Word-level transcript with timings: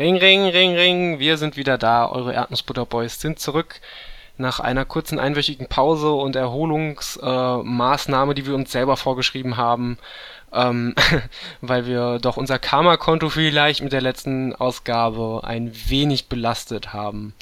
Ring, 0.00 0.16
ring, 0.16 0.44
ring, 0.46 0.76
ring, 0.76 1.18
wir 1.18 1.36
sind 1.36 1.58
wieder 1.58 1.76
da. 1.76 2.10
Eure 2.10 2.32
Erdnussbutter-Boys 2.32 3.20
sind 3.20 3.38
zurück 3.38 3.82
nach 4.38 4.58
einer 4.58 4.86
kurzen 4.86 5.18
einwöchigen 5.18 5.68
Pause 5.68 6.12
und 6.12 6.36
Erholungsmaßnahme, 6.36 8.32
äh, 8.32 8.34
die 8.34 8.46
wir 8.46 8.54
uns 8.54 8.72
selber 8.72 8.96
vorgeschrieben 8.96 9.58
haben, 9.58 9.98
ähm, 10.54 10.94
weil 11.60 11.84
wir 11.84 12.18
doch 12.18 12.38
unser 12.38 12.58
Karma-Konto 12.58 13.28
vielleicht 13.28 13.82
mit 13.82 13.92
der 13.92 14.00
letzten 14.00 14.54
Ausgabe 14.54 15.42
ein 15.44 15.70
wenig 15.88 16.30
belastet 16.30 16.94
haben. 16.94 17.34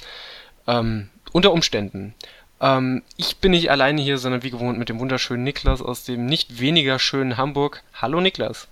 Ähm, 0.67 1.07
unter 1.31 1.53
Umständen. 1.53 2.13
Ähm, 2.59 3.03
ich 3.15 3.37
bin 3.37 3.51
nicht 3.51 3.71
alleine 3.71 4.01
hier, 4.01 4.17
sondern 4.17 4.43
wie 4.43 4.51
gewohnt 4.51 4.77
mit 4.77 4.89
dem 4.89 4.99
wunderschönen 4.99 5.45
Niklas 5.45 5.81
aus 5.81 6.03
dem 6.03 6.25
nicht 6.25 6.59
weniger 6.59 6.99
schönen 6.99 7.37
Hamburg. 7.37 7.83
Hallo 7.93 8.19
Niklas. 8.19 8.67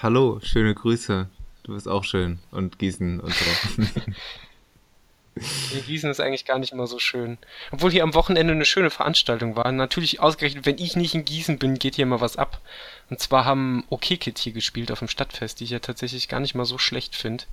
Hallo, 0.00 0.38
schöne 0.44 0.76
Grüße. 0.76 1.26
Du 1.62 1.74
bist 1.74 1.88
auch 1.88 2.04
schön 2.04 2.40
und 2.50 2.78
Gießen 2.78 3.20
und 3.20 3.34
so. 3.34 3.82
Gießen 5.86 6.10
ist 6.10 6.20
eigentlich 6.20 6.44
gar 6.44 6.58
nicht 6.58 6.72
immer 6.72 6.86
so 6.86 6.98
schön. 6.98 7.38
Obwohl 7.70 7.90
hier 7.90 8.02
am 8.02 8.14
Wochenende 8.14 8.52
eine 8.52 8.66
schöne 8.66 8.90
Veranstaltung 8.90 9.56
war. 9.56 9.72
Natürlich 9.72 10.20
ausgerechnet, 10.20 10.66
wenn 10.66 10.78
ich 10.78 10.96
nicht 10.96 11.14
in 11.14 11.24
Gießen 11.24 11.58
bin, 11.58 11.78
geht 11.78 11.94
hier 11.94 12.04
mal 12.04 12.20
was 12.20 12.36
ab. 12.36 12.60
Und 13.08 13.20
zwar 13.20 13.44
haben 13.44 13.84
OK 13.88 14.02
Kid 14.02 14.38
hier 14.38 14.52
gespielt 14.52 14.92
auf 14.92 14.98
dem 14.98 15.08
Stadtfest, 15.08 15.60
die 15.60 15.64
ich 15.64 15.70
ja 15.70 15.78
tatsächlich 15.78 16.28
gar 16.28 16.40
nicht 16.40 16.54
mal 16.54 16.66
so 16.66 16.76
schlecht 16.78 17.16
finde. 17.16 17.44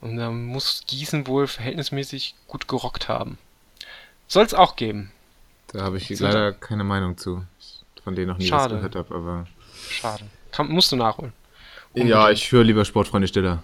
Und 0.00 0.16
da 0.16 0.30
muss 0.30 0.84
Gießen 0.86 1.26
wohl 1.26 1.48
verhältnismäßig 1.48 2.36
gut 2.46 2.68
gerockt 2.68 3.08
haben. 3.08 3.38
Soll 4.28 4.44
es 4.44 4.54
auch 4.54 4.76
geben. 4.76 5.10
Da 5.72 5.82
habe 5.82 5.96
ich 5.96 6.08
leider 6.20 6.52
keine 6.52 6.84
Meinung 6.84 7.16
zu. 7.18 7.44
Von 8.04 8.14
denen 8.14 8.28
noch 8.28 8.38
nie 8.38 8.46
Schade. 8.46 8.74
was 8.74 8.78
gehört 8.78 8.94
habe, 8.94 9.14
aber. 9.14 9.46
Schade. 9.90 10.24
Kann, 10.52 10.68
musst 10.68 10.92
du 10.92 10.96
nachholen. 10.96 11.32
Ja, 12.06 12.30
ich 12.30 12.50
höre 12.52 12.64
lieber 12.64 12.84
Sportfreunde 12.84 13.28
Stiller. 13.28 13.62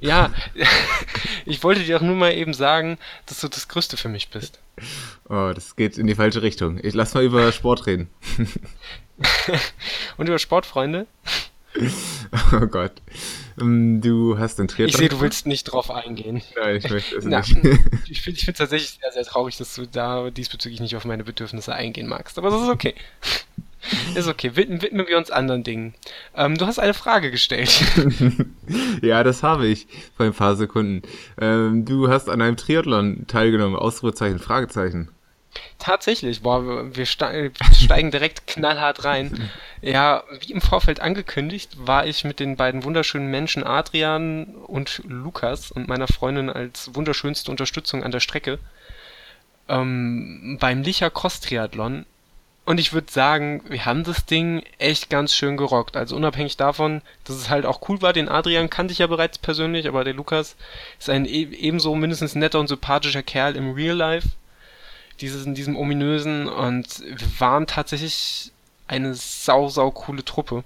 Ja, 0.00 0.32
ich 1.44 1.62
wollte 1.62 1.82
dir 1.82 1.98
auch 1.98 2.02
nur 2.02 2.16
mal 2.16 2.32
eben 2.32 2.54
sagen, 2.54 2.98
dass 3.26 3.40
du 3.40 3.48
das 3.48 3.68
Größte 3.68 3.96
für 3.96 4.08
mich 4.08 4.30
bist. 4.30 4.58
Oh, 5.28 5.52
das 5.54 5.76
geht 5.76 5.98
in 5.98 6.06
die 6.06 6.14
falsche 6.14 6.42
Richtung. 6.42 6.80
Ich 6.82 6.94
lass 6.94 7.14
mal 7.14 7.22
über 7.22 7.52
Sport 7.52 7.86
reden. 7.86 8.08
Und 10.16 10.26
über 10.26 10.38
Sportfreunde? 10.38 11.06
Oh 12.52 12.66
Gott. 12.66 12.92
Ähm, 13.60 14.00
du 14.00 14.38
hast 14.38 14.58
den 14.58 14.68
Triathlon. 14.68 14.88
Ich 14.88 14.96
sehe, 14.96 15.08
du 15.08 15.20
willst 15.20 15.46
nicht 15.46 15.64
drauf 15.64 15.90
eingehen. 15.90 16.42
Nein, 16.56 16.76
ich 16.76 16.90
möchte 16.90 17.16
es 17.16 17.24
nicht. 17.24 17.56
ich 18.08 18.22
finde 18.22 18.40
es 18.40 18.58
tatsächlich 18.58 18.98
sehr, 19.00 19.12
sehr 19.12 19.24
traurig, 19.24 19.56
dass 19.56 19.74
du 19.74 19.86
da 19.86 20.30
diesbezüglich 20.30 20.80
nicht 20.80 20.96
auf 20.96 21.04
meine 21.04 21.24
Bedürfnisse 21.24 21.72
eingehen 21.72 22.08
magst. 22.08 22.38
Aber 22.38 22.50
das 22.50 22.62
ist 22.62 22.68
okay. 22.68 22.94
Ist 24.14 24.28
okay, 24.28 24.56
widmen, 24.56 24.82
widmen 24.82 25.06
wir 25.06 25.16
uns 25.16 25.30
anderen 25.30 25.62
Dingen. 25.62 25.94
Ähm, 26.34 26.56
du 26.56 26.66
hast 26.66 26.78
eine 26.78 26.94
Frage 26.94 27.30
gestellt. 27.30 27.82
ja, 29.02 29.24
das 29.24 29.42
habe 29.42 29.66
ich 29.66 29.86
vor 30.16 30.26
ein 30.26 30.34
paar 30.34 30.56
Sekunden. 30.56 31.02
Ähm, 31.40 31.84
du 31.84 32.08
hast 32.08 32.28
an 32.28 32.42
einem 32.42 32.56
Triathlon 32.56 33.26
teilgenommen. 33.26 33.76
Ausrufezeichen, 33.76 34.38
Fragezeichen. 34.38 35.08
Tatsächlich, 35.78 36.42
boah, 36.42 36.94
wir 36.94 37.06
steigen 37.06 38.10
direkt 38.10 38.46
knallhart 38.46 39.04
rein. 39.04 39.50
Ja, 39.80 40.22
wie 40.40 40.52
im 40.52 40.60
Vorfeld 40.60 41.00
angekündigt, 41.00 41.70
war 41.78 42.06
ich 42.06 42.22
mit 42.24 42.38
den 42.38 42.56
beiden 42.56 42.84
wunderschönen 42.84 43.30
Menschen 43.30 43.64
Adrian 43.64 44.44
und 44.66 45.02
Lukas 45.08 45.72
und 45.72 45.88
meiner 45.88 46.06
Freundin 46.06 46.50
als 46.50 46.94
wunderschönste 46.94 47.50
Unterstützung 47.50 48.04
an 48.04 48.12
der 48.12 48.20
Strecke 48.20 48.58
ähm, 49.70 50.58
beim 50.60 50.82
Licher 50.82 51.10
Cross 51.10 51.40
Triathlon 51.40 52.04
und 52.70 52.78
ich 52.78 52.92
würde 52.92 53.10
sagen, 53.10 53.62
wir 53.68 53.84
haben 53.84 54.04
das 54.04 54.26
Ding 54.26 54.62
echt 54.78 55.10
ganz 55.10 55.34
schön 55.34 55.56
gerockt. 55.56 55.96
Also 55.96 56.14
unabhängig 56.14 56.56
davon, 56.56 57.02
dass 57.24 57.34
es 57.34 57.50
halt 57.50 57.66
auch 57.66 57.88
cool 57.88 58.00
war, 58.00 58.12
den 58.12 58.28
Adrian 58.28 58.70
kannte 58.70 58.92
ich 58.92 59.00
ja 59.00 59.08
bereits 59.08 59.38
persönlich, 59.38 59.88
aber 59.88 60.04
der 60.04 60.14
Lukas 60.14 60.54
ist 60.96 61.10
ein 61.10 61.26
e 61.26 61.48
ebenso 61.50 61.96
mindestens 61.96 62.36
netter 62.36 62.60
und 62.60 62.68
sympathischer 62.68 63.24
Kerl 63.24 63.56
im 63.56 63.72
Real 63.72 63.96
Life. 63.96 64.28
Dieses 65.20 65.46
in 65.46 65.56
diesem 65.56 65.76
ominösen 65.76 66.46
und 66.46 67.00
wir 67.00 67.40
waren 67.40 67.66
tatsächlich 67.66 68.52
eine 68.86 69.14
sau, 69.14 69.68
sau 69.68 69.90
coole 69.90 70.24
Truppe. 70.24 70.62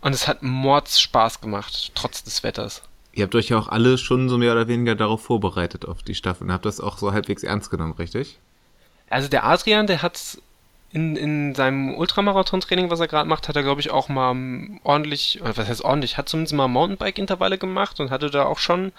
Und 0.00 0.14
es 0.14 0.28
hat 0.28 0.44
Mords 0.44 1.00
Spaß 1.00 1.40
gemacht, 1.40 1.90
trotz 1.96 2.22
des 2.22 2.44
Wetters. 2.44 2.82
Ihr 3.12 3.24
habt 3.24 3.34
euch 3.34 3.48
ja 3.48 3.58
auch 3.58 3.66
alle 3.66 3.98
schon 3.98 4.28
so 4.28 4.38
mehr 4.38 4.52
oder 4.52 4.68
weniger 4.68 4.94
darauf 4.94 5.22
vorbereitet, 5.22 5.84
auf 5.84 6.04
die 6.04 6.14
Staffel. 6.14 6.44
Und 6.44 6.52
habt 6.52 6.64
das 6.64 6.80
auch 6.80 6.96
so 6.96 7.12
halbwegs 7.12 7.42
ernst 7.42 7.72
genommen, 7.72 7.94
richtig? 7.94 8.38
Also 9.10 9.26
der 9.26 9.44
Adrian, 9.44 9.88
der 9.88 10.02
hat 10.02 10.38
in, 10.90 11.16
in 11.16 11.54
seinem 11.54 11.94
Ultramarathon-Training, 11.94 12.90
was 12.90 13.00
er 13.00 13.08
gerade 13.08 13.28
macht, 13.28 13.48
hat 13.48 13.56
er, 13.56 13.62
glaube 13.62 13.80
ich, 13.80 13.90
auch 13.90 14.08
mal 14.08 14.34
ordentlich, 14.84 15.38
was 15.42 15.68
heißt 15.68 15.84
ordentlich, 15.84 16.16
hat 16.16 16.28
zumindest 16.28 16.54
mal 16.54 16.68
Mountainbike-Intervalle 16.68 17.58
gemacht 17.58 18.00
und 18.00 18.10
hatte 18.10 18.30
da 18.30 18.46
auch 18.46 18.58
schon, 18.58 18.92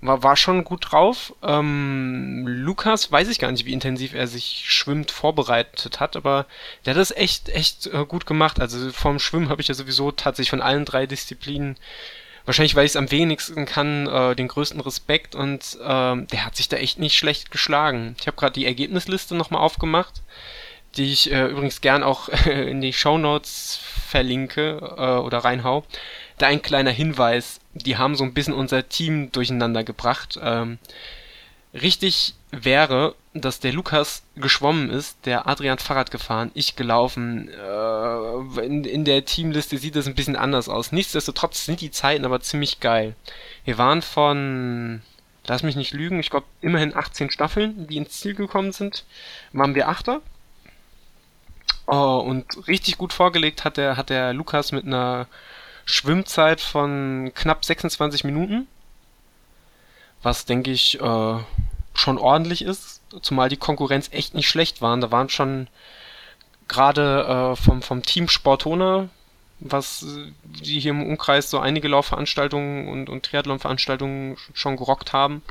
war, 0.00 0.22
war 0.22 0.36
schon 0.36 0.64
gut 0.64 0.92
drauf. 0.92 1.34
Ähm, 1.42 2.44
Lukas 2.46 3.12
weiß 3.12 3.28
ich 3.28 3.38
gar 3.38 3.52
nicht, 3.52 3.66
wie 3.66 3.72
intensiv 3.74 4.14
er 4.14 4.26
sich 4.26 4.64
schwimmt 4.66 5.10
vorbereitet 5.10 6.00
hat, 6.00 6.16
aber 6.16 6.46
der 6.86 6.94
hat 6.94 7.00
das 7.00 7.10
echt, 7.10 7.50
echt 7.50 7.86
äh, 7.88 8.06
gut 8.06 8.24
gemacht. 8.24 8.58
Also 8.58 8.90
vom 8.90 9.18
Schwimmen 9.18 9.50
habe 9.50 9.60
ich 9.60 9.68
ja 9.68 9.74
sowieso 9.74 10.10
tatsächlich 10.10 10.50
von 10.50 10.62
allen 10.62 10.86
drei 10.86 11.06
Disziplinen 11.06 11.76
wahrscheinlich 12.46 12.74
weil 12.74 12.84
ich 12.84 12.92
es 12.92 12.96
am 12.96 13.10
wenigsten 13.10 13.64
kann, 13.64 14.06
äh, 14.06 14.36
den 14.36 14.48
größten 14.48 14.80
Respekt 14.80 15.34
und 15.34 15.78
äh, 15.80 15.86
der 16.26 16.44
hat 16.44 16.56
sich 16.56 16.68
da 16.68 16.76
echt 16.76 16.98
nicht 16.98 17.16
schlecht 17.16 17.50
geschlagen. 17.50 18.16
Ich 18.20 18.26
habe 18.26 18.36
gerade 18.36 18.52
die 18.52 18.66
Ergebnisliste 18.66 19.34
nochmal 19.34 19.62
aufgemacht 19.62 20.22
die 20.96 21.12
ich 21.12 21.32
äh, 21.32 21.46
übrigens 21.46 21.80
gern 21.80 22.02
auch 22.02 22.28
in 22.46 22.80
die 22.80 22.92
Show 22.92 23.18
Notes 23.18 23.80
verlinke 24.08 24.78
äh, 24.96 25.18
oder 25.18 25.38
reinhau. 25.38 25.84
Da 26.38 26.46
ein 26.46 26.62
kleiner 26.62 26.90
Hinweis, 26.90 27.60
die 27.74 27.96
haben 27.96 28.16
so 28.16 28.24
ein 28.24 28.34
bisschen 28.34 28.54
unser 28.54 28.88
Team 28.88 29.30
durcheinander 29.32 29.84
gebracht. 29.84 30.38
Ähm, 30.42 30.78
richtig 31.72 32.34
wäre, 32.50 33.14
dass 33.34 33.60
der 33.60 33.72
Lukas 33.72 34.22
geschwommen 34.36 34.90
ist, 34.90 35.26
der 35.26 35.48
Adrian 35.48 35.78
Fahrrad 35.78 36.10
gefahren, 36.10 36.50
ich 36.54 36.76
gelaufen. 36.76 37.48
Äh, 37.48 38.64
in, 38.64 38.84
in 38.84 39.04
der 39.04 39.24
Teamliste 39.24 39.78
sieht 39.78 39.96
es 39.96 40.06
ein 40.06 40.14
bisschen 40.14 40.36
anders 40.36 40.68
aus. 40.68 40.92
Nichtsdestotrotz 40.92 41.64
sind 41.64 41.80
die 41.80 41.90
Zeiten 41.90 42.24
aber 42.24 42.40
ziemlich 42.40 42.80
geil. 42.80 43.14
Wir 43.64 43.78
waren 43.78 44.02
von, 44.02 45.02
lass 45.46 45.62
mich 45.62 45.76
nicht 45.76 45.92
lügen, 45.92 46.20
ich 46.20 46.30
glaube 46.30 46.46
immerhin 46.60 46.96
18 46.96 47.30
Staffeln, 47.30 47.86
die 47.88 47.96
ins 47.96 48.20
Ziel 48.20 48.34
gekommen 48.34 48.72
sind, 48.72 49.04
waren 49.52 49.74
wir 49.74 49.88
Achter. 49.88 50.20
Oh, 51.86 52.22
und 52.26 52.66
richtig 52.66 52.96
gut 52.96 53.12
vorgelegt 53.12 53.64
hat 53.64 53.76
der, 53.76 53.96
hat 53.96 54.10
der 54.10 54.32
Lukas 54.32 54.72
mit 54.72 54.86
einer 54.86 55.26
Schwimmzeit 55.84 56.60
von 56.60 57.32
knapp 57.34 57.64
26 57.64 58.24
Minuten. 58.24 58.66
Was, 60.22 60.46
denke 60.46 60.70
ich, 60.70 60.98
äh, 61.00 61.38
schon 61.94 62.18
ordentlich 62.18 62.62
ist. 62.62 63.02
Zumal 63.20 63.50
die 63.50 63.58
Konkurrenz 63.58 64.08
echt 64.12 64.34
nicht 64.34 64.48
schlecht 64.48 64.80
waren. 64.80 65.02
Da 65.02 65.10
waren 65.10 65.28
schon 65.28 65.68
gerade 66.68 67.52
äh, 67.52 67.56
vom, 67.56 67.82
vom 67.82 68.02
Team 68.02 68.28
Sportona, 68.28 69.10
was 69.60 70.04
äh, 70.04 70.32
die 70.44 70.80
hier 70.80 70.92
im 70.92 71.06
Umkreis 71.06 71.50
so 71.50 71.58
einige 71.58 71.88
Laufveranstaltungen 71.88 72.88
und, 72.88 73.10
und 73.10 73.26
Triathlon-Veranstaltungen 73.26 74.38
schon 74.54 74.76
gerockt 74.76 75.12
haben 75.12 75.42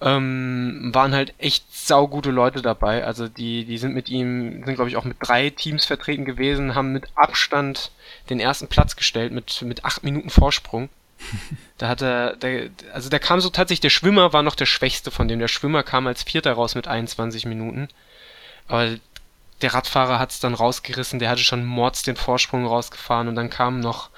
ähm, 0.00 0.90
waren 0.92 1.14
halt 1.14 1.34
echt 1.38 1.64
saugute 1.74 2.30
Leute 2.30 2.62
dabei. 2.62 3.04
Also 3.04 3.28
die, 3.28 3.64
die 3.64 3.78
sind 3.78 3.94
mit 3.94 4.08
ihm, 4.08 4.64
sind 4.64 4.74
glaube 4.74 4.90
ich 4.90 4.96
auch 4.96 5.04
mit 5.04 5.16
drei 5.20 5.50
Teams 5.50 5.86
vertreten 5.86 6.24
gewesen, 6.24 6.74
haben 6.74 6.92
mit 6.92 7.08
Abstand 7.14 7.90
den 8.28 8.40
ersten 8.40 8.68
Platz 8.68 8.96
gestellt 8.96 9.32
mit, 9.32 9.62
mit 9.62 9.84
acht 9.84 10.04
Minuten 10.04 10.30
Vorsprung. 10.30 10.88
da 11.78 11.88
hat 11.88 12.02
er, 12.02 12.36
der, 12.36 12.68
also 12.92 13.08
da 13.08 13.18
kam 13.18 13.40
so 13.40 13.48
tatsächlich, 13.48 13.80
der 13.80 13.90
Schwimmer 13.90 14.34
war 14.34 14.42
noch 14.42 14.54
der 14.54 14.66
Schwächste 14.66 15.10
von 15.10 15.28
dem. 15.28 15.38
Der 15.38 15.48
Schwimmer 15.48 15.82
kam 15.82 16.06
als 16.06 16.22
Vierter 16.22 16.52
raus 16.52 16.74
mit 16.74 16.88
21 16.88 17.46
Minuten. 17.46 17.88
Aber 18.68 18.96
der 19.62 19.72
Radfahrer 19.72 20.18
hat 20.18 20.32
es 20.32 20.40
dann 20.40 20.52
rausgerissen, 20.52 21.18
der 21.18 21.30
hatte 21.30 21.42
schon 21.42 21.64
Mords 21.64 22.02
den 22.02 22.16
Vorsprung 22.16 22.66
rausgefahren 22.66 23.28
und 23.28 23.36
dann 23.36 23.48
kam 23.48 23.80
noch 23.80 24.10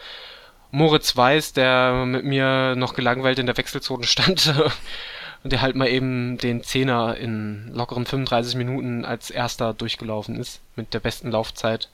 Moritz 0.71 1.17
Weiß, 1.17 1.53
der 1.53 2.05
mit 2.05 2.25
mir 2.25 2.75
noch 2.75 2.95
gelangweilt 2.95 3.39
in 3.39 3.47
der 3.47 3.57
Wechselzone 3.57 4.05
stand 4.05 4.53
und 5.45 5.53
der 5.53 5.61
halt 5.61 5.77
mal 5.77 5.89
eben 5.89 6.39
den 6.39 6.63
Zehner 6.63 7.17
in 7.17 7.71
lockeren 7.75 8.07
35 8.07 8.57
Minuten 8.57 9.05
als 9.05 9.31
erster 9.31 9.73
durchgelaufen 9.75 10.37
ist, 10.37 10.61
mit 10.77 10.95
der 10.95 11.01
besten 11.01 11.31
Laufzeit. 11.31 11.89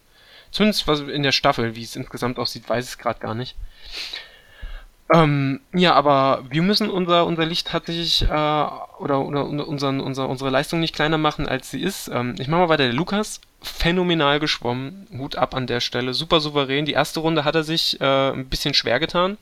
Zumindest 0.51 0.89
in 1.09 1.23
der 1.23 1.33
Staffel, 1.33 1.75
wie 1.75 1.83
es 1.83 1.97
insgesamt 1.97 2.39
aussieht, 2.39 2.69
weiß 2.69 2.91
ich 2.91 2.99
gerade 2.99 3.21
gar 3.21 3.35
nicht. 3.35 3.57
Ähm, 5.13 5.61
ja, 5.75 5.95
aber 5.95 6.45
wir 6.49 6.63
müssen 6.63 6.89
unser, 6.89 7.27
unser 7.27 7.45
Licht 7.45 7.67
tatsächlich 7.67 8.23
äh, 8.23 8.27
oder, 8.29 9.21
oder 9.21 9.45
unseren, 9.45 10.01
unser, 10.01 10.29
unsere 10.29 10.51
Leistung 10.51 10.81
nicht 10.81 10.95
kleiner 10.95 11.19
machen, 11.19 11.47
als 11.47 11.71
sie 11.71 11.83
ist. 11.83 12.09
Ähm, 12.09 12.37
ich 12.39 12.49
mache 12.49 12.63
mal 12.63 12.69
weiter. 12.71 12.85
Der 12.85 12.93
Lukas, 12.95 13.41
phänomenal 13.61 14.41
geschwommen. 14.41 15.07
Hut 15.19 15.37
ab 15.37 15.55
an 15.55 15.67
der 15.67 15.81
Stelle. 15.81 16.15
Super 16.15 16.41
souverän. 16.41 16.87
Die 16.87 16.93
erste 16.93 17.21
Runde 17.21 17.45
hat 17.45 17.55
er 17.55 17.65
sich 17.65 18.01
äh, 18.01 18.31
ein 18.31 18.49
bisschen 18.49 18.73
schwer 18.73 18.99
getan. 18.99 19.37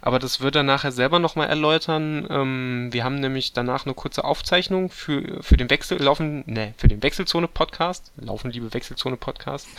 Aber 0.00 0.18
das 0.18 0.40
wird 0.40 0.56
er 0.56 0.62
nachher 0.62 0.92
selber 0.92 1.18
nochmal 1.18 1.48
erläutern. 1.48 2.26
Ähm, 2.30 2.88
wir 2.92 3.04
haben 3.04 3.20
nämlich 3.20 3.52
danach 3.52 3.86
eine 3.86 3.94
kurze 3.94 4.24
Aufzeichnung 4.24 4.90
für, 4.90 5.42
für 5.42 5.56
den 5.56 5.70
Wechsel, 5.70 6.00
laufen, 6.02 6.44
ne, 6.46 6.74
für 6.76 6.88
den 6.88 7.02
Wechselzone-Podcast. 7.02 8.12
Laufen, 8.16 8.50
liebe 8.50 8.72
Wechselzone-Podcast. 8.72 9.68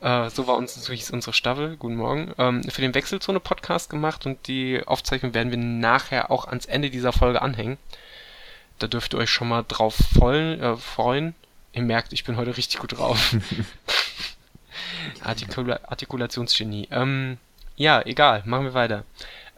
Äh, 0.00 0.30
so 0.30 0.46
war 0.46 0.56
uns 0.56 0.74
so 0.74 0.92
hieß 0.94 1.10
unsere 1.10 1.34
Staffel. 1.34 1.76
Guten 1.76 1.96
Morgen. 1.96 2.32
Ähm, 2.38 2.64
für 2.64 2.80
den 2.80 2.94
Wechselzone-Podcast 2.94 3.90
gemacht 3.90 4.24
und 4.24 4.46
die 4.46 4.80
Aufzeichnung 4.86 5.34
werden 5.34 5.50
wir 5.50 5.58
nachher 5.58 6.30
auch 6.30 6.46
ans 6.46 6.64
Ende 6.64 6.88
dieser 6.88 7.12
Folge 7.12 7.42
anhängen. 7.42 7.76
Da 8.78 8.86
dürft 8.86 9.12
ihr 9.12 9.18
euch 9.18 9.28
schon 9.28 9.48
mal 9.48 9.62
drauf 9.62 9.98
vollen, 10.18 10.58
äh, 10.60 10.76
freuen. 10.76 11.34
Ihr 11.72 11.82
merkt, 11.82 12.14
ich 12.14 12.24
bin 12.24 12.36
heute 12.36 12.56
richtig 12.56 12.78
gut 12.78 12.96
drauf. 12.96 13.36
Artikula 15.22 15.80
Artikulationsgenie. 15.86 16.88
Ähm, 16.90 17.36
ja, 17.80 18.02
egal, 18.04 18.42
machen 18.44 18.66
wir 18.66 18.74
weiter. 18.74 19.04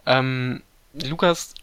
Ähm, 0.05 0.63
Lukas, 0.93 1.53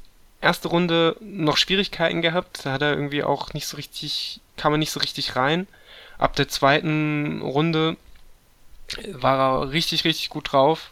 erste 0.42 0.68
Runde 0.68 1.16
noch 1.20 1.56
Schwierigkeiten 1.56 2.20
gehabt. 2.20 2.66
Da 2.66 2.72
hat 2.72 2.82
er 2.82 2.90
irgendwie 2.90 3.24
auch 3.24 3.54
nicht 3.54 3.66
so 3.66 3.78
richtig, 3.78 4.40
kam 4.58 4.74
er 4.74 4.78
nicht 4.78 4.90
so 4.90 5.00
richtig 5.00 5.36
rein. 5.36 5.66
Ab 6.18 6.36
der 6.36 6.48
zweiten 6.48 7.40
Runde 7.40 7.96
war 9.10 9.62
er 9.62 9.72
richtig, 9.72 10.04
richtig 10.04 10.28
gut 10.28 10.52
drauf 10.52 10.90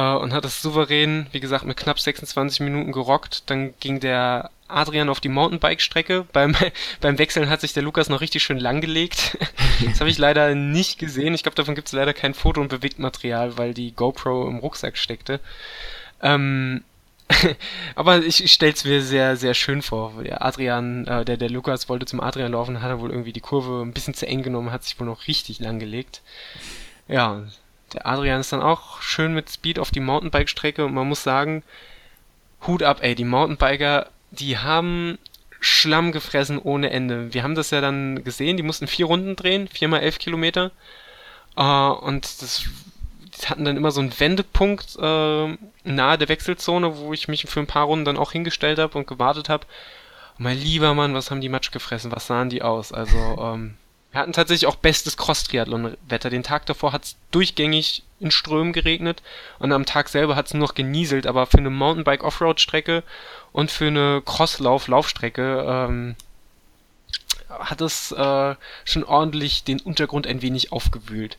äh, 0.00 0.14
und 0.14 0.32
hat 0.32 0.44
es 0.46 0.62
souverän, 0.62 1.26
wie 1.32 1.40
gesagt, 1.40 1.64
mit 1.64 1.76
knapp 1.76 2.00
26 2.00 2.60
Minuten 2.60 2.92
gerockt. 2.92 3.50
Dann 3.50 3.74
ging 3.80 4.00
der 4.00 4.50
Adrian 4.66 5.10
auf 5.10 5.20
die 5.20 5.28
Mountainbike-Strecke. 5.28 6.26
Beim, 6.32 6.56
beim 7.00 7.18
Wechseln 7.18 7.50
hat 7.50 7.60
sich 7.60 7.74
der 7.74 7.82
Lukas 7.82 8.08
noch 8.08 8.22
richtig 8.22 8.42
schön 8.42 8.58
langgelegt. 8.58 9.36
das 9.84 10.00
habe 10.00 10.08
ich 10.08 10.16
leider 10.16 10.54
nicht 10.54 10.98
gesehen. 10.98 11.34
Ich 11.34 11.42
glaube, 11.42 11.56
davon 11.56 11.74
gibt 11.74 11.88
es 11.88 11.92
leider 11.92 12.14
kein 12.14 12.32
Foto 12.32 12.60
und 12.62 12.68
Bewegtmaterial, 12.68 13.58
weil 13.58 13.74
die 13.74 13.92
GoPro 13.92 14.48
im 14.48 14.58
Rucksack 14.58 14.96
steckte. 14.96 15.38
Ähm, 16.22 16.82
aber 17.94 18.24
ich, 18.24 18.42
ich 18.42 18.52
stelle 18.52 18.72
es 18.72 18.84
mir 18.84 19.02
sehr, 19.02 19.36
sehr 19.36 19.54
schön 19.54 19.82
vor. 19.82 20.22
Der 20.24 20.42
Adrian, 20.44 21.06
äh, 21.06 21.26
der, 21.26 21.36
der 21.36 21.50
Lukas 21.50 21.90
wollte 21.90 22.06
zum 22.06 22.20
Adrian 22.20 22.52
laufen, 22.52 22.80
hat 22.80 22.88
er 22.88 23.00
wohl 23.00 23.10
irgendwie 23.10 23.34
die 23.34 23.40
Kurve 23.40 23.82
ein 23.82 23.92
bisschen 23.92 24.14
zu 24.14 24.26
eng 24.26 24.42
genommen, 24.42 24.72
hat 24.72 24.84
sich 24.84 24.98
wohl 24.98 25.06
noch 25.06 25.26
richtig 25.26 25.60
langgelegt. 25.60 26.22
Ja, 27.06 27.44
der 27.94 28.06
Adrian 28.06 28.40
ist 28.40 28.52
dann 28.52 28.62
auch 28.62 29.02
schön 29.02 29.34
mit 29.34 29.50
Speed 29.50 29.78
auf 29.78 29.90
die 29.90 30.00
Mountainbike-Strecke 30.00 30.84
und 30.84 30.94
man 30.94 31.08
muss 31.08 31.22
sagen, 31.22 31.62
Hut 32.66 32.82
ab, 32.82 32.98
ey, 33.00 33.14
die 33.14 33.24
Mountainbiker, 33.24 34.08
die 34.30 34.58
haben 34.58 35.18
Schlamm 35.60 36.12
gefressen 36.12 36.58
ohne 36.58 36.90
Ende. 36.90 37.32
Wir 37.34 37.42
haben 37.42 37.54
das 37.54 37.70
ja 37.70 37.80
dann 37.80 38.24
gesehen, 38.24 38.56
die 38.56 38.62
mussten 38.62 38.86
vier 38.86 39.06
Runden 39.06 39.36
drehen, 39.36 39.68
viermal 39.68 40.00
elf 40.00 40.18
Kilometer. 40.18 40.70
Äh, 41.56 41.62
und 41.62 42.42
das 42.42 42.64
die 43.40 43.46
hatten 43.48 43.64
dann 43.64 43.76
immer 43.76 43.90
so 43.90 44.00
einen 44.00 44.18
Wendepunkt 44.18 44.96
äh, 45.00 45.56
nahe 45.84 46.18
der 46.18 46.28
Wechselzone, 46.28 46.98
wo 46.98 47.12
ich 47.12 47.28
mich 47.28 47.46
für 47.46 47.60
ein 47.60 47.66
paar 47.66 47.86
Runden 47.86 48.04
dann 48.04 48.18
auch 48.18 48.32
hingestellt 48.32 48.78
habe 48.78 48.98
und 48.98 49.06
gewartet 49.06 49.48
habe. 49.48 49.66
Mein 50.38 50.58
lieber 50.58 50.94
Mann, 50.94 51.14
was 51.14 51.30
haben 51.30 51.40
die 51.40 51.48
Matsch 51.48 51.70
gefressen? 51.70 52.12
Was 52.12 52.26
sahen 52.26 52.50
die 52.50 52.62
aus? 52.62 52.92
Also, 52.92 53.18
ähm, 53.40 53.74
wir 54.12 54.20
hatten 54.20 54.32
tatsächlich 54.32 54.66
auch 54.66 54.76
bestes 54.76 55.16
Cross-Triathlon-Wetter. 55.16 56.30
Den 56.30 56.42
Tag 56.42 56.66
davor 56.66 56.92
hat 56.92 57.04
es 57.04 57.16
durchgängig 57.30 58.02
in 58.18 58.30
Strömen 58.30 58.72
geregnet 58.72 59.22
und 59.58 59.72
am 59.72 59.86
Tag 59.86 60.08
selber 60.08 60.36
hat 60.36 60.46
es 60.46 60.54
nur 60.54 60.66
noch 60.66 60.74
genieselt, 60.74 61.26
aber 61.26 61.46
für 61.46 61.58
eine 61.58 61.70
Mountainbike-Offroad-Strecke 61.70 63.04
und 63.52 63.70
für 63.70 63.86
eine 63.86 64.22
Crosslauf-Laufstrecke 64.24 65.64
ähm, 65.66 66.16
hat 67.48 67.80
es 67.80 68.12
äh, 68.12 68.54
schon 68.84 69.04
ordentlich 69.04 69.64
den 69.64 69.80
Untergrund 69.80 70.26
ein 70.26 70.42
wenig 70.42 70.72
aufgewühlt. 70.72 71.38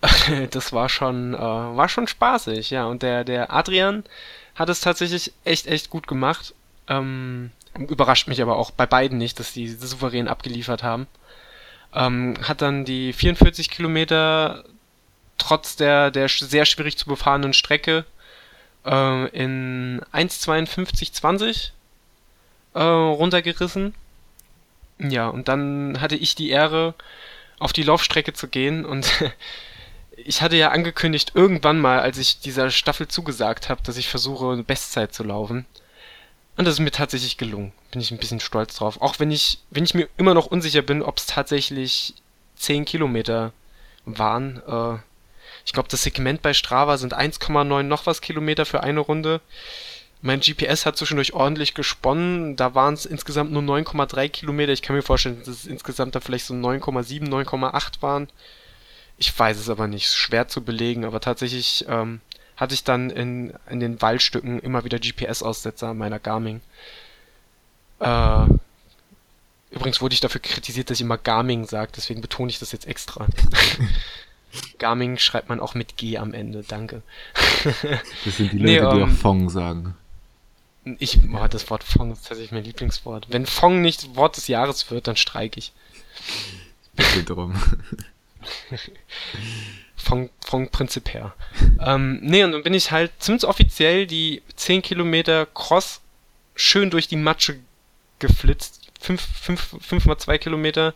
das 0.50 0.72
war 0.72 0.88
schon, 0.88 1.34
äh, 1.34 1.38
war 1.38 1.88
schon 1.88 2.06
spaßig, 2.06 2.70
ja. 2.70 2.86
Und 2.86 3.02
der, 3.02 3.24
der 3.24 3.52
Adrian 3.52 4.04
hat 4.54 4.68
es 4.68 4.80
tatsächlich 4.80 5.32
echt, 5.44 5.66
echt 5.66 5.90
gut 5.90 6.06
gemacht. 6.06 6.54
Ähm, 6.88 7.52
überrascht 7.78 8.28
mich 8.28 8.42
aber 8.42 8.56
auch 8.56 8.70
bei 8.70 8.86
beiden 8.86 9.18
nicht, 9.18 9.38
dass 9.38 9.52
die 9.52 9.68
souverän 9.68 10.28
abgeliefert 10.28 10.82
haben. 10.82 11.06
Ähm, 11.94 12.34
hat 12.42 12.62
dann 12.62 12.84
die 12.84 13.12
44 13.12 13.70
Kilometer 13.70 14.64
trotz 15.38 15.76
der, 15.76 16.10
der 16.10 16.28
sehr 16.28 16.64
schwierig 16.64 16.96
zu 16.96 17.06
befahrenen 17.06 17.52
Strecke 17.52 18.04
äh, 18.84 19.28
in 19.28 20.00
1,52,20 20.12 21.70
äh, 22.74 22.80
runtergerissen. 22.80 23.94
Ja, 24.98 25.28
und 25.28 25.48
dann 25.48 26.00
hatte 26.00 26.16
ich 26.16 26.34
die 26.34 26.50
Ehre, 26.50 26.94
auf 27.58 27.72
die 27.72 27.82
Laufstrecke 27.82 28.32
zu 28.32 28.48
gehen 28.48 28.84
und 28.84 29.10
ich 30.16 30.42
hatte 30.42 30.56
ja 30.56 30.70
angekündigt, 30.70 31.32
irgendwann 31.34 31.78
mal, 31.78 32.00
als 32.00 32.18
ich 32.18 32.40
dieser 32.40 32.70
Staffel 32.70 33.08
zugesagt 33.08 33.68
habe, 33.68 33.82
dass 33.82 33.96
ich 33.96 34.08
versuche, 34.08 34.52
eine 34.52 34.62
Bestzeit 34.62 35.14
zu 35.14 35.24
laufen. 35.24 35.66
Und 36.60 36.66
das 36.66 36.74
ist 36.74 36.80
mir 36.80 36.90
tatsächlich 36.90 37.38
gelungen. 37.38 37.72
Bin 37.90 38.02
ich 38.02 38.10
ein 38.10 38.18
bisschen 38.18 38.38
stolz 38.38 38.76
drauf. 38.76 39.00
Auch 39.00 39.18
wenn 39.18 39.30
ich, 39.30 39.60
wenn 39.70 39.84
ich 39.84 39.94
mir 39.94 40.10
immer 40.18 40.34
noch 40.34 40.44
unsicher 40.44 40.82
bin, 40.82 41.02
ob 41.02 41.16
es 41.16 41.24
tatsächlich 41.24 42.12
10 42.56 42.84
Kilometer 42.84 43.54
waren. 44.04 44.60
Äh, 44.68 44.98
ich 45.64 45.72
glaube, 45.72 45.88
das 45.88 46.02
Segment 46.02 46.42
bei 46.42 46.52
Strava 46.52 46.98
sind 46.98 47.16
1,9 47.16 47.84
noch 47.84 48.04
was 48.04 48.20
Kilometer 48.20 48.66
für 48.66 48.82
eine 48.82 49.00
Runde. 49.00 49.40
Mein 50.20 50.40
GPS 50.40 50.84
hat 50.84 50.98
zwischendurch 50.98 51.32
ordentlich 51.32 51.72
gesponnen. 51.72 52.56
Da 52.56 52.74
waren 52.74 52.92
es 52.92 53.06
insgesamt 53.06 53.52
nur 53.52 53.62
9,3 53.62 54.28
Kilometer. 54.28 54.72
Ich 54.74 54.82
kann 54.82 54.94
mir 54.94 55.00
vorstellen, 55.00 55.38
dass 55.38 55.48
es 55.48 55.64
insgesamt 55.64 56.14
da 56.14 56.20
vielleicht 56.20 56.44
so 56.44 56.52
9,7, 56.52 57.26
9,8 57.26 58.02
waren. 58.02 58.28
Ich 59.16 59.38
weiß 59.38 59.56
es 59.56 59.70
aber 59.70 59.86
nicht, 59.86 60.08
schwer 60.08 60.46
zu 60.46 60.62
belegen, 60.62 61.06
aber 61.06 61.22
tatsächlich 61.22 61.86
ähm, 61.88 62.20
hatte 62.60 62.74
ich 62.74 62.84
dann 62.84 63.08
in, 63.08 63.54
in 63.70 63.80
den 63.80 64.02
Waldstücken 64.02 64.60
immer 64.60 64.84
wieder 64.84 64.98
GPS-Aussetzer 64.98 65.94
meiner 65.94 66.18
Garmin. 66.18 66.60
Äh, 68.00 68.44
übrigens 69.70 70.02
wurde 70.02 70.12
ich 70.12 70.20
dafür 70.20 70.42
kritisiert, 70.42 70.90
dass 70.90 70.98
ich 70.98 71.02
immer 71.02 71.16
Garmin 71.16 71.64
sage, 71.64 71.90
deswegen 71.96 72.20
betone 72.20 72.50
ich 72.50 72.58
das 72.58 72.72
jetzt 72.72 72.86
extra. 72.86 73.26
Garmin 74.78 75.16
schreibt 75.18 75.48
man 75.48 75.58
auch 75.58 75.74
mit 75.74 75.96
G 75.96 76.18
am 76.18 76.34
Ende, 76.34 76.62
danke. 76.62 77.02
das 78.24 78.36
sind 78.36 78.52
die 78.52 78.58
Leute, 78.58 78.70
nee, 78.72 78.80
um, 78.80 78.96
die 78.96 79.02
auch 79.02 79.08
ähm, 79.08 79.16
Fong 79.16 79.48
sagen. 79.48 79.96
Ich, 80.98 81.18
oh, 81.32 81.46
das 81.48 81.70
Wort 81.70 81.82
Fong 81.82 82.12
ist 82.12 82.26
tatsächlich 82.26 82.52
mein 82.52 82.64
Lieblingswort. 82.64 83.28
Wenn 83.30 83.46
Fong 83.46 83.80
nicht 83.80 84.16
Wort 84.16 84.36
des 84.36 84.48
Jahres 84.48 84.90
wird, 84.90 85.06
dann 85.06 85.16
streike 85.16 85.58
ich. 85.58 85.72
Bitte 86.94 87.24
drum. 87.24 87.54
vom, 90.00 90.30
vom 90.44 90.68
Prinzip 90.68 91.12
her. 91.14 91.34
ähm, 91.84 92.18
nee, 92.22 92.44
und 92.44 92.52
dann 92.52 92.62
bin 92.62 92.74
ich 92.74 92.90
halt 92.90 93.12
zumindest 93.18 93.44
offiziell 93.44 94.06
die 94.06 94.42
10 94.56 94.82
Kilometer 94.82 95.46
Cross 95.46 96.00
schön 96.54 96.90
durch 96.90 97.08
die 97.08 97.16
Matsche 97.16 97.58
geflitzt. 98.18 98.80
5, 99.00 99.20
5, 99.20 99.76
5 99.80 100.04
mal 100.04 100.18
2 100.18 100.38
Kilometer. 100.38 100.94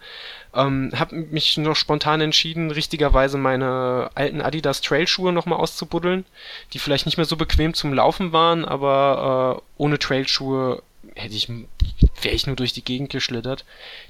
Ähm, 0.54 0.92
hab 0.94 1.10
mich 1.12 1.56
noch 1.56 1.74
spontan 1.74 2.20
entschieden, 2.20 2.70
richtigerweise 2.70 3.38
meine 3.38 4.10
alten 4.14 4.40
Adidas 4.40 4.82
Trailschuhe 4.82 5.32
nochmal 5.32 5.58
auszubuddeln, 5.58 6.24
die 6.72 6.78
vielleicht 6.78 7.06
nicht 7.06 7.16
mehr 7.16 7.26
so 7.26 7.36
bequem 7.36 7.74
zum 7.74 7.92
Laufen 7.92 8.32
waren, 8.32 8.64
aber 8.64 9.58
äh, 9.58 9.82
ohne 9.82 9.98
Trailschuhe 9.98 10.82
hätte 11.14 11.34
ich, 11.34 11.48
wäre 11.48 12.34
ich 12.34 12.46
nur 12.46 12.56
durch 12.56 12.72
die 12.72 12.84
Gegend 12.84 13.10
geschlittert. 13.10 13.64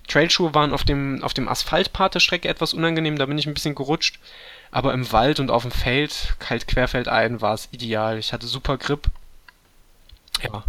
Trailschuhe 0.08 0.54
waren 0.54 0.72
auf 0.72 0.84
dem, 0.84 1.22
auf 1.22 1.34
dem 1.34 1.48
Asphaltpart 1.48 2.14
der 2.14 2.20
Strecke 2.20 2.48
etwas 2.48 2.74
unangenehm, 2.74 3.16
da 3.16 3.26
bin 3.26 3.38
ich 3.38 3.46
ein 3.46 3.54
bisschen 3.54 3.74
gerutscht. 3.74 4.18
Aber 4.70 4.92
im 4.92 5.12
Wald 5.12 5.38
und 5.38 5.50
auf 5.50 5.62
dem 5.62 5.70
Feld, 5.70 6.34
kalt 6.40 6.66
querfeldein, 6.66 7.40
war 7.40 7.54
es 7.54 7.68
ideal. 7.70 8.18
Ich 8.18 8.32
hatte 8.32 8.46
super 8.46 8.76
Grip. 8.76 9.06
Ja. 10.42 10.64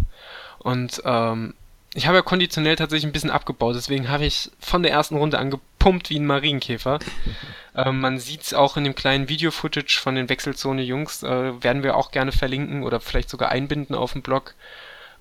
Und 0.58 1.02
ähm, 1.04 1.54
ich 1.96 2.06
habe 2.06 2.18
ja 2.18 2.22
konditionell 2.22 2.76
tatsächlich 2.76 3.06
ein 3.06 3.12
bisschen 3.12 3.30
abgebaut, 3.30 3.74
deswegen 3.74 4.10
habe 4.10 4.26
ich 4.26 4.50
von 4.60 4.82
der 4.82 4.92
ersten 4.92 5.16
Runde 5.16 5.38
angepumpt 5.38 6.10
wie 6.10 6.18
ein 6.18 6.26
Marienkäfer. 6.26 6.98
ähm, 7.74 8.00
man 8.00 8.18
sieht 8.18 8.42
es 8.42 8.54
auch 8.54 8.76
in 8.76 8.84
dem 8.84 8.94
kleinen 8.94 9.30
Video-Footage 9.30 9.98
von 9.98 10.14
den 10.14 10.28
Wechselzone-Jungs, 10.28 11.22
äh, 11.22 11.62
werden 11.62 11.82
wir 11.82 11.96
auch 11.96 12.10
gerne 12.10 12.32
verlinken 12.32 12.82
oder 12.82 13.00
vielleicht 13.00 13.30
sogar 13.30 13.48
einbinden 13.48 13.94
auf 13.94 14.12
dem 14.12 14.20
Blog. 14.22 14.54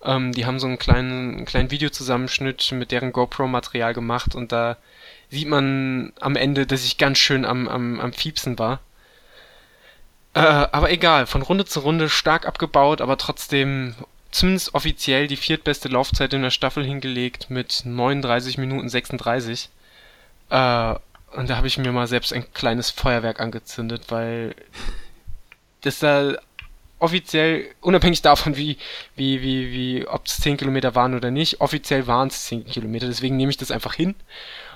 Ähm, 0.06 0.32
die 0.32 0.46
haben 0.46 0.60
so 0.60 0.68
einen 0.68 0.78
kleinen, 0.78 1.38
einen 1.38 1.46
kleinen 1.46 1.72
Videozusammenschnitt 1.72 2.72
mit 2.72 2.92
deren 2.92 3.12
GoPro-Material 3.12 3.94
gemacht 3.94 4.36
und 4.36 4.52
da 4.52 4.78
sieht 5.30 5.48
man 5.48 6.14
am 6.20 6.36
Ende, 6.36 6.68
dass 6.68 6.86
ich 6.86 6.98
ganz 6.98 7.18
schön 7.18 7.46
am, 7.46 7.68
am, 7.68 8.00
am 8.00 8.14
Fiepsen 8.14 8.60
war. 8.60 8.80
Äh, 10.36 10.40
aber 10.40 10.92
egal, 10.92 11.26
von 11.26 11.42
Runde 11.42 11.66
zu 11.66 11.80
Runde 11.80 12.10
stark 12.10 12.46
abgebaut, 12.46 13.02
aber 13.02 13.18
trotzdem 13.18 13.96
zumindest 14.32 14.76
offiziell 14.76 15.28
die 15.28 15.38
viertbeste 15.38 15.88
Laufzeit 15.88 16.34
in 16.34 16.42
der 16.42 16.52
Staffel 16.52 16.84
hingelegt 16.84 17.50
mit 17.50 17.84
39 17.86 18.58
Minuten 18.58 18.90
36. 18.90 19.70
Äh, 20.50 20.96
und 21.36 21.50
da 21.50 21.58
habe 21.58 21.68
ich 21.68 21.78
mir 21.78 21.92
mal 21.92 22.08
selbst 22.08 22.34
ein 22.34 22.54
kleines 22.54 22.92
Feuerwerk 22.92 23.40
angezündet, 23.40 24.04
weil 24.10 24.56
das 25.82 26.00
da 26.00 26.36
offiziell, 27.00 27.66
unabhängig 27.82 28.22
davon, 28.22 28.56
wie, 28.58 28.78
wie, 29.16 29.42
wie, 29.42 29.72
wie, 29.72 30.08
ob 30.08 30.26
es 30.26 30.38
10 30.38 30.58
Kilometer 30.58 30.96
waren 30.96 31.14
oder 31.14 31.32
nicht, 31.32 31.62
offiziell 31.62 32.08
waren 32.08 32.30
es 32.30 32.46
10 32.46 32.66
Kilometer, 32.66 33.08
deswegen 33.08 33.38
nehme 33.38 33.50
ich 33.50 33.58
das 33.58 33.72
einfach 33.72 33.94
hin. 33.94 34.16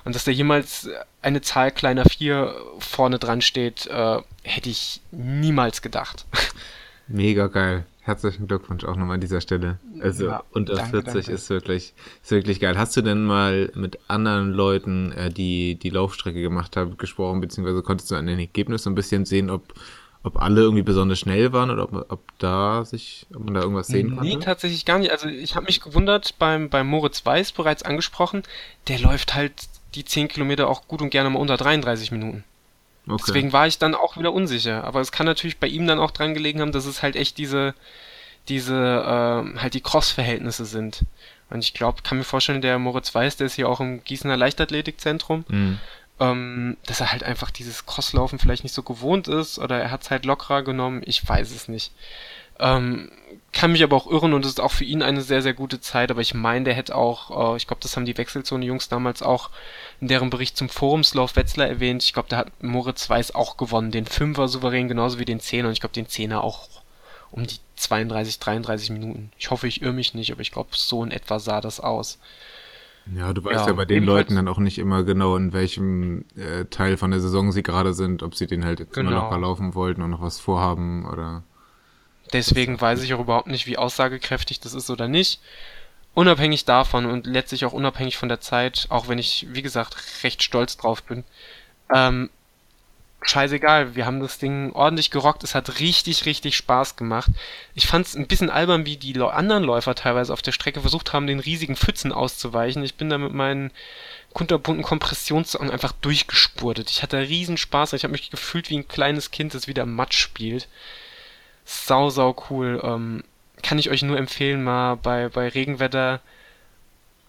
Und 0.05 0.15
dass 0.15 0.23
da 0.23 0.31
jemals 0.31 0.89
eine 1.21 1.41
Zahl 1.41 1.71
kleiner 1.71 2.05
4 2.05 2.55
vorne 2.79 3.19
dran 3.19 3.41
steht, 3.41 3.87
äh, 3.87 4.17
hätte 4.43 4.69
ich 4.69 5.01
niemals 5.11 5.81
gedacht. 5.81 6.25
Mega 7.07 7.47
geil. 7.47 7.85
Herzlichen 8.01 8.47
Glückwunsch 8.47 8.85
auch 8.85 8.95
nochmal 8.95 9.15
an 9.15 9.21
dieser 9.21 9.41
Stelle. 9.41 9.77
Also 9.99 10.27
ja, 10.27 10.43
unter 10.51 10.75
danke, 10.75 11.01
40 11.01 11.13
danke. 11.13 11.31
ist 11.31 11.49
wirklich, 11.49 11.93
ist 12.23 12.31
wirklich 12.31 12.59
geil. 12.59 12.77
Hast 12.77 12.95
du 12.97 13.01
denn 13.01 13.23
mal 13.23 13.71
mit 13.75 13.99
anderen 14.07 14.51
Leuten, 14.51 15.11
äh, 15.11 15.29
die 15.29 15.75
die 15.75 15.89
Laufstrecke 15.89 16.41
gemacht 16.41 16.75
haben, 16.77 16.97
gesprochen, 16.97 17.41
beziehungsweise 17.41 17.83
konntest 17.83 18.09
du 18.09 18.15
an 18.15 18.25
den 18.25 18.39
Ergebnissen 18.39 18.93
ein 18.93 18.95
bisschen 18.95 19.25
sehen, 19.25 19.49
ob, 19.49 19.73
ob 20.23 20.41
alle 20.41 20.61
irgendwie 20.61 20.83
besonders 20.83 21.19
schnell 21.19 21.53
waren 21.53 21.71
oder 21.71 21.83
ob, 21.83 22.11
ob 22.11 22.19
da 22.39 22.83
sich, 22.83 23.25
ob 23.33 23.45
man 23.45 23.53
da 23.53 23.61
irgendwas 23.61 23.87
sehen 23.87 24.15
konnte? 24.15 24.23
Nee, 24.23 24.37
tatsächlich 24.37 24.85
gar 24.85 24.99
nicht. 24.99 25.11
Also 25.11 25.27
ich 25.27 25.55
habe 25.55 25.65
mich 25.65 25.79
gewundert, 25.81 26.37
beim, 26.39 26.69
beim 26.69 26.87
Moritz 26.87 27.25
Weiß 27.25 27.53
bereits 27.53 27.83
angesprochen, 27.83 28.43
der 28.87 28.99
läuft 28.99 29.33
halt 29.33 29.53
die 29.95 30.05
10 30.05 30.27
Kilometer 30.27 30.67
auch 30.67 30.87
gut 30.87 31.01
und 31.01 31.09
gerne 31.09 31.29
mal 31.29 31.39
unter 31.39 31.57
33 31.57 32.11
Minuten. 32.11 32.43
Okay. 33.07 33.23
Deswegen 33.27 33.53
war 33.53 33.65
ich 33.65 33.79
dann 33.79 33.95
auch 33.95 34.17
wieder 34.17 34.33
unsicher. 34.33 34.83
Aber 34.83 34.99
es 34.99 35.11
kann 35.11 35.25
natürlich 35.25 35.57
bei 35.57 35.67
ihm 35.67 35.87
dann 35.87 35.99
auch 35.99 36.11
dran 36.11 36.33
gelegen 36.33 36.61
haben, 36.61 36.71
dass 36.71 36.85
es 36.85 37.01
halt 37.01 37.15
echt 37.15 37.37
diese, 37.37 37.73
diese, 38.49 38.75
äh, 38.75 39.59
halt 39.59 39.73
die 39.73 39.81
Cross-Verhältnisse 39.81 40.65
sind. 40.65 41.05
Und 41.49 41.63
ich 41.63 41.73
glaube, 41.73 42.03
kann 42.03 42.17
mir 42.17 42.23
vorstellen, 42.23 42.61
der 42.61 42.77
Moritz 42.77 43.15
Weiß, 43.15 43.37
der 43.37 43.47
ist 43.47 43.55
hier 43.55 43.67
auch 43.67 43.79
im 43.79 44.03
Gießener 44.03 44.37
Leichtathletikzentrum, 44.37 45.45
mhm. 45.47 45.79
Ähm, 46.19 46.77
dass 46.85 46.99
er 46.99 47.11
halt 47.11 47.23
einfach 47.23 47.51
dieses 47.51 47.85
Crosslaufen 47.85 48.39
vielleicht 48.39 48.63
nicht 48.63 48.73
so 48.73 48.83
gewohnt 48.83 49.27
ist 49.27 49.59
oder 49.59 49.79
er 49.79 49.91
hat 49.91 50.03
es 50.03 50.11
halt 50.11 50.25
lockerer 50.25 50.63
genommen. 50.63 51.01
Ich 51.05 51.27
weiß 51.27 51.51
es 51.51 51.67
nicht. 51.67 51.91
Ähm, 52.59 53.09
kann 53.53 53.71
mich 53.71 53.83
aber 53.83 53.95
auch 53.95 54.07
irren 54.07 54.33
und 54.33 54.43
es 54.43 54.51
ist 54.51 54.59
auch 54.59 54.71
für 54.71 54.83
ihn 54.83 55.01
eine 55.01 55.21
sehr, 55.21 55.41
sehr 55.41 55.53
gute 55.53 55.79
Zeit, 55.79 56.11
aber 56.11 56.19
ich 56.19 56.33
meine, 56.33 56.65
der 56.65 56.73
hätte 56.73 56.93
auch, 56.93 57.53
äh, 57.53 57.57
ich 57.57 57.67
glaube, 57.67 57.81
das 57.81 57.95
haben 57.95 58.05
die 58.05 58.17
Wechselzone-Jungs 58.17 58.89
damals 58.89 59.23
auch 59.23 59.49
in 60.01 60.09
deren 60.09 60.29
Bericht 60.29 60.57
zum 60.57 60.67
Forumslauf 60.67 61.37
Wetzlar 61.37 61.67
erwähnt. 61.67 62.03
Ich 62.03 62.11
glaube, 62.11 62.27
da 62.27 62.37
hat 62.37 62.61
Moritz 62.61 63.09
Weiß 63.09 63.33
auch 63.33 63.55
gewonnen, 63.55 63.91
den 63.91 64.05
Fünfer 64.05 64.49
souverän 64.49 64.89
genauso 64.89 65.19
wie 65.19 65.25
den 65.25 65.39
Zehner 65.39 65.69
und 65.69 65.73
ich 65.73 65.79
glaube, 65.79 65.93
den 65.93 66.09
Zehner 66.09 66.43
auch 66.43 66.67
um 67.31 67.47
die 67.47 67.57
32, 67.77 68.39
33 68.39 68.89
Minuten. 68.89 69.31
Ich 69.37 69.51
hoffe, 69.51 69.67
ich 69.67 69.81
irre 69.81 69.93
mich 69.93 70.13
nicht, 70.13 70.31
aber 70.31 70.41
ich 70.41 70.51
glaube, 70.51 70.71
so 70.73 71.03
in 71.03 71.11
etwa 71.11 71.39
sah 71.39 71.61
das 71.61 71.79
aus. 71.79 72.19
Ja, 73.15 73.33
du 73.33 73.43
weißt 73.43 73.61
ja, 73.61 73.67
ja 73.67 73.73
bei 73.73 73.85
den 73.85 74.03
Leuten 74.03 74.35
dann 74.35 74.47
auch 74.47 74.59
nicht 74.59 74.77
immer 74.77 75.03
genau, 75.03 75.35
in 75.35 75.51
welchem 75.53 76.25
äh, 76.35 76.65
Teil 76.65 76.97
von 76.97 77.11
der 77.11 77.19
Saison 77.19 77.51
sie 77.51 77.63
gerade 77.63 77.93
sind, 77.93 78.23
ob 78.23 78.35
sie 78.35 78.47
den 78.47 78.65
halt 78.65 78.79
jetzt 78.79 78.93
genau. 78.93 79.11
immer 79.11 79.21
locker 79.21 79.39
laufen 79.39 79.75
wollten 79.75 80.01
und 80.01 80.11
noch 80.11 80.21
was 80.21 80.39
vorhaben 80.39 81.05
oder. 81.05 81.43
Deswegen 82.33 82.79
weiß 82.79 83.01
ich 83.01 83.13
auch 83.13 83.19
überhaupt 83.19 83.47
nicht, 83.47 83.65
wie 83.65 83.77
aussagekräftig 83.77 84.59
das 84.59 84.73
ist 84.73 84.89
oder 84.89 85.07
nicht. 85.07 85.41
Unabhängig 86.13 86.65
davon 86.65 87.05
und 87.05 87.25
letztlich 87.25 87.65
auch 87.65 87.73
unabhängig 87.73 88.17
von 88.17 88.29
der 88.29 88.41
Zeit, 88.41 88.87
auch 88.89 89.07
wenn 89.07 89.17
ich, 89.17 89.47
wie 89.49 89.61
gesagt, 89.61 90.23
recht 90.23 90.43
stolz 90.43 90.77
drauf 90.77 91.03
bin, 91.03 91.23
ähm, 91.93 92.29
scheißegal, 93.21 93.95
wir 93.95 94.05
haben 94.05 94.19
das 94.21 94.37
Ding 94.37 94.71
ordentlich 94.73 95.11
gerockt, 95.11 95.43
es 95.43 95.55
hat 95.55 95.79
richtig, 95.79 96.25
richtig 96.25 96.55
Spaß 96.55 96.95
gemacht. 96.95 97.29
Ich 97.75 97.87
fand 97.87 98.05
es 98.05 98.15
ein 98.15 98.27
bisschen 98.27 98.49
albern, 98.49 98.85
wie 98.85 98.97
die 98.97 99.19
anderen 99.19 99.63
Läufer 99.63 99.95
teilweise 99.95 100.31
auf 100.31 100.41
der 100.41 100.51
Strecke 100.53 100.81
versucht 100.81 101.13
haben, 101.13 101.27
den 101.27 101.39
riesigen 101.39 101.75
Pfützen 101.75 102.11
auszuweichen. 102.11 102.83
Ich 102.83 102.95
bin 102.95 103.09
da 103.09 103.17
mit 103.17 103.33
meinen 103.33 103.71
kunterbunten 104.33 104.83
Kompressionssocken 104.83 105.71
einfach 105.71 105.91
durchgespurtet. 105.91 106.89
Ich 106.89 107.03
hatte 107.03 107.17
riesen 107.19 107.57
Spaß, 107.57 107.93
ich 107.93 108.03
habe 108.03 108.13
mich 108.13 108.29
gefühlt 108.29 108.69
wie 108.69 108.77
ein 108.77 108.87
kleines 108.87 109.31
Kind, 109.31 109.53
das 109.53 109.67
wieder 109.67 109.85
Matsch 109.85 110.17
spielt 110.17 110.67
sau, 111.69 112.09
sau 112.09 112.35
cool. 112.49 112.81
Ähm, 112.83 113.23
kann 113.61 113.77
ich 113.77 113.89
euch 113.89 114.01
nur 114.01 114.17
empfehlen, 114.17 114.63
mal 114.63 114.95
bei, 114.95 115.29
bei 115.29 115.47
Regenwetter 115.47 116.21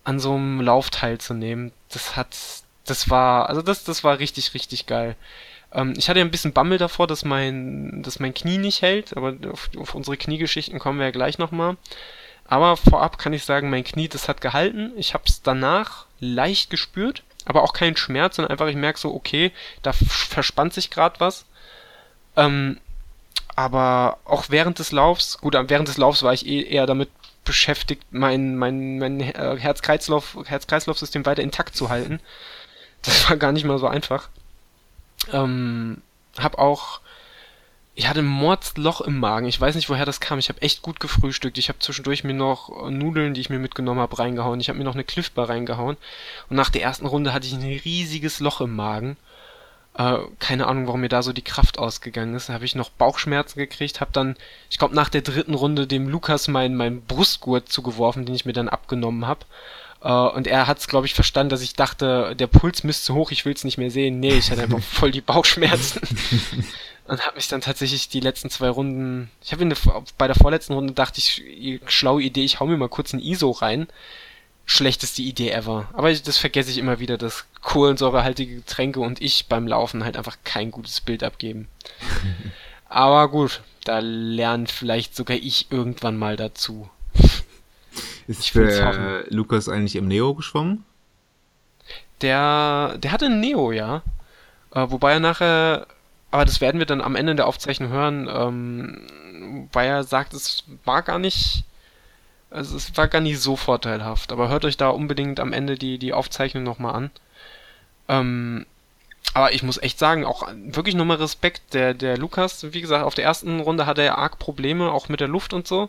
an 0.05 0.19
so 0.19 0.35
einem 0.35 0.61
Lauf 0.61 0.91
teilzunehmen. 0.91 1.73
Das 1.91 2.17
hat, 2.17 2.37
das 2.87 3.11
war, 3.11 3.49
also 3.49 3.63
das, 3.63 3.85
das 3.85 4.03
war 4.03 4.19
richtig, 4.19 4.55
richtig 4.55 4.87
geil. 4.87 5.17
Ähm, 5.73 5.95
ich 5.97 6.09
hatte 6.09 6.19
ja 6.19 6.25
ein 6.25 6.31
bisschen 6.31 6.53
Bammel 6.53 6.79
davor, 6.79 7.07
dass 7.07 7.25
mein, 7.25 8.03
dass 8.03 8.21
mein 8.21 8.35
Knie 8.35 8.59
nicht 8.59 8.83
hält, 8.83 9.17
aber 9.17 9.35
auf, 9.51 9.71
auf 9.79 9.95
unsere 9.95 10.17
Kniegeschichten 10.17 10.79
kommen 10.79 10.99
wir 10.99 11.07
ja 11.07 11.13
gleich 11.13 11.39
nochmal. 11.39 11.77
Aber 12.47 12.77
vorab 12.77 13.19
kann 13.19 13.33
ich 13.33 13.45
sagen, 13.45 13.71
mein 13.71 13.85
Knie, 13.85 14.09
das 14.09 14.29
hat 14.29 14.41
gehalten. 14.41 14.93
Ich 14.97 15.15
habe 15.15 15.25
es 15.29 15.43
danach 15.43 16.07
leicht 16.19 16.69
gespürt, 16.71 17.23
aber 17.45 17.63
auch 17.63 17.73
keinen 17.73 17.97
Schmerz, 17.97 18.37
sondern 18.37 18.51
einfach, 18.51 18.67
ich 18.67 18.77
merke 18.77 18.99
so, 18.99 19.15
okay, 19.15 19.53
da 19.83 19.93
verspannt 19.93 20.75
sich 20.75 20.91
gerade 20.91 21.21
was. 21.21 21.45
Ähm, 22.37 22.81
aber 23.55 24.19
auch 24.25 24.47
während 24.49 24.79
des 24.79 24.91
Laufs, 24.91 25.39
gut, 25.39 25.55
während 25.55 25.89
des 25.89 25.97
Laufs 25.97 26.23
war 26.23 26.33
ich 26.33 26.47
eh 26.47 26.63
eher 26.63 26.87
damit 26.87 27.11
beschäftigt, 27.45 28.03
mein, 28.11 28.57
mein, 28.57 28.99
mein 28.99 29.21
äh, 29.21 29.57
Herz-Kreislauf, 29.59 30.37
Herz-Kreislauf-System 30.45 31.27
weiter 31.27 31.43
intakt 31.43 31.77
zu 31.77 31.89
halten. 31.89 32.21
Das 33.03 33.31
war 33.31 33.37
gar 33.37 33.53
nicht 33.53 33.65
mal 33.65 33.79
so 33.79 33.87
einfach. 33.87 34.29
Ähm, 35.33 36.03
hab 36.39 36.59
auch, 36.59 37.01
ich 37.95 38.09
hatte 38.09 38.21
ein 38.21 38.27
Mordsloch 38.27 39.01
im 39.01 39.19
Magen. 39.19 39.47
Ich 39.47 39.61
weiß 39.61 39.75
nicht, 39.75 39.91
woher 39.91 40.07
das 40.07 40.21
kam. 40.21 40.39
Ich 40.39 40.49
habe 40.49 40.63
echt 40.63 40.83
gut 40.83 41.01
gefrühstückt. 41.01 41.59
Ich 41.59 41.69
habe 41.69 41.81
zwischendurch 41.81 42.25
mir 42.25 42.35
noch 42.35 42.89
Nudeln, 42.91 43.35
die 43.35 43.41
ich 43.41 43.51
mir 43.51 43.59
mitgenommen 43.59 44.01
habe, 44.01 44.19
reingehauen. 44.19 44.61
Ich 44.61 44.69
habe 44.69 44.79
mir 44.79 44.85
noch 44.85 44.95
eine 44.95 45.05
Cliff 45.05 45.31
Bar 45.33 45.49
reingehauen. 45.49 45.97
Und 46.49 46.57
nach 46.57 46.71
der 46.71 46.83
ersten 46.83 47.07
Runde 47.07 47.33
hatte 47.33 47.47
ich 47.47 47.53
ein 47.53 47.63
riesiges 47.63 48.41
Loch 48.41 48.61
im 48.61 48.75
Magen. 48.75 49.17
Äh, 49.95 50.19
keine 50.39 50.67
Ahnung, 50.67 50.87
warum 50.87 51.01
mir 51.01 51.09
da 51.09 51.23
so 51.23 51.33
die 51.33 51.43
Kraft 51.43 51.79
ausgegangen 51.79 52.35
ist. 52.35 52.49
Da 52.49 52.55
habe 52.55 52.65
ich 52.65 52.75
noch 52.75 52.91
Bauchschmerzen 52.91 53.59
gekriegt, 53.59 54.01
habe 54.01 54.13
dann, 54.13 54.37
ich 54.71 54.79
glaube, 54.79 54.95
nach 54.95 55.09
der 55.09 55.23
dritten 55.23 55.55
Runde 55.55 55.87
dem 55.87 56.09
Lukas 56.09 56.49
meinen 56.49 56.77
mein 56.77 57.03
Brustgurt 57.03 57.69
zugeworfen, 57.69 58.25
den 58.25 58.35
ich 58.35 58.47
mir 58.47 58.53
dann 58.53 58.69
abgenommen 58.69 59.27
habe. 59.27 59.45
Uh, 60.03 60.31
und 60.35 60.47
er 60.47 60.67
hat 60.67 60.79
es, 60.79 60.89
glaube 60.89 61.07
ich, 61.07 61.13
verstanden, 61.13 61.51
dass 61.51 61.61
ich 61.61 61.75
dachte, 61.75 62.35
der 62.35 62.47
Puls 62.47 62.85
müsste 62.85 63.05
zu 63.05 63.15
hoch, 63.15 63.33
ich 63.33 63.45
will 63.45 63.53
es 63.53 63.65
nicht 63.65 63.77
mehr 63.77 63.91
sehen. 63.91 64.19
Nee, 64.19 64.39
ich 64.39 64.51
hatte 64.51 64.63
einfach 64.63 64.83
voll 64.83 65.11
die 65.11 65.21
Bauchschmerzen. 65.21 66.01
und 67.07 67.27
habe 67.27 67.37
mich 67.37 67.49
dann 67.49 67.61
tatsächlich 67.61 68.09
die 68.09 68.21
letzten 68.21 68.49
zwei 68.49 68.71
Runden, 68.71 69.31
ich 69.43 69.53
habe 69.53 69.71
bei 70.17 70.27
der 70.27 70.37
vorletzten 70.37 70.73
Runde 70.73 70.95
dachte 70.95 71.19
ich, 71.19 71.81
schlaue 71.87 72.23
Idee, 72.23 72.45
ich 72.45 72.61
hau 72.61 72.67
mir 72.67 72.79
mal 72.79 72.89
kurz 72.89 73.13
ein 73.13 73.21
ISO 73.21 73.51
rein 73.51 73.89
schlechteste 74.71 75.23
Idee 75.23 75.51
ever. 75.51 75.89
Aber 75.93 76.13
das 76.13 76.39
vergesse 76.39 76.71
ich 76.71 76.79
immer 76.79 77.01
wieder, 77.01 77.19
dass 77.19 77.47
kohlensäurehaltige 77.61 78.57
Getränke 78.57 79.01
und 79.01 79.21
ich 79.21 79.47
beim 79.47 79.67
Laufen 79.67 80.05
halt 80.05 80.17
einfach 80.17 80.39
kein 80.45 80.71
gutes 80.71 81.01
Bild 81.01 81.25
abgeben. 81.25 81.69
Aber 82.89 83.29
gut, 83.29 83.63
da 83.85 83.99
lernt 83.99 84.71
vielleicht 84.71 85.17
sogar 85.17 85.37
ich 85.37 85.71
irgendwann 85.71 86.17
mal 86.17 86.37
dazu. 86.37 86.89
Ist 88.27 88.41
ich 88.41 88.53
für 88.53 89.25
Lukas 89.29 89.69
eigentlich 89.69 89.97
im 89.97 90.09
Neo 90.09 90.35
geschwommen? 90.35 90.85
Der, 92.21 92.97
der 92.99 93.13
hatte 93.13 93.27
ein 93.27 93.41
Neo, 93.41 93.73
ja. 93.73 94.03
Äh, 94.75 94.87
wobei 94.91 95.13
er 95.13 95.21
nachher, 95.21 95.87
aber 96.31 96.45
das 96.45 96.61
werden 96.61 96.79
wir 96.79 96.87
dann 96.87 97.01
am 97.01 97.17
Ende 97.17 97.35
der 97.35 97.47
Aufzeichnung 97.47 97.91
hören, 97.91 98.29
ähm, 98.33 99.69
weil 99.73 99.89
er 99.89 100.05
sagt, 100.05 100.35
es 100.35 100.65
war 100.85 101.03
gar 101.03 101.19
nicht 101.19 101.65
also 102.51 102.77
es 102.77 102.97
war 102.97 103.09
gar 103.09 103.21
nicht 103.21 103.41
so 103.41 103.57
vorteilhaft, 103.57 104.33
aber 104.33 104.49
hört 104.49 104.65
euch 104.65 104.77
da 104.77 104.89
unbedingt 104.89 105.39
am 105.41 105.53
Ende 105.53 105.77
die, 105.77 105.99
die 105.99 106.13
Aufzeichnung 106.13 106.65
nochmal 106.65 106.95
an. 106.95 107.11
Ähm, 108.09 108.67
aber 109.35 109.53
ich 109.53 109.63
muss 109.63 109.79
echt 109.81 109.99
sagen, 109.99 110.25
auch 110.25 110.49
wirklich 110.53 110.97
nochmal 110.97 111.19
Respekt. 111.19 111.75
Der, 111.75 111.95
der 111.95 112.19
Lukas, 112.19 112.73
wie 112.73 112.81
gesagt, 112.81 113.05
auf 113.05 113.15
der 113.15 113.25
ersten 113.25 113.61
Runde 113.61 113.87
hatte 113.87 114.03
er 114.03 114.19
arg 114.19 114.39
Probleme, 114.41 114.91
auch 114.91 115.09
mit 115.09 115.21
der 115.21 115.29
Luft 115.29 115.53
und 115.53 115.69
so. 115.69 115.89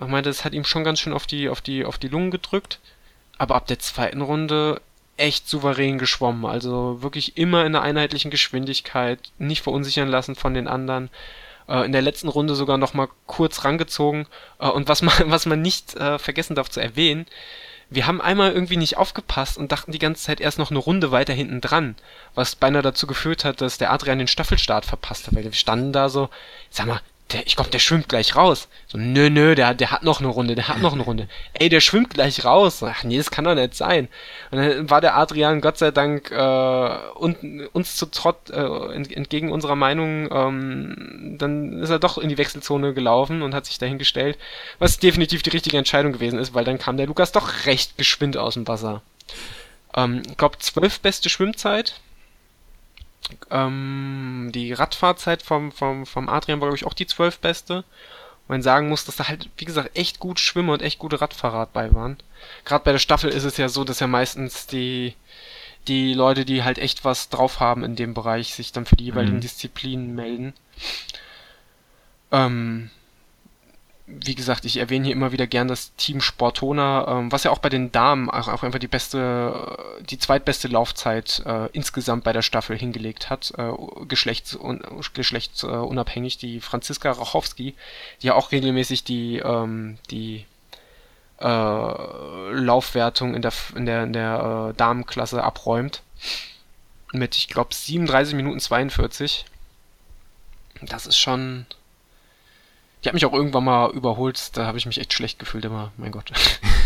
Ich 0.00 0.06
meinte, 0.06 0.30
es 0.30 0.44
hat 0.44 0.52
ihm 0.52 0.64
schon 0.64 0.84
ganz 0.84 1.00
schön 1.00 1.12
auf 1.12 1.26
die, 1.26 1.48
auf 1.48 1.60
die, 1.60 1.84
auf 1.84 1.98
die 1.98 2.08
Lungen 2.08 2.30
gedrückt. 2.30 2.78
Aber 3.36 3.54
ab 3.54 3.66
der 3.66 3.78
zweiten 3.78 4.20
Runde 4.20 4.80
echt 5.16 5.48
souverän 5.48 5.98
geschwommen. 5.98 6.46
Also 6.46 7.02
wirklich 7.02 7.36
immer 7.36 7.66
in 7.66 7.74
einer 7.74 7.82
einheitlichen 7.82 8.30
Geschwindigkeit, 8.30 9.18
nicht 9.38 9.62
verunsichern 9.62 10.08
lassen 10.08 10.34
von 10.34 10.54
den 10.54 10.68
anderen 10.68 11.10
äh, 11.68 11.84
in 11.84 11.92
der 11.92 12.02
letzten 12.02 12.28
Runde 12.28 12.54
sogar 12.54 12.78
noch 12.78 12.94
mal 12.94 13.08
kurz 13.26 13.64
rangezogen. 13.64 14.26
Äh, 14.58 14.68
und 14.68 14.88
was 14.88 15.02
man, 15.02 15.14
was 15.26 15.46
man 15.46 15.60
nicht 15.60 15.94
äh, 15.96 16.18
vergessen 16.18 16.54
darf 16.54 16.70
zu 16.70 16.80
erwähnen, 16.80 17.26
wir 17.90 18.06
haben 18.06 18.20
einmal 18.20 18.52
irgendwie 18.52 18.76
nicht 18.76 18.98
aufgepasst 18.98 19.56
und 19.56 19.72
dachten 19.72 19.92
die 19.92 19.98
ganze 19.98 20.22
Zeit 20.22 20.40
erst 20.40 20.58
noch 20.58 20.70
eine 20.70 20.78
Runde 20.78 21.10
weiter 21.10 21.32
hinten 21.32 21.62
dran, 21.62 21.96
was 22.34 22.54
beinahe 22.54 22.82
dazu 22.82 23.06
geführt 23.06 23.44
hat, 23.44 23.62
dass 23.62 23.78
der 23.78 23.92
Adrian 23.92 24.18
den 24.18 24.28
Staffelstart 24.28 24.84
verpasst 24.84 25.26
hat, 25.26 25.34
weil 25.34 25.44
wir 25.44 25.52
standen 25.52 25.92
da 25.92 26.10
so, 26.10 26.28
sag 26.68 26.86
mal, 26.86 27.00
der, 27.32 27.46
ich 27.46 27.56
glaube, 27.56 27.70
der 27.70 27.78
schwimmt 27.78 28.08
gleich 28.08 28.36
raus. 28.36 28.68
So, 28.86 28.96
nö, 28.96 29.28
nö, 29.28 29.54
der, 29.54 29.74
der 29.74 29.90
hat 29.90 30.02
noch 30.02 30.20
eine 30.20 30.28
Runde, 30.28 30.54
der 30.54 30.68
hat 30.68 30.80
noch 30.80 30.94
eine 30.94 31.02
Runde. 31.02 31.28
Ey, 31.52 31.68
der 31.68 31.80
schwimmt 31.80 32.10
gleich 32.10 32.44
raus. 32.44 32.82
Ach 32.82 33.04
nee, 33.04 33.18
das 33.18 33.30
kann 33.30 33.44
doch 33.44 33.54
nicht 33.54 33.74
sein. 33.74 34.08
Und 34.50 34.58
dann 34.58 34.88
war 34.88 35.02
der 35.02 35.16
Adrian 35.16 35.60
Gott 35.60 35.76
sei 35.76 35.90
Dank 35.90 36.30
äh, 36.30 36.98
und, 37.14 37.68
uns 37.72 37.96
zu 37.96 38.06
trott, 38.06 38.48
äh, 38.50 38.94
entgegen 38.94 39.52
unserer 39.52 39.76
Meinung, 39.76 40.30
ähm, 40.32 41.36
dann 41.38 41.82
ist 41.82 41.90
er 41.90 41.98
doch 41.98 42.16
in 42.16 42.30
die 42.30 42.38
Wechselzone 42.38 42.94
gelaufen 42.94 43.42
und 43.42 43.54
hat 43.54 43.66
sich 43.66 43.78
dahingestellt, 43.78 44.38
was 44.78 44.98
definitiv 44.98 45.42
die 45.42 45.50
richtige 45.50 45.76
Entscheidung 45.76 46.12
gewesen 46.12 46.38
ist, 46.38 46.54
weil 46.54 46.64
dann 46.64 46.78
kam 46.78 46.96
der 46.96 47.06
Lukas 47.06 47.32
doch 47.32 47.66
recht 47.66 47.98
geschwind 47.98 48.38
aus 48.38 48.54
dem 48.54 48.66
Wasser. 48.66 49.02
Ähm, 49.94 50.22
ich 50.26 50.36
glaube, 50.38 50.58
zwölf 50.58 51.00
beste 51.00 51.28
Schwimmzeit 51.28 52.00
ähm, 53.50 54.50
die 54.54 54.72
Radfahrzeit 54.72 55.42
vom, 55.42 55.72
vom, 55.72 56.06
vom 56.06 56.28
Adrian 56.28 56.60
war, 56.60 56.68
glaube 56.68 56.76
ich, 56.76 56.86
auch 56.86 56.94
die 56.94 57.06
zwölf 57.06 57.38
beste. 57.38 57.78
Und 57.78 58.48
man 58.48 58.62
sagen 58.62 58.88
muss, 58.88 59.04
dass 59.04 59.16
da 59.16 59.28
halt, 59.28 59.48
wie 59.56 59.64
gesagt, 59.64 59.96
echt 59.96 60.18
gut 60.18 60.40
Schwimmer 60.40 60.74
und 60.74 60.82
echt 60.82 60.98
gute 60.98 61.20
Radfahrer 61.20 61.66
bei 61.66 61.92
waren. 61.94 62.16
Gerade 62.64 62.84
bei 62.84 62.92
der 62.92 62.98
Staffel 62.98 63.30
ist 63.30 63.44
es 63.44 63.56
ja 63.56 63.68
so, 63.68 63.84
dass 63.84 64.00
ja 64.00 64.06
meistens 64.06 64.66
die, 64.66 65.14
die 65.86 66.14
Leute, 66.14 66.44
die 66.44 66.64
halt 66.64 66.78
echt 66.78 67.04
was 67.04 67.28
drauf 67.28 67.60
haben 67.60 67.84
in 67.84 67.96
dem 67.96 68.14
Bereich, 68.14 68.54
sich 68.54 68.72
dann 68.72 68.86
für 68.86 68.96
die 68.96 69.04
jeweiligen 69.04 69.36
mhm. 69.36 69.42
Disziplinen 69.42 70.14
melden. 70.14 70.54
Ähm, 72.30 72.90
wie 74.08 74.34
gesagt, 74.34 74.64
ich 74.64 74.78
erwähne 74.78 75.06
hier 75.06 75.14
immer 75.14 75.32
wieder 75.32 75.46
gern 75.46 75.68
das 75.68 75.94
Team 75.96 76.20
Sportona, 76.20 77.06
ähm, 77.08 77.30
was 77.30 77.44
ja 77.44 77.50
auch 77.50 77.58
bei 77.58 77.68
den 77.68 77.92
Damen 77.92 78.30
auch, 78.30 78.48
auch 78.48 78.62
einfach 78.62 78.78
die 78.78 78.88
beste, 78.88 79.76
die 80.00 80.18
zweitbeste 80.18 80.68
Laufzeit 80.68 81.42
äh, 81.44 81.66
insgesamt 81.72 82.24
bei 82.24 82.32
der 82.32 82.42
Staffel 82.42 82.76
hingelegt 82.76 83.28
hat, 83.28 83.52
äh, 83.58 83.70
geschlechts, 84.06 84.54
un, 84.54 84.82
geschlechtsunabhängig, 85.12 86.38
die 86.38 86.60
Franziska 86.60 87.12
Rachowski, 87.12 87.74
die 88.22 88.26
ja 88.26 88.34
auch 88.34 88.50
regelmäßig 88.50 89.04
die, 89.04 89.38
ähm, 89.38 89.98
die 90.10 90.46
äh, 91.40 92.52
Laufwertung 92.52 93.34
in 93.34 93.42
der, 93.42 93.52
in 93.74 93.84
der, 93.84 94.02
in 94.04 94.12
der 94.14 94.70
äh, 94.70 94.74
Damenklasse 94.74 95.42
abräumt. 95.44 96.02
Mit, 97.12 97.36
ich 97.36 97.48
glaube, 97.48 97.74
37 97.74 98.34
Minuten 98.34 98.60
42. 98.60 99.44
Das 100.82 101.06
ist 101.06 101.18
schon, 101.18 101.66
die 103.02 103.08
hat 103.08 103.14
mich 103.14 103.26
auch 103.26 103.32
irgendwann 103.32 103.64
mal 103.64 103.90
überholt, 103.90 104.56
da 104.56 104.66
habe 104.66 104.78
ich 104.78 104.86
mich 104.86 104.98
echt 104.98 105.12
schlecht 105.12 105.38
gefühlt 105.38 105.64
immer, 105.64 105.92
mein 105.96 106.12
Gott. 106.12 106.32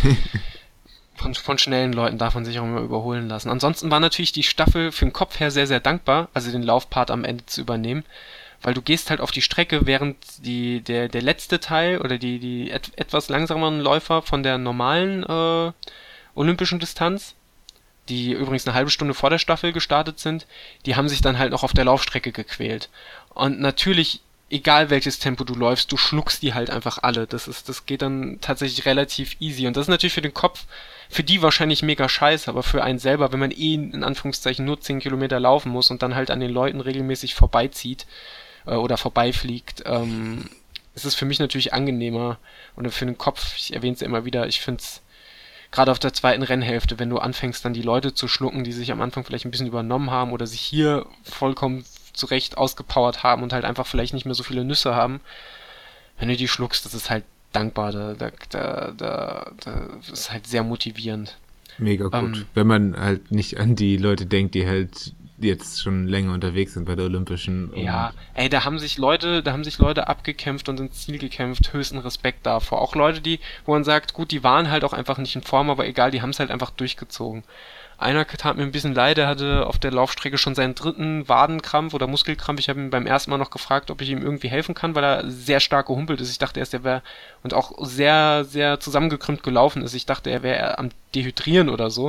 von, 1.15 1.35
von 1.35 1.59
schnellen 1.59 1.93
Leuten 1.93 2.19
darf 2.19 2.35
man 2.35 2.45
sich 2.45 2.59
auch 2.59 2.65
immer 2.65 2.81
überholen 2.81 3.29
lassen. 3.29 3.49
Ansonsten 3.49 3.91
war 3.91 4.01
natürlich 4.01 4.33
die 4.33 4.43
Staffel 4.43 4.93
für 4.93 5.05
den 5.05 5.13
Kopf 5.13 5.41
her 5.41 5.51
sehr, 5.51 5.67
sehr 5.67 5.81
dankbar, 5.81 6.29
also 6.35 6.51
den 6.51 6.63
Laufpart 6.63 7.11
am 7.11 7.25
Ende 7.25 7.47
zu 7.47 7.61
übernehmen, 7.61 8.05
weil 8.61 8.75
du 8.75 8.83
gehst 8.83 9.11
halt 9.11 9.21
auf 9.21 9.31
die 9.31 9.43
Strecke, 9.43 9.87
während 9.87 10.17
die, 10.45 10.81
der, 10.81 11.09
der 11.09 11.23
letzte 11.23 11.61
Teil 11.61 11.99
oder 11.99 12.19
die, 12.19 12.39
die 12.39 12.71
et, 12.71 12.91
etwas 12.97 13.29
langsameren 13.29 13.81
Läufer 13.81 14.23
von 14.23 14.43
der 14.43 14.59
normalen 14.59 15.23
äh, 15.25 15.73
olympischen 16.35 16.79
Distanz, 16.79 17.35
die 18.09 18.33
übrigens 18.33 18.67
eine 18.67 18.75
halbe 18.75 18.91
Stunde 18.91 19.15
vor 19.15 19.31
der 19.31 19.39
Staffel 19.39 19.73
gestartet 19.73 20.19
sind, 20.19 20.47
die 20.87 20.97
haben 20.97 21.09
sich 21.09 21.21
dann 21.21 21.39
halt 21.39 21.53
noch 21.53 21.63
auf 21.63 21.73
der 21.73 21.85
Laufstrecke 21.85 22.33
gequält. 22.33 22.89
Und 23.35 23.61
natürlich 23.61 24.21
egal 24.53 24.91
welches 24.91 25.19
Tempo 25.19 25.45
du 25.45 25.55
läufst, 25.55 25.91
du 25.91 25.97
schluckst 25.97 26.43
die 26.43 26.53
halt 26.53 26.71
einfach 26.71 26.99
alle. 27.03 27.27
Das 27.27 27.49
ist, 27.49 27.69
das 27.69 27.87
geht 27.87 28.03
dann 28.03 28.39
tatsächlich 28.41 28.85
relativ 28.85 29.37
easy. 29.41 29.67
Und 29.67 29.77
das 29.77 29.85
ist 29.85 29.89
natürlich 29.89 30.13
für 30.13 30.21
den 30.21 30.35
Kopf, 30.35 30.67
für 31.09 31.25
die 31.25 31.43
wahrscheinlich 31.43 31.83
mega 31.83 32.09
scheiße, 32.09 32.51
aber 32.51 32.63
für 32.63 32.85
einen 32.85 32.99
selber, 32.99 33.33
wenn 33.33 33.41
man 33.41 33.51
eh 33.51 33.75
in 33.75 34.05
Anführungszeichen 34.05 34.65
nur 34.65 34.81
10 34.81 35.01
Kilometer 35.01 35.41
laufen 35.41 35.73
muss 35.73 35.91
und 35.91 36.03
dann 36.03 36.15
halt 36.15 36.31
an 36.31 36.41
den 36.41 36.51
Leuten 36.51 36.81
regelmäßig 36.81 37.35
vorbeizieht 37.35 38.07
äh, 38.67 38.75
oder 38.75 38.99
vorbeifliegt, 38.99 39.85
ähm, 39.87 40.51
ist 40.95 41.07
es 41.07 41.15
für 41.15 41.25
mich 41.25 41.39
natürlich 41.39 41.73
angenehmer. 41.73 42.39
Und 42.77 42.91
für 42.93 43.07
den 43.07 43.19
Kopf, 43.19 43.57
ich 43.57 43.73
erwähne 43.73 43.95
es 43.95 44.01
ja 44.01 44.07
immer 44.07 44.27
wieder, 44.27 44.47
ich 44.47 44.61
finde 44.61 44.83
es 44.83 45.01
gerade 45.71 45.91
auf 45.91 45.99
der 45.99 46.13
zweiten 46.13 46.43
Rennhälfte, 46.43 46.99
wenn 46.99 47.09
du 47.09 47.19
anfängst, 47.19 47.65
dann 47.65 47.73
die 47.73 47.81
Leute 47.81 48.13
zu 48.13 48.29
schlucken, 48.29 48.65
die 48.65 48.73
sich 48.73 48.93
am 48.93 49.01
Anfang 49.01 49.25
vielleicht 49.25 49.47
ein 49.47 49.51
bisschen 49.51 49.67
übernommen 49.67 50.11
haben 50.11 50.33
oder 50.33 50.47
sich 50.47 50.61
hier 50.61 51.07
vollkommen 51.25 51.87
zurecht 52.13 52.59
ausgepowert 52.59 53.23
haben 53.23 53.43
und 53.43 53.53
halt 53.53 53.65
einfach 53.65 53.87
vielleicht 53.87 54.15
nicht 54.15 54.25
mehr 54.25 54.35
so 54.35 54.43
viele 54.43 54.65
Nüsse 54.65 54.95
haben, 54.95 55.21
wenn 56.19 56.29
du 56.29 56.37
die 56.37 56.49
schluckst, 56.49 56.85
das 56.85 56.95
ist 56.95 57.11
halt 57.11 57.25
dankbar, 57.53 57.93
da, 57.93 58.15
da, 58.15 58.31
da, 58.51 59.53
da, 59.59 59.89
das 59.99 60.09
ist 60.09 60.33
halt 60.33 60.47
sehr 60.47 60.63
motivierend. 60.63 61.37
Mega 61.79 62.05
gut. 62.05 62.15
Ähm, 62.15 62.47
wenn 62.55 62.67
man 62.67 62.97
halt 62.99 63.31
nicht 63.31 63.59
an 63.59 63.77
die 63.77 63.97
Leute 63.97 64.27
denkt, 64.27 64.55
die 64.55 64.67
halt 64.67 65.15
jetzt 65.39 65.83
schon 65.83 66.07
länger 66.07 66.33
unterwegs 66.33 66.75
sind 66.75 66.85
bei 66.85 66.95
der 66.95 67.07
Olympischen. 67.07 67.73
Ja, 67.75 68.13
ey, 68.35 68.49
da 68.49 68.65
haben 68.65 68.79
sich 68.79 68.99
Leute, 68.99 69.43
da 69.43 69.53
haben 69.53 69.65
sich 69.65 69.79
Leute 69.79 70.07
abgekämpft 70.07 70.69
und 70.69 70.79
ins 70.81 71.05
Ziel 71.05 71.19
gekämpft, 71.19 71.73
höchsten 71.73 71.99
Respekt 71.99 72.47
davor. 72.47 72.81
Auch 72.81 72.95
Leute, 72.95 73.21
die, 73.21 73.41
wo 73.65 73.73
man 73.73 73.85
sagt, 73.85 74.15
gut, 74.15 74.31
die 74.31 74.45
waren 74.45 74.71
halt 74.71 74.85
auch 74.85 74.93
einfach 74.93 75.19
nicht 75.19 75.35
in 75.35 75.43
Form, 75.43 75.71
aber 75.71 75.87
egal, 75.87 76.11
die 76.11 76.23
haben 76.23 76.31
es 76.31 76.39
halt 76.39 76.51
einfach 76.51 76.71
durchgezogen. 76.71 77.43
Einer 78.03 78.27
tat 78.27 78.57
mir 78.57 78.65
ein 78.65 78.73
bisschen 78.73 78.95
leid, 78.95 79.19
er 79.19 79.29
hatte 79.29 79.67
auf 79.67 79.79
der 79.79 79.93
Laufstrecke 79.93 80.37
schon 80.37 80.55
seinen 80.55 80.75
dritten 80.75 81.29
Wadenkrampf 81.29 81.95
oder 81.95 82.07
Muskelkrampf. 82.07 82.59
Ich 82.59 82.69
habe 82.69 82.81
ihn 82.81 82.91
beim 82.91 83.07
ersten 83.07 83.31
Mal 83.31 83.39
noch 83.39 83.51
gefragt, 83.51 83.91
ob 83.91 84.01
ich 84.01 84.11
ihm 84.11 84.23
irgendwie 84.23 84.49
helfen 84.49 84.75
kann, 84.75 84.95
weil 84.95 85.05
er 85.05 85.31
sehr 85.31 85.61
stark 85.61 85.87
gehumpelt 85.87 86.21
ist. 86.21 86.31
Ich 86.31 86.39
dachte 86.39 86.61
erst, 86.61 86.75
er 86.75 86.85
wäre 86.85 87.03
und 87.43 87.55
auch 87.55 87.73
sehr, 87.87 88.45
sehr 88.45 88.81
zusammengekrümmt 88.81 89.43
gelaufen 89.43 89.83
ist. 89.83 89.95
Ich 89.95 90.05
dachte, 90.07 90.31
er 90.31 90.43
wäre 90.43 90.79
am 90.79 90.91
Dehydrieren 91.15 91.69
oder 91.69 91.91
so. 91.91 92.07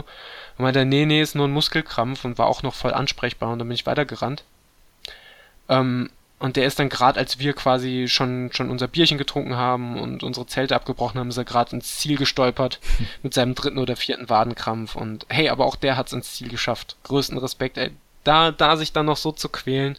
Und 0.58 0.64
meinte, 0.64 0.86
nee, 0.86 1.06
nee, 1.06 1.22
ist 1.22 1.36
nur 1.36 1.48
ein 1.48 1.54
Muskelkrampf 1.54 2.26
und 2.26 2.38
war 2.38 2.48
auch 2.48 2.64
noch 2.64 2.74
voll 2.74 2.94
ansprechbar 2.94 3.52
und 3.52 3.60
dann 3.60 3.68
bin 3.68 3.76
ich 3.76 3.86
weitergerannt. 3.86 4.44
Ähm, 5.70 6.10
und 6.40 6.58
der 6.58 6.66
ist 6.66 6.78
dann 6.78 6.90
gerade, 6.90 7.20
als 7.20 7.40
wir 7.40 7.54
quasi 7.54 8.08
schon, 8.10 8.50
schon 8.52 8.70
unser 8.70 8.88
Bierchen 8.88 9.18
getrunken 9.18 9.56
haben 9.56 9.98
und 9.98 10.24
unsere 10.24 10.46
Zelte 10.46 10.76
abgebrochen 10.76 11.20
haben, 11.20 11.30
ist 11.30 11.38
er 11.38 11.46
gerade 11.46 11.76
ins 11.76 11.98
Ziel 11.98 12.18
gestolpert 12.18 12.80
mit 13.24 13.34
seinem 13.34 13.56
dritten 13.56 13.78
oder 13.78 13.96
vierten 13.96 14.30
Wadenkrampf. 14.30 14.96
Und 14.96 15.26
hey, 15.30 15.50
aber 15.50 15.66
auch 15.66 15.76
der 15.78 15.96
hat 15.96 16.08
es 16.08 16.14
ins 16.14 16.34
Ziel 16.34 16.50
geschafft. 16.50 16.98
Größten 17.04 17.38
Respekt, 17.38 17.78
ey. 17.78 17.92
Da, 18.26 18.52
da 18.52 18.78
sich 18.78 18.94
dann 18.94 19.06
noch 19.06 19.18
so 19.18 19.32
zu 19.32 19.50
quälen, 19.50 19.98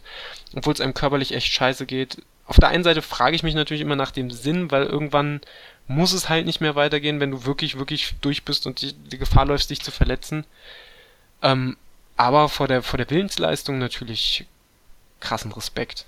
obwohl 0.55 0.73
es 0.73 0.81
einem 0.81 0.93
körperlich 0.95 1.33
echt 1.33 1.51
scheiße 1.51 1.85
geht. 1.85 2.21
Auf 2.47 2.59
der 2.59 2.69
einen 2.69 2.83
Seite 2.83 3.01
frage 3.01 3.35
ich 3.35 3.43
mich 3.43 3.55
natürlich 3.55 3.81
immer 3.81 3.95
nach 3.95 4.11
dem 4.11 4.31
Sinn, 4.31 4.71
weil 4.71 4.83
irgendwann 4.83 5.41
muss 5.87 6.13
es 6.13 6.29
halt 6.29 6.45
nicht 6.45 6.61
mehr 6.61 6.75
weitergehen, 6.75 7.19
wenn 7.19 7.31
du 7.31 7.45
wirklich, 7.45 7.77
wirklich 7.77 8.15
durch 8.21 8.43
bist 8.43 8.65
und 8.65 8.81
die, 8.81 8.93
die 8.93 9.17
Gefahr 9.17 9.45
läufst, 9.45 9.69
dich 9.69 9.81
zu 9.81 9.91
verletzen. 9.91 10.45
Ähm, 11.41 11.77
aber 12.17 12.49
vor 12.49 12.67
der, 12.67 12.81
vor 12.81 12.97
der 12.97 13.09
Willensleistung 13.09 13.77
natürlich 13.77 14.45
krassen 15.19 15.51
Respekt. 15.51 16.05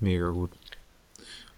Mega 0.00 0.28
gut. 0.28 0.50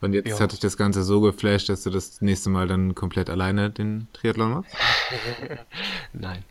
Und 0.00 0.12
jetzt 0.12 0.28
ja. 0.28 0.38
hat 0.38 0.52
dich 0.52 0.60
das 0.60 0.76
Ganze 0.76 1.02
so 1.02 1.20
geflasht, 1.20 1.68
dass 1.68 1.82
du 1.82 1.90
das 1.90 2.20
nächste 2.20 2.50
Mal 2.50 2.68
dann 2.68 2.94
komplett 2.94 3.30
alleine 3.30 3.70
den 3.70 4.08
Triathlon 4.12 4.50
machst? 4.50 4.70
Nein. 6.12 6.44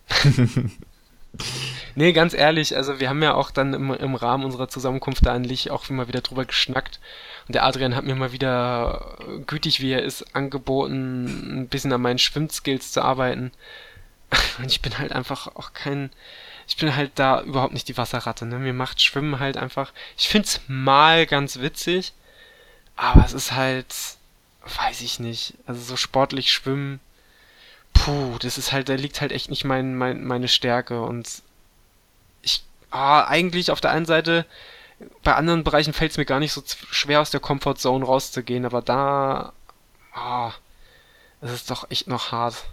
nee, 1.96 2.12
ganz 2.12 2.34
ehrlich, 2.34 2.76
also 2.76 3.00
wir 3.00 3.10
haben 3.10 3.22
ja 3.22 3.36
auch 3.36 3.52
dann 3.52 3.74
im, 3.74 3.94
im 3.94 4.16
Rahmen 4.16 4.46
unserer 4.46 4.68
Zusammenkunft 4.68 5.26
da 5.26 5.36
in 5.36 5.44
Lich 5.44 5.70
auch 5.70 5.90
immer 5.90 6.08
wieder 6.08 6.22
drüber 6.22 6.46
geschnackt. 6.46 7.00
Und 7.48 7.54
der 7.56 7.64
Adrian 7.66 7.96
hat 7.96 8.06
mir 8.06 8.16
mal 8.16 8.32
wieder, 8.32 9.18
gütig 9.46 9.80
wie 9.80 9.92
er 9.92 10.02
ist, 10.02 10.36
angeboten, 10.36 11.62
ein 11.62 11.68
bisschen 11.68 11.94
an 11.94 12.02
meinen 12.02 12.20
Schwimmskills 12.20 12.92
zu 12.92 13.04
arbeiten. 13.04 13.52
Und 14.58 14.72
ich 14.72 14.82
bin 14.82 14.98
halt 14.98 15.12
einfach 15.12 15.56
auch 15.56 15.74
kein, 15.74 16.10
ich 16.68 16.78
bin 16.78 16.96
halt 16.96 17.12
da 17.16 17.42
überhaupt 17.42 17.74
nicht 17.74 17.88
die 17.88 17.98
Wasserratte, 17.98 18.46
ne? 18.46 18.58
Mir 18.60 18.74
macht 18.74 19.02
Schwimmen 19.02 19.40
halt 19.40 19.58
einfach. 19.58 19.94
Ich 20.18 20.28
find's 20.30 20.62
mal 20.68 21.26
ganz 21.26 21.60
witzig, 21.60 22.14
aber 22.96 23.24
es 23.26 23.34
ist 23.34 23.52
halt, 23.52 23.94
weiß 24.84 25.02
ich 25.02 25.20
nicht. 25.20 25.54
Also 25.68 25.82
so 25.82 25.96
sportlich 25.98 26.52
schwimmen, 26.52 27.00
puh, 27.94 28.38
das 28.40 28.58
ist 28.58 28.72
halt, 28.72 28.90
da 28.90 28.96
liegt 28.96 29.22
halt 29.22 29.32
echt 29.32 29.50
nicht 29.50 29.64
mein, 29.66 29.96
mein, 29.96 30.24
meine 30.24 30.48
Stärke 30.48 31.02
und 31.02 31.42
ich, 32.42 32.64
ah, 32.92 33.24
eigentlich 33.26 33.72
auf 33.72 33.82
der 33.82 33.92
einen 33.92 34.06
Seite, 34.06 34.46
bei 35.24 35.36
anderen 35.36 35.64
Bereichen 35.64 35.94
fällt 35.94 36.12
es 36.12 36.18
mir 36.18 36.26
gar 36.26 36.40
nicht 36.40 36.54
so 36.54 36.64
schwer 36.92 37.22
aus 37.22 37.32
der 37.32 37.40
Comfortzone 37.40 38.06
rauszugehen, 38.06 38.66
aber 38.66 38.82
da, 38.82 39.54
ah, 40.14 40.52
es 41.42 41.52
ist 41.52 41.70
doch 41.70 41.90
echt 41.92 42.08
noch 42.08 42.32
hart. 42.32 42.66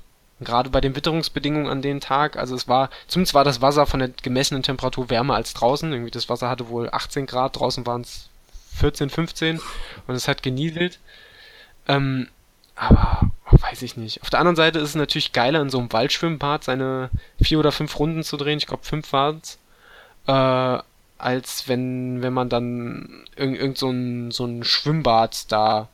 Gerade 0.44 0.70
bei 0.70 0.80
den 0.80 0.96
Witterungsbedingungen 0.96 1.68
an 1.68 1.82
dem 1.82 2.00
Tag, 2.00 2.36
also 2.36 2.54
es 2.54 2.68
war, 2.68 2.90
zumindest 3.06 3.34
war 3.34 3.44
das 3.44 3.60
Wasser 3.60 3.86
von 3.86 4.00
der 4.00 4.10
gemessenen 4.22 4.62
Temperatur 4.62 5.10
wärmer 5.10 5.34
als 5.34 5.54
draußen. 5.54 5.92
Irgendwie 5.92 6.10
das 6.10 6.28
Wasser 6.28 6.48
hatte 6.48 6.68
wohl 6.68 6.88
18 6.90 7.26
Grad, 7.26 7.58
draußen 7.58 7.86
waren 7.86 8.02
es 8.02 8.28
14, 8.76 9.10
15 9.10 9.60
und 10.06 10.14
es 10.14 10.28
hat 10.28 10.42
genieselt. 10.42 10.98
Ähm, 11.88 12.28
aber 12.74 13.30
weiß 13.50 13.82
ich 13.82 13.96
nicht. 13.96 14.22
Auf 14.22 14.30
der 14.30 14.40
anderen 14.40 14.56
Seite 14.56 14.78
ist 14.78 14.90
es 14.90 14.94
natürlich 14.94 15.32
geiler, 15.32 15.60
in 15.60 15.70
so 15.70 15.78
einem 15.78 15.92
Waldschwimmbad 15.92 16.64
seine 16.64 17.10
vier 17.40 17.58
oder 17.58 17.72
fünf 17.72 17.98
Runden 17.98 18.22
zu 18.22 18.36
drehen. 18.36 18.58
Ich 18.58 18.66
glaube, 18.66 18.84
fünf 18.84 19.12
waren 19.12 19.40
es. 19.42 19.58
Äh, 20.26 20.82
als 21.18 21.68
wenn, 21.68 22.20
wenn 22.22 22.32
man 22.32 22.48
dann 22.48 23.24
irgend, 23.36 23.58
irgend 23.58 23.78
so, 23.78 23.90
ein, 23.90 24.32
so 24.32 24.44
ein 24.44 24.64
Schwimmbad 24.64 25.52
da 25.52 25.88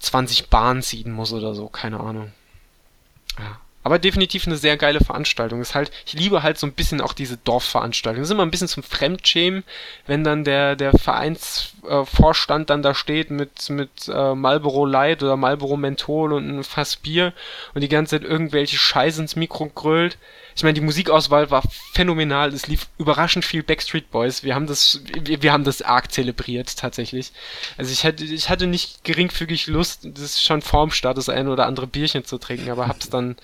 20 0.00 0.50
Bahnen 0.50 0.82
ziehen 0.82 1.12
muss 1.12 1.32
oder 1.32 1.54
so. 1.54 1.68
Keine 1.68 2.00
Ahnung. 2.00 2.32
Ja. 3.38 3.60
Aber 3.82 4.00
definitiv 4.00 4.48
eine 4.48 4.56
sehr 4.56 4.76
geile 4.76 4.98
Veranstaltung. 4.98 5.60
Ist 5.60 5.76
halt, 5.76 5.92
ich 6.06 6.14
liebe 6.14 6.42
halt 6.42 6.58
so 6.58 6.66
ein 6.66 6.72
bisschen 6.72 7.00
auch 7.00 7.12
diese 7.12 7.36
Dorfveranstaltungen. 7.36 8.22
Das 8.22 8.28
ist 8.30 8.34
immer 8.34 8.42
ein 8.42 8.50
bisschen 8.50 8.66
zum 8.66 8.82
Fremdschämen, 8.82 9.62
wenn 10.08 10.24
dann 10.24 10.42
der, 10.42 10.74
der 10.74 10.92
Vereinsvorstand 10.98 11.75
äh, 11.88 12.64
dann 12.66 12.82
da 12.82 12.94
steht 12.94 13.30
mit, 13.30 13.70
mit 13.70 14.08
äh, 14.08 14.34
Marlboro 14.34 14.84
Light 14.84 15.22
oder 15.22 15.36
Marlboro 15.36 15.76
Menthol 15.76 16.32
und 16.32 16.48
ein 16.48 16.64
Fass 16.64 16.96
Bier 16.96 17.32
und 17.74 17.80
die 17.80 17.88
ganze 17.88 18.18
Zeit 18.18 18.28
irgendwelche 18.28 18.76
Scheiße 18.76 19.20
ins 19.20 19.36
Mikro 19.36 19.66
grölt 19.66 20.18
ich 20.56 20.62
meine, 20.62 20.72
die 20.72 20.80
Musikauswahl 20.80 21.50
war 21.50 21.62
phänomenal. 21.92 22.50
Es 22.54 22.66
lief 22.66 22.88
überraschend 22.96 23.44
viel 23.44 23.62
Backstreet 23.62 24.10
Boys. 24.10 24.42
Wir 24.42 24.54
haben 24.54 24.66
das, 24.66 25.02
wir, 25.04 25.42
wir 25.42 25.52
haben 25.52 25.64
das 25.64 25.82
arg 25.82 26.10
zelebriert, 26.10 26.78
tatsächlich. 26.78 27.32
Also 27.76 27.92
ich 27.92 28.06
hatte, 28.06 28.24
ich 28.24 28.48
hatte 28.48 28.66
nicht 28.66 29.04
geringfügig 29.04 29.66
Lust, 29.66 30.08
das 30.14 30.42
schon 30.42 30.62
vorm 30.62 30.92
Start 30.92 31.18
das 31.18 31.28
ein 31.28 31.48
oder 31.48 31.66
andere 31.66 31.86
Bierchen 31.86 32.24
zu 32.24 32.38
trinken, 32.38 32.70
aber 32.70 32.88
hab's 32.88 33.10
dann, 33.10 33.36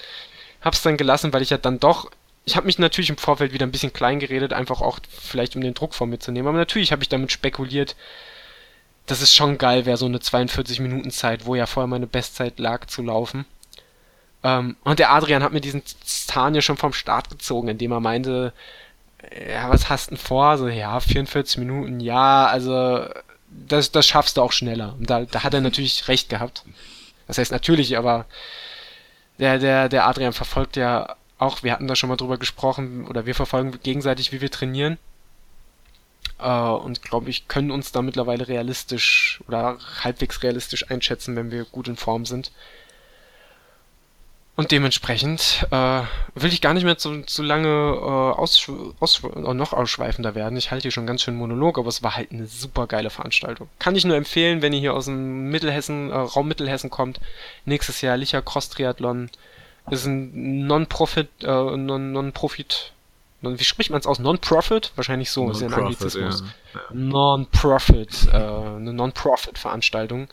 hab's 0.62 0.80
dann 0.80 0.96
gelassen, 0.96 1.34
weil 1.34 1.42
ich 1.42 1.50
ja 1.50 1.58
dann 1.58 1.78
doch 1.78 2.10
ich 2.44 2.56
habe 2.56 2.66
mich 2.66 2.78
natürlich 2.78 3.10
im 3.10 3.16
Vorfeld 3.16 3.52
wieder 3.52 3.66
ein 3.66 3.70
bisschen 3.70 3.92
klein 3.92 4.18
geredet, 4.18 4.52
einfach 4.52 4.80
auch 4.80 4.98
vielleicht 5.08 5.54
um 5.54 5.62
den 5.62 5.74
Druck 5.74 5.94
von 5.94 6.10
mir 6.10 6.18
zu 6.18 6.32
nehmen. 6.32 6.48
Aber 6.48 6.58
natürlich 6.58 6.90
habe 6.92 7.02
ich 7.02 7.08
damit 7.08 7.30
spekuliert, 7.30 7.94
dass 9.06 9.20
es 9.20 9.34
schon 9.34 9.58
geil 9.58 9.86
wäre, 9.86 9.96
so 9.96 10.06
eine 10.06 10.20
42 10.20 10.80
Minuten 10.80 11.10
Zeit, 11.10 11.46
wo 11.46 11.54
ja 11.54 11.66
vorher 11.66 11.86
meine 11.86 12.06
Bestzeit 12.06 12.58
lag, 12.58 12.86
zu 12.86 13.02
laufen. 13.02 13.44
Ähm, 14.42 14.76
und 14.82 14.98
der 14.98 15.12
Adrian 15.12 15.42
hat 15.42 15.52
mir 15.52 15.60
diesen 15.60 15.82
Stan 16.04 16.54
ja 16.54 16.62
schon 16.62 16.76
vom 16.76 16.92
Start 16.92 17.30
gezogen, 17.30 17.68
indem 17.68 17.92
er 17.92 18.00
meinte, 18.00 18.52
ja, 19.48 19.70
was 19.70 19.88
hast 19.88 20.10
du 20.10 20.16
denn 20.16 20.18
vor? 20.18 20.58
So, 20.58 20.68
ja, 20.68 20.98
44 20.98 21.58
Minuten, 21.58 22.00
ja, 22.00 22.46
also 22.46 23.06
das, 23.48 23.92
das 23.92 24.06
schaffst 24.06 24.36
du 24.36 24.42
auch 24.42 24.52
schneller. 24.52 24.94
Und 24.98 25.10
da, 25.10 25.24
da 25.24 25.44
hat 25.44 25.54
er 25.54 25.60
natürlich 25.60 26.08
recht 26.08 26.28
gehabt. 26.28 26.64
Das 27.28 27.38
heißt 27.38 27.52
natürlich, 27.52 27.96
aber 27.96 28.26
der, 29.38 29.58
der, 29.58 29.88
der 29.88 30.06
Adrian 30.06 30.32
verfolgt 30.32 30.76
ja 30.76 31.16
auch, 31.42 31.62
wir 31.62 31.72
hatten 31.72 31.88
da 31.88 31.96
schon 31.96 32.08
mal 32.08 32.16
drüber 32.16 32.38
gesprochen, 32.38 33.06
oder 33.06 33.26
wir 33.26 33.34
verfolgen 33.34 33.78
gegenseitig, 33.82 34.32
wie 34.32 34.40
wir 34.40 34.50
trainieren. 34.50 34.98
Äh, 36.38 36.48
und 36.48 37.02
glaube 37.02 37.30
ich, 37.30 37.48
können 37.48 37.70
uns 37.70 37.92
da 37.92 38.02
mittlerweile 38.02 38.48
realistisch 38.48 39.40
oder 39.48 39.78
halbwegs 40.02 40.42
realistisch 40.42 40.90
einschätzen, 40.90 41.36
wenn 41.36 41.50
wir 41.50 41.64
gut 41.64 41.88
in 41.88 41.96
Form 41.96 42.26
sind. 42.26 42.52
Und 44.54 44.70
dementsprechend 44.70 45.66
äh, 45.70 46.02
will 46.34 46.52
ich 46.52 46.60
gar 46.60 46.74
nicht 46.74 46.84
mehr 46.84 46.98
zu, 46.98 47.22
zu 47.22 47.42
lange 47.42 47.68
äh, 47.68 48.38
aus, 48.38 48.70
aus, 49.00 49.22
noch 49.22 49.72
ausschweifender 49.72 50.34
werden. 50.34 50.58
Ich 50.58 50.70
halte 50.70 50.82
hier 50.82 50.90
schon 50.90 51.06
ganz 51.06 51.22
schön 51.22 51.36
Monolog, 51.36 51.78
aber 51.78 51.88
es 51.88 52.02
war 52.02 52.16
halt 52.16 52.32
eine 52.32 52.46
super 52.46 52.86
geile 52.86 53.08
Veranstaltung. 53.08 53.68
Kann 53.78 53.96
ich 53.96 54.04
nur 54.04 54.16
empfehlen, 54.16 54.60
wenn 54.60 54.74
ihr 54.74 54.80
hier 54.80 54.94
aus 54.94 55.06
dem 55.06 55.48
Mittelhessen, 55.48 56.10
äh, 56.10 56.16
Raum 56.16 56.48
Mittelhessen 56.48 56.90
kommt. 56.90 57.18
Nächstes 57.64 58.02
Jahr 58.02 58.18
Licher 58.18 58.42
Cross 58.42 58.68
Triathlon. 58.68 59.30
Ist 59.90 60.06
ein 60.06 60.66
Non-Profit, 60.66 61.28
äh, 61.42 61.76
Non-Profit, 61.76 62.92
non, 63.40 63.58
wie 63.58 63.64
spricht 63.64 63.90
man 63.90 64.00
es 64.00 64.06
aus? 64.06 64.20
Non-Profit? 64.20 64.92
Wahrscheinlich 64.94 65.30
so, 65.30 65.50
ist 65.50 65.60
ja 65.60 65.66
ein 65.66 65.74
Anglizismus. 65.74 66.44
Ja. 66.74 66.80
Non-Profit, 66.92 68.28
äh, 68.32 68.36
eine 68.36 68.92
Non-Profit-Veranstaltung. 68.92 70.28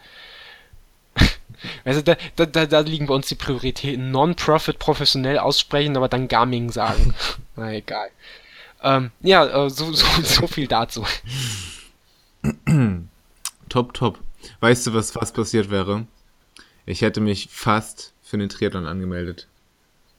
Also 1.84 2.02
da, 2.02 2.16
da, 2.36 2.46
da 2.46 2.80
liegen 2.80 3.08
bei 3.08 3.16
uns 3.16 3.28
die 3.28 3.36
Prioritäten. 3.36 4.12
Non-Profit 4.12 4.80
professionell 4.80 5.40
aussprechen, 5.40 5.98
aber 5.98 6.08
dann 6.08 6.28
Gaming 6.28 6.72
sagen. 6.72 7.14
Na 7.56 7.74
egal. 7.74 8.10
Ähm, 8.82 9.12
ja, 9.22 9.66
äh, 9.66 9.70
so, 9.70 9.92
so, 9.92 10.06
so 10.22 10.48
viel 10.48 10.68
dazu. 10.68 11.06
top, 13.68 13.94
top. 13.94 14.20
Weißt 14.62 14.88
du, 14.88 14.94
was 14.94 15.12
fast 15.12 15.36
passiert 15.36 15.70
wäre? 15.70 16.06
Ich 16.86 17.02
hätte 17.02 17.20
mich 17.20 17.50
fast 17.52 18.14
für 18.30 18.38
den 18.38 18.50
Triathlon 18.50 18.86
angemeldet. 18.86 19.48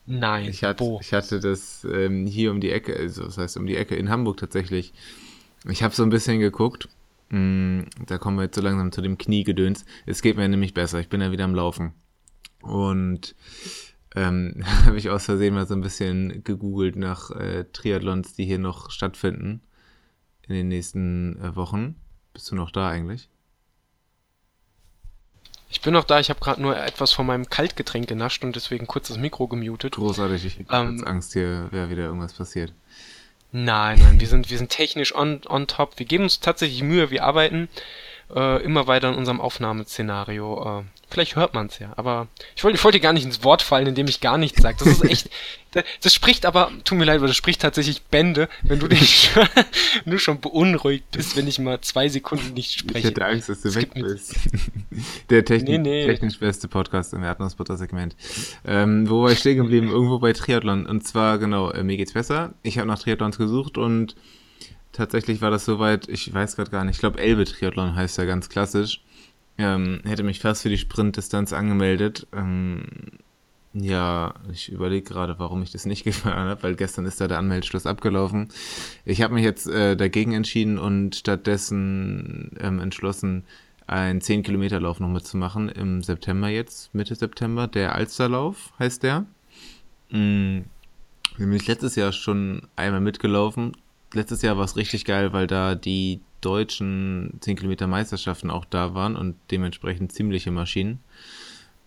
Nein, 0.05 0.49
ich 0.49 0.63
hatte? 0.63 0.97
Ich 1.01 1.13
hatte 1.13 1.39
das 1.39 1.85
ähm, 1.89 2.25
hier 2.25 2.51
um 2.51 2.59
die 2.59 2.71
Ecke, 2.71 2.95
also 2.95 3.23
das 3.23 3.37
heißt 3.37 3.57
um 3.57 3.67
die 3.67 3.77
Ecke 3.77 3.95
in 3.95 4.09
Hamburg 4.09 4.37
tatsächlich. 4.37 4.93
Ich 5.69 5.83
habe 5.83 5.93
so 5.93 6.03
ein 6.03 6.09
bisschen 6.09 6.39
geguckt 6.39 6.89
Mm, 7.31 7.83
da 8.07 8.17
kommen 8.17 8.37
wir 8.37 8.43
jetzt 8.43 8.55
so 8.55 8.61
langsam 8.61 8.91
zu 8.91 9.01
dem 9.01 9.17
Kniegedöns. 9.17 9.85
Es 10.05 10.21
geht 10.21 10.35
mir 10.35 10.47
nämlich 10.49 10.73
besser. 10.73 10.99
Ich 10.99 11.07
bin 11.07 11.21
ja 11.21 11.31
wieder 11.31 11.45
am 11.45 11.55
Laufen. 11.55 11.93
Und 12.61 13.35
ähm, 14.15 14.63
habe 14.85 14.97
ich 14.97 15.09
aus 15.09 15.25
Versehen 15.25 15.53
mal 15.53 15.65
so 15.65 15.73
ein 15.73 15.81
bisschen 15.81 16.43
gegoogelt 16.43 16.97
nach 16.97 17.31
äh, 17.31 17.65
Triathlons, 17.71 18.33
die 18.33 18.45
hier 18.45 18.59
noch 18.59 18.91
stattfinden 18.91 19.61
in 20.47 20.55
den 20.55 20.67
nächsten 20.67 21.41
äh, 21.41 21.55
Wochen. 21.55 21.95
Bist 22.33 22.51
du 22.51 22.55
noch 22.55 22.71
da 22.71 22.89
eigentlich? 22.89 23.29
Ich 25.71 25.79
bin 25.79 25.93
noch 25.93 26.03
da, 26.03 26.19
ich 26.19 26.29
habe 26.29 26.41
gerade 26.41 26.61
nur 26.61 26.77
etwas 26.77 27.13
von 27.13 27.25
meinem 27.25 27.49
Kaltgetränk 27.49 28.07
genascht 28.07 28.43
und 28.43 28.55
deswegen 28.55 28.87
kurz 28.87 29.07
das 29.07 29.17
Mikro 29.17 29.47
gemutet. 29.47 29.95
Großartig, 29.95 30.45
ich 30.45 30.59
habe 30.67 30.89
ähm, 30.89 31.07
Angst, 31.07 31.33
hier 31.33 31.69
wäre 31.71 31.89
wieder 31.89 32.03
irgendwas 32.03 32.33
passiert. 32.33 32.73
Nein, 33.53 33.99
nein, 33.99 34.19
wir 34.19 34.27
sind, 34.27 34.49
wir 34.49 34.57
sind 34.57 34.69
technisch 34.69 35.15
on, 35.15 35.41
on 35.47 35.67
top. 35.67 35.97
Wir 35.97 36.05
geben 36.05 36.23
uns 36.25 36.41
tatsächlich 36.41 36.83
Mühe, 36.83 37.09
wir 37.09 37.23
arbeiten 37.23 37.69
äh, 38.35 38.61
immer 38.63 38.87
weiter 38.87 39.09
in 39.09 39.15
unserem 39.15 39.39
Aufnahmeszenario. 39.39 40.79
Äh, 40.79 40.83
vielleicht 41.11 41.35
hört 41.35 41.53
man 41.53 41.67
es 41.67 41.79
ja, 41.79 41.93
aber 41.97 42.27
ich 42.55 42.63
wollte, 42.63 42.77
ich 42.77 42.83
wollte 42.83 42.99
gar 42.99 43.13
nicht 43.13 43.25
ins 43.25 43.43
Wort 43.43 43.61
fallen, 43.61 43.87
indem 43.87 44.07
ich 44.07 44.21
gar 44.21 44.37
nichts 44.37 44.61
sage. 44.61 44.77
Das 44.79 44.87
ist 44.87 45.03
echt, 45.03 45.29
das, 45.71 45.83
das, 46.01 46.13
spricht 46.13 46.45
aber, 46.45 46.71
tut 46.83 46.97
mir 46.97 47.05
leid, 47.05 47.17
aber 47.17 47.27
das 47.27 47.35
spricht 47.35 47.61
tatsächlich 47.61 48.01
Bände, 48.03 48.49
wenn 48.63 48.79
du 48.79 48.87
dich 48.87 49.29
nur 50.05 50.19
schon 50.19 50.39
beunruhigt 50.39 51.11
bist, 51.11 51.35
wenn 51.35 51.47
ich 51.47 51.59
mal 51.59 51.81
zwei 51.81 52.09
Sekunden 52.09 52.53
nicht 52.53 52.79
spreche. 52.79 52.99
Ich 52.99 53.05
hätte 53.05 53.25
Angst, 53.25 53.49
dass 53.49 53.61
du 53.61 53.67
das 53.67 53.75
weg 53.75 53.93
bist. 53.93 54.35
Der 55.29 55.45
Technik, 55.45 55.69
nee, 55.69 55.77
nee. 55.77 56.05
technisch 56.05 56.39
beste 56.39 56.67
Podcast 56.67 57.13
im 57.13 57.23
Erdnussbutter-Segment. 57.23 58.15
Ähm, 58.65 59.09
wo 59.09 59.23
war 59.23 59.31
ich 59.31 59.39
stehen 59.39 59.57
geblieben? 59.57 59.89
Irgendwo 59.89 60.19
bei 60.19 60.33
Triathlon. 60.33 60.85
Und 60.85 61.07
zwar, 61.07 61.37
genau, 61.37 61.71
äh, 61.71 61.83
mir 61.83 61.97
geht's 61.97 62.13
besser. 62.13 62.53
Ich 62.63 62.77
habe 62.77 62.87
nach 62.87 62.99
Triathlons 62.99 63.37
gesucht 63.37 63.77
und 63.77 64.15
tatsächlich 64.91 65.41
war 65.41 65.51
das 65.51 65.65
soweit, 65.65 66.07
ich 66.07 66.33
weiß 66.33 66.55
gerade 66.55 66.71
gar 66.71 66.83
nicht, 66.83 66.95
ich 66.95 66.99
glaube 66.99 67.19
Elbe-Triathlon 67.19 67.95
heißt 67.95 68.17
ja 68.17 68.25
ganz 68.25 68.49
klassisch. 68.49 69.01
Ähm, 69.57 70.01
hätte 70.03 70.23
mich 70.23 70.39
fast 70.39 70.63
für 70.63 70.69
die 70.69 70.77
Sprintdistanz 70.77 71.53
angemeldet. 71.53 72.27
Ähm, 72.33 72.83
ja, 73.73 74.33
ich 74.51 74.69
überlege 74.71 75.05
gerade, 75.13 75.39
warum 75.39 75.61
ich 75.63 75.71
das 75.71 75.85
nicht 75.85 76.03
gefahren 76.05 76.49
habe, 76.49 76.63
weil 76.63 76.75
gestern 76.75 77.05
ist 77.05 77.21
da 77.21 77.27
der 77.27 77.37
Anmeldeschluss 77.37 77.85
abgelaufen. 77.85 78.49
Ich 79.05 79.21
habe 79.21 79.33
mich 79.33 79.43
jetzt 79.43 79.67
äh, 79.67 79.95
dagegen 79.95 80.33
entschieden 80.33 80.77
und 80.77 81.15
stattdessen 81.15 82.51
ähm, 82.59 82.79
entschlossen, 82.79 83.43
einen 83.87 84.21
10-Kilometer-Lauf 84.21 84.99
noch 84.99 85.09
mitzumachen 85.09 85.67
im 85.69 86.01
September 86.01 86.47
jetzt, 86.47 86.93
Mitte 86.93 87.15
September. 87.15 87.67
Der 87.67 87.95
Alsterlauf 87.95 88.71
heißt 88.79 89.03
der. 89.03 89.25
Mhm. 90.09 90.65
Bin 91.37 91.53
ich 91.53 91.67
letztes 91.67 91.95
Jahr 91.95 92.11
schon 92.11 92.63
einmal 92.75 93.01
mitgelaufen. 93.01 93.73
Letztes 94.13 94.41
Jahr 94.41 94.57
war 94.57 94.65
es 94.65 94.75
richtig 94.75 95.05
geil, 95.05 95.33
weil 95.33 95.47
da 95.47 95.75
die 95.75 96.21
deutschen 96.41 97.37
10 97.39 97.55
Kilometer 97.55 97.87
Meisterschaften 97.87 98.49
auch 98.49 98.65
da 98.65 98.93
waren 98.93 99.15
und 99.15 99.35
dementsprechend 99.51 100.11
ziemliche 100.11 100.51
Maschinen. 100.51 100.99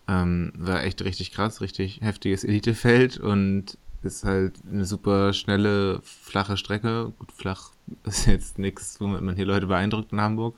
Ähm, 0.07 0.53
war 0.55 0.83
echt 0.83 1.03
richtig 1.03 1.31
krass, 1.31 1.61
richtig 1.61 2.01
heftiges 2.01 2.43
Elitefeld 2.43 3.17
und 3.17 3.77
ist 4.05 4.23
halt 4.23 4.59
eine 4.71 4.85
super 4.85 5.33
schnelle, 5.33 5.99
flache 6.03 6.57
Strecke. 6.57 7.11
Gut, 7.17 7.31
flach 7.31 7.71
ist 8.03 8.27
jetzt 8.27 8.59
nichts, 8.59 8.99
womit 9.01 9.21
man 9.21 9.35
hier 9.35 9.45
Leute 9.45 9.67
beeindruckt 9.67 10.11
in 10.11 10.21
Hamburg. 10.21 10.55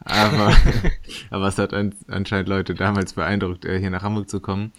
Aber, 0.00 0.56
aber 1.30 1.48
es 1.48 1.58
hat 1.58 1.74
an, 1.74 1.94
anscheinend 2.08 2.48
Leute 2.48 2.74
damals 2.74 3.12
beeindruckt, 3.12 3.64
äh, 3.64 3.78
hier 3.78 3.90
nach 3.90 4.02
Hamburg 4.02 4.30
zu 4.30 4.40
kommen. 4.40 4.72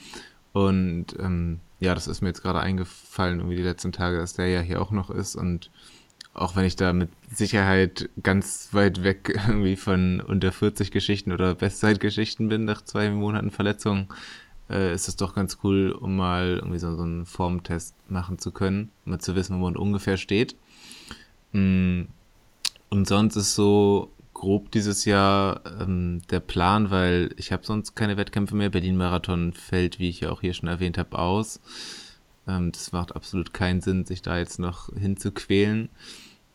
Und 0.53 1.07
ähm, 1.19 1.59
ja, 1.79 1.93
das 1.93 2.07
ist 2.07 2.21
mir 2.21 2.29
jetzt 2.29 2.41
gerade 2.41 2.61
eingefallen, 2.61 3.39
irgendwie 3.39 3.57
die 3.57 3.63
letzten 3.63 3.91
Tage, 3.91 4.17
dass 4.17 4.33
der 4.33 4.47
ja 4.47 4.61
hier 4.61 4.81
auch 4.81 4.91
noch 4.91 5.09
ist. 5.09 5.35
Und 5.35 5.69
auch 6.37 6.55
wenn 6.55 6.65
ich 6.65 6.75
da 6.75 6.93
mit 6.93 7.09
Sicherheit 7.31 8.09
ganz 8.21 8.69
weit 8.71 9.03
weg 9.03 9.39
irgendwie 9.47 9.75
von 9.75 10.21
unter 10.21 10.51
40 10.51 10.91
Geschichten 10.91 11.31
oder 11.31 11.55
Bestzeitgeschichten 11.55 12.47
bin 12.47 12.65
nach 12.65 12.83
zwei 12.83 13.09
Monaten 13.09 13.51
Verletzung, 13.51 14.13
äh, 14.69 14.93
ist 14.93 15.07
es 15.07 15.15
doch 15.15 15.33
ganz 15.33 15.57
cool, 15.63 15.91
um 15.91 16.15
mal 16.15 16.57
irgendwie 16.57 16.79
so, 16.79 16.95
so 16.95 17.03
einen 17.03 17.25
Formtest 17.25 17.95
machen 18.09 18.37
zu 18.37 18.51
können, 18.51 18.91
um 19.05 19.11
mal 19.13 19.19
zu 19.19 19.35
wissen, 19.35 19.57
wo 19.57 19.63
man 19.63 19.75
ungefähr 19.75 20.17
steht. 20.17 20.55
Mm, 21.53 22.03
und 22.89 23.07
sonst 23.07 23.35
ist 23.35 23.55
so 23.55 24.11
grob 24.33 24.71
dieses 24.71 25.05
Jahr 25.05 25.61
ähm, 25.81 26.21
der 26.29 26.39
Plan, 26.39 26.91
weil 26.91 27.33
ich 27.37 27.51
habe 27.51 27.65
sonst 27.65 27.95
keine 27.95 28.17
Wettkämpfe 28.17 28.55
mehr. 28.55 28.69
Berlin-Marathon 28.69 29.53
fällt, 29.53 29.97
wie 29.97 30.09
ich 30.09 30.19
ja 30.19 30.29
auch 30.29 30.41
hier 30.41 30.53
schon 30.53 30.69
erwähnt 30.69 30.99
habe, 30.99 31.17
aus. 31.17 31.59
Ähm, 32.47 32.71
das 32.71 32.91
macht 32.91 33.15
absolut 33.15 33.53
keinen 33.53 33.81
Sinn, 33.81 34.05
sich 34.05 34.21
da 34.21 34.37
jetzt 34.37 34.59
noch 34.59 34.93
hinzuquälen. 34.93 35.89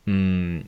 Hm, 0.07 0.65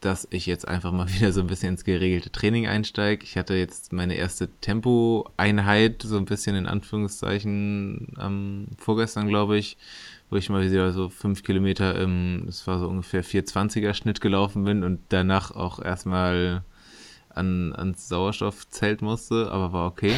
dass 0.00 0.28
ich 0.30 0.46
jetzt 0.46 0.68
einfach 0.68 0.92
mal 0.92 1.08
wieder 1.14 1.32
so 1.32 1.40
ein 1.40 1.46
bisschen 1.46 1.70
ins 1.70 1.84
geregelte 1.84 2.30
Training 2.30 2.66
einsteige. 2.66 3.24
Ich 3.24 3.36
hatte 3.36 3.54
jetzt 3.54 3.92
meine 3.92 4.14
erste 4.14 4.48
Tempo-Einheit, 4.60 6.02
so 6.02 6.16
ein 6.16 6.24
bisschen 6.24 6.56
in 6.56 6.66
Anführungszeichen, 6.66 8.14
am 8.16 8.68
vorgestern, 8.78 9.28
glaube 9.28 9.58
ich, 9.58 9.76
wo 10.30 10.36
ich 10.36 10.48
mal 10.48 10.64
wieder 10.64 10.92
so 10.92 11.08
fünf 11.08 11.42
Kilometer 11.42 11.98
im, 11.98 12.44
das 12.46 12.66
war 12.66 12.78
so 12.78 12.88
ungefähr 12.88 13.24
420er 13.24 13.94
Schnitt 13.94 14.20
gelaufen 14.20 14.64
bin 14.64 14.82
und 14.84 15.00
danach 15.08 15.50
auch 15.50 15.80
erstmal 15.80 16.62
an, 17.30 17.74
ans 17.74 18.08
Sauerstoffzelt 18.08 19.02
musste, 19.02 19.50
aber 19.50 19.72
war 19.72 19.86
okay. 19.86 20.14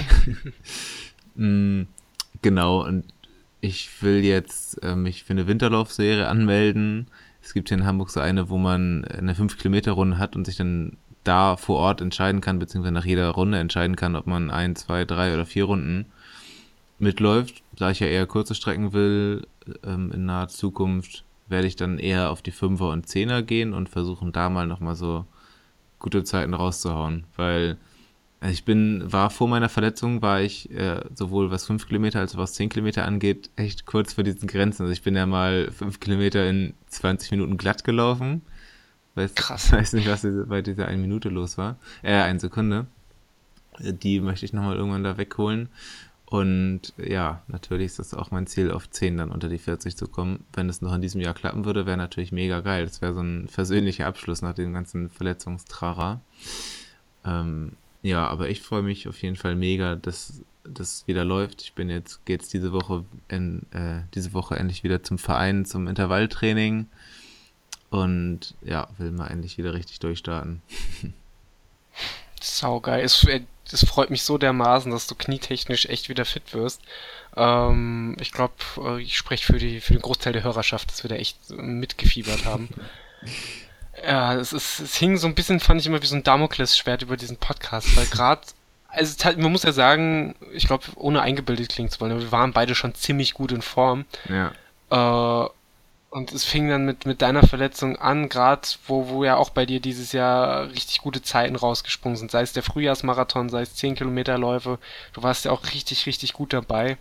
mm, 1.35 1.83
genau, 2.43 2.85
und 2.85 3.05
ich 3.61 4.03
will 4.03 4.25
jetzt 4.25 4.83
äh, 4.83 4.95
mich 4.95 5.25
für 5.25 5.33
eine 5.33 5.47
Winterlaufserie 5.47 6.29
anmelden 6.29 7.09
es 7.49 7.55
gibt 7.55 7.71
hier 7.71 7.79
in 7.79 7.87
Hamburg 7.87 8.11
so 8.11 8.21
eine, 8.21 8.51
wo 8.51 8.59
man 8.59 9.07
eine 9.07 9.33
5-Kilometer-Runde 9.33 10.19
hat 10.19 10.37
und 10.37 10.45
sich 10.45 10.57
dann 10.57 10.99
da 11.25 11.57
vor 11.57 11.79
Ort 11.79 12.03
entscheiden 12.03 12.43
kann, 12.43 12.59
beziehungsweise 12.59 12.93
nach 12.93 13.07
jeder 13.07 13.31
Runde 13.31 13.59
entscheiden 13.59 13.97
kann, 13.97 14.17
ob 14.17 14.27
man 14.27 14.51
ein, 14.51 14.77
zwei, 14.77 15.07
drei 15.07 15.33
oder 15.33 15.47
vier 15.47 15.65
Runden 15.65 16.05
mitläuft. 16.99 17.63
Da 17.75 17.91
ich 17.91 18.01
ja 18.01 18.07
eher 18.07 18.27
kurze 18.27 18.55
Strecken 18.55 18.93
will, 18.93 19.47
ähm, 19.83 20.13
in 20.13 20.27
naher 20.27 20.49
Zukunft, 20.49 21.25
werde 21.47 21.67
ich 21.67 21.75
dann 21.75 21.99
eher 21.99 22.29
auf 22.29 22.43
die 22.43 22.51
Fünfer 22.51 22.91
und 22.91 23.09
Zehner 23.09 23.43
gehen 23.43 23.73
und 23.73 23.89
versuchen 23.89 24.31
da 24.31 24.51
mal 24.51 24.67
nochmal 24.67 24.95
so 24.95 25.25
gute 25.99 26.25
Zeiten 26.25 26.53
rauszuhauen, 26.53 27.25
weil 27.39 27.79
also 28.41 28.53
ich 28.53 28.65
bin, 28.65 29.03
war 29.13 29.31
vor 29.31 29.49
meiner 29.49 29.69
Verletzung, 29.69 30.23
war 30.23 30.41
ich 30.41 30.71
äh, 30.71 31.01
sowohl 31.15 31.51
was 31.51 31.67
5 31.67 31.89
Kilometer 31.89 32.21
als 32.21 32.35
auch 32.35 32.39
was 32.39 32.55
10 32.55 32.69
Kilometer 32.69 33.05
angeht, 33.05 33.51
echt 33.57 33.85
kurz 33.85 34.13
vor 34.13 34.23
diesen 34.23 34.47
Grenzen. 34.47 34.83
Also 34.83 34.93
ich 34.93 35.03
bin 35.03 35.17
ja 35.17 35.27
mal 35.27 35.71
5 35.73 35.99
Kilometer 35.99 36.49
in 36.49 36.75
20 36.87 37.33
Minuten 37.33 37.57
glatt 37.57 37.83
gelaufen. 37.83 38.43
Weiß, 39.17 39.35
Krass. 39.35 39.73
Weiß 39.73 39.93
nicht, 39.95 40.09
was 40.09 40.25
bei 40.47 40.63
dieser 40.63 40.87
1 40.87 41.01
Minute 41.01 41.31
los 41.31 41.59
war. 41.59 41.79
Äh, 42.03 42.15
eine 42.15 42.39
Sekunde. 42.39 42.87
Die 43.81 44.21
möchte 44.21 44.45
ich 44.45 44.53
nochmal 44.53 44.77
irgendwann 44.77 45.05
da 45.05 45.19
wegholen. 45.19 45.69
Und 46.25 46.93
ja, 46.99 47.43
natürlich 47.49 47.87
ist 47.87 47.99
das 47.99 48.15
auch 48.15 48.31
mein 48.31 48.47
Ziel, 48.47 48.71
auf 48.71 48.89
10 48.89 49.17
dann 49.17 49.31
unter 49.31 49.49
die 49.49 49.59
40 49.59 49.97
zu 49.97 50.07
kommen. 50.07 50.45
Wenn 50.53 50.69
es 50.69 50.83
noch 50.83 50.95
in 50.95 51.01
diesem 51.01 51.21
Jahr 51.21 51.35
klappen 51.35 51.65
würde, 51.65 51.87
wäre 51.87 51.97
natürlich 51.97 52.33
mega 52.33 52.61
geil. 52.61 52.85
Das 52.85 53.01
wäre 53.03 53.15
so 53.15 53.21
ein 53.21 53.49
versöhnlicher 53.49 54.07
Abschluss 54.07 54.43
nach 54.43 54.55
dem 54.55 54.75
ganzen 54.75 55.09
Verletzungstrara. 55.09 56.21
Ähm, 57.25 57.73
ja, 58.03 58.27
aber 58.27 58.49
ich 58.49 58.61
freue 58.61 58.83
mich 58.83 59.09
auf 59.09 59.21
jeden 59.23 59.37
Fall 59.37 59.55
mega, 59.55 59.97
dass 59.97 60.43
das 60.65 61.07
wieder 61.07 61.25
läuft. 61.25 61.63
Ich 61.63 61.73
bin 61.73 61.89
jetzt, 61.89 62.21
jetzt 62.29 62.53
diese 62.53 62.73
Woche, 62.73 63.05
in, 63.29 63.63
äh, 63.73 64.03
diese 64.15 64.33
Woche 64.35 64.57
endlich 64.57 64.85
wieder 64.85 65.03
zum 65.03 65.19
Verein, 65.19 65.65
zum 65.65 65.89
Intervalltraining. 65.89 66.87
Und 67.91 68.55
ja, 68.63 68.89
will 68.99 69.13
mal 69.13 69.29
endlich 69.29 69.57
wieder 69.59 69.73
richtig 69.73 69.99
durchstarten. 69.99 70.63
Saugeil. 72.41 73.03
Es, 73.03 73.27
es 73.73 73.85
freut 73.85 74.11
mich 74.11 74.23
so 74.23 74.39
dermaßen, 74.39 74.93
dass 74.93 75.07
du 75.07 75.15
knietechnisch 75.15 75.87
echt 75.87 76.09
wieder 76.09 76.25
fit 76.25 76.55
wirst. 76.55 76.83
Ähm, 77.37 78.17
ich 78.21 78.33
glaube, 78.33 78.55
äh, 78.79 79.03
ich 79.03 79.17
spreche 79.17 79.45
für, 79.53 79.59
die, 79.59 79.81
für 79.81 79.95
den 79.95 80.03
Großteil 80.03 80.35
der 80.35 80.45
Hörerschaft, 80.45 80.91
dass 80.91 81.03
wir 81.03 81.09
da 81.09 81.17
echt 81.17 81.39
mitgefiebert 81.51 82.45
haben. 82.45 82.69
ja, 84.05 84.35
es, 84.35 84.53
ist, 84.53 84.81
es 84.81 84.97
hing 84.97 85.17
so 85.17 85.27
ein 85.27 85.35
bisschen, 85.35 85.61
fand 85.61 85.81
ich 85.81 85.87
immer 85.87 86.03
wie 86.03 86.07
so 86.07 86.17
ein 86.17 86.25
Damoklesschwert 86.25 87.03
über 87.03 87.17
diesen 87.17 87.37
Podcast, 87.37 87.97
weil 87.97 88.07
gerade 88.07 88.43
also 88.89 89.31
man 89.37 89.53
muss 89.53 89.65
ja 89.65 89.73
sagen, 89.73 90.35
ich 90.53 90.67
glaube, 90.67 90.85
ohne 90.97 91.21
eingebildet 91.21 91.69
klingen 91.69 91.91
zu 91.91 92.01
wollen, 92.01 92.19
wir 92.19 92.33
waren 92.33 92.53
beide 92.53 92.75
schon 92.75 92.95
ziemlich 92.95 93.35
gut 93.35 93.53
in 93.53 93.63
Form. 93.63 94.07
Ja. 94.29 94.53
Äh, 95.45 95.49
und 96.11 96.33
es 96.33 96.45
fing 96.45 96.69
dann 96.69 96.87
mit, 96.87 97.05
mit 97.05 97.21
deiner 97.21 97.47
Verletzung 97.47 97.97
an, 97.97 98.31
gerade 98.31 98.67
wo, 98.87 99.09
wo 99.09 99.25
ja 99.25 99.37
auch 99.37 99.51
bei 99.51 99.67
dir 99.67 99.79
dieses 99.79 100.13
Jahr 100.13 100.71
richtig 100.71 101.03
gute 101.03 101.21
Zeiten 101.21 101.55
rausgesprungen 101.55 102.17
sind. 102.17 102.31
Sei 102.31 102.41
es 102.41 102.55
der 102.55 102.63
Frühjahrsmarathon, 102.63 103.51
sei 103.51 103.61
es 103.61 103.75
10 103.75 103.97
Kilometerläufe. 103.97 104.79
Du 105.13 105.23
warst 105.23 105.45
ja 105.45 105.51
auch 105.51 105.65
richtig, 105.75 106.07
richtig 106.07 106.33
gut 106.33 106.55
dabei. 106.55 106.97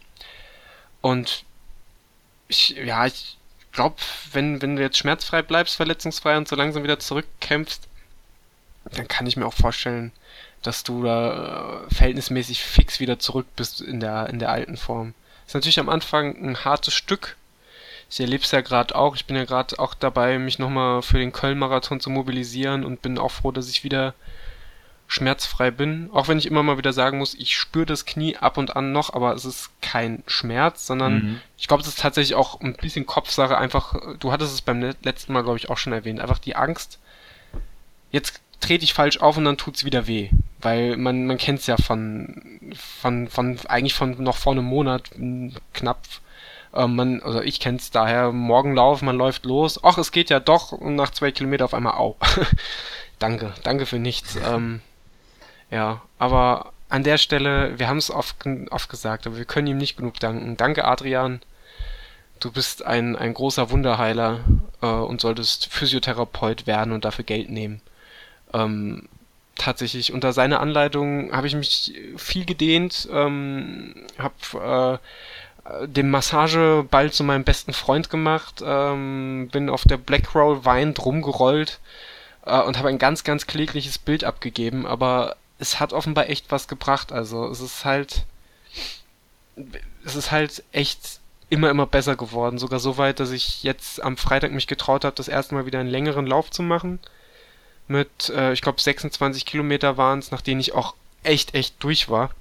Und 1.01 1.45
ich, 2.49 2.69
ja, 2.69 3.05
ich 3.05 3.36
glaube, 3.77 3.95
wenn, 4.33 4.61
wenn 4.61 4.75
du 4.75 4.81
jetzt 4.81 4.97
schmerzfrei 4.97 5.41
bleibst, 5.41 5.75
verletzungsfrei 5.75 6.35
und 6.35 6.47
so 6.47 6.55
langsam 6.55 6.83
wieder 6.83 6.99
zurückkämpfst, 6.99 7.87
dann 8.91 9.07
kann 9.07 9.27
ich 9.27 9.37
mir 9.37 9.45
auch 9.45 9.53
vorstellen, 9.53 10.11
dass 10.63 10.83
du 10.83 11.03
da 11.03 11.83
äh, 11.85 11.93
verhältnismäßig 11.93 12.63
fix 12.63 12.99
wieder 12.99 13.19
zurück 13.19 13.45
bist 13.55 13.81
in 13.81 13.99
der, 13.99 14.27
in 14.29 14.39
der 14.39 14.49
alten 14.49 14.77
Form. 14.77 15.13
Ist 15.45 15.53
natürlich 15.53 15.79
am 15.79 15.89
Anfang 15.89 16.35
ein 16.43 16.65
hartes 16.65 16.93
Stück, 16.93 17.37
ich 18.09 18.19
erlebe 18.19 18.43
es 18.43 18.51
ja 18.51 18.61
gerade 18.61 18.95
auch. 18.95 19.15
Ich 19.15 19.25
bin 19.25 19.35
ja 19.35 19.43
gerade 19.43 19.77
auch 19.79 19.93
dabei, 19.93 20.39
mich 20.39 20.59
nochmal 20.59 21.01
für 21.01 21.19
den 21.19 21.33
Köln-Marathon 21.33 21.99
zu 21.99 22.09
mobilisieren 22.09 22.85
und 22.85 23.01
bin 23.01 23.17
auch 23.17 23.31
froh, 23.31 23.51
dass 23.51 23.69
ich 23.69 23.83
wieder 23.83 24.13
schmerzfrei 25.07 25.71
bin. 25.71 26.09
Auch 26.11 26.27
wenn 26.27 26.37
ich 26.37 26.45
immer 26.45 26.63
mal 26.63 26.77
wieder 26.77 26.93
sagen 26.93 27.17
muss, 27.17 27.33
ich 27.33 27.57
spüre 27.57 27.85
das 27.85 28.05
Knie 28.05 28.35
ab 28.37 28.57
und 28.57 28.75
an 28.75 28.91
noch, 28.91 29.13
aber 29.13 29.33
es 29.33 29.45
ist 29.45 29.69
kein 29.81 30.23
Schmerz, 30.27 30.85
sondern 30.85 31.13
mhm. 31.13 31.41
ich 31.57 31.67
glaube, 31.67 31.81
es 31.81 31.87
ist 31.87 31.99
tatsächlich 31.99 32.35
auch 32.35 32.59
ein 32.59 32.73
bisschen 32.73 33.05
Kopfsache. 33.05 33.57
Einfach, 33.57 33.95
du 34.19 34.31
hattest 34.31 34.53
es 34.53 34.61
beim 34.61 34.81
letzten 35.01 35.33
Mal, 35.33 35.43
glaube 35.43 35.57
ich, 35.57 35.69
auch 35.69 35.77
schon 35.77 35.93
erwähnt. 35.93 36.19
Einfach 36.19 36.39
die 36.39 36.55
Angst, 36.55 36.99
jetzt 38.11 38.41
trete 38.59 38.83
ich 38.83 38.93
falsch 38.93 39.19
auf 39.19 39.37
und 39.37 39.45
dann 39.45 39.57
tut's 39.57 39.85
wieder 39.85 40.07
weh. 40.07 40.29
Weil 40.59 40.97
man, 40.97 41.25
man 41.25 41.37
kennt 41.37 41.59
es 41.59 41.67
ja 41.67 41.77
von, 41.77 42.71
von, 42.75 43.29
von, 43.29 43.59
eigentlich 43.67 43.93
von 43.93 44.21
noch 44.21 44.37
vor 44.37 44.53
einem 44.53 44.65
Monat 44.65 45.11
knapp 45.73 45.99
ähm, 46.73 46.95
man, 46.95 47.21
also 47.21 47.41
ich 47.41 47.59
kenne 47.59 47.77
es 47.77 47.91
daher, 47.91 48.31
morgen 48.31 48.75
laufen, 48.75 49.05
man 49.05 49.17
läuft 49.17 49.45
los, 49.45 49.83
ach, 49.83 49.97
es 49.97 50.11
geht 50.11 50.29
ja 50.29 50.39
doch 50.39 50.73
und 50.73 50.95
nach 50.95 51.11
zwei 51.11 51.31
Kilometern 51.31 51.65
auf 51.65 51.73
einmal 51.73 51.93
au. 51.93 52.17
danke, 53.19 53.53
danke 53.63 53.85
für 53.85 53.99
nichts. 53.99 54.37
Ähm, 54.45 54.81
ja, 55.71 56.01
aber 56.17 56.71
an 56.89 57.03
der 57.03 57.17
Stelle, 57.17 57.77
wir 57.77 57.87
haben 57.87 57.97
es 57.97 58.09
oft, 58.11 58.37
oft 58.71 58.89
gesagt, 58.89 59.27
aber 59.27 59.37
wir 59.37 59.45
können 59.45 59.67
ihm 59.67 59.77
nicht 59.77 59.97
genug 59.97 60.19
danken. 60.19 60.57
Danke, 60.57 60.85
Adrian. 60.85 61.41
Du 62.39 62.51
bist 62.51 62.85
ein, 62.85 63.15
ein 63.15 63.33
großer 63.33 63.71
Wunderheiler 63.71 64.39
äh, 64.81 64.85
und 64.85 65.21
solltest 65.21 65.67
Physiotherapeut 65.67 66.67
werden 66.67 66.93
und 66.93 67.03
dafür 67.03 67.25
Geld 67.25 67.49
nehmen. 67.49 67.81
Ähm, 68.53 69.09
tatsächlich 69.57 70.13
unter 70.13 70.33
seiner 70.33 70.59
Anleitung 70.59 71.31
habe 71.31 71.47
ich 71.47 71.55
mich 71.55 71.93
viel 72.15 72.45
gedehnt, 72.45 73.09
ähm, 73.11 74.05
habe 74.17 74.99
äh, 75.65 75.87
den 75.87 76.09
Massageball 76.09 77.11
zu 77.11 77.23
meinem 77.23 77.43
besten 77.43 77.73
Freund 77.73 78.09
gemacht, 78.09 78.63
ähm, 78.63 79.49
bin 79.51 79.69
auf 79.69 79.83
der 79.83 79.97
Blackroll 79.97 80.63
weinend 80.63 81.03
rumgerollt 81.03 81.79
äh, 82.45 82.61
und 82.61 82.77
habe 82.77 82.89
ein 82.89 82.99
ganz, 82.99 83.23
ganz 83.23 83.47
klägliches 83.47 83.97
Bild 83.97 84.23
abgegeben, 84.23 84.85
aber 84.85 85.35
es 85.59 85.79
hat 85.79 85.93
offenbar 85.93 86.29
echt 86.29 86.51
was 86.51 86.67
gebracht. 86.67 87.11
Also 87.11 87.47
es 87.47 87.59
ist 87.59 87.85
halt, 87.85 88.25
es 90.05 90.15
ist 90.15 90.31
halt 90.31 90.63
echt 90.71 91.19
immer, 91.49 91.69
immer 91.69 91.85
besser 91.85 92.15
geworden. 92.15 92.57
Sogar 92.57 92.79
so 92.79 92.97
weit, 92.97 93.19
dass 93.19 93.31
ich 93.31 93.63
jetzt 93.63 94.01
am 94.01 94.17
Freitag 94.17 94.51
mich 94.51 94.67
getraut 94.67 95.05
habe, 95.05 95.15
das 95.15 95.27
erste 95.27 95.55
Mal 95.55 95.65
wieder 95.65 95.79
einen 95.79 95.89
längeren 95.89 96.27
Lauf 96.27 96.51
zu 96.51 96.61
machen. 96.63 96.99
Mit, 97.87 98.29
äh, 98.29 98.51
ich 98.51 98.61
glaube, 98.61 98.81
26 98.81 99.45
Kilometer 99.45 99.97
waren 99.97 100.19
es, 100.19 100.31
nach 100.31 100.41
denen 100.41 100.59
ich 100.59 100.73
auch 100.73 100.95
echt, 101.23 101.53
echt 101.55 101.81
durch 101.83 102.09
war. 102.09 102.31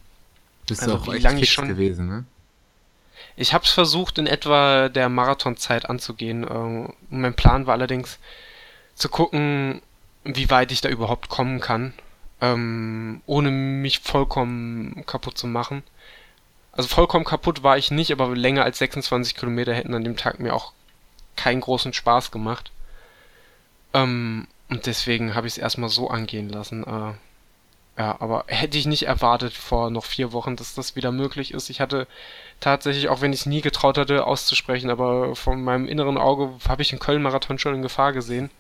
Bist 0.67 0.83
also, 0.83 0.97
du 0.97 1.03
auch 1.03 1.15
echt 1.15 1.29
fix 1.29 1.49
schon, 1.49 1.69
gewesen, 1.69 2.09
ne? 2.09 2.25
Ich 3.37 3.55
habe 3.55 3.65
es 3.65 3.71
versucht, 3.71 4.19
in 4.19 4.27
etwa 4.27 4.89
der 4.89 5.09
Marathonzeit 5.09 5.89
anzugehen. 5.89 6.45
Äh, 6.45 6.93
mein 7.11 7.35
Plan 7.35 7.67
war 7.67 7.75
allerdings 7.75 8.19
zu 8.95 9.09
gucken, 9.09 9.83
wie 10.25 10.51
weit 10.51 10.73
ich 10.73 10.81
da 10.81 10.89
überhaupt 10.89 11.29
kommen 11.29 11.61
kann, 11.61 11.93
ähm, 12.41 13.23
ohne 13.27 13.51
mich 13.51 14.01
vollkommen 14.01 15.05
kaputt 15.07 15.39
zu 15.39 15.47
machen. 15.47 15.83
Also 16.73 16.89
vollkommen 16.89 17.25
kaputt 17.25 17.63
war 17.63 17.79
ich 17.79 17.91
nicht, 17.91 18.13
aber 18.13 18.35
länger 18.37 18.65
als 18.65 18.79
26 18.79 19.35
Kilometer 19.35 19.75
hätten 19.75 19.95
an 19.95 20.05
dem 20.05 20.17
Tag 20.17 20.41
mir 20.41 20.55
auch 20.55 20.73
keinen 21.37 21.61
großen 21.61 21.93
Spaß 21.93 22.31
gemacht. 22.31 22.71
Ähm, 23.95 24.47
und 24.69 24.87
deswegen 24.87 25.35
habe 25.35 25.47
ich 25.47 25.55
es 25.55 25.59
erstmal 25.59 25.89
so 25.89 26.11
angehen 26.11 26.49
lassen. 26.51 26.85
Äh, 26.85 27.15
ja, 27.99 28.17
aber 28.21 28.45
hätte 28.49 28.77
ich 28.77 28.85
nicht 28.87 29.05
erwartet 29.05 29.55
vor 29.55 29.89
noch 29.91 30.05
vier 30.05 30.33
Wochen, 30.33 30.57
dass 30.57 30.75
das 30.75 30.97
wieder 30.97 31.13
möglich 31.13 31.55
ist. 31.55 31.71
Ich 31.71 31.81
hatte 31.81 32.07
tatsächlich, 32.61 33.09
auch 33.09 33.23
wenn 33.23 33.33
ich 33.33 33.41
es 33.41 33.47
nie 33.47 33.63
getraut 33.63 33.97
hatte 33.97 34.27
auszusprechen, 34.27 34.91
aber 34.91 35.35
von 35.35 35.65
meinem 35.65 35.89
inneren 35.89 36.19
Auge 36.19 36.53
habe 36.69 36.83
ich 36.83 36.91
den 36.91 36.99
Köln-Marathon 36.99 37.59
schon 37.59 37.75
in 37.75 37.83
Gefahr 37.83 38.13
gesehen. 38.13 38.51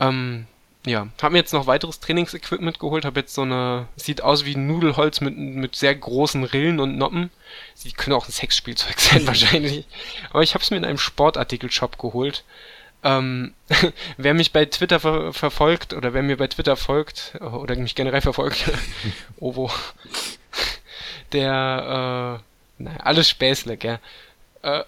Ähm, 0.00 0.48
ja, 0.86 1.08
habe 1.20 1.32
mir 1.32 1.38
jetzt 1.38 1.52
noch 1.52 1.66
weiteres 1.66 2.00
Trainingsequipment 2.00 2.78
geholt, 2.78 3.04
habe 3.04 3.20
jetzt 3.20 3.34
so 3.34 3.42
eine, 3.42 3.86
sieht 3.96 4.22
aus 4.22 4.44
wie 4.44 4.56
Nudelholz 4.56 5.20
mit, 5.20 5.36
mit 5.36 5.76
sehr 5.76 5.94
großen 5.94 6.44
Rillen 6.44 6.80
und 6.80 6.96
Noppen. 6.96 7.30
Sie 7.74 7.92
können 7.92 8.16
auch 8.16 8.26
ein 8.26 8.32
Sexspielzeug 8.32 8.98
sein 9.00 9.26
wahrscheinlich. 9.26 9.86
Aber 10.30 10.42
ich 10.42 10.54
habe 10.54 10.64
es 10.64 10.70
mir 10.70 10.78
in 10.78 10.84
einem 10.84 10.98
Sportartikel-Shop 10.98 11.98
geholt 11.98 12.44
ähm, 13.06 13.54
wer 14.16 14.34
mich 14.34 14.52
bei 14.52 14.64
Twitter 14.64 15.00
ver 15.00 15.32
verfolgt 15.32 15.92
oder 15.92 16.12
wer 16.12 16.22
mir 16.22 16.36
bei 16.36 16.48
Twitter 16.48 16.76
folgt 16.76 17.32
äh, 17.40 17.44
oder 17.44 17.76
mich 17.76 17.94
generell 17.94 18.20
verfolgt, 18.20 18.64
Ovo, 19.40 19.70
der, 21.32 22.40
äh, 22.78 22.82
naja, 22.82 22.98
alles 22.98 23.28
Späßle, 23.28 23.76
gell. 23.76 24.00
Äh, 24.62 24.82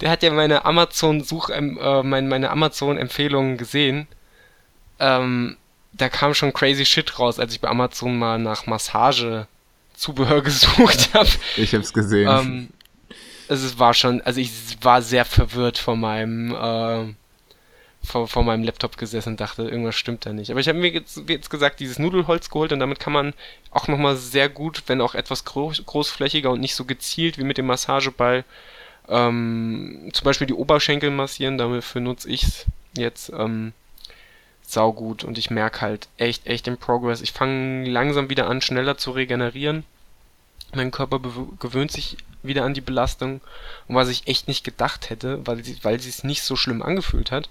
der 0.00 0.10
hat 0.10 0.22
ja 0.22 0.30
meine 0.30 0.64
Amazon-Such, 0.64 1.50
äh, 1.50 1.60
meine, 1.60 2.28
meine 2.28 2.50
Amazon-Empfehlungen 2.50 3.56
gesehen. 3.56 4.06
Ähm, 4.98 5.56
da 5.92 6.08
kam 6.08 6.34
schon 6.34 6.52
crazy 6.52 6.84
shit 6.84 7.18
raus, 7.18 7.38
als 7.38 7.52
ich 7.52 7.60
bei 7.60 7.68
Amazon 7.68 8.18
mal 8.18 8.38
nach 8.38 8.66
Massage-Zubehör 8.66 10.42
gesucht 10.44 11.14
habe. 11.14 11.28
Ich 11.56 11.74
hab's 11.74 11.92
gesehen. 11.92 12.28
Ähm, 12.28 12.68
es 13.48 13.78
war 13.78 13.94
schon, 13.94 14.20
also 14.22 14.40
ich 14.40 14.50
war 14.82 15.02
sehr 15.02 15.24
verwirrt 15.24 15.78
von 15.78 16.00
meinem, 16.00 16.52
äh, 16.52 17.14
vor, 18.02 18.28
vor 18.28 18.42
meinem 18.42 18.64
Laptop 18.64 18.96
gesessen 18.96 19.30
und 19.30 19.40
dachte, 19.40 19.62
irgendwas 19.62 19.96
stimmt 19.96 20.26
da 20.26 20.32
nicht. 20.32 20.50
Aber 20.50 20.60
ich 20.60 20.68
habe 20.68 20.78
mir 20.78 20.90
jetzt, 20.90 21.22
jetzt, 21.28 21.50
gesagt, 21.50 21.80
dieses 21.80 21.98
Nudelholz 21.98 22.50
geholt 22.50 22.72
und 22.72 22.80
damit 22.80 23.00
kann 23.00 23.12
man 23.12 23.34
auch 23.70 23.88
nochmal 23.88 24.16
sehr 24.16 24.48
gut, 24.48 24.82
wenn 24.86 25.00
auch 25.00 25.14
etwas 25.14 25.44
groß, 25.44 25.84
großflächiger 25.86 26.50
und 26.50 26.60
nicht 26.60 26.74
so 26.74 26.84
gezielt 26.84 27.38
wie 27.38 27.44
mit 27.44 27.58
dem 27.58 27.66
Massageball, 27.66 28.44
ähm, 29.08 30.10
zum 30.12 30.24
Beispiel 30.24 30.46
die 30.46 30.54
Oberschenkel 30.54 31.10
massieren, 31.10 31.58
dafür 31.58 32.00
nutze 32.00 32.28
ich's 32.28 32.66
jetzt 32.96 33.30
ähm, 33.30 33.72
saugut 34.64 35.24
und 35.24 35.38
ich 35.38 35.50
merke 35.50 35.80
halt 35.82 36.08
echt, 36.16 36.46
echt 36.46 36.66
im 36.66 36.78
Progress. 36.78 37.20
Ich 37.20 37.32
fange 37.32 37.88
langsam 37.88 38.30
wieder 38.30 38.48
an, 38.48 38.60
schneller 38.60 38.96
zu 38.96 39.10
regenerieren. 39.12 39.84
Mein 40.74 40.90
Körper 40.90 41.20
gewöhnt 41.58 41.92
sich 41.92 42.16
wieder 42.42 42.64
an 42.64 42.74
die 42.74 42.80
Belastung 42.80 43.40
und 43.86 43.94
was 43.94 44.08
ich 44.08 44.26
echt 44.26 44.48
nicht 44.48 44.64
gedacht 44.64 45.10
hätte, 45.10 45.46
weil 45.46 45.64
sie, 45.64 45.78
weil 45.82 45.96
es 45.96 46.24
nicht 46.24 46.42
so 46.42 46.56
schlimm 46.56 46.82
angefühlt 46.82 47.30
hat, 47.30 47.48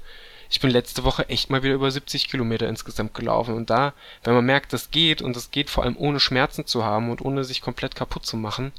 ich 0.53 0.59
bin 0.59 0.69
letzte 0.69 1.03
Woche 1.03 1.27
echt 1.29 1.49
mal 1.49 1.63
wieder 1.63 1.73
über 1.73 1.89
70 1.89 2.29
Kilometer 2.29 2.69
insgesamt 2.69 3.15
gelaufen. 3.15 3.55
Und 3.55 3.71
da, 3.71 3.93
wenn 4.23 4.35
man 4.35 4.45
merkt, 4.45 4.71
das 4.71 4.91
geht 4.91 5.23
und 5.23 5.35
das 5.35 5.49
geht 5.49 5.71
vor 5.71 5.83
allem 5.83 5.97
ohne 5.97 6.19
Schmerzen 6.19 6.67
zu 6.67 6.85
haben 6.85 7.09
und 7.09 7.21
ohne 7.21 7.43
sich 7.43 7.59
komplett 7.59 7.95
kaputt 7.95 8.27
zu 8.27 8.37
machen, 8.37 8.71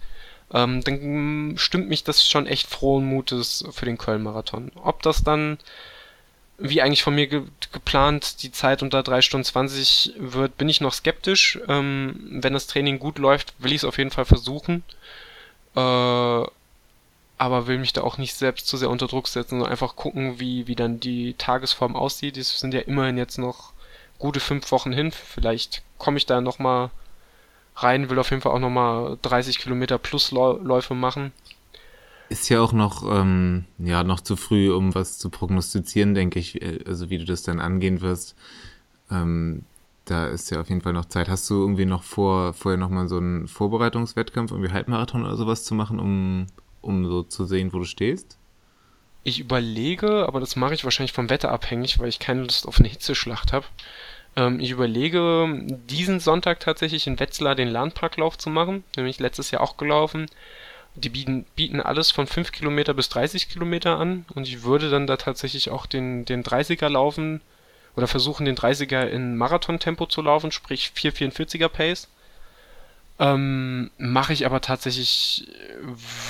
ähm, 0.53 0.85
dann 0.85 1.55
stimmt 1.57 1.89
mich 1.89 2.05
das 2.05 2.25
schon 2.25 2.47
echt 2.47 2.69
frohen 2.69 3.05
Mutes 3.05 3.65
für 3.73 3.87
den 3.87 3.99
Köln-Marathon. 3.99 4.71
Ob 4.77 5.03
das 5.03 5.25
dann, 5.25 5.59
wie 6.59 6.83
eigentlich 6.83 7.03
von 7.03 7.15
mir 7.15 7.27
ge 7.27 7.43
geplant, 7.73 8.43
die 8.43 8.53
Zeit 8.53 8.83
unter 8.83 9.03
3 9.03 9.23
Stunden 9.23 9.45
20 9.45 10.15
wird, 10.19 10.57
bin 10.57 10.69
ich 10.69 10.81
noch 10.81 10.93
skeptisch. 10.93 11.59
Ähm, 11.69 12.29
wenn 12.31 12.53
das 12.53 12.69
Training 12.69 12.99
gut 12.99 13.19
läuft, 13.19 13.55
will 13.59 13.73
ich 13.73 13.79
es 13.79 13.85
auf 13.85 13.99
jeden 13.99 14.11
Fall 14.11 14.25
versuchen. 14.25 14.85
Äh, 15.75 15.81
aber 17.37 17.67
will 17.67 17.79
mich 17.79 17.93
da 17.93 18.03
auch 18.03 18.19
nicht 18.19 18.35
selbst 18.35 18.69
zu 18.69 18.77
sehr 18.77 18.91
unter 18.91 19.09
Druck 19.09 19.27
setzen, 19.29 19.51
sondern 19.51 19.71
einfach 19.71 19.97
gucken, 19.97 20.39
wie, 20.39 20.69
wie 20.69 20.77
dann 20.77 21.01
die 21.01 21.35
Tagesform 21.35 21.97
aussieht. 21.97 22.37
Es 22.37 22.61
sind 22.61 22.73
ja 22.73 22.81
immerhin 22.81 23.19
jetzt 23.19 23.39
noch 23.39 23.73
gute 24.19 24.41
fünf 24.41 24.71
Wochen 24.71 24.93
hin. 24.93 25.11
Vielleicht 25.11 25.83
komme 25.99 26.19
ich 26.19 26.27
da 26.27 26.41
nochmal 26.41 26.91
rein, 27.77 28.09
will 28.09 28.19
auf 28.19 28.31
jeden 28.31 28.43
Fall 28.43 28.53
auch 28.53 28.61
nochmal 28.61 29.19
30 29.23 29.59
Kilometer 29.59 29.99
plus 29.99 30.31
Läufe 30.31 30.95
machen. 30.95 31.33
Ist 32.29 32.49
ja 32.49 32.61
auch 32.61 32.73
noch, 32.73 33.05
ähm, 33.09 33.65
ja, 33.79 34.03
noch 34.03 34.21
zu 34.21 34.37
früh, 34.37 34.73
um 34.73 34.95
was 34.95 35.19
zu 35.19 35.31
prognostizieren, 35.31 36.15
denke 36.15 36.39
ich, 36.39 36.61
äh, 36.63 36.81
also 36.87 37.11
wie 37.11 37.19
du 37.19 37.25
das 37.25 37.43
dann 37.43 37.61
angehen 37.61 38.01
wirst. 38.01 38.35
Ähm, 39.11 39.65
da 40.05 40.27
ist 40.27 40.51
ja 40.51 40.61
auf 40.61 40.69
jeden 40.69 40.81
Fall 40.81 40.93
noch 40.93 41.07
Zeit. 41.07 41.29
Hast 41.29 41.49
du 41.49 41.55
irgendwie 41.55 41.87
noch 41.87 42.03
vor, 42.03 42.53
vorher 42.53 42.79
nochmal 42.79 43.09
so 43.09 43.17
einen 43.19 43.49
Vorbereitungswettkampf, 43.49 44.51
irgendwie 44.51 44.73
Halbmarathon 44.73 45.25
oder 45.25 45.37
sowas 45.37 45.65
zu 45.65 45.75
machen, 45.75 45.99
um, 45.99 46.47
um 46.81 47.07
so 47.07 47.23
zu 47.23 47.45
sehen, 47.45 47.73
wo 47.73 47.79
du 47.79 47.85
stehst? 47.85 48.39
Ich 49.23 49.41
überlege, 49.41 50.27
aber 50.27 50.41
das 50.41 50.57
mache 50.57 50.75
ich 50.75 50.85
wahrscheinlich 50.85 51.15
vom 51.15 51.31
Wetter 51.31 51.51
abhängig, 51.51 51.99
weil 51.99 52.09
ich 52.09 52.19
keine 52.19 52.43
Lust 52.43 52.69
auf 52.69 52.79
eine 52.79 52.89
Hitzeschlacht 52.89 53.55
habe. 53.55 53.65
Ähm, 54.37 54.61
ich 54.61 54.71
überlege, 54.71 55.63
diesen 55.89 56.21
Sonntag 56.21 56.61
tatsächlich 56.61 57.07
in 57.07 57.19
Wetzlar 57.19 57.55
den 57.55 57.69
Lernparklauf 57.69 58.37
zu 58.37 58.51
machen. 58.51 58.85
Nämlich 58.97 59.21
letztes 59.21 59.51
Jahr 59.51 59.63
auch 59.63 59.79
gelaufen. 59.79 60.27
Die 60.97 61.09
bieten, 61.09 61.45
bieten 61.57 61.81
alles 61.81 62.11
von 62.13 62.27
5 62.27 62.53
Kilometer 62.53 62.95
bis 62.95 63.09
30 63.09 63.49
Kilometer 63.49 63.99
an 63.99 64.25
und 64.35 64.47
ich 64.47 64.63
würde 64.63 64.91
dann 64.91 65.07
da 65.07 65.17
tatsächlich 65.17 65.71
auch 65.71 65.87
den, 65.87 66.25
den 66.25 66.45
30er 66.45 66.89
laufen 66.89 67.41
oder 67.97 68.07
versuchen, 68.07 68.45
den 68.45 68.57
30er 68.57 69.05
in 69.07 69.37
Marathon-Tempo 69.37 70.07
zu 70.07 70.23
laufen, 70.23 70.53
sprich 70.53 70.93
4,44er 70.97 71.69
Pace. 71.69 72.09
Ähm, 73.19 73.91
Mache 73.99 74.33
ich 74.33 74.47
aber 74.47 74.61
tatsächlich, 74.61 75.47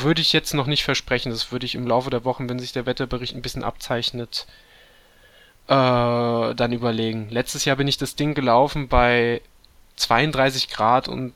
würde 0.01 0.21
ich 0.21 0.33
jetzt 0.33 0.55
noch 0.55 0.67
nicht 0.67 0.85
versprechen. 0.85 1.31
Das 1.31 1.51
würde 1.51 1.67
ich 1.67 1.75
im 1.75 1.87
Laufe 1.87 2.11
der 2.11 2.25
Wochen, 2.25 2.49
wenn 2.49 2.59
sich 2.59 2.73
der 2.73 2.87
Wetterbericht 2.87 3.35
ein 3.35 3.43
bisschen 3.43 3.65
abzeichnet, 3.65 4.47
äh, 5.69 6.55
dann 6.55 6.73
überlegen. 6.73 7.29
Letztes 7.31 7.65
Jahr 7.65 7.77
bin 7.77 7.89
ich 7.89 7.97
das 7.97 8.17
Ding 8.17 8.35
gelaufen 8.35 8.89
bei 8.89 9.41
32 9.97 10.69
Grad 10.69 11.09
und 11.09 11.33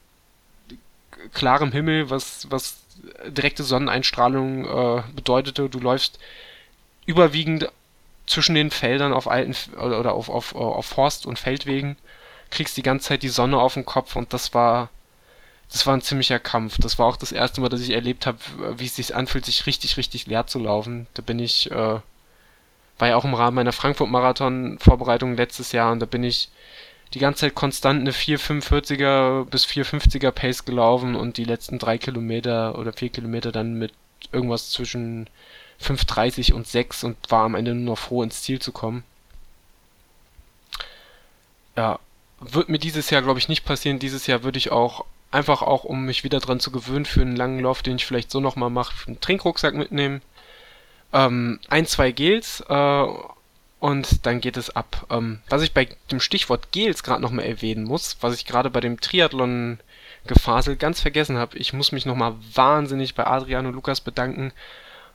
klarem 1.33 1.73
Himmel, 1.73 2.11
was, 2.11 2.51
was 2.51 2.77
direkte 3.27 3.63
Sonneneinstrahlung 3.63 4.65
äh, 4.65 5.03
bedeutete. 5.15 5.69
Du 5.69 5.81
läufst 5.81 6.19
überwiegend 7.07 7.71
zwischen 8.27 8.55
den 8.55 8.71
Feldern 8.71 9.13
auf 9.13 9.29
alten 9.29 9.55
oder 9.77 10.13
auf, 10.13 10.29
auf, 10.29 10.55
auf 10.55 10.87
Forst- 10.87 11.27
und 11.27 11.39
Feldwegen, 11.39 11.97
kriegst 12.51 12.77
die 12.77 12.83
ganze 12.83 13.09
Zeit 13.09 13.23
die 13.23 13.29
Sonne 13.29 13.59
auf 13.59 13.75
den 13.75 13.87
Kopf 13.87 14.17
und 14.17 14.33
das 14.33 14.53
war 14.55 14.91
das 15.71 15.87
war 15.87 15.95
ein 15.95 16.03
ziemlicher 16.03 16.39
Kampf. 16.39 16.79
Das 16.79 16.99
war 16.99 17.07
auch 17.07 17.17
das 17.17 17.33
erste 17.33 17.61
Mal, 17.61 17.69
dass 17.69 17.83
ich 17.83 17.91
erlebt 17.91 18.27
habe, 18.27 18.39
wie 18.79 18.87
es 18.87 18.97
sich 18.97 19.15
anfühlt, 19.15 19.45
sich 19.45 19.67
richtig, 19.67 19.97
richtig 19.97 20.27
leer 20.27 20.47
zu 20.47 20.59
laufen. 20.59 21.07
Da 21.15 21.23
bin 21.23 21.39
ich, 21.39 21.71
äh, 21.71 22.01
war 22.99 23.09
ja 23.09 23.17
auch 23.17 23.25
im 23.25 23.35
Rahmen 23.35 23.57
meiner 23.57 23.73
Frankfurt-Marathon-Vorbereitung 23.73 25.37
letztes 25.37 25.73
Jahr 25.73 25.93
und 25.93 26.01
da 26.01 26.07
bin 26.07 26.25
ich 26.25 26.49
die 27.15 27.19
ganze 27.19 27.41
Zeit 27.41 27.55
konstant 27.55 28.01
eine 28.01 28.13
4,45er 28.13 29.45
bis 29.45 29.65
4,50er 29.65 30.31
Pace 30.31 30.65
gelaufen 30.65 31.15
und 31.15 31.37
die 31.37 31.45
letzten 31.45 31.79
drei 31.79 31.99
Kilometer 31.99 32.79
oder 32.79 32.93
vier 32.93 33.09
Kilometer 33.09 33.53
dann 33.53 33.75
mit 33.75 33.93
irgendwas 34.33 34.71
zwischen 34.71 35.29
5,30 35.81 36.53
und 36.53 36.67
6 36.67 37.05
und 37.05 37.17
war 37.31 37.45
am 37.45 37.55
Ende 37.55 37.75
nur 37.75 37.95
noch 37.95 37.99
froh, 37.99 38.23
ins 38.23 38.43
Ziel 38.43 38.61
zu 38.61 38.73
kommen. 38.73 39.05
Ja, 41.77 41.99
wird 42.41 42.69
mir 42.69 42.79
dieses 42.79 43.11
Jahr, 43.11 43.23
glaube 43.23 43.39
ich, 43.39 43.49
nicht 43.49 43.65
passieren. 43.65 43.99
Dieses 43.99 44.27
Jahr 44.27 44.43
würde 44.43 44.59
ich 44.59 44.71
auch 44.71 45.05
einfach 45.31 45.63
auch, 45.63 45.85
um 45.85 46.05
mich 46.05 46.25
wieder 46.25 46.41
dran 46.41 46.61
zu 46.61 46.71
gewöhnen 46.71 47.05
für 47.05 47.21
einen 47.21 47.37
langen 47.37 47.61
Lauf, 47.61 47.83
den 47.83 47.97
ich 47.97 48.07
vielleicht 48.07 48.31
so 48.31 48.41
nochmal 48.41 48.71
mache, 48.71 49.07
einen 49.07 49.21
Trinkrucksack 49.21 49.75
mitnehmen. 49.75 50.23
Ähm, 51.13 51.61
ein, 51.69 51.87
zwei 51.87 52.13
Gels 52.13 52.63
äh, 52.69 53.07
und 53.81 54.27
dann 54.27 54.41
geht 54.41 54.57
es 54.57 54.71
ab. 54.71 55.07
Ähm, 55.11 55.41
was 55.49 55.63
ich 55.63 55.73
bei 55.73 55.89
dem 56.11 56.21
Stichwort 56.21 56.73
Gels 56.73 57.03
gerade 57.03 57.23
nochmal 57.23 57.47
erwähnen 57.47 57.85
muss, 57.85 58.17
was 58.21 58.35
ich 58.35 58.45
gerade 58.45 58.71
bei 58.71 58.81
dem 58.81 59.01
Triathlon 59.01 59.79
Gefasel 60.27 60.77
ganz 60.77 61.01
vergessen 61.01 61.39
habe, 61.39 61.57
ich 61.57 61.73
muss 61.73 61.93
mich 61.93 62.05
nochmal 62.05 62.35
wahnsinnig 62.55 63.15
bei 63.15 63.27
Adrian 63.27 63.67
und 63.67 63.75
Lukas 63.75 64.01
bedanken. 64.01 64.53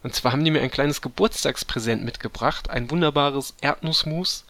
Und 0.02 0.16
zwar 0.16 0.32
haben 0.32 0.44
die 0.44 0.52
mir 0.52 0.62
ein 0.62 0.72
kleines 0.72 1.02
Geburtstagspräsent 1.02 2.04
mitgebracht, 2.04 2.70
ein 2.70 2.90
wunderbares 2.90 3.56
Erdnussmus 3.62 4.46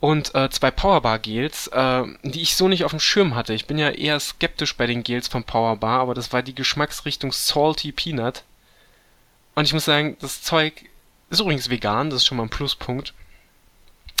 und 0.00 0.34
äh, 0.34 0.48
zwei 0.50 0.70
Powerbar-Gels, 0.70 1.68
äh, 1.68 2.04
die 2.22 2.42
ich 2.42 2.56
so 2.56 2.68
nicht 2.68 2.84
auf 2.84 2.92
dem 2.92 3.00
Schirm 3.00 3.34
hatte. 3.34 3.54
Ich 3.54 3.66
bin 3.66 3.78
ja 3.78 3.90
eher 3.90 4.18
skeptisch 4.18 4.76
bei 4.76 4.86
den 4.86 5.02
Gels 5.02 5.28
von 5.28 5.44
Powerbar, 5.44 6.00
aber 6.00 6.14
das 6.14 6.32
war 6.32 6.42
die 6.42 6.54
Geschmacksrichtung 6.54 7.32
Salty 7.32 7.92
Peanut. 7.92 8.44
Und 9.54 9.64
ich 9.64 9.74
muss 9.74 9.84
sagen, 9.84 10.16
das 10.20 10.42
Zeug 10.42 10.89
ist 11.30 11.40
übrigens 11.40 11.70
vegan, 11.70 12.10
das 12.10 12.18
ist 12.18 12.26
schon 12.26 12.36
mal 12.36 12.44
ein 12.44 12.50
Pluspunkt. 12.50 13.14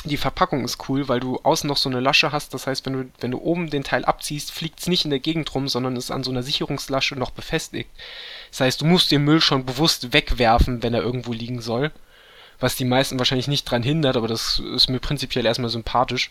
Die 0.04 0.16
Verpackung 0.16 0.64
ist 0.64 0.88
cool, 0.88 1.08
weil 1.08 1.20
du 1.20 1.38
außen 1.42 1.68
noch 1.68 1.76
so 1.76 1.90
eine 1.90 2.00
Lasche 2.00 2.32
hast. 2.32 2.54
Das 2.54 2.66
heißt, 2.66 2.86
wenn 2.86 2.92
du, 2.94 3.10
wenn 3.20 3.32
du 3.32 3.38
oben 3.38 3.68
den 3.68 3.84
Teil 3.84 4.06
abziehst, 4.06 4.50
fliegt 4.50 4.80
es 4.80 4.86
nicht 4.86 5.04
in 5.04 5.10
der 5.10 5.18
Gegend 5.18 5.54
rum, 5.54 5.68
sondern 5.68 5.96
ist 5.96 6.10
an 6.10 6.24
so 6.24 6.30
einer 6.30 6.42
Sicherungslasche 6.42 7.16
noch 7.16 7.30
befestigt. 7.30 7.90
Das 8.50 8.60
heißt, 8.60 8.80
du 8.80 8.86
musst 8.86 9.10
den 9.10 9.24
Müll 9.24 9.42
schon 9.42 9.66
bewusst 9.66 10.14
wegwerfen, 10.14 10.82
wenn 10.82 10.94
er 10.94 11.02
irgendwo 11.02 11.34
liegen 11.34 11.60
soll 11.60 11.92
was 12.60 12.76
die 12.76 12.84
meisten 12.84 13.18
wahrscheinlich 13.18 13.48
nicht 13.48 13.64
dran 13.64 13.82
hindert, 13.82 14.16
aber 14.16 14.28
das 14.28 14.60
ist 14.74 14.88
mir 14.88 15.00
prinzipiell 15.00 15.46
erstmal 15.46 15.70
sympathisch. 15.70 16.30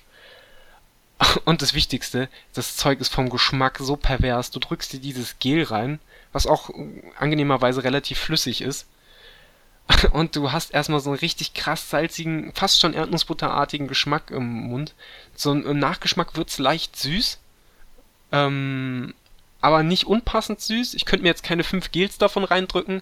Und 1.46 1.62
das 1.62 1.74
Wichtigste, 1.74 2.30
das 2.54 2.78
Zeug 2.78 3.02
ist 3.02 3.13
vom 3.13 3.30
Geschmack 3.30 3.80
so 3.82 3.96
pervers. 3.96 4.52
Du 4.52 4.60
drückst 4.60 4.94
dir 4.94 5.00
dieses 5.00 5.39
Gel 5.39 5.63
rein, 5.63 6.00
was 6.32 6.48
auch 6.48 6.70
angenehmerweise 7.18 7.84
relativ 7.84 8.20
flüssig 8.20 8.62
ist. 8.62 8.88
Und 10.12 10.36
du 10.36 10.52
hast 10.52 10.71
erstmal 10.71 10.99
so 10.99 11.10
einen 11.10 11.19
richtig 11.19 11.54
krass 11.54 11.89
salzigen, 11.89 12.52
fast 12.54 12.80
schon 12.80 12.93
Erdnussbutterartigen 12.93 13.88
Geschmack 13.88 14.32
im 14.32 14.43
Mund. 14.43 14.93
So 15.36 15.52
ein 15.52 15.80
Nachgeschmack 15.80 16.36
wird's 16.36 16.58
leicht 16.58 16.95
süß. 16.95 17.39
Ähm, 18.32 19.13
aber 19.62 19.84
nicht 19.84 20.06
unpassend 20.06 20.62
süß. 20.62 20.93
Ich 20.93 21.06
könnte 21.06 21.23
mir 21.23 21.30
jetzt 21.30 21.43
keine 21.43 21.63
fünf 21.63 21.91
Gels 21.91 22.17
davon 22.17 22.43
reindrücken, 22.43 23.02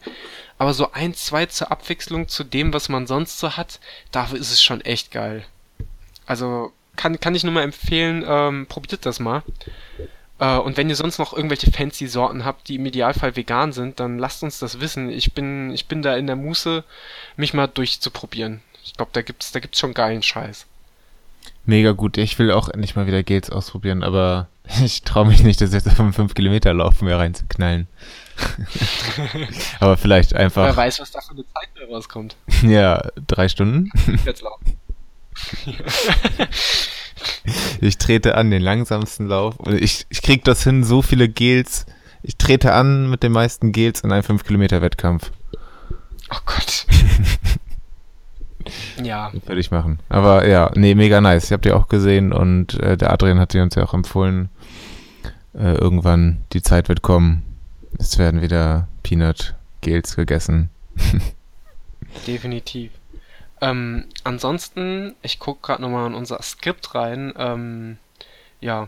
aber 0.57 0.73
so 0.73 0.91
ein, 0.91 1.13
zwei 1.13 1.45
zur 1.45 1.71
Abwechslung 1.71 2.27
zu 2.27 2.43
dem, 2.43 2.73
was 2.73 2.89
man 2.89 3.05
sonst 3.05 3.39
so 3.39 3.57
hat, 3.57 3.79
dafür 4.11 4.39
ist 4.39 4.51
es 4.51 4.63
schon 4.63 4.81
echt 4.81 5.11
geil. 5.11 5.45
Also 6.25 6.71
kann, 6.95 7.19
kann 7.19 7.35
ich 7.35 7.43
nur 7.43 7.53
mal 7.53 7.63
empfehlen, 7.63 8.25
ähm, 8.27 8.65
probiert 8.67 9.05
das 9.05 9.19
mal. 9.19 9.43
Äh, 10.39 10.57
und 10.57 10.77
wenn 10.77 10.89
ihr 10.89 10.95
sonst 10.95 11.17
noch 11.17 11.33
irgendwelche 11.33 11.71
fancy 11.71 12.07
Sorten 12.07 12.45
habt, 12.45 12.67
die 12.67 12.75
im 12.75 12.85
Idealfall 12.85 13.35
vegan 13.35 13.71
sind, 13.71 13.99
dann 13.99 14.17
lasst 14.17 14.43
uns 14.43 14.59
das 14.59 14.79
wissen. 14.79 15.09
Ich 15.09 15.33
bin, 15.33 15.71
ich 15.71 15.87
bin 15.87 16.01
da 16.01 16.15
in 16.15 16.27
der 16.27 16.35
Muße, 16.35 16.83
mich 17.35 17.53
mal 17.53 17.67
durchzuprobieren. 17.67 18.61
Ich 18.83 18.93
glaube, 18.93 19.11
da 19.13 19.21
gibt's, 19.21 19.51
da 19.51 19.59
gibt's 19.59 19.79
schon 19.79 19.93
geilen 19.93 20.23
Scheiß. 20.23 20.65
Mega 21.65 21.91
gut. 21.91 22.17
Ich 22.17 22.39
will 22.39 22.51
auch 22.51 22.69
endlich 22.69 22.95
mal 22.95 23.07
wieder 23.07 23.23
Gels 23.23 23.49
ausprobieren, 23.49 24.03
aber 24.03 24.47
ich 24.83 25.03
traue 25.03 25.27
mich 25.27 25.43
nicht, 25.43 25.59
das 25.61 25.73
jetzt 25.73 25.87
auf 25.87 25.99
einen 25.99 26.13
5 26.13 26.33
Kilometer 26.33 26.73
Lauf 26.73 27.01
mehr 27.01 27.17
reinzuknallen. 27.17 27.87
aber 29.79 29.97
vielleicht 29.97 30.35
einfach. 30.35 30.65
Wer 30.65 30.77
weiß, 30.77 30.99
was 30.99 31.11
da 31.11 31.21
für 31.21 31.31
eine 31.31 31.43
Zeit 31.53 31.69
mehr 31.75 31.87
rauskommt. 31.87 32.35
Ja, 32.61 33.09
drei 33.27 33.49
Stunden. 33.49 33.91
Jetzt 34.25 34.41
laufen. 34.41 34.77
Ich 37.81 37.97
trete 37.97 38.35
an 38.35 38.51
den 38.51 38.61
langsamsten 38.61 39.27
Lauf 39.27 39.59
und 39.59 39.81
ich, 39.81 40.05
ich 40.09 40.21
krieg 40.21 40.43
das 40.43 40.63
hin, 40.63 40.83
so 40.83 41.01
viele 41.01 41.29
Gels. 41.29 41.85
Ich 42.23 42.37
trete 42.37 42.73
an 42.73 43.09
mit 43.09 43.23
den 43.23 43.31
meisten 43.31 43.71
Gels 43.71 44.01
in 44.01 44.11
einem 44.11 44.23
5 44.23 44.43
Kilometer 44.43 44.81
Wettkampf. 44.81 45.31
Oh 46.31 46.39
Gott. 46.45 46.85
Ja. 49.01 49.31
Würde 49.45 49.61
ich 49.61 49.71
machen. 49.71 49.99
Aber 50.09 50.47
ja, 50.47 50.71
nee, 50.75 50.95
mega 50.95 51.21
nice. 51.21 51.45
Ich 51.45 51.51
habt 51.51 51.65
ihr 51.65 51.75
auch 51.75 51.87
gesehen 51.87 52.33
und 52.33 52.73
äh, 52.81 52.97
der 52.97 53.13
Adrian 53.13 53.39
hat 53.39 53.51
sie 53.51 53.61
uns 53.61 53.75
ja 53.75 53.83
auch 53.83 53.93
empfohlen. 53.93 54.49
Äh, 55.53 55.75
irgendwann, 55.75 56.43
die 56.53 56.61
Zeit 56.61 56.89
wird 56.89 57.01
kommen. 57.01 57.43
Es 57.97 58.17
werden 58.17 58.41
wieder 58.41 58.87
Peanut 59.03 59.55
Gels 59.81 60.15
gegessen. 60.15 60.69
Definitiv. 62.27 62.91
Ähm, 63.61 64.05
ansonsten, 64.23 65.15
ich 65.21 65.39
gucke 65.39 65.61
gerade 65.61 65.81
nochmal 65.81 66.07
in 66.07 66.15
unser 66.15 66.41
Skript 66.41 66.93
rein. 66.95 67.33
Ähm, 67.37 67.97
ja, 68.61 68.87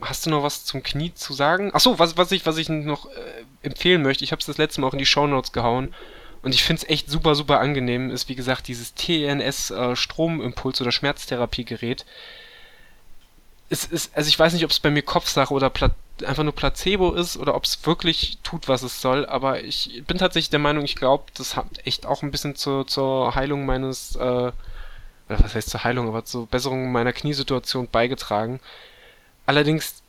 hast 0.00 0.26
du 0.26 0.30
noch 0.30 0.42
was 0.42 0.64
zum 0.64 0.82
Knie 0.82 1.12
zu 1.14 1.32
sagen? 1.32 1.74
Achso, 1.74 1.98
was, 1.98 2.16
was, 2.16 2.32
ich, 2.32 2.46
was 2.46 2.56
ich 2.56 2.68
noch 2.68 3.06
äh, 3.06 3.44
empfehlen 3.62 4.02
möchte, 4.02 4.24
ich 4.24 4.32
habe 4.32 4.40
es 4.40 4.46
das 4.46 4.58
letzte 4.58 4.80
Mal 4.80 4.88
auch 4.88 4.92
in 4.92 4.98
die 4.98 5.06
Show 5.06 5.26
Notes 5.26 5.52
gehauen. 5.52 5.94
Und 6.42 6.54
ich 6.54 6.64
finde 6.64 6.82
es 6.82 6.88
echt 6.88 7.08
super, 7.08 7.34
super 7.34 7.60
angenehm, 7.60 8.10
ist 8.10 8.28
wie 8.28 8.34
gesagt 8.34 8.66
dieses 8.66 8.94
TNS 8.94 9.70
äh, 9.70 9.94
Stromimpuls 9.94 10.80
oder 10.80 10.90
Schmerztherapiegerät. 10.90 12.04
Es 13.68 13.84
ist, 13.84 14.16
also 14.16 14.28
ich 14.28 14.38
weiß 14.38 14.52
nicht, 14.52 14.64
ob 14.64 14.70
es 14.70 14.80
bei 14.80 14.90
mir 14.90 15.02
Kopfsache 15.02 15.54
oder 15.54 15.70
Pla 15.70 15.90
einfach 16.24 16.44
nur 16.44 16.54
Placebo 16.54 17.12
ist 17.12 17.36
oder 17.36 17.54
ob 17.54 17.64
es 17.64 17.84
wirklich 17.86 18.38
tut, 18.42 18.68
was 18.68 18.82
es 18.82 19.00
soll, 19.00 19.26
aber 19.26 19.62
ich 19.62 20.02
bin 20.06 20.18
tatsächlich 20.18 20.50
der 20.50 20.58
Meinung, 20.58 20.84
ich 20.84 20.96
glaube, 20.96 21.24
das 21.34 21.56
hat 21.56 21.66
echt 21.84 22.06
auch 22.06 22.22
ein 22.22 22.30
bisschen 22.30 22.56
zur, 22.56 22.86
zur 22.86 23.34
Heilung 23.34 23.66
meines, 23.66 24.16
äh, 24.16 24.52
was 25.28 25.54
heißt 25.54 25.70
zur 25.70 25.84
Heilung, 25.84 26.08
aber 26.08 26.24
zur 26.24 26.46
Besserung 26.46 26.92
meiner 26.92 27.12
Kniesituation 27.12 27.88
beigetragen. 27.88 28.60
Allerdings 29.46 30.02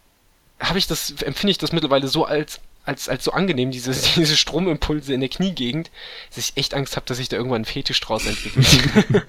habe 0.59 0.79
ich 0.79 0.87
das, 0.87 1.11
empfinde 1.21 1.51
ich 1.51 1.57
das 1.57 1.71
mittlerweile 1.71 2.07
so 2.07 2.25
als 2.25 2.59
als, 2.85 3.07
als 3.07 3.23
so 3.23 3.31
angenehm, 3.31 3.71
diese, 3.71 3.91
diese 4.15 4.35
Stromimpulse 4.35 5.13
in 5.13 5.21
der 5.21 5.29
Kniegegend, 5.29 5.89
dass 6.29 6.49
ich 6.49 6.57
echt 6.57 6.73
Angst 6.73 6.95
habe, 6.95 7.05
dass 7.05 7.19
ich 7.19 7.29
da 7.29 7.37
irgendwann 7.37 7.57
einen 7.57 7.65
Fetisch 7.65 7.99
draus 8.01 8.25
entwickle. 8.25 9.25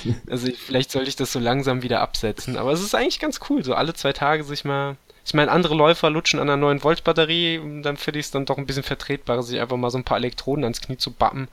also 0.30 0.48
ich, 0.48 0.58
vielleicht 0.58 0.90
sollte 0.90 1.08
ich 1.08 1.16
das 1.16 1.32
so 1.32 1.38
langsam 1.38 1.82
wieder 1.82 2.00
absetzen. 2.00 2.56
Aber 2.56 2.72
es 2.72 2.82
ist 2.82 2.94
eigentlich 2.94 3.18
ganz 3.18 3.40
cool, 3.48 3.64
so 3.64 3.74
alle 3.74 3.94
zwei 3.94 4.12
Tage 4.12 4.44
sich 4.44 4.64
mal. 4.64 4.96
Ich 5.24 5.34
meine, 5.34 5.52
andere 5.52 5.74
Läufer 5.74 6.10
lutschen 6.10 6.40
an 6.40 6.48
einer 6.48 6.56
9 6.56 6.82
Volt 6.82 7.04
Batterie, 7.04 7.60
dann 7.82 7.96
finde 7.96 8.18
ich 8.18 8.26
es 8.26 8.32
dann 8.32 8.44
doch 8.44 8.58
ein 8.58 8.66
bisschen 8.66 8.82
vertretbarer, 8.82 9.42
sich 9.42 9.60
einfach 9.60 9.76
mal 9.76 9.90
so 9.90 9.98
ein 9.98 10.04
paar 10.04 10.16
Elektroden 10.16 10.64
ans 10.64 10.80
Knie 10.80 10.96
zu 10.96 11.12
bappen 11.12 11.48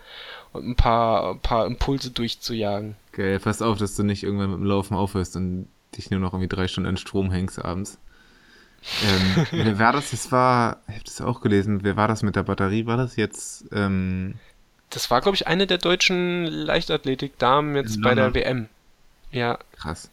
und 0.53 0.67
ein 0.67 0.75
paar, 0.75 1.31
ein 1.33 1.39
paar 1.39 1.67
Impulse 1.67 2.09
durchzujagen. 2.09 2.95
Geil, 3.11 3.35
okay, 3.35 3.43
pass 3.43 3.61
auf, 3.61 3.77
dass 3.77 3.95
du 3.95 4.03
nicht 4.03 4.23
irgendwann 4.23 4.49
mit 4.49 4.59
dem 4.59 4.65
Laufen 4.65 4.95
aufhörst 4.95 5.35
und 5.35 5.67
dich 5.95 6.09
nur 6.09 6.19
noch 6.19 6.33
irgendwie 6.33 6.47
drei 6.47 6.67
Stunden 6.67 6.89
an 6.89 6.97
Strom 6.97 7.31
hängst 7.31 7.63
abends. 7.63 7.99
ähm, 9.03 9.45
wer 9.51 9.79
war 9.79 9.93
das? 9.93 10.11
Das 10.11 10.31
war, 10.31 10.77
ich 10.87 10.95
habe 10.95 11.03
das 11.05 11.21
auch 11.21 11.41
gelesen, 11.41 11.83
wer 11.83 11.95
war 11.95 12.07
das 12.07 12.23
mit 12.23 12.35
der 12.35 12.43
Batterie? 12.43 12.87
War 12.87 12.97
das 12.97 13.17
jetzt? 13.17 13.65
Ähm, 13.71 14.35
das 14.89 15.11
war, 15.11 15.21
glaube 15.21 15.35
ich, 15.35 15.45
eine 15.45 15.67
der 15.67 15.77
deutschen 15.77 16.45
Leichtathletik-Damen 16.45 17.75
jetzt 17.75 18.01
bei 18.01 18.15
der 18.15 18.33
WM. 18.33 18.67
Ja. 19.31 19.59
Krass. 19.73 20.09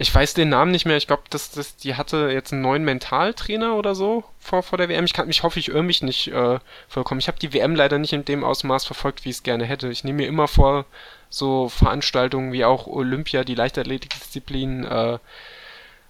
Ich 0.00 0.14
weiß 0.14 0.34
den 0.34 0.48
Namen 0.48 0.70
nicht 0.70 0.86
mehr. 0.86 0.96
Ich 0.96 1.08
glaube, 1.08 1.24
das, 1.28 1.50
das, 1.50 1.76
die 1.76 1.96
hatte 1.96 2.30
jetzt 2.32 2.52
einen 2.52 2.62
neuen 2.62 2.84
Mentaltrainer 2.84 3.74
oder 3.74 3.96
so 3.96 4.22
vor, 4.38 4.62
vor 4.62 4.78
der 4.78 4.88
WM. 4.88 5.04
Ich 5.04 5.12
kann 5.12 5.26
mich, 5.26 5.42
hoffe, 5.42 5.58
ich 5.58 5.70
irre 5.70 5.82
mich 5.82 6.02
nicht 6.02 6.28
äh, 6.28 6.60
vollkommen. 6.88 7.18
Ich 7.18 7.26
habe 7.26 7.40
die 7.40 7.52
WM 7.52 7.74
leider 7.74 7.98
nicht 7.98 8.12
in 8.12 8.24
dem 8.24 8.44
Ausmaß 8.44 8.84
verfolgt, 8.86 9.24
wie 9.24 9.30
ich 9.30 9.36
es 9.36 9.42
gerne 9.42 9.64
hätte. 9.64 9.88
Ich 9.88 10.04
nehme 10.04 10.18
mir 10.18 10.28
immer 10.28 10.46
vor, 10.46 10.86
so 11.30 11.68
Veranstaltungen 11.68 12.52
wie 12.52 12.64
auch 12.64 12.86
Olympia, 12.86 13.42
die 13.42 13.56
Leichtathletikdisziplin, 13.56 14.84
äh, 14.84 15.18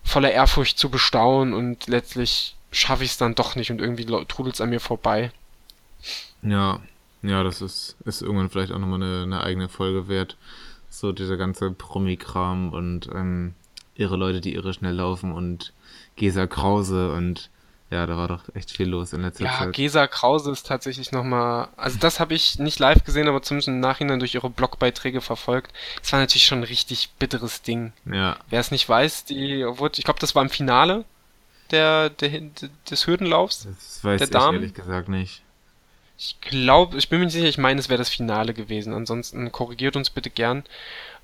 voller 0.05 0.33
Ehrfurcht 0.33 0.79
zu 0.79 0.91
bestaunen 0.91 1.55
und 1.55 1.87
letztlich 1.87 2.57
schaffe 2.71 3.05
ich 3.05 3.13
es 3.13 3.19
dann 3.19 3.35
doch 3.35 3.57
nicht 3.57 3.71
und 3.71 3.81
irgendwie 3.81 4.05
trudelt 4.05 4.55
es 4.55 4.61
an 4.61 4.71
mir 4.71 4.81
vorbei. 4.81 5.33
Ja, 6.43 6.81
ja, 7.23 7.43
das 7.43 7.63
ist, 7.63 7.97
ist 8.05 8.23
irgendwann 8.23 8.51
vielleicht 8.51 8.73
auch 8.73 8.79
nochmal 8.79 9.03
eine, 9.03 9.23
eine 9.23 9.43
eigene 9.43 9.69
Folge 9.69 10.09
wert. 10.09 10.37
So 10.91 11.13
dieser 11.13 11.37
ganze 11.37 11.71
Promi-Kram 11.71 12.73
und 12.73 13.09
ähm, 13.15 13.55
irre 13.99 14.17
Leute, 14.17 14.41
die 14.41 14.55
irre 14.55 14.73
schnell 14.73 14.95
laufen 14.95 15.33
und 15.33 15.73
Gesa 16.17 16.47
Krause 16.47 17.13
und 17.13 17.51
ja, 17.91 18.05
da 18.05 18.19
war 18.19 18.29
doch 18.29 18.43
echt 18.55 18.71
viel 18.71 18.87
los 18.87 19.15
in 19.15 19.23
letzter 19.23 19.45
ja, 19.45 19.51
Zeit. 19.51 19.61
Ja, 19.61 19.71
Gesa 19.71 20.07
Krause 20.07 20.51
ist 20.51 20.67
tatsächlich 20.67 21.11
nochmal, 21.11 21.69
also 21.77 21.99
das 21.99 22.21
habe 22.21 22.35
ich 22.35 22.59
nicht 22.59 22.79
live 22.79 23.03
gesehen, 23.03 23.29
aber 23.29 23.41
zumindest 23.41 23.69
im 23.69 23.81
Nachhinein 23.81 24.19
durch 24.19 24.35
ihre 24.35 24.51
Blogbeiträge 24.51 25.23
verfolgt. 25.23 25.73
Es 26.03 26.13
war 26.13 26.21
natürlich 26.21 26.45
schon 26.45 26.59
ein 26.59 26.65
richtig 26.65 27.11
bitteres 27.19 27.63
Ding. 27.63 27.93
Ja. 28.05 28.37
Wer 28.51 28.61
es 28.61 28.71
nicht 28.71 28.87
weiß, 28.87 29.25
die 29.25 29.65
wurde, 29.67 29.99
ich 29.99 30.05
glaube, 30.05 30.21
das 30.21 30.35
war 30.35 30.43
im 30.43 30.51
Finale 30.51 31.05
der, 31.71 32.11
der, 32.11 32.43
des 32.91 33.07
Hürdenlaufs. 33.07 33.65
Das 33.65 34.05
weiß 34.05 34.19
der 34.19 34.29
ich 34.29 34.33
Damen. 34.33 34.59
ehrlich 34.59 34.75
gesagt 34.75 35.09
nicht. 35.09 35.43
Ich 36.21 36.41
glaube, 36.41 36.99
ich 36.99 37.09
bin 37.09 37.21
mir 37.21 37.27
nicht 37.27 37.35
sicher, 37.35 37.47
ich 37.47 37.59
meine, 37.59 37.79
es 37.79 37.89
wäre 37.89 37.99
das 37.99 38.09
Finale 38.09 38.53
gewesen. 38.53 38.93
Ansonsten 38.93 39.53
korrigiert 39.53 39.95
uns 39.95 40.11
bitte 40.11 40.31
gern. 40.31 40.65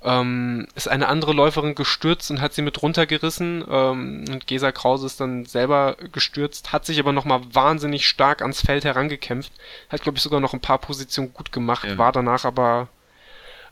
Ähm, 0.01 0.67
ist 0.73 0.87
eine 0.87 1.09
andere 1.09 1.33
Läuferin 1.33 1.75
gestürzt 1.75 2.31
und 2.31 2.39
hat 2.39 2.53
sie 2.53 2.61
mit 2.61 2.81
runtergerissen. 2.81 3.65
Ähm, 3.69 4.23
und 4.31 4.47
Gesa 4.47 4.71
Krause 4.71 5.07
ist 5.07 5.19
dann 5.19 5.45
selber 5.45 5.97
gestürzt, 6.13 6.71
hat 6.71 6.85
sich 6.85 6.97
aber 6.99 7.11
nochmal 7.11 7.41
wahnsinnig 7.51 8.07
stark 8.07 8.41
ans 8.41 8.61
Feld 8.61 8.85
herangekämpft. 8.85 9.51
Hat, 9.89 10.01
glaube 10.01 10.17
ich, 10.17 10.23
sogar 10.23 10.39
noch 10.39 10.53
ein 10.53 10.61
paar 10.61 10.77
Positionen 10.77 11.33
gut 11.33 11.51
gemacht, 11.51 11.85
ja. 11.85 11.97
war 11.97 12.13
danach 12.13 12.45
aber 12.45 12.87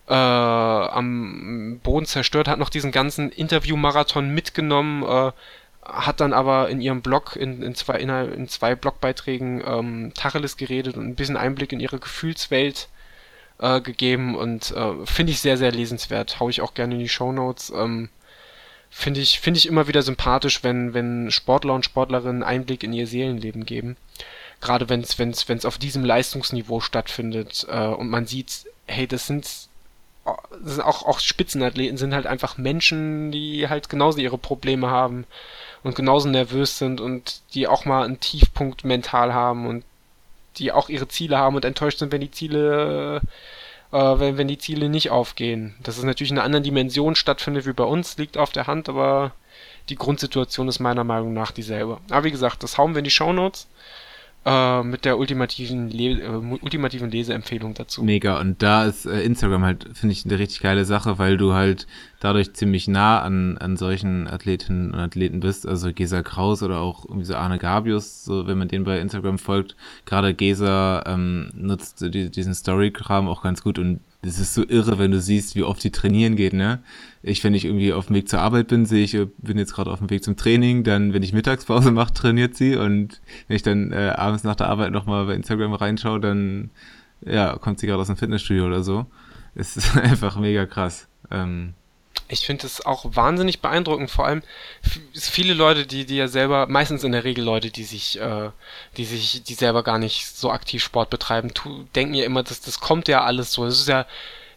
äh, 0.10 0.14
am 0.14 1.80
Boden 1.84 2.06
zerstört, 2.06 2.50
hat 2.50 2.60
noch 2.60 2.70
diesen 2.70 2.92
ganzen 2.92 3.32
Interview-Marathon 3.32 4.34
mitgenommen. 4.34 5.04
Äh, 5.04 5.32
hat 5.86 6.20
dann 6.22 6.34
aber 6.34 6.70
in 6.70 6.82
ihrem 6.82 7.02
Blog, 7.02 7.36
in, 7.36 7.62
in, 7.62 7.76
zwei, 7.76 7.96
in, 8.00 8.10
in 8.10 8.48
zwei 8.48 8.76
Blogbeiträgen 8.76 9.62
ähm, 9.66 10.12
Tacheles 10.16 10.58
geredet 10.58 10.98
und 10.98 11.06
ein 11.08 11.16
bisschen 11.16 11.38
Einblick 11.38 11.74
in 11.74 11.80
ihre 11.80 12.00
Gefühlswelt 12.00 12.88
äh, 13.60 13.82
gegeben 13.82 14.36
und 14.36 14.72
äh, 14.72 15.06
finde 15.06 15.32
ich 15.32 15.42
sehr, 15.42 15.58
sehr 15.58 15.72
lesenswert. 15.72 16.40
Hau 16.40 16.50
ich 16.50 16.62
auch 16.62 16.74
gerne 16.74 16.96
in 16.96 17.00
die 17.00 17.10
Show 17.10 17.32
Notes. 17.32 17.72
Ähm, 17.76 18.10
finde 18.90 19.20
ich, 19.20 19.40
finde 19.40 19.58
ich 19.58 19.68
immer 19.68 19.88
wieder 19.88 20.04
sympathisch, 20.04 20.64
wenn, 20.64 20.94
wenn 20.94 21.32
Sportler 21.32 21.74
und 21.74 21.86
Sportlerinnen 21.86 22.44
Einblick 22.44 22.84
in 22.84 22.94
ihr 22.94 23.08
Seelenleben 23.08 23.66
geben. 23.66 23.98
Gerade 24.62 24.88
wenn 24.88 25.02
es, 25.02 25.66
auf 25.66 25.78
diesem 25.78 26.06
Leistungsniveau 26.06 26.80
stattfindet 26.80 27.66
äh, 27.70 27.88
und 27.88 28.10
man 28.10 28.26
sieht, 28.26 28.66
hey, 28.86 29.08
das 29.08 29.28
sind 29.28 29.46
das 30.26 30.76
sind 30.76 30.82
auch, 30.82 31.04
auch 31.04 31.20
Spitzenathleten 31.20 31.98
sind 31.98 32.14
halt 32.14 32.28
einfach 32.28 32.58
Menschen, 32.58 33.34
die 33.34 33.68
halt 33.68 33.90
genauso 33.90 34.20
ihre 34.20 34.38
Probleme 34.38 34.90
haben 34.90 35.26
und 35.84 35.96
genauso 35.96 36.30
nervös 36.30 36.78
sind 36.78 37.02
und 37.02 37.42
die 37.54 37.68
auch 37.68 37.86
mal 37.86 38.06
einen 38.06 38.20
Tiefpunkt 38.20 38.84
mental 38.84 39.34
haben 39.34 39.68
und 39.68 39.84
die 40.58 40.72
auch 40.72 40.90
ihre 40.90 41.08
Ziele 41.08 41.38
haben 41.38 41.56
und 41.56 41.66
enttäuscht 41.66 42.00
sind, 42.00 42.12
wenn 42.12 42.22
die 42.22 42.32
Ziele, 42.32 43.22
äh, 43.92 43.98
wenn, 43.98 44.38
wenn 44.38 44.48
die 44.48 44.58
Ziele 44.58 44.90
nicht 44.90 45.10
aufgehen. 45.10 45.76
Dass 45.84 45.98
es 45.98 46.04
natürlich 46.04 46.32
in 46.32 46.38
einer 46.38 46.46
anderen 46.46 46.64
Dimension 46.64 47.16
stattfindet 47.16 47.66
wie 47.66 47.74
bei 47.74 47.84
uns, 47.84 48.18
liegt 48.18 48.38
auf 48.38 48.52
der 48.52 48.68
Hand, 48.68 48.88
aber 48.88 49.32
die 49.90 49.96
Grundsituation 49.96 50.68
ist 50.68 50.80
meiner 50.80 51.04
Meinung 51.04 51.34
nach 51.34 51.52
dieselbe. 51.52 52.00
Aber 52.10 52.24
wie 52.24 52.32
gesagt, 52.32 52.64
das 52.64 52.78
hauen 52.78 52.94
wir 52.94 53.00
in 53.00 53.06
die 53.06 53.12
Shownotes 53.12 53.68
äh, 54.46 54.84
mit 54.84 55.06
der 55.06 55.18
ultimativen, 55.18 55.90
Le 55.90 56.22
äh, 56.22 56.58
ultimativen 56.62 57.10
Leseempfehlung 57.10 57.74
dazu. 57.74 58.04
Mega. 58.04 58.40
Und 58.40 58.62
da 58.62 58.86
ist 58.86 59.06
äh, 59.06 59.22
Instagram 59.22 59.64
halt, 59.64 59.88
finde 59.94 60.14
ich, 60.14 60.26
eine 60.26 60.40
richtig 60.40 60.62
geile 60.62 60.86
Sache, 60.86 61.18
weil 61.18 61.38
du 61.38 61.54
halt 61.54 61.88
dadurch 62.20 62.54
ziemlich 62.54 62.88
nah 62.88 63.22
an, 63.22 63.58
an 63.58 63.78
solchen 63.78 64.28
Athletinnen 64.28 64.92
und 64.92 65.00
Athleten 65.00 65.40
bist. 65.40 65.68
Also 65.68 65.94
Gesa 65.94 66.24
Kraus 66.24 66.62
oder 66.64 66.80
auch 66.80 67.06
irgendwie 67.06 67.26
so 67.26 67.36
Arne 67.36 67.58
Gabius, 67.58 68.26
so 68.26 68.48
wenn 68.48 68.58
man 68.58 68.68
den 68.68 68.84
bei 68.84 69.00
Instagram 69.00 69.38
folgt. 69.38 69.76
Gerade 70.06 70.34
Gesa 70.34 71.04
ähm, 71.06 71.52
nutzt 71.56 72.02
die, 72.02 72.30
diesen 72.30 72.54
Story-Kram 72.54 73.28
auch 73.28 73.44
ganz 73.44 73.64
gut 73.64 73.80
und 73.80 74.02
es 74.26 74.40
ist 74.40 74.54
so 74.54 74.64
irre, 74.68 75.00
wenn 75.00 75.12
du 75.12 75.20
siehst, 75.20 75.56
wie 75.56 75.64
oft 75.64 75.84
die 75.84 75.92
trainieren 75.92 76.36
geht, 76.36 76.54
ne? 76.54 76.80
Ich, 77.22 77.44
wenn 77.44 77.54
ich 77.54 77.66
irgendwie 77.66 77.94
auf 77.94 78.08
dem 78.08 78.16
Weg 78.16 78.30
zur 78.30 78.40
Arbeit 78.40 78.68
bin, 78.68 78.86
sehe 78.86 79.04
ich, 79.04 79.18
bin 79.38 79.58
jetzt 79.58 79.74
gerade 79.74 79.92
auf 79.92 80.00
dem 80.00 80.10
Weg 80.10 80.24
zum 80.24 80.38
Training, 80.38 80.84
dann, 80.84 81.14
wenn 81.14 81.24
ich 81.24 81.34
Mittagspause 81.34 81.92
mache, 81.92 82.14
trainiert 82.14 82.56
sie 82.56 82.76
und 82.76 83.22
wenn 83.48 83.56
ich 83.56 83.64
dann 83.64 83.92
äh, 83.92 84.14
abends 84.16 84.44
nach 84.44 84.56
der 84.56 84.70
Arbeit 84.70 84.92
nochmal 84.92 85.26
bei 85.26 85.36
Instagram 85.36 85.74
reinschaue, 85.74 86.20
dann, 86.20 86.72
ja, 87.26 87.58
kommt 87.58 87.80
sie 87.80 87.88
gerade 87.88 88.02
aus 88.02 88.08
dem 88.08 88.18
Fitnessstudio 88.18 88.66
oder 88.66 88.84
so. 88.84 89.06
Es 89.56 89.78
ist 89.78 89.96
einfach 89.98 90.40
mega 90.40 90.66
krass. 90.66 91.08
Ähm, 91.30 91.74
ich 92.34 92.46
finde 92.46 92.68
es 92.68 92.86
auch 92.86 93.06
wahnsinnig 93.08 93.62
beeindruckend, 93.62 94.12
vor 94.12 94.26
allem 94.26 94.44
viele 95.14 95.54
Leute, 95.54 95.86
die, 95.86 96.06
die 96.06 96.18
ja 96.18 96.28
selber, 96.28 96.68
meistens 96.68 97.04
in 97.04 97.12
der 97.14 97.24
Regel 97.24 97.44
Leute, 97.44 97.70
die 97.72 97.84
sich, 97.84 98.20
äh, 98.20 98.50
die 98.98 99.06
sich, 99.06 99.44
die 99.44 99.54
selber 99.54 99.84
gar 99.84 100.00
nicht 100.00 100.28
so 100.28 100.52
aktiv 100.52 100.84
Sport 100.84 101.10
betreiben, 101.10 101.54
tu, 101.54 101.86
denken 101.96 102.16
ja 102.16 102.26
immer, 102.26 102.44
dass 102.44 102.60
das 102.62 102.80
kommt 102.80 103.08
ja 103.08 103.24
alles 103.24 103.54
so. 103.54 103.66
Das 103.66 103.80
ist 103.80 103.88
ja, 103.88 104.06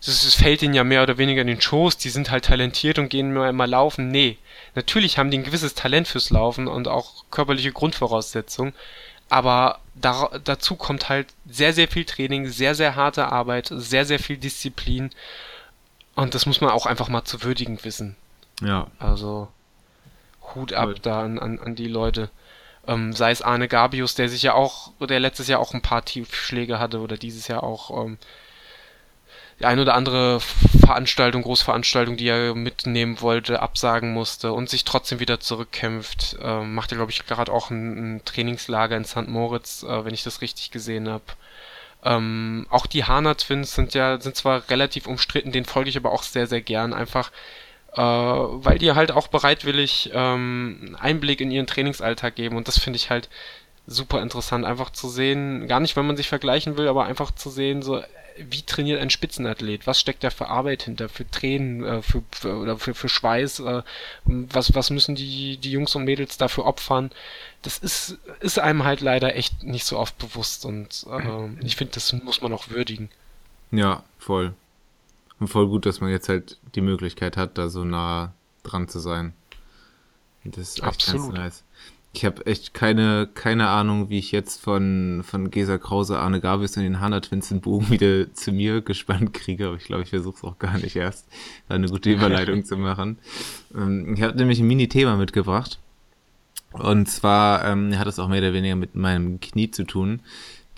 das 0.04 0.34
fällt 0.34 0.62
ihnen 0.62 0.74
ja 0.74 0.84
mehr 0.84 1.02
oder 1.02 1.18
weniger 1.18 1.42
in 1.42 1.46
den 1.46 1.60
Schoß, 1.60 1.96
die 1.98 2.10
sind 2.10 2.30
halt 2.30 2.46
talentiert 2.46 2.98
und 2.98 3.08
gehen 3.08 3.32
nur 3.32 3.48
immer 3.48 3.66
laufen. 3.66 4.08
Nee, 4.08 4.38
natürlich 4.74 5.18
haben 5.18 5.30
die 5.30 5.38
ein 5.38 5.44
gewisses 5.44 5.74
Talent 5.74 6.08
fürs 6.08 6.30
Laufen 6.30 6.68
und 6.68 6.88
auch 6.88 7.24
körperliche 7.30 7.72
Grundvoraussetzungen, 7.72 8.74
aber 9.28 9.80
da, 9.94 10.30
dazu 10.44 10.76
kommt 10.76 11.08
halt 11.08 11.28
sehr, 11.48 11.72
sehr 11.72 11.88
viel 11.88 12.04
Training, 12.04 12.48
sehr, 12.48 12.74
sehr 12.74 12.96
harte 12.96 13.32
Arbeit, 13.32 13.68
sehr, 13.70 14.04
sehr 14.04 14.18
viel 14.18 14.36
Disziplin 14.36 15.10
und 16.16 16.34
das 16.34 16.46
muss 16.46 16.60
man 16.60 16.70
auch 16.70 16.86
einfach 16.86 17.08
mal 17.08 17.24
zu 17.24 17.42
würdigen 17.42 17.84
wissen. 17.84 18.16
Ja. 18.60 18.88
Also 18.98 19.48
Hut 20.54 20.72
ab 20.72 20.88
cool. 20.88 20.94
da 21.00 21.22
an, 21.22 21.38
an, 21.38 21.60
an 21.60 21.74
die 21.76 21.88
Leute. 21.88 22.30
Ähm, 22.86 23.12
sei 23.12 23.30
es 23.30 23.42
Arne 23.42 23.68
Gabius, 23.68 24.14
der 24.14 24.28
sich 24.28 24.42
ja 24.42 24.54
auch, 24.54 24.92
der 25.00 25.20
letztes 25.20 25.48
Jahr 25.48 25.60
auch 25.60 25.74
ein 25.74 25.82
paar 25.82 26.04
Tiefschläge 26.04 26.78
hatte 26.78 27.00
oder 27.00 27.16
dieses 27.16 27.48
Jahr 27.48 27.62
auch 27.62 28.04
ähm, 28.04 28.18
die 29.58 29.64
ein 29.64 29.78
oder 29.78 29.94
andere 29.94 30.40
Veranstaltung, 30.40 31.42
Großveranstaltung, 31.42 32.16
die 32.16 32.28
er 32.28 32.54
mitnehmen 32.54 33.20
wollte, 33.22 33.60
absagen 33.60 34.12
musste 34.12 34.52
und 34.52 34.68
sich 34.68 34.84
trotzdem 34.84 35.18
wieder 35.18 35.40
zurückkämpft. 35.40 36.36
Ähm, 36.42 36.74
macht 36.74 36.92
er, 36.92 36.96
glaube 36.96 37.10
ich, 37.10 37.26
gerade 37.26 37.52
auch 37.52 37.70
ein, 37.70 38.16
ein, 38.16 38.24
Trainingslager 38.24 38.96
in 38.96 39.04
St. 39.04 39.28
Moritz, 39.28 39.82
äh, 39.82 40.04
wenn 40.04 40.14
ich 40.14 40.24
das 40.24 40.42
richtig 40.42 40.70
gesehen 40.70 41.08
habe. 41.08 41.24
Ähm, 42.06 42.66
auch 42.70 42.86
die 42.86 43.04
Hana 43.04 43.34
Twins 43.34 43.74
sind 43.74 43.94
ja, 43.94 44.20
sind 44.20 44.36
zwar 44.36 44.70
relativ 44.70 45.06
umstritten, 45.06 45.52
den 45.52 45.64
folge 45.64 45.90
ich 45.90 45.96
aber 45.96 46.12
auch 46.12 46.22
sehr, 46.22 46.46
sehr 46.46 46.60
gern, 46.62 46.94
einfach 46.94 47.32
äh, 47.94 48.00
weil 48.00 48.78
die 48.78 48.92
halt 48.92 49.10
auch 49.10 49.28
bereitwillig 49.28 50.10
ähm, 50.14 50.96
Einblick 51.00 51.40
in 51.40 51.50
ihren 51.50 51.66
Trainingsalltag 51.66 52.36
geben 52.36 52.56
und 52.56 52.68
das 52.68 52.78
finde 52.78 52.98
ich 52.98 53.10
halt 53.10 53.28
super 53.86 54.22
interessant, 54.22 54.64
einfach 54.64 54.90
zu 54.90 55.08
sehen, 55.08 55.68
gar 55.68 55.80
nicht, 55.80 55.96
wenn 55.96 56.06
man 56.06 56.16
sich 56.16 56.28
vergleichen 56.28 56.76
will, 56.76 56.88
aber 56.88 57.06
einfach 57.06 57.30
zu 57.32 57.50
sehen, 57.50 57.82
so, 57.82 58.02
wie 58.38 58.62
trainiert 58.62 59.00
ein 59.00 59.10
Spitzenathlet? 59.10 59.86
Was 59.86 60.00
steckt 60.00 60.24
da 60.24 60.30
für 60.30 60.48
Arbeit 60.48 60.82
hinter? 60.82 61.08
Für 61.08 61.28
Tränen, 61.30 61.84
äh, 61.84 62.02
für, 62.02 62.22
für, 62.30 62.56
oder 62.56 62.78
für, 62.78 62.94
für 62.94 63.08
Schweiß? 63.08 63.60
Äh, 63.60 63.82
was, 64.24 64.74
was 64.74 64.90
müssen 64.90 65.14
die, 65.14 65.56
die 65.56 65.70
Jungs 65.70 65.94
und 65.94 66.04
Mädels 66.04 66.36
dafür 66.36 66.66
opfern? 66.66 67.10
Das 67.62 67.78
ist, 67.78 68.18
ist 68.40 68.58
einem 68.58 68.84
halt 68.84 69.00
leider 69.00 69.36
echt 69.36 69.62
nicht 69.62 69.84
so 69.84 69.98
oft 69.98 70.18
bewusst 70.18 70.64
und 70.64 71.06
äh, 71.10 71.64
ich 71.64 71.76
finde, 71.76 71.94
das 71.94 72.12
muss 72.12 72.40
man 72.40 72.52
auch 72.52 72.68
würdigen. 72.68 73.10
Ja, 73.70 74.04
voll. 74.18 74.54
Und 75.38 75.48
voll 75.48 75.66
gut, 75.66 75.86
dass 75.86 76.00
man 76.00 76.10
jetzt 76.10 76.28
halt 76.28 76.58
die 76.74 76.80
Möglichkeit 76.80 77.36
hat, 77.36 77.58
da 77.58 77.68
so 77.68 77.84
nah 77.84 78.32
dran 78.62 78.88
zu 78.88 79.00
sein. 79.00 79.34
Das 80.44 80.68
ist 80.68 80.78
echt 80.78 80.86
Absolut. 80.86 81.34
ganz 81.34 81.38
nice. 81.38 81.64
Ich 82.16 82.24
habe 82.24 82.46
echt 82.46 82.72
keine, 82.72 83.28
keine 83.34 83.68
Ahnung, 83.68 84.08
wie 84.08 84.18
ich 84.18 84.32
jetzt 84.32 84.62
von, 84.62 85.22
von 85.22 85.50
Gesa 85.50 85.76
Krause, 85.76 86.18
Arne 86.18 86.40
Gavis 86.40 86.76
und 86.76 86.82
den 86.82 87.00
Hanna 87.00 87.20
Twins 87.20 87.50
den 87.50 87.60
Bogen 87.60 87.90
wieder 87.90 88.32
zu 88.34 88.52
mir 88.52 88.80
gespannt 88.80 89.34
kriege, 89.34 89.66
aber 89.66 89.76
ich 89.76 89.84
glaube, 89.84 90.02
ich 90.02 90.10
versuche 90.10 90.36
es 90.36 90.44
auch 90.44 90.58
gar 90.58 90.78
nicht 90.78 90.96
erst, 90.96 91.28
da 91.68 91.74
eine 91.74 91.88
gute 91.88 92.10
Überleitung 92.10 92.64
zu 92.64 92.78
machen. 92.78 93.18
Ähm, 93.74 94.14
ich 94.14 94.22
habe 94.22 94.36
nämlich 94.36 94.58
ein 94.60 94.66
Mini-Thema 94.66 95.16
mitgebracht. 95.16 95.78
Und 96.72 97.06
zwar 97.08 97.64
ähm, 97.66 97.98
hat 97.98 98.06
es 98.06 98.18
auch 98.18 98.28
mehr 98.28 98.40
oder 98.40 98.52
weniger 98.52 98.76
mit 98.76 98.94
meinem 98.94 99.40
Knie 99.40 99.70
zu 99.70 99.84
tun. 99.84 100.20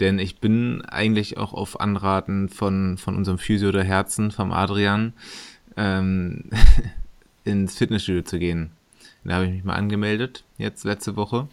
Denn 0.01 0.18
ich 0.18 0.39
bin 0.39 0.82
eigentlich 0.82 1.39
auch 1.39 1.53
auf 1.55 1.80
Anraten 1.80 2.49
von, 2.49 2.99
von 2.99 3.16
unserem 3.16 3.39
Physio 3.39 3.72
der 3.72 3.84
Herzen, 3.84 4.30
vom 4.30 4.53
Adrian, 4.53 5.12
ähm, 5.76 6.45
ins 7.45 7.76
Fitnessstudio 7.76 8.22
zu 8.22 8.39
gehen. 8.39 8.70
Da 9.29 9.35
habe 9.35 9.45
ich 9.45 9.53
mich 9.53 9.64
mal 9.64 9.74
angemeldet, 9.74 10.45
jetzt 10.57 10.85
letzte 10.85 11.14
Woche. 11.14 11.49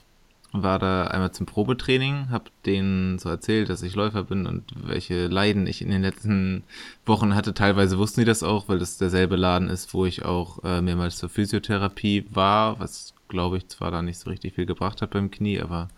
War 0.53 0.79
da 0.79 1.07
einmal 1.07 1.33
zum 1.33 1.45
Probetraining, 1.45 2.29
habe 2.29 2.45
denen 2.65 3.19
so 3.19 3.27
erzählt, 3.27 3.67
dass 3.67 3.83
ich 3.83 3.95
Läufer 3.95 4.23
bin 4.23 4.47
und 4.47 4.63
welche 4.87 5.27
Leiden 5.27 5.67
ich 5.67 5.81
in 5.81 5.89
den 5.89 6.01
letzten 6.01 6.63
Wochen 7.05 7.35
hatte. 7.35 7.53
Teilweise 7.53 7.97
wussten 7.97 8.21
die 8.21 8.25
das 8.25 8.43
auch, 8.43 8.69
weil 8.69 8.79
das 8.79 8.97
derselbe 8.97 9.35
Laden 9.35 9.67
ist, 9.67 9.93
wo 9.93 10.05
ich 10.05 10.23
auch 10.23 10.63
äh, 10.63 10.81
mehrmals 10.81 11.17
zur 11.17 11.27
Physiotherapie 11.27 12.25
war, 12.29 12.79
was 12.79 13.13
glaube 13.27 13.57
ich 13.57 13.67
zwar 13.67 13.91
da 13.91 14.01
nicht 14.01 14.19
so 14.19 14.29
richtig 14.29 14.53
viel 14.53 14.65
gebracht 14.65 15.01
hat 15.01 15.09
beim 15.09 15.29
Knie, 15.29 15.59
aber 15.59 15.89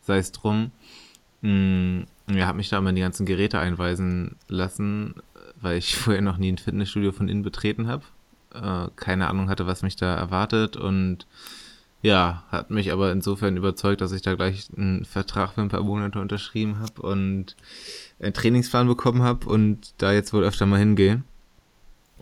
sei 0.00 0.16
es 0.16 0.32
drum. 0.32 0.70
Mm, 1.42 2.04
ja, 2.30 2.46
habe 2.46 2.56
mich 2.56 2.70
da 2.70 2.80
mal 2.80 2.90
in 2.90 2.96
die 2.96 3.02
ganzen 3.02 3.26
Geräte 3.26 3.58
einweisen 3.58 4.36
lassen, 4.48 5.16
weil 5.60 5.76
ich 5.76 5.94
vorher 5.98 6.22
noch 6.22 6.38
nie 6.38 6.50
ein 6.50 6.58
Fitnessstudio 6.58 7.12
von 7.12 7.28
innen 7.28 7.42
betreten 7.42 7.86
habe 7.88 8.04
äh, 8.54 8.88
keine 8.96 9.28
Ahnung 9.28 9.48
hatte, 9.48 9.66
was 9.66 9.82
mich 9.82 9.96
da 9.96 10.14
erwartet 10.14 10.76
und 10.76 11.26
ja, 12.02 12.42
hat 12.50 12.70
mich 12.70 12.92
aber 12.92 13.12
insofern 13.12 13.56
überzeugt, 13.56 14.00
dass 14.00 14.10
ich 14.10 14.22
da 14.22 14.34
gleich 14.34 14.68
einen 14.76 15.04
Vertrag 15.04 15.52
für 15.52 15.60
ein 15.60 15.68
paar 15.68 15.84
Monate 15.84 16.20
unterschrieben 16.20 16.80
habe 16.80 17.00
und 17.02 17.56
einen 18.20 18.34
Trainingsplan 18.34 18.88
bekommen 18.88 19.22
habe 19.22 19.48
und 19.48 19.94
da 19.98 20.12
jetzt 20.12 20.32
wohl 20.32 20.42
öfter 20.42 20.66
mal 20.66 20.80
hingehe. 20.80 21.22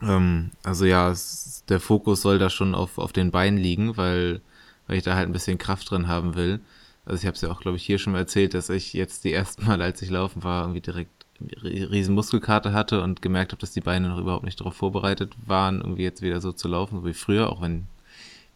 Ähm, 0.02 0.50
also 0.62 0.84
ja, 0.84 1.10
es, 1.10 1.64
der 1.68 1.80
Fokus 1.80 2.20
soll 2.22 2.38
da 2.38 2.50
schon 2.50 2.74
auf, 2.74 2.98
auf 2.98 3.12
den 3.12 3.30
Beinen 3.30 3.58
liegen, 3.58 3.96
weil, 3.96 4.42
weil 4.86 4.98
ich 4.98 5.02
da 5.02 5.14
halt 5.14 5.28
ein 5.28 5.32
bisschen 5.32 5.58
Kraft 5.58 5.90
drin 5.90 6.08
haben 6.08 6.34
will. 6.34 6.60
Also 7.06 7.20
ich 7.20 7.26
habe 7.26 7.34
es 7.34 7.40
ja 7.40 7.50
auch, 7.50 7.60
glaube 7.60 7.76
ich, 7.78 7.84
hier 7.84 7.98
schon 7.98 8.12
mal 8.12 8.20
erzählt, 8.20 8.52
dass 8.52 8.68
ich 8.68 8.92
jetzt 8.92 9.24
die 9.24 9.32
ersten 9.32 9.66
Mal, 9.66 9.80
als 9.80 10.02
ich 10.02 10.10
laufen 10.10 10.44
war, 10.44 10.62
irgendwie 10.62 10.82
direkt 10.82 11.19
riesen 11.62 12.14
Muskelkarte 12.14 12.72
hatte 12.72 13.02
und 13.02 13.22
gemerkt 13.22 13.52
habe, 13.52 13.60
dass 13.60 13.72
die 13.72 13.80
Beine 13.80 14.08
noch 14.08 14.18
überhaupt 14.18 14.44
nicht 14.44 14.60
darauf 14.60 14.74
vorbereitet 14.74 15.34
waren, 15.46 15.80
irgendwie 15.80 16.02
jetzt 16.02 16.22
wieder 16.22 16.40
so 16.40 16.52
zu 16.52 16.68
laufen, 16.68 17.00
so 17.00 17.06
wie 17.06 17.14
früher, 17.14 17.50
auch 17.50 17.60
wenn, 17.62 17.86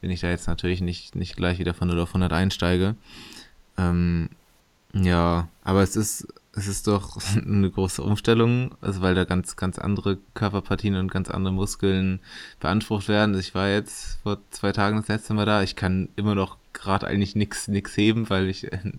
wenn 0.01 0.11
ich 0.11 0.21
da 0.21 0.29
jetzt 0.29 0.47
natürlich 0.47 0.81
nicht, 0.81 1.15
nicht 1.15 1.37
gleich 1.37 1.59
wieder 1.59 1.75
von 1.75 1.89
0 1.89 2.01
auf 2.01 2.11
100 2.11 2.33
einsteige. 2.33 2.95
Ähm, 3.79 4.29
ja, 4.93 5.49
aber 5.65 5.83
es 5.83 5.97
ist, 5.97 6.29
es 6.53 6.69
ist 6.69 6.87
doch 6.87 7.19
eine 7.37 7.71
große 7.71 8.03
Umstellung, 8.03 8.75
also 8.81 9.01
weil 9.01 9.15
da 9.15 9.25
ganz, 9.25 9.57
ganz 9.57 9.79
andere 9.79 10.19
Körperpartien 10.35 10.97
und 10.97 11.11
ganz 11.11 11.31
andere 11.31 11.53
Muskeln 11.53 12.21
beansprucht 12.61 13.09
werden. 13.09 13.39
Ich 13.39 13.55
war 13.55 13.69
jetzt 13.69 14.19
vor 14.23 14.39
zwei 14.51 14.73
Tagen 14.73 14.99
das 14.99 15.09
letzte 15.09 15.35
Mal 15.35 15.47
da. 15.47 15.63
Ich 15.63 15.77
kann 15.77 16.09
immer 16.17 16.35
noch 16.35 16.59
gerade 16.73 17.07
eigentlich 17.07 17.35
nichts 17.35 17.69
nix 17.69 17.97
heben, 17.97 18.31
weil 18.31 18.49
ich 18.49 18.73
äh, 18.73 18.93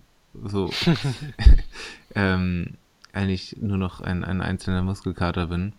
so 0.43 0.69
ähm, 2.15 2.75
eigentlich 3.15 3.57
nur 3.59 3.77
noch 3.77 4.01
ein, 4.01 4.23
ein 4.23 4.41
einzelner 4.41 4.83
Muskelkater 4.83 5.47
bin. 5.47 5.73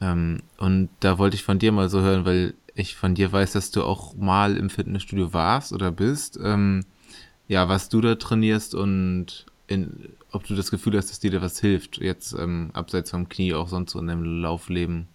Ähm, 0.00 0.42
und 0.58 0.88
da 1.00 1.18
wollte 1.18 1.36
ich 1.36 1.42
von 1.42 1.58
dir 1.58 1.72
mal 1.72 1.88
so 1.88 2.00
hören, 2.00 2.24
weil 2.24 2.54
ich 2.74 2.96
von 2.96 3.14
dir 3.14 3.32
weiß, 3.32 3.52
dass 3.52 3.70
du 3.70 3.82
auch 3.82 4.14
mal 4.14 4.56
im 4.56 4.70
Fitnessstudio 4.70 5.32
warst 5.32 5.72
oder 5.72 5.90
bist. 5.90 6.38
Ähm, 6.42 6.84
ja, 7.48 7.68
was 7.68 7.88
du 7.88 8.00
da 8.00 8.16
trainierst 8.16 8.74
und 8.74 9.46
in, 9.68 10.10
ob 10.30 10.44
du 10.46 10.54
das 10.54 10.70
Gefühl 10.70 10.96
hast, 10.96 11.10
dass 11.10 11.20
dir 11.20 11.30
da 11.30 11.40
was 11.42 11.60
hilft, 11.60 11.98
jetzt 11.98 12.32
ähm, 12.32 12.70
abseits 12.72 13.10
vom 13.10 13.28
Knie, 13.28 13.54
auch 13.54 13.68
sonst 13.68 13.92
so 13.92 13.98
in 13.98 14.06
deinem 14.06 14.42
Laufleben. 14.42 15.08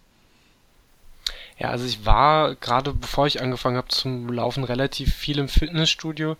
Ja, 1.62 1.70
also 1.70 1.86
ich 1.86 2.08
war 2.08 2.56
gerade 2.56 2.92
bevor 2.92 3.28
ich 3.28 3.40
angefangen 3.40 3.78
habe 3.78 3.88
zum 3.90 4.34
Laufen 4.34 4.64
relativ 4.64 5.14
viel 5.14 5.38
im 5.38 5.48
Fitnessstudio. 5.48 6.36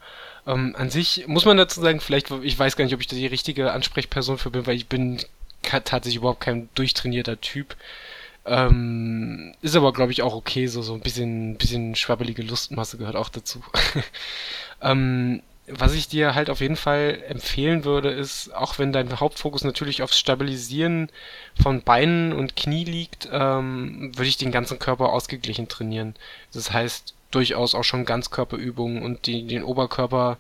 Ähm, 0.48 0.76
an 0.76 0.90
sich 0.90 1.28
muss 1.28 1.46
man 1.46 1.58
dazu 1.58 1.80
sagen, 1.80 2.00
vielleicht, 2.00 2.32
ich 2.42 2.58
weiß 2.58 2.76
gar 2.76 2.86
nicht, 2.86 2.96
ob 2.96 3.02
ich 3.02 3.08
da 3.08 3.16
die 3.16 3.28
richtige 3.28 3.72
Ansprechperson 3.72 4.40
für 4.40 4.50
bin, 4.50 4.66
weil 4.66 4.78
ich 4.78 4.88
bin 4.88 5.20
tatsächlich 5.62 6.16
überhaupt 6.16 6.40
kein 6.40 6.70
durchtrainierter 6.74 7.40
Typ. 7.40 7.76
Ähm, 8.48 9.54
ist 9.62 9.76
aber, 9.76 9.94
glaube 9.94 10.12
ich, 10.12 10.24
auch 10.24 10.34
okay, 10.34 10.66
so, 10.66 10.82
so 10.82 10.96
ein 10.96 11.02
bisschen, 11.02 11.56
bisschen 11.58 11.96
schwabbelige 11.96 12.42
Lustmasse 12.42 12.98
gehört 12.98 13.16
auch 13.16 13.30
dazu. 13.30 13.64
ähm, 14.82 15.44
was 15.68 15.94
ich 15.94 16.08
dir 16.08 16.36
halt 16.36 16.50
auf 16.50 16.60
jeden 16.60 16.76
Fall 16.76 17.24
empfehlen 17.28 17.86
würde, 17.86 18.10
ist, 18.10 18.54
auch 18.54 18.80
wenn 18.80 18.92
dein 18.92 19.20
Hauptfokus 19.20 19.64
natürlich 19.64 20.02
aufs 20.02 20.18
Stabilisieren 20.18 21.10
von 21.62 21.82
Beinen 21.82 22.34
und 22.34 22.56
Knie 22.56 22.84
liegt, 22.84 23.30
ähm, 23.32 24.12
würde 24.16 24.28
ich 24.28 24.38
den 24.38 24.52
ganzen 24.52 24.80
Körper 24.80 25.10
ausgeglichen 25.10 25.68
trainieren. 25.68 26.16
Das 26.54 26.72
heißt, 26.74 27.14
durchaus 27.32 27.76
auch 27.76 27.84
schon 27.84 28.06
Ganzkörperübungen 28.06 29.02
und 29.04 29.26
die, 29.26 29.48
den 29.48 29.64
Oberkörper 29.64 30.38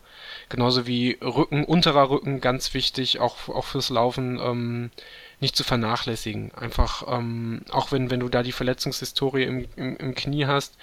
genauso 0.49 0.87
wie 0.87 1.17
Rücken, 1.21 1.63
unterer 1.63 2.09
Rücken 2.09 2.41
ganz 2.41 2.73
wichtig, 2.73 3.19
auch, 3.19 3.47
auch 3.47 3.65
fürs 3.65 3.89
Laufen 3.89 4.39
ähm, 4.39 4.91
nicht 5.39 5.55
zu 5.55 5.63
vernachlässigen. 5.63 6.53
Einfach, 6.53 7.05
ähm, 7.07 7.61
auch 7.71 7.91
wenn, 7.91 8.11
wenn 8.11 8.19
du 8.19 8.29
da 8.29 8.43
die 8.43 8.51
Verletzungshistorie 8.51 9.43
im, 9.43 9.67
im, 9.75 9.97
im 9.97 10.15
Knie 10.15 10.45
hast, 10.45 10.75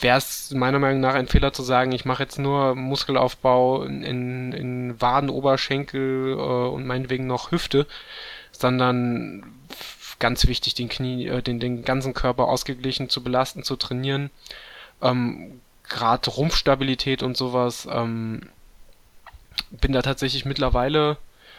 wäre 0.00 0.18
es 0.18 0.50
meiner 0.50 0.78
Meinung 0.78 1.00
nach 1.00 1.14
ein 1.14 1.28
Fehler 1.28 1.52
zu 1.52 1.62
sagen, 1.62 1.92
ich 1.92 2.04
mache 2.04 2.22
jetzt 2.22 2.38
nur 2.38 2.74
Muskelaufbau 2.74 3.84
in, 3.84 4.52
in, 4.52 5.00
Waden, 5.00 5.30
Oberschenkel 5.30 6.32
äh, 6.32 6.36
und 6.36 6.86
meinetwegen 6.86 7.26
noch 7.26 7.50
Hüfte, 7.50 7.86
sondern 8.52 9.44
ganz 10.18 10.46
wichtig, 10.46 10.74
den 10.74 10.88
Knie, 10.88 11.26
äh, 11.26 11.42
den, 11.42 11.60
den 11.60 11.84
ganzen 11.84 12.14
Körper 12.14 12.48
ausgeglichen 12.48 13.08
zu 13.08 13.22
belasten, 13.22 13.62
zu 13.62 13.76
trainieren. 13.76 14.30
Ähm, 15.02 15.60
Gerade 15.88 16.30
Rumpfstabilität 16.30 17.22
und 17.22 17.36
sowas. 17.36 17.86
Ähm, 17.90 18.48
bin 19.70 19.92
da 19.92 20.02
tatsächlich 20.02 20.44
mittlerweile, 20.44 21.18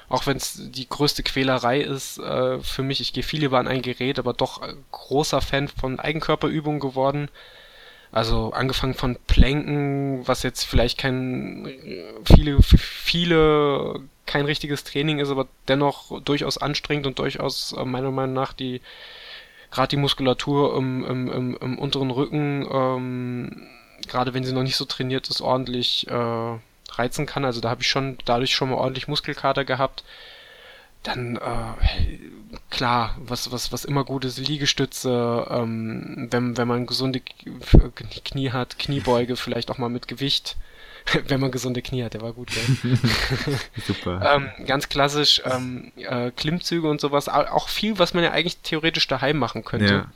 auch 0.09 0.25
wenn 0.25 0.37
es 0.37 0.59
die 0.71 0.89
größte 0.89 1.23
Quälerei 1.23 1.81
ist, 1.81 2.17
äh, 2.17 2.59
für 2.59 2.83
mich, 2.83 3.01
ich 3.01 3.13
gehe 3.13 3.23
viel 3.23 3.41
lieber 3.41 3.59
an 3.59 3.67
ein 3.67 3.81
Gerät, 3.81 4.19
aber 4.19 4.33
doch 4.33 4.61
großer 4.91 5.41
Fan 5.41 5.67
von 5.67 5.99
Eigenkörperübungen 5.99 6.79
geworden. 6.79 7.29
Also 8.15 8.53
angefangen 8.53 8.93
von 8.93 9.17
Planken, 9.27 10.25
was 10.25 10.41
jetzt 10.43 10.63
vielleicht 10.63 10.97
kein 10.97 11.67
viele 12.23 12.61
viele 12.61 13.99
kein 14.25 14.45
richtiges 14.45 14.85
Training 14.85 15.19
ist, 15.19 15.31
aber 15.31 15.49
dennoch 15.67 16.21
durchaus 16.21 16.57
anstrengend 16.57 17.07
und 17.07 17.19
durchaus 17.19 17.73
äh, 17.73 17.83
meiner 17.83 18.11
Meinung 18.11 18.33
nach 18.33 18.53
die 18.53 18.79
gerade 19.69 19.89
die 19.89 19.97
Muskulatur 19.97 20.77
im, 20.77 21.03
im, 21.03 21.29
im, 21.29 21.57
im 21.59 21.77
unteren 21.77 22.09
Rücken, 22.09 22.65
ähm, 22.71 23.67
gerade 24.07 24.33
wenn 24.33 24.45
sie 24.45 24.53
noch 24.53 24.63
nicht 24.63 24.77
so 24.77 24.85
trainiert 24.85 25.27
ist, 25.27 25.41
ordentlich 25.41 26.07
äh, 26.07 26.57
reizen 26.93 27.25
kann. 27.25 27.43
Also 27.43 27.59
da 27.59 27.69
habe 27.69 27.81
ich 27.81 27.89
schon 27.89 28.17
dadurch 28.23 28.55
schon 28.55 28.69
mal 28.69 28.77
ordentlich 28.77 29.09
Muskelkater 29.09 29.65
gehabt. 29.65 30.05
Dann 31.05 31.37
äh, 31.37 32.19
klar, 32.69 33.15
was 33.19 33.51
was 33.51 33.71
was 33.71 33.85
immer 33.85 34.03
gut 34.03 34.25
ist, 34.25 34.39
Liegestütze, 34.39 35.47
ähm, 35.49 36.27
wenn 36.31 36.57
wenn 36.57 36.67
man 36.67 36.85
gesunde 36.87 37.21
Knie 37.21 38.51
hat, 38.51 38.79
Kniebeuge 38.79 39.35
vielleicht 39.35 39.71
auch 39.71 39.77
mal 39.77 39.89
mit 39.89 40.07
Gewicht. 40.07 40.57
wenn 41.27 41.39
man 41.39 41.51
gesunde 41.51 41.83
Knie 41.83 42.03
hat, 42.03 42.15
der 42.15 42.21
war 42.21 42.33
gut, 42.33 42.49
gell? 42.49 42.97
Super. 43.85 44.35
ähm, 44.35 44.65
ganz 44.65 44.89
klassisch 44.89 45.39
ähm, 45.45 45.91
äh, 45.97 46.31
Klimmzüge 46.31 46.89
und 46.89 46.99
sowas, 46.99 47.29
auch 47.29 47.69
viel, 47.69 47.99
was 47.99 48.15
man 48.15 48.23
ja 48.23 48.31
eigentlich 48.31 48.57
theoretisch 48.57 49.07
daheim 49.07 49.37
machen 49.37 49.63
könnte. 49.63 50.07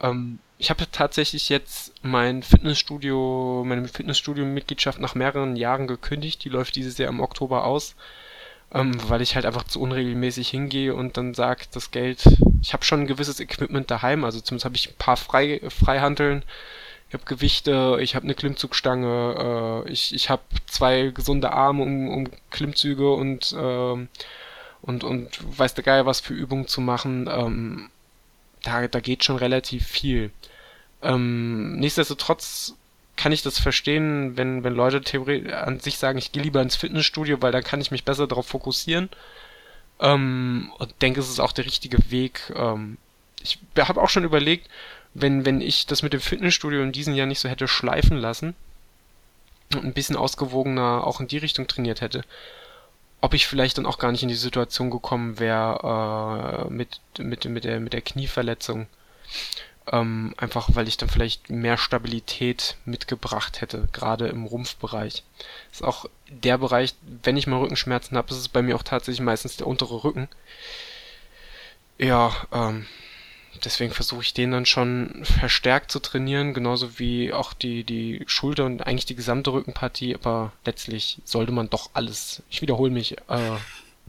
Ja. 0.00 0.10
Ähm, 0.10 0.38
ich 0.56 0.70
habe 0.70 0.90
tatsächlich 0.90 1.48
jetzt 1.48 1.92
mein 2.02 2.42
Fitnessstudio, 2.42 3.64
meine 3.66 3.86
Fitnessstudio-Mitgliedschaft 3.86 4.98
nach 4.98 5.14
mehreren 5.14 5.56
Jahren 5.56 5.86
gekündigt. 5.86 6.42
Die 6.44 6.48
läuft 6.48 6.76
dieses 6.76 6.96
Jahr 6.96 7.10
im 7.10 7.20
Oktober 7.20 7.64
aus, 7.64 7.94
ähm, 8.74 8.92
weil 9.08 9.22
ich 9.22 9.36
halt 9.36 9.46
einfach 9.46 9.64
zu 9.64 9.80
unregelmäßig 9.80 10.48
hingehe 10.48 10.94
und 10.94 11.16
dann 11.16 11.32
sage, 11.32 11.64
das 11.72 11.92
Geld, 11.92 12.24
ich 12.60 12.72
habe 12.72 12.84
schon 12.84 13.02
ein 13.02 13.06
gewisses 13.06 13.40
Equipment 13.40 13.90
daheim, 13.90 14.24
also 14.24 14.40
zumindest 14.40 14.64
habe 14.64 14.76
ich 14.76 14.90
ein 14.90 14.98
paar 14.98 15.16
Frei, 15.16 15.60
Freihandeln, 15.68 16.42
ich 17.08 17.14
habe 17.14 17.24
Gewichte, 17.24 17.98
ich 18.00 18.16
habe 18.16 18.24
eine 18.24 18.34
Klimmzugstange, 18.34 19.84
äh, 19.86 19.90
ich, 19.92 20.12
ich 20.12 20.30
habe 20.30 20.42
zwei 20.66 21.12
gesunde 21.14 21.52
Arme, 21.52 21.84
um, 21.84 22.08
um 22.08 22.30
Klimmzüge 22.50 23.12
und, 23.12 23.54
ähm, 23.56 24.08
und, 24.82 25.04
und 25.04 25.58
weiß 25.58 25.74
der 25.74 25.84
Geier 25.84 26.06
was 26.06 26.18
für 26.18 26.34
Übungen 26.34 26.66
zu 26.66 26.80
machen. 26.80 27.28
Ähm, 27.30 27.90
da, 28.64 28.88
da 28.88 28.98
geht 28.98 29.22
schon 29.22 29.36
relativ 29.36 29.86
viel. 29.86 30.32
Ähm, 31.02 31.76
nichtsdestotrotz 31.78 32.74
kann 33.16 33.32
ich 33.32 33.42
das 33.42 33.58
verstehen, 33.58 34.36
wenn, 34.36 34.64
wenn 34.64 34.74
Leute 34.74 35.02
an 35.56 35.80
sich 35.80 35.98
sagen, 35.98 36.18
ich 36.18 36.32
gehe 36.32 36.42
lieber 36.42 36.62
ins 36.62 36.76
Fitnessstudio, 36.76 37.40
weil 37.40 37.52
dann 37.52 37.64
kann 37.64 37.80
ich 37.80 37.90
mich 37.90 38.04
besser 38.04 38.26
darauf 38.26 38.46
fokussieren. 38.46 39.08
Ähm, 40.00 40.72
und 40.78 40.94
denke, 41.02 41.20
es 41.20 41.28
ist 41.28 41.40
auch 41.40 41.52
der 41.52 41.66
richtige 41.66 41.98
Weg. 42.10 42.52
Ähm, 42.56 42.98
ich 43.42 43.58
habe 43.78 44.02
auch 44.02 44.08
schon 44.08 44.24
überlegt, 44.24 44.68
wenn, 45.14 45.44
wenn 45.44 45.60
ich 45.60 45.86
das 45.86 46.02
mit 46.02 46.12
dem 46.12 46.20
Fitnessstudio 46.20 46.82
in 46.82 46.92
diesem 46.92 47.14
Jahr 47.14 47.26
nicht 47.26 47.40
so 47.40 47.48
hätte 47.48 47.68
schleifen 47.68 48.16
lassen, 48.16 48.54
und 49.74 49.84
ein 49.84 49.92
bisschen 49.92 50.16
ausgewogener 50.16 51.06
auch 51.06 51.20
in 51.20 51.28
die 51.28 51.38
Richtung 51.38 51.66
trainiert 51.66 52.00
hätte, 52.00 52.22
ob 53.20 53.34
ich 53.34 53.46
vielleicht 53.46 53.78
dann 53.78 53.86
auch 53.86 53.98
gar 53.98 54.12
nicht 54.12 54.22
in 54.22 54.28
die 54.28 54.34
Situation 54.34 54.90
gekommen 54.90 55.38
wäre 55.38 56.66
äh, 56.68 56.72
mit, 56.72 57.00
mit, 57.18 57.44
mit, 57.46 57.64
der, 57.64 57.80
mit 57.80 57.92
der 57.92 58.02
Knieverletzung. 58.02 58.86
Ähm, 59.92 60.34
einfach 60.38 60.70
weil 60.72 60.88
ich 60.88 60.96
dann 60.96 61.10
vielleicht 61.10 61.50
mehr 61.50 61.76
Stabilität 61.76 62.76
mitgebracht 62.86 63.60
hätte, 63.60 63.86
gerade 63.92 64.28
im 64.28 64.46
Rumpfbereich. 64.46 65.22
Ist 65.70 65.84
auch 65.84 66.06
der 66.28 66.56
Bereich, 66.56 66.94
wenn 67.22 67.36
ich 67.36 67.46
mal 67.46 67.58
Rückenschmerzen 67.58 68.16
habe, 68.16 68.30
ist 68.30 68.38
es 68.38 68.48
bei 68.48 68.62
mir 68.62 68.76
auch 68.76 68.82
tatsächlich 68.82 69.20
meistens 69.20 69.58
der 69.58 69.66
untere 69.66 70.02
Rücken. 70.02 70.28
Ja, 71.98 72.34
ähm, 72.50 72.86
deswegen 73.62 73.92
versuche 73.92 74.22
ich 74.22 74.34
den 74.34 74.52
dann 74.52 74.66
schon 74.66 75.22
verstärkt 75.24 75.90
zu 75.90 76.00
trainieren, 76.00 76.54
genauso 76.54 76.98
wie 76.98 77.32
auch 77.32 77.52
die, 77.52 77.84
die 77.84 78.24
Schulter 78.26 78.64
und 78.64 78.86
eigentlich 78.86 79.06
die 79.06 79.16
gesamte 79.16 79.52
Rückenpartie, 79.52 80.14
aber 80.14 80.52
letztlich 80.64 81.18
sollte 81.24 81.52
man 81.52 81.70
doch 81.70 81.90
alles, 81.92 82.42
ich 82.50 82.62
wiederhole 82.62 82.90
mich, 82.90 83.18
äh, 83.28 83.58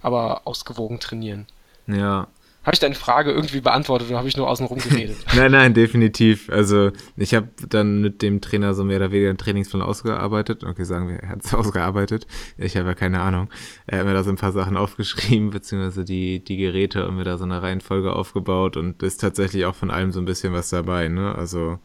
aber 0.01 0.41
ausgewogen 0.45 0.99
trainieren. 0.99 1.47
Ja, 1.87 2.27
habe 2.65 2.73
ich 2.73 2.79
deine 2.79 2.95
Frage 2.95 3.31
irgendwie 3.31 3.61
beantwortet 3.61 4.09
oder 4.09 4.17
habe 4.17 4.27
ich 4.27 4.35
nur 4.35 4.49
außenrum 4.49 4.79
geredet? 4.79 5.17
nein, 5.35 5.51
nein, 5.51 5.75
definitiv. 5.75 6.49
Also 6.49 6.91
ich 7.15 7.35
habe 7.35 7.49
dann 7.69 8.01
mit 8.01 8.23
dem 8.23 8.41
Trainer 8.41 8.73
so 8.73 8.83
mehr 8.83 8.97
oder 8.97 9.11
weniger 9.11 9.29
einen 9.29 9.37
Trainingsplan 9.37 9.83
ausgearbeitet. 9.83 10.63
Okay, 10.63 10.83
sagen 10.83 11.07
wir, 11.07 11.17
er 11.17 11.29
hat 11.29 11.45
es 11.45 11.53
ausgearbeitet. 11.53 12.25
Ich 12.57 12.75
habe 12.75 12.87
ja 12.87 12.95
keine 12.95 13.21
Ahnung. 13.21 13.49
Er 13.85 13.99
hat 13.99 14.07
mir 14.07 14.15
da 14.15 14.23
so 14.23 14.31
ein 14.31 14.37
paar 14.37 14.51
Sachen 14.51 14.77
aufgeschrieben, 14.77 15.51
beziehungsweise 15.51 16.03
die, 16.03 16.43
die 16.43 16.57
Geräte 16.57 17.07
und 17.07 17.17
mir 17.17 17.23
da 17.23 17.37
so 17.37 17.43
eine 17.43 17.61
Reihenfolge 17.61 18.13
aufgebaut 18.13 18.77
und 18.77 19.03
ist 19.03 19.21
tatsächlich 19.21 19.65
auch 19.65 19.75
von 19.75 19.91
allem 19.91 20.11
so 20.11 20.19
ein 20.19 20.25
bisschen 20.25 20.51
was 20.51 20.69
dabei, 20.69 21.07
ne? 21.07 21.35
Also 21.35 21.77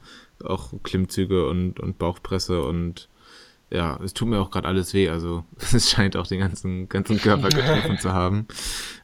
auch 0.42 0.72
Klimmzüge 0.82 1.46
und, 1.46 1.78
und 1.78 1.98
Bauchpresse 1.98 2.62
und 2.62 3.09
ja, 3.70 3.98
es 4.02 4.14
tut 4.14 4.28
mir 4.28 4.40
auch 4.40 4.50
gerade 4.50 4.68
alles 4.68 4.94
weh, 4.94 5.08
also 5.08 5.44
es 5.58 5.90
scheint 5.90 6.16
auch 6.16 6.26
den 6.26 6.40
ganzen, 6.40 6.88
ganzen 6.88 7.18
Körper 7.18 7.48
getroffen 7.50 7.98
zu 7.98 8.12
haben. 8.12 8.46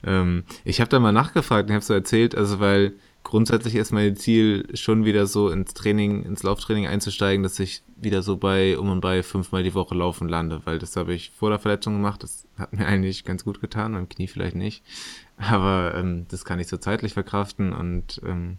Ähm, 0.05 0.45
ich 0.64 0.81
habe 0.81 0.91
da 0.91 0.99
mal 0.99 1.12
nachgefragt 1.12 1.69
und 1.69 1.75
habe 1.75 1.85
so 1.85 1.95
erzählt, 1.95 2.35
also 2.35 2.61
weil 2.61 2.95
grundsätzlich 3.23 3.75
ist 3.75 3.91
mein 3.91 4.14
Ziel 4.14 4.69
schon 4.75 5.05
wieder 5.05 5.27
so 5.27 5.51
ins 5.51 5.75
Training, 5.75 6.23
ins 6.25 6.45
Lauftraining 6.45 6.87
einzusteigen, 6.87 7.43
dass 7.43 7.59
ich 7.59 7.83
wieder 7.97 8.23
so 8.23 8.37
bei 8.37 8.79
um 8.79 8.91
und 8.91 9.01
bei 9.01 9.23
fünfmal 9.23 9.64
die 9.64 9.75
Woche 9.75 9.97
laufen 9.97 10.29
lande, 10.29 10.61
weil 10.64 10.79
das 10.79 10.97
habe 10.97 11.14
ich 11.14 11.31
vor 11.31 11.51
der 11.51 11.59
Verletzung 11.59 11.95
gemacht, 11.95 12.23
das 12.23 12.47
hat 12.57 12.73
mir 12.73 12.87
eigentlich 12.87 13.25
ganz 13.25 13.45
gut 13.45 13.61
getan, 13.61 13.95
beim 13.95 14.09
Knie 14.09 14.29
vielleicht 14.29 14.55
nicht, 14.55 14.85
aber 15.37 15.95
ähm, 15.97 16.27
das 16.29 16.45
kann 16.45 16.61
ich 16.61 16.69
so 16.69 16.77
zeitlich 16.77 17.14
verkraften 17.14 17.73
und 17.73 18.21
ähm, 18.25 18.59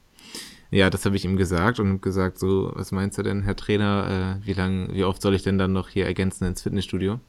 ja, 0.69 0.89
das 0.89 1.05
habe 1.05 1.15
ich 1.15 1.25
ihm 1.25 1.37
gesagt 1.37 1.79
und 1.79 2.01
gesagt, 2.01 2.39
so, 2.39 2.71
was 2.75 2.91
meinst 2.91 3.17
du 3.17 3.23
denn, 3.23 3.43
Herr 3.43 3.55
Trainer, 3.55 4.39
äh, 4.41 4.45
wie 4.45 4.53
lang, 4.53 4.93
wie 4.93 5.03
oft 5.03 5.21
soll 5.21 5.35
ich 5.35 5.43
denn 5.43 5.57
dann 5.57 5.73
noch 5.73 5.89
hier 5.89 6.05
ergänzen 6.05 6.45
ins 6.45 6.61
Fitnessstudio? 6.61 7.19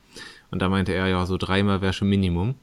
Und 0.51 0.61
da 0.61 0.69
meinte 0.69 0.93
er, 0.93 1.07
ja, 1.07 1.25
so 1.27 1.37
dreimal 1.37 1.81
wäre 1.81 1.93
schon 1.93 2.09
Minimum. 2.09 2.57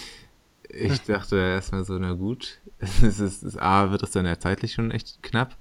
ich 0.68 1.00
dachte 1.02 1.36
erstmal 1.36 1.84
so, 1.84 1.98
na 1.98 2.12
gut, 2.12 2.60
es 2.78 3.20
ist, 3.20 3.42
es, 3.42 3.56
A, 3.56 3.90
wird 3.90 4.02
es 4.02 4.10
dann 4.10 4.26
ja 4.26 4.38
zeitlich 4.38 4.74
schon 4.74 4.90
echt 4.90 5.22
knapp. 5.22 5.56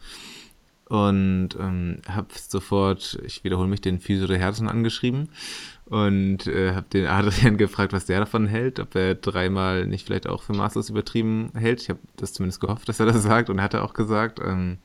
Und 0.85 1.49
ähm, 1.57 2.01
habe 2.07 2.27
sofort, 2.35 3.17
ich 3.25 3.45
wiederhole 3.45 3.69
mich, 3.69 3.79
den 3.79 4.01
Physio 4.01 4.27
der 4.27 4.39
Herzen 4.39 4.67
angeschrieben 4.67 5.29
und 5.91 6.47
äh, 6.47 6.73
habe 6.73 6.87
den 6.93 7.05
Adrian 7.05 7.57
gefragt, 7.57 7.91
was 7.91 8.05
der 8.05 8.21
davon 8.21 8.47
hält, 8.47 8.79
ob 8.79 8.95
er 8.95 9.13
dreimal 9.13 9.85
nicht 9.85 10.05
vielleicht 10.05 10.25
auch 10.25 10.41
für 10.41 10.53
maßlos 10.53 10.89
übertrieben 10.89 11.51
hält. 11.53 11.81
Ich 11.81 11.89
habe 11.89 11.99
das 12.15 12.31
zumindest 12.31 12.61
gehofft, 12.61 12.87
dass 12.87 13.01
er 13.01 13.07
das 13.07 13.21
sagt 13.21 13.49
und 13.49 13.57
er 13.57 13.65
hat 13.65 13.75
auch 13.75 13.93
gesagt. 13.93 14.39
Ähm, 14.41 14.77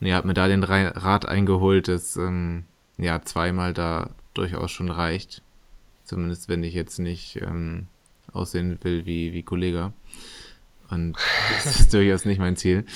ja, 0.00 0.16
hat 0.16 0.24
mir 0.24 0.32
da 0.32 0.48
den 0.48 0.64
Rat 0.64 1.28
eingeholt, 1.28 1.88
dass 1.88 2.16
ähm, 2.16 2.64
ja 2.96 3.20
zweimal 3.20 3.74
da 3.74 4.08
durchaus 4.32 4.70
schon 4.70 4.90
reicht. 4.90 5.42
Zumindest 6.04 6.48
wenn 6.48 6.64
ich 6.64 6.72
jetzt 6.72 6.98
nicht 6.98 7.36
ähm, 7.42 7.88
aussehen 8.32 8.78
will 8.80 9.04
wie, 9.04 9.34
wie 9.34 9.42
Kollege. 9.42 9.92
Und 10.88 11.18
das 11.64 11.80
ist 11.80 11.92
durchaus 11.92 12.24
nicht 12.24 12.38
mein 12.38 12.56
Ziel. 12.56 12.86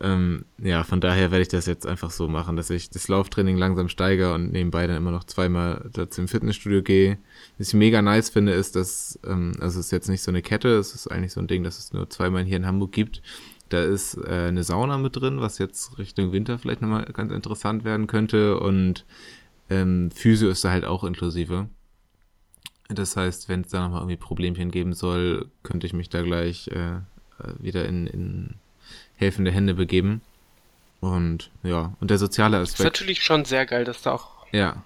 Ähm, 0.00 0.44
ja, 0.58 0.84
von 0.84 1.00
daher 1.00 1.30
werde 1.30 1.42
ich 1.42 1.48
das 1.48 1.66
jetzt 1.66 1.86
einfach 1.86 2.10
so 2.10 2.28
machen, 2.28 2.56
dass 2.56 2.70
ich 2.70 2.90
das 2.90 3.08
Lauftraining 3.08 3.56
langsam 3.56 3.88
steigere 3.88 4.34
und 4.34 4.52
nebenbei 4.52 4.86
dann 4.86 4.96
immer 4.96 5.10
noch 5.10 5.24
zweimal 5.24 5.88
dazu 5.92 6.20
im 6.20 6.28
Fitnessstudio 6.28 6.82
gehe. 6.82 7.18
Was 7.58 7.68
ich 7.68 7.74
mega 7.74 8.02
nice 8.02 8.30
finde, 8.30 8.52
ist, 8.52 8.76
dass, 8.76 9.18
ähm, 9.26 9.52
also 9.60 9.80
es 9.80 9.86
ist 9.86 9.92
jetzt 9.92 10.08
nicht 10.08 10.22
so 10.22 10.30
eine 10.30 10.42
Kette, 10.42 10.76
es 10.76 10.94
ist 10.94 11.08
eigentlich 11.08 11.32
so 11.32 11.40
ein 11.40 11.46
Ding, 11.46 11.62
dass 11.62 11.78
es 11.78 11.92
nur 11.92 12.10
zweimal 12.10 12.44
hier 12.44 12.56
in 12.56 12.66
Hamburg 12.66 12.92
gibt. 12.92 13.22
Da 13.68 13.82
ist 13.82 14.16
äh, 14.16 14.48
eine 14.48 14.64
Sauna 14.64 14.98
mit 14.98 15.16
drin, 15.16 15.40
was 15.40 15.58
jetzt 15.58 15.98
Richtung 15.98 16.32
Winter 16.32 16.58
vielleicht 16.58 16.82
nochmal 16.82 17.04
ganz 17.12 17.32
interessant 17.32 17.84
werden 17.84 18.06
könnte. 18.06 18.60
Und 18.60 19.04
ähm, 19.70 20.10
Physio 20.12 20.50
ist 20.50 20.64
da 20.64 20.70
halt 20.70 20.84
auch 20.84 21.04
inklusive. 21.04 21.68
Das 22.88 23.16
heißt, 23.16 23.48
wenn 23.48 23.62
es 23.62 23.68
da 23.68 23.82
nochmal 23.82 24.00
irgendwie 24.02 24.16
Problemchen 24.16 24.70
geben 24.70 24.92
soll, 24.92 25.50
könnte 25.64 25.86
ich 25.86 25.92
mich 25.92 26.08
da 26.08 26.22
gleich 26.22 26.68
äh, 26.68 27.00
wieder 27.58 27.86
in, 27.86 28.06
in 28.06 28.54
helfende 29.16 29.50
Hände 29.50 29.74
begeben. 29.74 30.20
Und 31.00 31.50
ja, 31.62 31.92
und 32.00 32.10
der 32.10 32.18
soziale 32.18 32.58
Aspekt. 32.58 32.80
Ist 32.80 32.84
natürlich 32.84 33.22
schon 33.22 33.44
sehr 33.44 33.66
geil, 33.66 33.84
dass 33.84 34.02
da 34.02 34.12
auch. 34.12 34.46
Ja. 34.52 34.82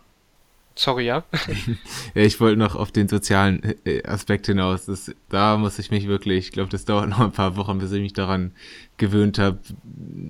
Sorry, 0.77 1.05
ja. 1.05 1.25
ja, 2.15 2.23
ich 2.23 2.41
wollte 2.41 2.59
noch 2.59 2.75
auf 2.75 2.91
den 2.91 3.07
sozialen 3.07 3.77
äh, 3.85 4.03
Aspekt 4.05 4.47
hinaus. 4.47 4.87
Das, 4.87 5.15
da 5.29 5.59
muss 5.59 5.79
ich 5.79 5.91
mich 5.91 6.07
wirklich, 6.07 6.47
ich 6.47 6.53
glaube, 6.53 6.71
das 6.71 6.85
dauert 6.85 7.09
noch 7.11 7.21
ein 7.21 7.33
paar 7.33 7.57
Wochen, 7.57 7.79
bis 7.79 7.93
ich 7.93 8.01
mich 8.01 8.13
daran 8.13 8.53
gewöhnt 8.97 9.39
habe, 9.39 9.59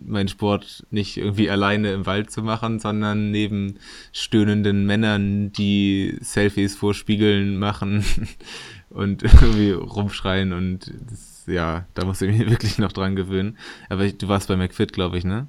meinen 0.06 0.28
Sport 0.28 0.84
nicht 0.90 1.18
irgendwie 1.18 1.50
alleine 1.50 1.92
im 1.92 2.06
Wald 2.06 2.32
zu 2.32 2.42
machen, 2.42 2.80
sondern 2.80 3.30
neben 3.30 3.78
stöhnenden 4.12 4.86
Männern, 4.86 5.52
die 5.52 6.16
Selfies 6.20 6.74
vor 6.74 6.94
Spiegeln 6.94 7.58
machen 7.58 8.04
und 8.90 9.22
irgendwie 9.22 9.70
rumschreien 9.70 10.52
und 10.52 10.92
das 11.08 11.29
ja, 11.50 11.84
da 11.94 12.04
muss 12.04 12.20
ich 12.22 12.36
mich 12.36 12.50
wirklich 12.50 12.78
noch 12.78 12.92
dran 12.92 13.16
gewöhnen. 13.16 13.58
Aber 13.88 14.04
ich, 14.04 14.18
du 14.18 14.28
warst 14.28 14.48
bei 14.48 14.56
McFit, 14.56 14.92
glaube 14.92 15.18
ich, 15.18 15.24
ne? 15.24 15.46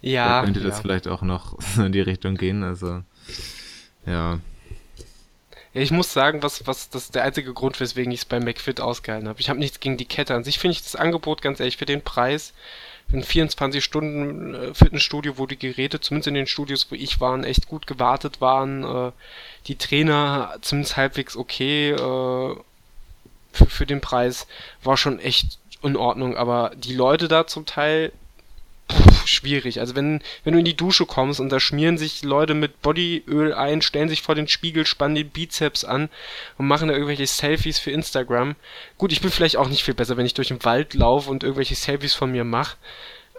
Ja. 0.00 0.40
Da 0.40 0.44
könnte 0.44 0.60
ja. 0.60 0.66
das 0.66 0.80
vielleicht 0.80 1.08
auch 1.08 1.22
noch 1.22 1.58
in 1.78 1.92
die 1.92 2.00
Richtung 2.00 2.36
gehen, 2.36 2.62
also, 2.62 3.02
ja. 4.06 4.40
Ja, 5.74 5.82
ich 5.82 5.90
muss 5.90 6.10
sagen, 6.10 6.42
was, 6.42 6.66
was, 6.66 6.88
das 6.88 7.04
ist 7.04 7.14
der 7.14 7.24
einzige 7.24 7.52
Grund, 7.52 7.78
weswegen 7.80 8.10
ich 8.10 8.20
es 8.20 8.24
bei 8.24 8.40
McFit 8.40 8.80
ausgehalten 8.80 9.28
habe. 9.28 9.40
Ich 9.40 9.50
habe 9.50 9.58
nichts 9.58 9.78
gegen 9.78 9.98
die 9.98 10.06
Kette 10.06 10.34
an 10.34 10.42
sich, 10.42 10.58
finde 10.58 10.72
ich 10.72 10.82
das 10.82 10.96
Angebot 10.96 11.42
ganz 11.42 11.60
ehrlich 11.60 11.76
für 11.76 11.84
den 11.84 12.02
Preis. 12.02 12.54
Ein 13.12 13.22
24 13.22 13.84
Stunden 13.84 14.54
äh, 14.54 14.74
Fitnessstudio, 14.74 15.36
wo 15.36 15.46
die 15.46 15.58
Geräte, 15.58 16.00
zumindest 16.00 16.28
in 16.28 16.34
den 16.34 16.46
Studios, 16.46 16.90
wo 16.90 16.94
ich 16.94 17.20
war, 17.20 17.38
echt 17.44 17.68
gut 17.68 17.86
gewartet 17.86 18.40
waren. 18.40 18.84
Äh, 18.84 19.12
die 19.66 19.76
Trainer 19.76 20.56
zumindest 20.62 20.96
halbwegs 20.96 21.36
okay. 21.36 21.90
Äh, 21.90 22.56
für, 23.56 23.66
für 23.66 23.86
den 23.86 24.00
Preis 24.00 24.46
war 24.82 24.96
schon 24.96 25.18
echt 25.18 25.58
in 25.82 25.96
Ordnung, 25.96 26.36
aber 26.36 26.72
die 26.76 26.94
Leute 26.94 27.28
da 27.28 27.46
zum 27.46 27.66
Teil 27.66 28.12
pff, 28.90 29.26
schwierig. 29.26 29.80
Also 29.80 29.94
wenn, 29.94 30.20
wenn 30.44 30.52
du 30.52 30.58
in 30.58 30.64
die 30.64 30.76
Dusche 30.76 31.06
kommst 31.06 31.40
und 31.40 31.50
da 31.50 31.60
schmieren 31.60 31.98
sich 31.98 32.22
Leute 32.22 32.54
mit 32.54 32.82
Bodyöl 32.82 33.52
ein, 33.52 33.82
stellen 33.82 34.08
sich 34.08 34.22
vor 34.22 34.34
den 34.34 34.48
Spiegel, 34.48 34.86
spannen 34.86 35.14
den 35.14 35.30
Bizeps 35.30 35.84
an 35.84 36.08
und 36.58 36.66
machen 36.66 36.88
da 36.88 36.94
irgendwelche 36.94 37.26
Selfies 37.26 37.78
für 37.78 37.90
Instagram. 37.90 38.56
Gut, 38.98 39.12
ich 39.12 39.20
bin 39.20 39.30
vielleicht 39.30 39.56
auch 39.56 39.68
nicht 39.68 39.84
viel 39.84 39.94
besser, 39.94 40.16
wenn 40.16 40.26
ich 40.26 40.34
durch 40.34 40.48
den 40.48 40.64
Wald 40.64 40.94
laufe 40.94 41.30
und 41.30 41.42
irgendwelche 41.42 41.74
Selfies 41.74 42.14
von 42.14 42.30
mir 42.30 42.44
mache. 42.44 42.76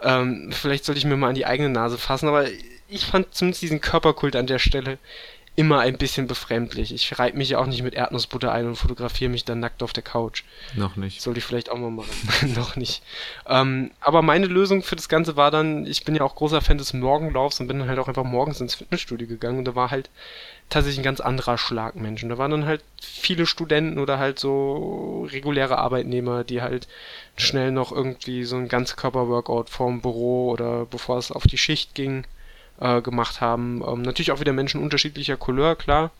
Ähm, 0.02 0.50
vielleicht 0.52 0.84
sollte 0.84 0.98
ich 0.98 1.04
mir 1.04 1.16
mal 1.16 1.30
an 1.30 1.34
die 1.34 1.46
eigene 1.46 1.70
Nase 1.70 1.98
fassen, 1.98 2.28
aber 2.28 2.46
ich 2.88 3.04
fand 3.04 3.34
zumindest 3.34 3.62
diesen 3.62 3.80
Körperkult 3.80 4.36
an 4.36 4.46
der 4.46 4.58
Stelle 4.58 4.98
immer 5.58 5.80
ein 5.80 5.98
bisschen 5.98 6.28
befremdlich. 6.28 6.94
Ich 6.94 7.18
reibe 7.18 7.36
mich 7.36 7.48
ja 7.48 7.58
auch 7.58 7.66
nicht 7.66 7.82
mit 7.82 7.92
Erdnussbutter 7.92 8.52
ein 8.52 8.68
und 8.68 8.76
fotografiere 8.76 9.28
mich 9.28 9.44
dann 9.44 9.58
nackt 9.58 9.82
auf 9.82 9.92
der 9.92 10.04
Couch. 10.04 10.44
Noch 10.76 10.94
nicht. 10.94 11.20
Sollte 11.20 11.38
ich 11.38 11.44
vielleicht 11.44 11.68
auch 11.68 11.76
mal 11.76 11.90
machen. 11.90 12.52
Noch 12.54 12.76
nicht. 12.76 13.02
Ähm, 13.44 13.90
aber 14.00 14.22
meine 14.22 14.46
Lösung 14.46 14.84
für 14.84 14.94
das 14.94 15.08
Ganze 15.08 15.34
war 15.34 15.50
dann, 15.50 15.84
ich 15.84 16.04
bin 16.04 16.14
ja 16.14 16.22
auch 16.22 16.36
großer 16.36 16.60
Fan 16.60 16.78
des 16.78 16.92
Morgenlaufs 16.92 17.58
und 17.58 17.66
bin 17.66 17.80
dann 17.80 17.88
halt 17.88 17.98
auch 17.98 18.06
einfach 18.06 18.22
morgens 18.22 18.60
ins 18.60 18.76
Fitnessstudio 18.76 19.26
gegangen 19.26 19.58
und 19.58 19.64
da 19.64 19.74
war 19.74 19.90
halt 19.90 20.10
tatsächlich 20.68 21.00
ein 21.00 21.04
ganz 21.04 21.18
anderer 21.18 21.58
Schlag 21.58 21.96
Menschen. 21.96 22.28
Da 22.28 22.38
waren 22.38 22.52
dann 22.52 22.66
halt 22.66 22.84
viele 23.02 23.44
Studenten 23.44 23.98
oder 23.98 24.20
halt 24.20 24.38
so 24.38 25.26
reguläre 25.32 25.78
Arbeitnehmer, 25.78 26.44
die 26.44 26.62
halt 26.62 26.86
schnell 27.36 27.72
noch 27.72 27.90
irgendwie 27.90 28.44
so 28.44 28.54
ein 28.54 28.68
Ganzkörper-Workout 28.68 29.70
vorm 29.70 30.02
Büro 30.02 30.52
oder 30.52 30.86
bevor 30.86 31.18
es 31.18 31.32
auf 31.32 31.48
die 31.48 31.58
Schicht 31.58 31.96
ging 31.96 32.22
äh, 32.80 33.00
gemacht 33.02 33.40
haben. 33.40 33.82
Ähm, 33.86 34.02
natürlich 34.02 34.32
auch 34.32 34.40
wieder 34.40 34.52
Menschen 34.52 34.82
unterschiedlicher 34.82 35.36
Couleur, 35.36 35.76
klar. 35.76 36.10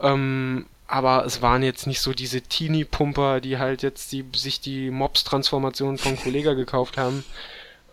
Ähm, 0.00 0.66
aber 0.86 1.24
es 1.24 1.40
waren 1.42 1.62
jetzt 1.62 1.86
nicht 1.86 2.00
so 2.00 2.12
diese 2.12 2.42
Teenie-Pumper, 2.42 3.40
die 3.40 3.58
halt 3.58 3.82
jetzt 3.82 4.12
die, 4.12 4.24
sich 4.34 4.60
die 4.60 4.90
Mobs-Transformation 4.90 5.98
von 5.98 6.16
Kollega 6.16 6.52
gekauft 6.54 6.98
haben 6.98 7.24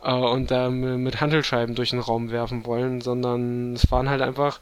äh, 0.03 0.11
und 0.11 0.51
da 0.51 0.69
mit 0.69 1.21
Handelscheiben 1.21 1.75
durch 1.75 1.91
den 1.91 1.99
Raum 1.99 2.31
werfen 2.31 2.65
wollen, 2.65 3.01
sondern 3.01 3.73
es 3.73 3.89
waren 3.91 4.09
halt 4.09 4.21
einfach 4.21 4.59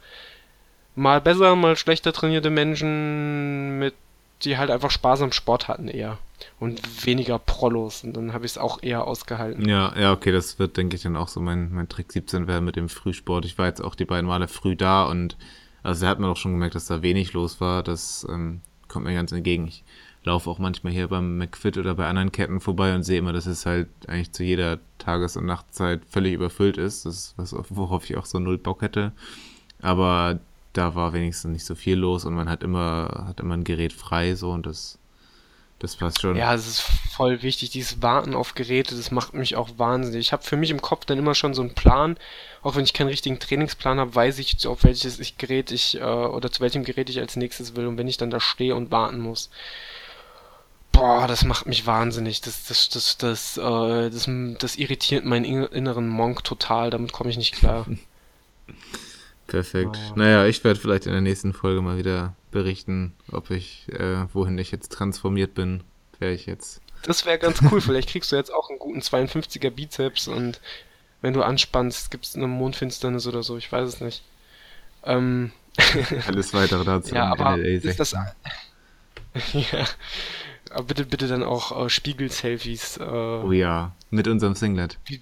mal 0.94 1.20
besser, 1.20 1.56
mal 1.56 1.76
schlechter 1.76 2.12
trainierte 2.12 2.50
Menschen 2.50 3.78
mit 3.78 3.94
die 4.42 4.58
halt 4.58 4.70
einfach 4.70 4.90
Spaß 4.90 5.22
am 5.22 5.32
Sport 5.32 5.68
hatten 5.68 5.88
eher 5.88 6.18
und 6.58 7.06
weniger 7.06 7.38
Prollos 7.38 8.04
und 8.04 8.16
dann 8.16 8.32
habe 8.32 8.46
ich 8.46 8.52
es 8.52 8.58
auch 8.58 8.82
eher 8.82 9.06
ausgehalten. 9.06 9.68
Ja, 9.68 9.92
ja, 9.98 10.12
okay, 10.12 10.32
das 10.32 10.58
wird, 10.58 10.76
denke 10.76 10.96
ich, 10.96 11.02
dann 11.02 11.16
auch 11.16 11.28
so 11.28 11.40
mein, 11.40 11.72
mein 11.72 11.88
Trick 11.88 12.12
17 12.12 12.46
wäre 12.46 12.60
mit 12.60 12.76
dem 12.76 12.88
Frühsport. 12.88 13.44
Ich 13.44 13.58
war 13.58 13.66
jetzt 13.66 13.82
auch 13.82 13.94
die 13.94 14.04
beiden 14.06 14.26
Male 14.26 14.48
früh 14.48 14.76
da 14.76 15.04
und 15.04 15.36
Also 15.82 16.04
da 16.04 16.10
hat 16.10 16.18
man 16.18 16.30
auch 16.30 16.36
schon 16.36 16.52
gemerkt, 16.52 16.74
dass 16.74 16.86
da 16.86 17.02
wenig 17.02 17.32
los 17.32 17.60
war. 17.60 17.82
Das 17.82 18.26
ähm, 18.28 18.60
kommt 18.88 19.06
mir 19.06 19.14
ganz 19.14 19.32
entgegen. 19.32 19.66
Ich 19.68 19.84
laufe 20.24 20.50
auch 20.50 20.58
manchmal 20.58 20.92
hier 20.92 21.08
beim 21.08 21.38
McFit 21.38 21.78
oder 21.78 21.94
bei 21.94 22.06
anderen 22.06 22.32
Ketten 22.32 22.60
vorbei 22.60 22.94
und 22.94 23.02
sehe 23.02 23.18
immer, 23.18 23.32
dass 23.32 23.46
es 23.46 23.64
halt 23.66 23.88
eigentlich 24.06 24.32
zu 24.32 24.44
jeder 24.44 24.78
Tages- 24.98 25.36
und 25.36 25.46
Nachtzeit 25.46 26.02
völlig 26.08 26.34
überfüllt 26.34 26.76
ist. 26.76 27.06
Das 27.06 27.14
ist 27.14 27.34
was, 27.36 27.54
worauf 27.70 28.08
ich 28.08 28.16
auch 28.16 28.26
so 28.26 28.38
null 28.38 28.58
Bock 28.58 28.82
hätte. 28.82 29.12
Aber 29.80 30.40
da 30.72 30.94
war 30.94 31.12
wenigstens 31.12 31.50
nicht 31.52 31.64
so 31.64 31.74
viel 31.74 31.96
los 31.96 32.24
und 32.24 32.34
man 32.34 32.48
hat 32.48 32.62
immer, 32.62 33.24
hat 33.26 33.40
immer 33.40 33.56
ein 33.56 33.64
Gerät 33.64 33.92
frei 33.92 34.34
so 34.34 34.50
und 34.50 34.66
das, 34.66 34.98
das 35.80 35.96
passt 35.96 36.20
schon. 36.20 36.36
Ja, 36.36 36.54
es 36.54 36.66
ist 36.66 36.80
voll 36.80 37.42
wichtig, 37.42 37.70
dieses 37.70 38.02
Warten 38.02 38.34
auf 38.34 38.54
Geräte, 38.54 38.94
das 38.94 39.10
macht 39.10 39.34
mich 39.34 39.56
auch 39.56 39.70
wahnsinnig. 39.78 40.20
Ich 40.20 40.32
habe 40.32 40.42
für 40.42 40.56
mich 40.56 40.70
im 40.70 40.80
Kopf 40.82 41.04
dann 41.06 41.18
immer 41.18 41.34
schon 41.34 41.54
so 41.54 41.62
einen 41.62 41.74
Plan, 41.74 42.16
auch 42.62 42.76
wenn 42.76 42.84
ich 42.84 42.92
keinen 42.92 43.08
richtigen 43.08 43.40
Trainingsplan 43.40 43.98
habe, 43.98 44.14
weiß 44.14 44.38
ich, 44.38 44.66
auf 44.66 44.84
welches 44.84 45.18
ich 45.18 45.38
Gerät 45.38 45.72
ich 45.72 45.96
äh, 45.96 46.04
oder 46.04 46.52
zu 46.52 46.60
welchem 46.60 46.84
Gerät 46.84 47.10
ich 47.10 47.18
als 47.18 47.36
nächstes 47.36 47.74
will 47.74 47.86
und 47.86 47.98
wenn 47.98 48.08
ich 48.08 48.18
dann 48.18 48.30
da 48.30 48.40
stehe 48.40 48.76
und 48.76 48.90
warten 48.90 49.20
muss. 49.20 49.50
Boah, 50.92 51.26
das 51.26 51.44
macht 51.44 51.66
mich 51.66 51.86
wahnsinnig. 51.86 52.40
Das, 52.40 52.66
das, 52.66 52.88
das, 52.88 53.16
das, 53.16 53.56
äh, 53.56 54.10
das, 54.10 54.28
das 54.58 54.76
irritiert 54.76 55.24
meinen 55.24 55.44
inneren 55.44 56.08
Monk 56.08 56.44
total. 56.44 56.90
Damit 56.90 57.12
komme 57.12 57.30
ich 57.30 57.38
nicht 57.38 57.54
klar. 57.54 57.86
Perfekt. 59.50 59.98
Oh. 60.10 60.12
Naja, 60.14 60.46
ich 60.46 60.62
werde 60.62 60.78
vielleicht 60.78 61.06
in 61.06 61.12
der 61.12 61.20
nächsten 61.20 61.52
Folge 61.52 61.82
mal 61.82 61.98
wieder 61.98 62.34
berichten, 62.52 63.14
ob 63.32 63.50
ich, 63.50 63.88
äh, 63.88 64.32
wohin 64.32 64.56
ich 64.58 64.70
jetzt 64.70 64.92
transformiert 64.92 65.54
bin, 65.54 65.82
wer 66.20 66.32
ich 66.32 66.46
jetzt. 66.46 66.80
Das 67.02 67.26
wäre 67.26 67.38
ganz 67.38 67.60
cool. 67.70 67.80
Vielleicht 67.80 68.10
kriegst 68.10 68.30
du 68.30 68.36
jetzt 68.36 68.52
auch 68.52 68.68
einen 68.70 68.78
guten 68.78 69.00
52er 69.00 69.70
Bizeps 69.70 70.28
und 70.28 70.60
wenn 71.20 71.32
du 71.32 71.42
anspannst, 71.42 72.10
gibt 72.10 72.26
es 72.26 72.36
eine 72.36 72.46
Mondfinsternis 72.46 73.26
oder 73.26 73.42
so. 73.42 73.56
Ich 73.56 73.70
weiß 73.70 73.88
es 73.88 74.00
nicht. 74.00 74.22
Ähm. 75.04 75.52
Alles 76.26 76.54
weitere 76.54 76.84
dazu. 76.84 77.14
ja, 77.14 77.30
aber 77.30 77.58
ist 77.58 77.98
das. 77.98 78.12
ja. 79.52 79.86
Aber 80.70 80.84
bitte, 80.84 81.04
bitte 81.04 81.26
dann 81.26 81.42
auch 81.42 81.86
äh, 81.86 81.88
Spiegel-Selfies. 81.88 82.98
Äh, 82.98 83.02
oh 83.02 83.52
ja, 83.52 83.92
mit 84.10 84.28
unserem 84.28 84.54
Singlet. 84.54 84.98
Wie, 85.06 85.20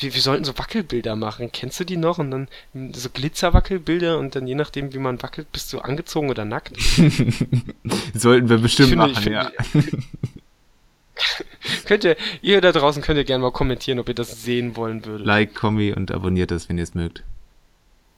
wir, 0.00 0.14
wir 0.14 0.20
sollten 0.20 0.44
so 0.44 0.56
Wackelbilder 0.58 1.16
machen. 1.16 1.50
Kennst 1.52 1.80
du 1.80 1.84
die 1.84 1.96
noch? 1.96 2.18
Und 2.18 2.30
dann 2.30 2.48
so 2.92 3.10
Glitzerwackelbilder 3.10 4.18
und 4.18 4.34
dann 4.34 4.46
je 4.46 4.54
nachdem, 4.54 4.92
wie 4.92 4.98
man 4.98 5.22
wackelt, 5.22 5.50
bist 5.52 5.72
du 5.72 5.80
angezogen 5.80 6.30
oder 6.30 6.44
nackt. 6.44 6.76
sollten 8.14 8.48
wir 8.48 8.58
bestimmt 8.58 8.90
finde, 8.90 9.08
machen, 9.08 9.22
finde, 9.22 9.32
ja. 9.32 9.50
könnt 11.84 12.04
ihr, 12.04 12.16
ihr 12.42 12.60
da 12.60 12.72
draußen 12.72 13.02
könnt 13.02 13.18
ihr 13.18 13.24
gerne 13.24 13.42
mal 13.42 13.52
kommentieren, 13.52 13.98
ob 13.98 14.08
ihr 14.08 14.14
das 14.14 14.42
sehen 14.42 14.76
wollen 14.76 15.04
würdet. 15.04 15.26
Like, 15.26 15.54
Kommi 15.54 15.92
und 15.92 16.10
abonniert 16.10 16.50
das, 16.50 16.68
wenn 16.68 16.78
ihr 16.78 16.84
es 16.84 16.94
mögt. 16.94 17.22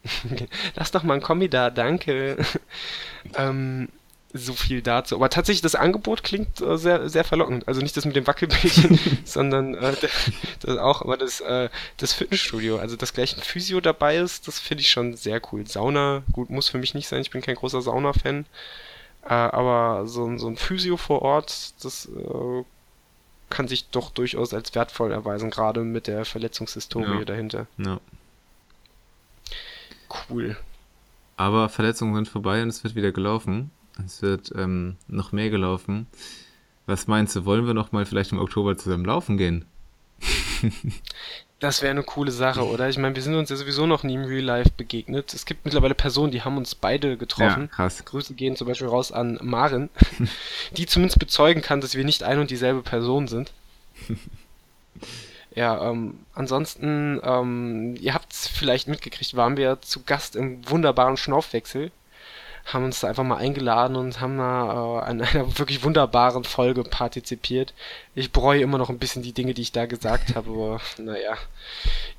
Lass 0.74 0.90
doch 0.90 1.02
mal 1.02 1.14
ein 1.14 1.22
Kommi 1.22 1.48
da, 1.48 1.70
danke. 1.70 2.36
ähm, 3.36 3.88
so 4.32 4.54
viel 4.54 4.82
dazu. 4.82 5.14
Aber 5.14 5.28
tatsächlich, 5.28 5.62
das 5.62 5.74
Angebot 5.74 6.22
klingt 6.22 6.60
äh, 6.60 6.78
sehr, 6.78 7.08
sehr 7.08 7.24
verlockend. 7.24 7.68
Also 7.68 7.80
nicht 7.80 7.96
das 7.96 8.04
mit 8.04 8.16
dem 8.16 8.26
Wackelbildchen, 8.26 8.98
sondern 9.24 9.74
äh, 9.74 9.94
das 10.60 10.78
auch, 10.78 11.02
aber 11.02 11.16
das, 11.16 11.40
äh, 11.40 11.68
das 11.98 12.12
Fitnessstudio. 12.12 12.78
Also, 12.78 12.96
dass 12.96 13.12
gleich 13.12 13.36
ein 13.36 13.42
Physio 13.42 13.80
dabei 13.80 14.16
ist, 14.16 14.48
das 14.48 14.58
finde 14.58 14.82
ich 14.82 14.90
schon 14.90 15.14
sehr 15.16 15.40
cool. 15.52 15.66
Sauna, 15.66 16.22
gut, 16.32 16.50
muss 16.50 16.68
für 16.68 16.78
mich 16.78 16.94
nicht 16.94 17.08
sein. 17.08 17.20
Ich 17.20 17.30
bin 17.30 17.42
kein 17.42 17.56
großer 17.56 17.82
Sauna-Fan. 17.82 18.46
Äh, 19.24 19.28
aber 19.28 20.06
so, 20.06 20.36
so 20.38 20.48
ein 20.48 20.56
Physio 20.56 20.96
vor 20.96 21.22
Ort, 21.22 21.74
das 21.84 22.06
äh, 22.06 22.64
kann 23.50 23.68
sich 23.68 23.88
doch 23.90 24.10
durchaus 24.10 24.54
als 24.54 24.74
wertvoll 24.74 25.12
erweisen, 25.12 25.50
gerade 25.50 25.80
mit 25.80 26.06
der 26.06 26.24
Verletzungshistorie 26.24 27.18
ja. 27.18 27.24
dahinter. 27.24 27.66
Ja. 27.76 28.00
Cool. 30.28 30.56
Aber 31.36 31.68
Verletzungen 31.68 32.14
sind 32.14 32.28
vorbei 32.28 32.62
und 32.62 32.68
es 32.68 32.82
wird 32.82 32.94
wieder 32.94 33.12
gelaufen. 33.12 33.70
Es 34.04 34.22
wird 34.22 34.52
ähm, 34.56 34.96
noch 35.08 35.32
mehr 35.32 35.50
gelaufen. 35.50 36.06
Was 36.86 37.06
meinst 37.06 37.36
du, 37.36 37.44
wollen 37.44 37.66
wir 37.66 37.74
noch 37.74 37.92
mal 37.92 38.06
vielleicht 38.06 38.32
im 38.32 38.38
Oktober 38.38 38.76
zusammen 38.76 39.04
laufen 39.04 39.36
gehen? 39.36 39.64
das 41.60 41.82
wäre 41.82 41.90
eine 41.90 42.02
coole 42.02 42.32
Sache, 42.32 42.66
oder? 42.66 42.88
Ich 42.88 42.98
meine, 42.98 43.14
wir 43.14 43.22
sind 43.22 43.34
uns 43.34 43.50
ja 43.50 43.56
sowieso 43.56 43.86
noch 43.86 44.02
nie 44.02 44.14
im 44.14 44.24
Real 44.24 44.44
Life 44.44 44.70
begegnet. 44.76 45.32
Es 45.32 45.46
gibt 45.46 45.64
mittlerweile 45.64 45.94
Personen, 45.94 46.32
die 46.32 46.42
haben 46.42 46.56
uns 46.56 46.74
beide 46.74 47.16
getroffen. 47.16 47.62
Ja, 47.62 47.66
krass. 47.68 48.04
Grüße 48.04 48.34
gehen 48.34 48.56
zum 48.56 48.66
Beispiel 48.66 48.88
raus 48.88 49.12
an 49.12 49.38
Maren, 49.42 49.90
die 50.76 50.86
zumindest 50.86 51.18
bezeugen 51.18 51.62
kann, 51.62 51.80
dass 51.80 51.94
wir 51.94 52.04
nicht 52.04 52.24
ein 52.24 52.38
und 52.38 52.50
dieselbe 52.50 52.82
Person 52.82 53.28
sind. 53.28 53.52
Ja, 55.54 55.90
ähm, 55.90 56.20
ansonsten, 56.32 57.20
ähm, 57.22 57.94
ihr 58.00 58.14
habt 58.14 58.32
es 58.32 58.48
vielleicht 58.48 58.88
mitgekriegt, 58.88 59.36
waren 59.36 59.56
wir 59.56 59.82
zu 59.82 60.02
Gast 60.02 60.34
im 60.34 60.68
wunderbaren 60.68 61.18
Schnaufwechsel 61.18 61.90
haben 62.64 62.84
uns 62.84 63.00
da 63.00 63.08
einfach 63.08 63.24
mal 63.24 63.36
eingeladen 63.36 63.96
und 63.96 64.20
haben 64.20 64.38
da 64.38 65.00
äh, 65.00 65.10
an 65.10 65.20
einer 65.22 65.58
wirklich 65.58 65.82
wunderbaren 65.82 66.44
Folge 66.44 66.84
partizipiert. 66.84 67.74
Ich 68.14 68.32
bereue 68.32 68.62
immer 68.62 68.78
noch 68.78 68.90
ein 68.90 68.98
bisschen 68.98 69.22
die 69.22 69.32
Dinge, 69.32 69.54
die 69.54 69.62
ich 69.62 69.72
da 69.72 69.86
gesagt 69.86 70.34
habe, 70.34 70.50
aber 70.50 70.80
naja, 70.98 71.36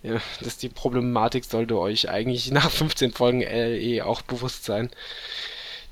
ja, 0.02 0.20
das 0.42 0.58
die 0.58 0.70
Problematik 0.70 1.46
sollte 1.46 1.78
euch 1.78 2.10
eigentlich 2.10 2.52
nach 2.52 2.70
15 2.72 3.14
Folgen 3.14 3.42
LE 3.42 4.06
auch 4.06 4.22
bewusst 4.22 4.66
sein. 4.66 4.90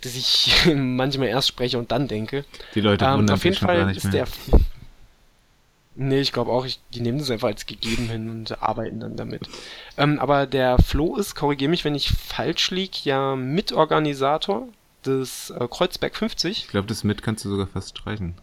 Dass 0.01 0.15
ich 0.15 0.51
manchmal 0.75 1.27
erst 1.27 1.49
spreche 1.49 1.77
und 1.77 1.91
dann 1.91 2.07
denke. 2.07 2.43
Die 2.73 2.81
Leute 2.81 3.05
ähm, 3.05 3.19
wundern 3.19 3.35
Auf 3.35 3.43
jeden 3.43 3.55
Fall 3.55 3.95
ist 3.95 4.11
der 4.11 4.25
Nee, 5.95 6.21
ich 6.21 6.31
glaube 6.31 6.51
auch, 6.51 6.65
ich, 6.65 6.79
die 6.93 7.01
nehmen 7.01 7.19
das 7.19 7.29
einfach 7.29 7.49
als 7.49 7.65
gegeben 7.65 8.07
hin 8.07 8.29
und 8.29 8.61
arbeiten 8.63 9.01
dann 9.01 9.17
damit. 9.17 9.49
Ähm, 9.97 10.19
aber 10.19 10.47
der 10.47 10.77
Flo 10.77 11.17
ist, 11.17 11.35
korrigiere 11.35 11.69
mich, 11.69 11.83
wenn 11.83 11.95
ich 11.95 12.11
falsch 12.11 12.71
liege, 12.71 12.97
ja 13.03 13.35
Mitorganisator 13.35 14.69
des 15.05 15.49
äh, 15.49 15.67
Kreuzberg 15.69 16.15
50. 16.15 16.59
Ich 16.59 16.67
glaube, 16.69 16.87
das 16.87 17.03
mit 17.03 17.21
kannst 17.21 17.43
du 17.43 17.49
sogar 17.49 17.67
fast 17.67 17.97
streichen. 17.97 18.35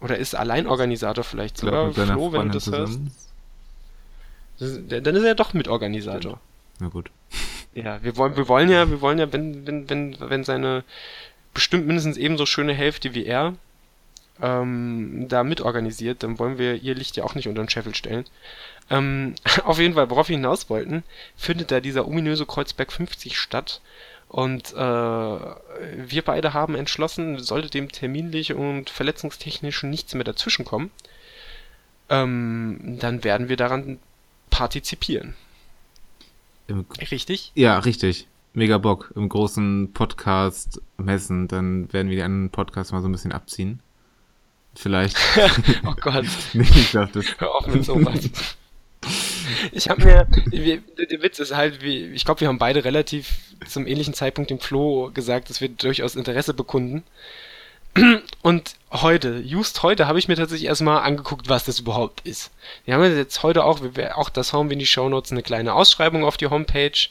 Oder 0.00 0.18
ist 0.18 0.34
Alleinorganisator 0.34 1.24
vielleicht 1.24 1.56
sogar, 1.56 1.90
glaub, 1.90 2.08
Flo, 2.08 2.32
wenn 2.32 2.48
du 2.48 2.54
das 2.54 2.64
zusammen. 2.64 3.12
hörst. 4.58 4.80
Das, 4.88 5.02
dann 5.02 5.16
ist 5.16 5.22
er 5.22 5.28
ja 5.28 5.34
doch 5.34 5.54
Mitorganisator. 5.54 6.40
Na 6.78 6.88
gut. 6.88 7.10
Ja, 7.74 8.02
wir 8.02 8.18
wollen, 8.18 8.36
wir 8.36 8.48
wollen 8.48 8.68
ja, 8.68 8.90
wir 8.90 9.00
wollen 9.00 9.18
ja, 9.18 9.32
wenn, 9.32 9.66
wenn, 9.66 9.88
wenn, 9.88 10.14
wenn 10.20 10.44
seine 10.44 10.84
bestimmt 11.54 11.86
mindestens 11.86 12.18
ebenso 12.18 12.44
schöne 12.44 12.74
Hälfte 12.74 13.14
wie 13.14 13.24
er 13.24 13.54
ähm, 14.40 15.26
da 15.28 15.44
mitorganisiert, 15.44 16.22
dann 16.22 16.38
wollen 16.38 16.58
wir 16.58 16.82
ihr 16.82 16.94
Licht 16.94 17.16
ja 17.16 17.24
auch 17.24 17.34
nicht 17.34 17.48
unter 17.48 17.62
den 17.62 17.68
Scheffel 17.68 17.94
stellen. 17.94 18.24
Ähm, 18.90 19.34
auf 19.64 19.78
jeden 19.78 19.94
Fall, 19.94 20.10
worauf 20.10 20.28
wir 20.28 20.36
hinaus 20.36 20.70
wollten, 20.70 21.02
findet 21.36 21.70
da 21.70 21.80
dieser 21.80 22.06
ominöse 22.06 22.46
Kreuzberg 22.46 22.92
50 22.92 23.38
statt. 23.38 23.80
Und 24.28 24.72
äh, 24.72 24.76
wir 24.76 26.22
beide 26.24 26.54
haben 26.54 26.74
entschlossen, 26.74 27.38
sollte 27.38 27.68
dem 27.68 27.92
terminlich 27.92 28.54
und 28.54 28.88
verletzungstechnisch 28.88 29.82
nichts 29.82 30.14
mehr 30.14 30.24
dazwischenkommen, 30.24 30.90
ähm, 32.08 32.96
dann 32.98 33.24
werden 33.24 33.50
wir 33.50 33.58
daran 33.58 33.98
partizipieren. 34.48 35.34
Im, 36.66 36.86
richtig? 37.10 37.52
Ja, 37.54 37.78
richtig. 37.78 38.26
Mega 38.54 38.78
Bock. 38.78 39.12
Im 39.16 39.28
großen 39.28 39.92
Podcast 39.92 40.80
messen, 40.96 41.48
dann 41.48 41.92
werden 41.92 42.08
wir 42.08 42.16
die 42.16 42.22
anderen 42.22 42.50
Podcasts 42.50 42.92
mal 42.92 43.02
so 43.02 43.08
ein 43.08 43.12
bisschen 43.12 43.32
abziehen. 43.32 43.80
Vielleicht. 44.74 45.16
oh 45.86 45.94
Gott. 46.00 46.24
nee, 46.52 46.66
ich 46.74 46.90
glaube 46.90 47.10
das. 47.12 47.26
Hör 47.38 47.54
auf 47.54 47.66
mit 47.66 47.84
sowas. 47.84 48.30
Ich 49.72 49.88
habe 49.88 50.04
mir, 50.04 50.26
der 50.46 51.22
Witz 51.22 51.38
ist 51.40 51.54
halt, 51.54 51.82
wie, 51.82 52.06
ich 52.06 52.24
glaube, 52.24 52.40
wir 52.40 52.48
haben 52.48 52.58
beide 52.58 52.84
relativ 52.84 53.30
zum 53.66 53.86
ähnlichen 53.86 54.14
Zeitpunkt 54.14 54.50
dem 54.50 54.60
Flo 54.60 55.10
gesagt, 55.12 55.50
dass 55.50 55.60
wir 55.60 55.68
durchaus 55.68 56.14
Interesse 56.14 56.54
bekunden. 56.54 57.02
Und 58.42 58.76
heute, 58.90 59.42
just 59.44 59.82
heute, 59.82 60.06
habe 60.06 60.18
ich 60.18 60.28
mir 60.28 60.36
tatsächlich 60.36 60.68
erstmal 60.68 61.02
angeguckt, 61.02 61.48
was 61.48 61.64
das 61.64 61.80
überhaupt 61.80 62.22
ist. 62.26 62.50
Wir 62.84 62.94
haben 62.94 63.16
jetzt 63.16 63.42
heute 63.42 63.64
auch, 63.64 63.80
auch 64.14 64.30
das 64.30 64.52
hauen 64.52 64.70
wir 64.70 64.74
in 64.74 64.78
die 64.78 64.86
Shownotes, 64.86 65.32
eine 65.32 65.42
kleine 65.42 65.74
Ausschreibung 65.74 66.24
auf 66.24 66.36
die 66.36 66.46
Homepage 66.46 67.08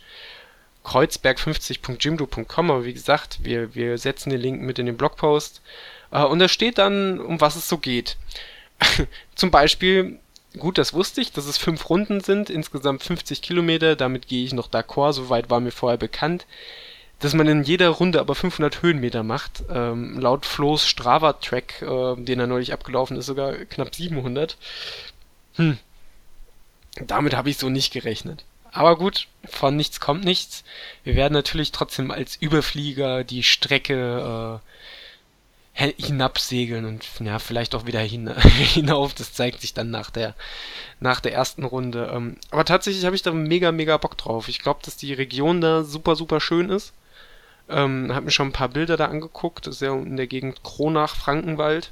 kreuzberg50.jimdo.com, 0.83 2.71
aber 2.71 2.85
wie 2.85 2.93
gesagt, 2.93 3.39
wir, 3.43 3.75
wir 3.75 3.99
setzen 3.99 4.31
den 4.31 4.41
Link 4.41 4.61
mit 4.61 4.79
in 4.79 4.87
den 4.87 4.97
Blogpost. 4.97 5.61
Äh, 6.11 6.23
und 6.23 6.39
da 6.39 6.47
steht 6.47 6.77
dann, 6.77 7.19
um 7.19 7.41
was 7.41 7.55
es 7.55 7.67
so 7.67 7.77
geht. 7.77 8.17
Zum 9.35 9.51
Beispiel, 9.51 10.19
gut, 10.57 10.77
das 10.77 10.93
wusste 10.93 11.21
ich, 11.21 11.31
dass 11.31 11.45
es 11.45 11.57
fünf 11.57 11.89
Runden 11.89 12.21
sind, 12.21 12.49
insgesamt 12.49 13.03
50 13.03 13.41
Kilometer, 13.41 13.95
damit 13.95 14.27
gehe 14.27 14.43
ich 14.43 14.53
noch 14.53 14.69
d'accord, 14.69 15.13
soweit 15.13 15.49
war 15.49 15.59
mir 15.59 15.71
vorher 15.71 15.97
bekannt. 15.97 16.45
Dass 17.19 17.35
man 17.35 17.47
in 17.47 17.63
jeder 17.63 17.89
Runde 17.89 18.19
aber 18.19 18.33
500 18.33 18.81
Höhenmeter 18.81 19.21
macht, 19.21 19.63
ähm, 19.69 20.19
laut 20.19 20.45
Flo's 20.45 20.87
Strava-Track, 20.87 21.83
äh, 21.83 22.15
den 22.15 22.39
er 22.39 22.47
neulich 22.47 22.73
abgelaufen 22.73 23.15
ist, 23.15 23.27
sogar 23.27 23.53
knapp 23.65 23.93
700. 23.93 24.57
Hm. 25.55 25.77
Damit 27.05 27.35
habe 27.35 27.49
ich 27.51 27.57
so 27.57 27.69
nicht 27.69 27.93
gerechnet. 27.93 28.43
Aber 28.71 28.97
gut, 28.97 29.27
von 29.45 29.75
nichts 29.75 29.99
kommt 29.99 30.23
nichts. 30.23 30.63
Wir 31.03 31.15
werden 31.15 31.33
natürlich 31.33 31.71
trotzdem 31.71 32.09
als 32.09 32.37
Überflieger 32.37 33.23
die 33.23 33.43
Strecke 33.43 34.61
äh, 34.61 34.80
hinabsegeln 35.97 36.85
und 36.85 37.07
ja, 37.19 37.39
vielleicht 37.39 37.75
auch 37.75 37.85
wieder 37.85 37.99
hin, 37.99 38.33
hinauf. 38.37 39.13
Das 39.13 39.33
zeigt 39.33 39.61
sich 39.61 39.73
dann 39.73 39.91
nach 39.91 40.09
der, 40.09 40.35
nach 40.99 41.19
der 41.19 41.33
ersten 41.33 41.63
Runde. 41.63 42.11
Ähm, 42.13 42.37
aber 42.51 42.65
tatsächlich 42.65 43.05
habe 43.05 43.15
ich 43.15 43.23
da 43.23 43.31
mega, 43.31 43.71
mega 43.71 43.97
Bock 43.97 44.17
drauf. 44.17 44.47
Ich 44.47 44.59
glaube, 44.59 44.81
dass 44.83 44.97
die 44.97 45.13
Region 45.13 45.61
da 45.61 45.83
super, 45.83 46.15
super 46.15 46.39
schön 46.39 46.69
ist. 46.69 46.93
Ähm, 47.69 48.13
habe 48.13 48.25
mir 48.25 48.31
schon 48.31 48.49
ein 48.49 48.53
paar 48.53 48.69
Bilder 48.69 48.97
da 48.97 49.05
angeguckt. 49.05 49.67
Das 49.67 49.75
ist 49.75 49.81
ja 49.81 49.93
in 49.93 50.17
der 50.17 50.27
Gegend 50.27 50.63
Kronach, 50.63 51.15
Frankenwald. 51.15 51.91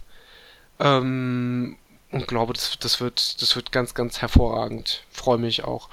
Ähm, 0.79 1.77
und 2.11 2.27
glaube, 2.27 2.53
das, 2.53 2.77
das, 2.79 3.01
wird, 3.01 3.41
das 3.41 3.55
wird 3.55 3.71
ganz, 3.71 3.93
ganz 3.93 4.21
hervorragend. 4.21 5.03
Freue 5.11 5.37
mich 5.37 5.63
auch. 5.63 5.89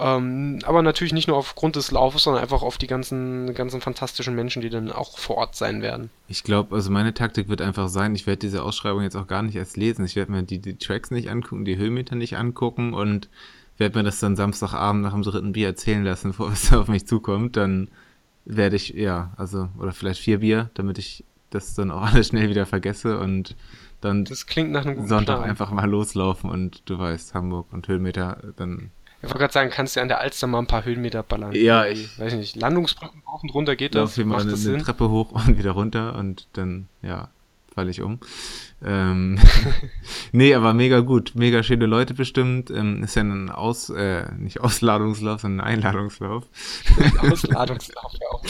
Ähm, 0.00 0.60
aber 0.64 0.82
natürlich 0.82 1.12
nicht 1.12 1.28
nur 1.28 1.36
aufgrund 1.36 1.76
des 1.76 1.90
Laufes, 1.90 2.22
sondern 2.22 2.42
einfach 2.42 2.62
auf 2.62 2.78
die 2.78 2.86
ganzen, 2.86 3.52
ganzen 3.52 3.82
fantastischen 3.82 4.34
Menschen, 4.34 4.62
die 4.62 4.70
dann 4.70 4.90
auch 4.90 5.18
vor 5.18 5.36
Ort 5.36 5.54
sein 5.56 5.82
werden. 5.82 6.08
Ich 6.26 6.42
glaube, 6.42 6.74
also 6.74 6.90
meine 6.90 7.12
Taktik 7.12 7.48
wird 7.48 7.60
einfach 7.60 7.88
sein, 7.88 8.14
ich 8.14 8.26
werde 8.26 8.38
diese 8.38 8.62
Ausschreibung 8.62 9.02
jetzt 9.02 9.16
auch 9.16 9.26
gar 9.26 9.42
nicht 9.42 9.56
erst 9.56 9.76
lesen. 9.76 10.06
Ich 10.06 10.16
werde 10.16 10.32
mir 10.32 10.42
die, 10.42 10.58
die 10.58 10.78
Tracks 10.78 11.10
nicht 11.10 11.28
angucken, 11.28 11.66
die 11.66 11.76
Höhenmeter 11.76 12.14
nicht 12.14 12.38
angucken 12.38 12.94
und 12.94 13.28
werde 13.76 13.98
mir 13.98 14.04
das 14.04 14.20
dann 14.20 14.36
Samstagabend 14.36 15.02
nach 15.02 15.12
dem 15.12 15.22
dritten 15.22 15.52
Bier 15.52 15.66
erzählen 15.66 16.04
lassen, 16.04 16.28
bevor 16.30 16.50
es 16.50 16.72
auf 16.72 16.88
mich 16.88 17.06
zukommt. 17.06 17.58
Dann 17.58 17.88
werde 18.46 18.76
ich, 18.76 18.90
ja, 18.90 19.32
also, 19.36 19.68
oder 19.78 19.92
vielleicht 19.92 20.20
vier 20.20 20.38
Bier, 20.38 20.70
damit 20.74 20.98
ich 20.98 21.24
das 21.50 21.74
dann 21.74 21.90
auch 21.90 22.02
alles 22.12 22.28
schnell 22.28 22.48
wieder 22.48 22.64
vergesse 22.64 23.18
und 23.18 23.54
dann 24.00 24.24
das 24.24 24.46
klingt 24.46 24.70
nach 24.70 24.86
einem 24.86 25.06
Sonntag 25.06 25.40
Plan. 25.40 25.50
einfach 25.50 25.70
mal 25.72 25.84
loslaufen 25.84 26.48
und 26.48 26.88
du 26.88 26.98
weißt, 26.98 27.34
Hamburg 27.34 27.66
und 27.70 27.86
Höhenmeter, 27.86 28.38
dann 28.56 28.90
ich 29.22 29.28
wollte 29.28 29.38
gerade 29.38 29.52
sagen, 29.52 29.70
kannst 29.70 29.96
du 29.96 30.00
an 30.00 30.08
der 30.08 30.20
Alster 30.20 30.46
mal 30.46 30.58
ein 30.58 30.66
paar 30.66 30.84
Höhenmeter 30.84 31.22
ballern. 31.22 31.52
Ja, 31.52 31.84
ich. 31.84 32.18
Weiß 32.18 32.32
nicht, 32.34 32.56
Landungsbrücken 32.56 33.22
rauf 33.28 33.42
und 33.42 33.50
runter 33.50 33.76
geht 33.76 33.94
das. 33.94 34.00
Lauf 34.00 34.14
hier 34.14 34.24
mal 34.24 34.40
eine, 34.40 34.54
eine 34.54 34.82
Treppe 34.82 35.10
hoch 35.10 35.32
und 35.46 35.58
wieder 35.58 35.72
runter 35.72 36.16
und 36.16 36.46
dann, 36.54 36.88
ja, 37.02 37.28
falle 37.74 37.90
ich 37.90 38.02
um. 38.02 38.20
Ähm, 38.82 39.38
nee, 40.32 40.54
aber 40.54 40.72
mega 40.72 41.00
gut. 41.00 41.32
Mega 41.34 41.62
schöne 41.62 41.86
Leute 41.86 42.14
bestimmt. 42.14 42.70
Ähm, 42.70 43.02
ist 43.02 43.14
ja 43.14 43.22
ein 43.22 43.50
Aus, 43.50 43.90
äh, 43.90 44.24
nicht 44.38 44.60
Ausladungslauf, 44.60 45.42
sondern 45.42 45.66
ein 45.66 45.74
Einladungslauf. 45.74 46.44
Ausladungslauf, 47.18 48.12
ja 48.20 48.28
auch. 48.30 48.42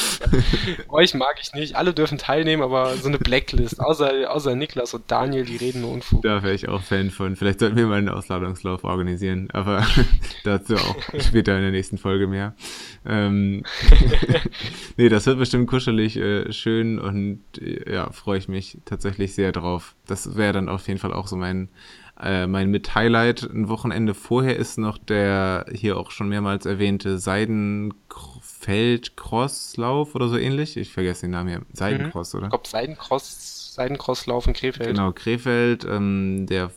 Euch 0.89 1.14
mag 1.14 1.37
ich 1.43 1.53
nicht. 1.53 1.77
Alle 1.77 1.93
dürfen 1.93 2.18
teilnehmen, 2.18 2.62
aber 2.62 2.97
so 2.97 3.09
eine 3.09 3.18
Blacklist. 3.18 3.81
Außer, 3.81 4.31
außer 4.31 4.55
Niklas 4.55 4.95
und 4.95 5.11
Daniel, 5.11 5.45
die 5.45 5.57
reden 5.57 5.81
nur 5.81 5.91
Unfug. 5.91 6.23
Da 6.23 6.43
wäre 6.43 6.55
ich 6.55 6.68
auch 6.68 6.83
Fan 6.83 7.11
von. 7.11 7.35
Vielleicht 7.37 7.61
sollten 7.61 7.77
wir 7.77 7.87
mal 7.87 7.99
einen 7.99 8.09
Ausladungslauf 8.09 8.85
organisieren, 8.85 9.49
aber 9.53 9.85
dazu 10.45 10.77
auch 10.77 10.97
später 11.18 11.57
in 11.57 11.62
der 11.62 11.73
nächsten 11.73 11.99
Folge 11.99 12.27
mehr. 12.27 12.55
Ähm, 13.05 13.64
nee, 15.01 15.09
das 15.09 15.26
wird 15.26 15.38
bestimmt 15.38 15.66
kuschelig, 15.66 16.18
äh, 16.18 16.53
schön 16.53 16.98
und 16.98 17.40
äh, 17.59 17.90
ja, 17.90 18.12
freue 18.12 18.36
ich 18.38 18.48
mich 18.48 18.76
tatsächlich 18.84 19.34
sehr 19.34 19.51
drauf. 19.51 19.96
Das 20.07 20.36
wäre 20.36 20.53
dann 20.53 20.68
auf 20.68 20.86
jeden 20.88 21.01
Fall 21.01 21.14
auch 21.14 21.26
so 21.26 21.36
mein, 21.36 21.70
äh, 22.20 22.46
mein 22.46 22.70
Mit-Highlight. 22.70 23.44
Ein 23.44 23.70
Wochenende 23.70 24.12
vorher 24.12 24.57
ist 24.57 24.76
noch 24.76 24.98
der 24.98 25.64
hier 25.72 25.96
auch 25.96 26.11
schon 26.11 26.28
mehrmals 26.28 26.66
erwähnte 26.66 27.18
Seidenfeld-Crosslauf 27.18 30.14
oder 30.14 30.28
so 30.28 30.36
ähnlich. 30.36 30.76
Ich 30.76 30.92
vergesse 30.92 31.22
den 31.22 31.30
Namen 31.30 31.48
hier. 31.48 31.62
Seidencross, 31.72 32.34
mhm. 32.34 32.38
oder? 32.38 32.48
Ich 32.48 32.51
glaube, 32.51 32.68
Seidencross, 32.68 33.74
Seidencrosslauf 33.74 34.46
in 34.46 34.53
Krefeld. 34.53 34.90
Genau, 34.90 35.12
Krefeld, 35.12 35.86
ähm, 35.88 36.44
der 36.46 36.72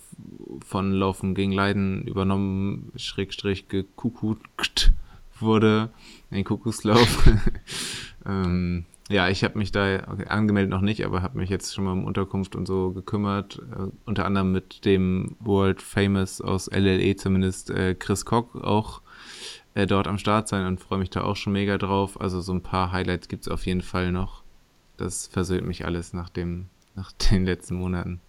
von 0.65 0.93
Laufen 0.93 1.35
gegen 1.35 1.51
Leiden 1.51 2.03
übernommen, 2.03 2.93
Schrägstrich 2.95 3.67
gekuckuckt 3.67 4.93
wurde. 5.41 5.89
Den 6.31 6.43
Kuckuckslauf. 6.43 7.29
ähm, 8.25 8.85
ja, 9.09 9.27
ich 9.27 9.43
habe 9.43 9.57
mich 9.57 9.71
da 9.71 9.97
angemeldet 10.27 10.71
noch 10.71 10.81
nicht, 10.81 11.05
aber 11.05 11.21
habe 11.21 11.37
mich 11.37 11.49
jetzt 11.49 11.73
schon 11.73 11.83
mal 11.83 11.91
um 11.91 12.05
Unterkunft 12.05 12.55
und 12.55 12.65
so 12.65 12.91
gekümmert. 12.91 13.61
Äh, 13.71 13.91
unter 14.05 14.25
anderem 14.25 14.51
mit 14.51 14.85
dem 14.85 15.35
World 15.39 15.81
Famous 15.81 16.41
aus 16.41 16.69
LLE 16.71 17.15
zumindest 17.15 17.69
äh, 17.69 17.95
Chris 17.95 18.25
Koch 18.25 18.55
auch 18.55 19.01
äh, 19.73 19.87
dort 19.87 20.07
am 20.07 20.17
Start 20.17 20.47
sein 20.47 20.65
und 20.65 20.79
freue 20.79 20.99
mich 20.99 21.09
da 21.09 21.21
auch 21.21 21.35
schon 21.35 21.53
mega 21.53 21.77
drauf. 21.77 22.19
Also 22.19 22.39
so 22.41 22.53
ein 22.53 22.63
paar 22.63 22.91
Highlights 22.91 23.27
gibt's 23.27 23.47
auf 23.49 23.65
jeden 23.65 23.81
Fall 23.81 24.11
noch. 24.11 24.43
Das 24.97 25.27
versöhnt 25.27 25.67
mich 25.67 25.85
alles 25.85 26.13
nach 26.13 26.29
dem, 26.29 26.67
nach 26.95 27.11
den 27.31 27.45
letzten 27.45 27.75
Monaten. 27.75 28.21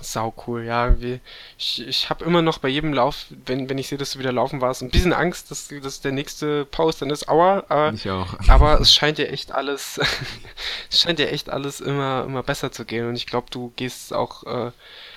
Sau 0.00 0.34
cool, 0.46 0.64
ja. 0.64 1.00
Wie, 1.00 1.20
ich 1.56 1.86
ich 1.86 2.10
habe 2.10 2.24
immer 2.24 2.42
noch 2.42 2.58
bei 2.58 2.68
jedem 2.68 2.92
Lauf, 2.92 3.26
wenn, 3.46 3.68
wenn 3.68 3.78
ich 3.78 3.88
sehe, 3.88 3.98
dass 3.98 4.12
du 4.12 4.18
wieder 4.18 4.32
laufen 4.32 4.60
warst, 4.60 4.82
ein 4.82 4.90
bisschen 4.90 5.12
Angst, 5.12 5.50
dass, 5.50 5.68
dass 5.68 6.00
der 6.00 6.12
nächste 6.12 6.64
Post 6.64 7.02
dann 7.02 7.10
ist. 7.10 7.28
Aua, 7.28 7.64
aber, 7.68 7.92
ich 7.92 8.10
auch. 8.10 8.34
aber 8.48 8.80
es 8.80 8.92
scheint 8.92 9.18
ja 9.18 9.26
echt 9.26 9.52
alles, 9.52 10.00
es 10.90 11.00
scheint 11.00 11.18
ja 11.18 11.26
echt 11.26 11.50
alles 11.50 11.80
immer, 11.80 12.24
immer 12.26 12.42
besser 12.42 12.72
zu 12.72 12.84
gehen. 12.84 13.08
Und 13.08 13.16
ich 13.16 13.26
glaube, 13.26 13.46
du 13.50 13.72
gehst 13.76 14.12
auch 14.12 14.44
äh, 14.44 14.72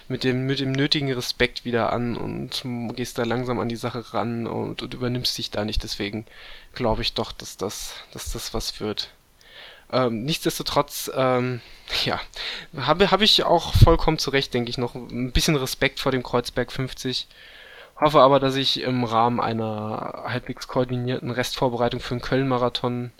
mit, 0.08 0.24
dem, 0.24 0.46
mit 0.46 0.60
dem 0.60 0.72
nötigen 0.72 1.12
Respekt 1.12 1.66
wieder 1.66 1.92
an 1.92 2.16
und 2.16 2.64
gehst 2.96 3.18
da 3.18 3.24
langsam 3.24 3.60
an 3.60 3.70
die 3.70 3.76
Sache 3.76 4.14
ran 4.14 4.48
und, 4.48 4.82
und 4.82 4.94
übernimmst 4.94 5.38
dich 5.38 5.52
da 5.52 5.66
nicht. 5.66 5.84
Deswegen 5.84 6.26
glaube 6.74 7.02
ich 7.02 7.14
doch, 7.14 7.32
dass 7.32 7.58
das, 7.58 7.96
dass 8.12 8.32
das 8.32 8.54
was 8.54 8.80
wird. 8.80 9.10
Ähm, 9.92 10.24
nichtsdestotrotz, 10.24 11.10
ähm, 11.16 11.62
ja, 12.06 12.20
habe 12.78 13.12
hab 13.12 13.22
ich 13.22 13.44
auch 13.44 13.74
vollkommen 13.74 14.18
zu 14.18 14.30
Recht, 14.30 14.54
denke 14.54 14.70
ich, 14.70 14.78
noch 14.78 14.96
ein 14.96 15.32
bisschen 15.32 15.56
Respekt 15.56 16.00
vor 16.00 16.12
dem 16.12 16.24
Kreuzberg 16.24 16.72
50. 16.72 17.28
Hoffe 18.00 18.22
aber, 18.22 18.40
dass 18.40 18.56
ich 18.56 18.82
im 18.82 19.04
Rahmen 19.04 19.40
einer 19.40 20.24
halbwegs 20.28 20.68
koordinierten 20.68 21.32
Restvorbereitung 21.32 22.00
für 22.00 22.14
den 22.14 22.22
Köln-Marathon 22.22 23.12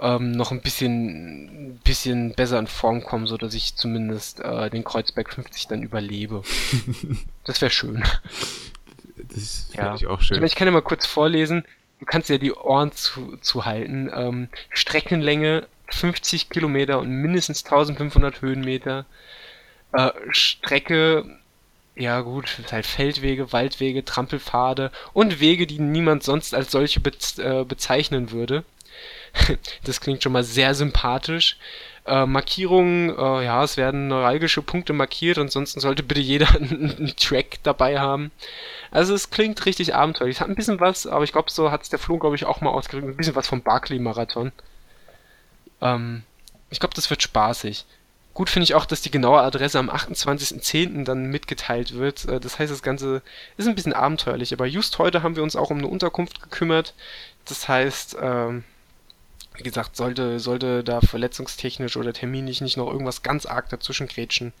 ähm, 0.00 0.32
noch 0.32 0.50
ein 0.50 0.60
bisschen, 0.60 1.80
bisschen 1.84 2.34
besser 2.34 2.58
in 2.58 2.66
Form 2.66 3.04
komme, 3.04 3.28
so 3.28 3.36
dass 3.36 3.54
ich 3.54 3.76
zumindest 3.76 4.40
äh, 4.40 4.68
den 4.68 4.82
Kreuzberg 4.82 5.32
50 5.32 5.68
dann 5.68 5.82
überlebe. 5.82 6.42
das 7.44 7.60
wäre 7.60 7.70
schön. 7.70 8.02
Das 9.16 9.68
wäre 9.72 9.86
ja. 9.86 9.94
ich 9.94 10.06
auch 10.08 10.20
schön. 10.20 10.38
Ich, 10.38 10.52
ich 10.52 10.54
kann 10.56 10.66
ja 10.66 10.72
mal 10.72 10.82
kurz 10.82 11.06
vorlesen. 11.06 11.64
Du 12.00 12.06
kannst 12.06 12.28
ja 12.28 12.38
die 12.38 12.52
Ohren 12.52 12.90
zu, 12.92 13.36
zu 13.36 13.64
halten. 13.64 14.10
Ähm, 14.12 14.48
Streckenlänge 14.70 15.68
50 15.94 16.50
Kilometer 16.50 16.98
und 16.98 17.10
mindestens 17.10 17.64
1500 17.64 18.42
Höhenmeter. 18.42 19.06
Äh, 19.92 20.10
Strecke, 20.30 21.24
ja 21.96 22.20
gut, 22.20 22.58
halt 22.72 22.86
Feldwege, 22.86 23.52
Waldwege, 23.52 24.04
Trampelpfade 24.04 24.90
und 25.12 25.40
Wege, 25.40 25.66
die 25.66 25.78
niemand 25.78 26.22
sonst 26.22 26.54
als 26.54 26.72
solche 26.72 27.00
be 27.00 27.12
äh, 27.38 27.64
bezeichnen 27.64 28.30
würde. 28.32 28.64
das 29.84 30.00
klingt 30.00 30.22
schon 30.22 30.32
mal 30.32 30.44
sehr 30.44 30.74
sympathisch. 30.74 31.56
Äh, 32.06 32.26
Markierungen, 32.26 33.10
äh, 33.16 33.44
ja, 33.44 33.64
es 33.64 33.76
werden 33.76 34.08
neuralgische 34.08 34.62
Punkte 34.62 34.92
markiert, 34.92 35.38
ansonsten 35.38 35.80
sollte 35.80 36.02
bitte 36.02 36.20
jeder 36.20 36.50
einen, 36.54 37.14
Track 37.16 37.58
dabei 37.62 37.98
haben. 37.98 38.30
Also 38.90 39.14
es 39.14 39.30
klingt 39.30 39.64
richtig 39.64 39.94
abenteuerlich. 39.94 40.36
Es 40.36 40.40
hat 40.40 40.48
ein 40.48 40.54
bisschen 40.54 40.80
was, 40.80 41.06
aber 41.06 41.24
ich 41.24 41.32
glaube, 41.32 41.50
so 41.50 41.70
hat 41.70 41.82
es 41.82 41.88
der 41.88 41.98
Flo, 41.98 42.18
glaube 42.18 42.36
ich, 42.36 42.44
auch 42.44 42.60
mal 42.60 42.70
ausgedrückt, 42.70 43.08
ein 43.08 43.16
bisschen 43.16 43.36
was 43.36 43.48
vom 43.48 43.62
Barclay-Marathon. 43.62 44.52
Ähm, 45.84 46.24
ich 46.70 46.80
glaube, 46.80 46.94
das 46.94 47.10
wird 47.10 47.22
spaßig. 47.22 47.84
Gut 48.32 48.50
finde 48.50 48.64
ich 48.64 48.74
auch, 48.74 48.84
dass 48.84 49.00
die 49.00 49.12
genaue 49.12 49.40
Adresse 49.42 49.78
am 49.78 49.88
28.10. 49.88 51.04
dann 51.04 51.26
mitgeteilt 51.26 51.94
wird. 51.94 52.24
Äh, 52.24 52.40
das 52.40 52.58
heißt, 52.58 52.72
das 52.72 52.82
Ganze 52.82 53.22
ist 53.56 53.68
ein 53.68 53.76
bisschen 53.76 53.92
abenteuerlich. 53.92 54.52
Aber 54.52 54.66
just 54.66 54.98
heute 54.98 55.22
haben 55.22 55.36
wir 55.36 55.44
uns 55.44 55.54
auch 55.54 55.70
um 55.70 55.78
eine 55.78 55.86
Unterkunft 55.86 56.42
gekümmert. 56.42 56.94
Das 57.44 57.68
heißt, 57.68 58.16
ähm, 58.20 58.64
wie 59.56 59.62
gesagt, 59.62 59.94
sollte, 59.94 60.40
sollte 60.40 60.82
da 60.82 61.00
verletzungstechnisch 61.00 61.96
oder 61.96 62.12
terminlich 62.12 62.60
nicht 62.60 62.76
noch 62.76 62.90
irgendwas 62.90 63.22
ganz 63.22 63.46
arg 63.46 63.68
dazwischen 63.68 64.08
grätschen, 64.08 64.52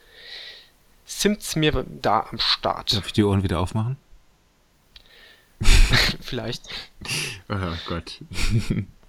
simt's 1.04 1.56
mir 1.56 1.84
da 2.00 2.28
am 2.30 2.38
Start. 2.38 2.94
Darf 2.94 3.06
ich 3.06 3.12
die 3.12 3.24
Ohren 3.24 3.42
wieder 3.42 3.58
aufmachen? 3.58 3.96
Vielleicht. 6.20 6.68
Oh 7.48 7.76
Gott. 7.86 8.20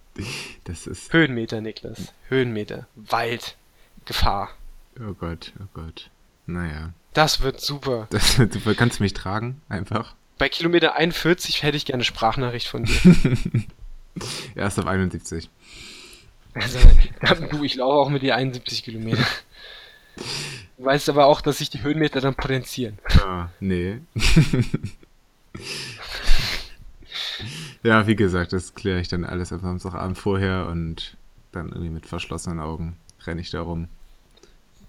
Das 0.64 0.88
ist. 0.88 1.12
Höhenmeter, 1.12 1.62
Niklas. 1.62 2.14
Höhenmeter. 2.30 2.88
Wald. 2.96 3.58
Gefahr. 4.06 4.50
Oh 5.00 5.14
Gott, 5.14 5.54
oh 5.60 5.68
Gott. 5.74 6.10
Naja. 6.46 6.94
Das 7.14 7.42
wird 7.42 7.60
super. 7.60 8.08
Das 8.12 8.38
wird 8.38 8.54
super. 8.54 8.76
Kannst 8.76 9.00
du 9.00 9.04
mich 9.04 9.14
tragen? 9.14 9.62
Einfach. 9.68 10.16
Bei 10.38 10.50
Kilometer 10.50 10.96
41 10.96 11.64
hätte 11.64 11.78
ich 11.78 11.86
gerne 11.86 12.04
Sprachnachricht 12.04 12.68
von 12.68 12.84
dir. 12.84 12.96
Erst 14.56 14.80
auf 14.80 14.86
71. 14.86 15.50
Also, 16.54 16.80
du, 17.52 17.64
ich 17.64 17.76
laufe 17.76 17.98
auch 17.98 18.10
mit 18.10 18.22
dir 18.22 18.36
71 18.36 18.84
Kilometer. 18.84 19.26
Du 20.78 20.86
weißt 20.86 21.10
aber 21.10 21.26
auch, 21.26 21.42
dass 21.42 21.58
sich 21.58 21.70
die 21.70 21.84
Höhenmeter 21.84 22.22
dann 22.22 22.36
potenzieren. 22.36 23.00
Ah, 23.22 23.50
nee. 23.60 24.00
Ja, 27.86 28.08
wie 28.08 28.16
gesagt, 28.16 28.52
das 28.52 28.74
kläre 28.74 29.00
ich 29.00 29.10
dann 29.10 29.24
alles 29.24 29.54
am 29.54 29.60
Samstagabend 29.60 30.18
vorher 30.18 30.66
und 30.66 31.18
dann 31.52 31.70
irgendwie 31.70 31.92
mit 31.92 32.08
verschlossenen 32.08 32.60
Augen 32.60 32.98
renne 33.28 33.42
ich 33.42 33.52
da 33.52 33.62
rum. 33.62 33.90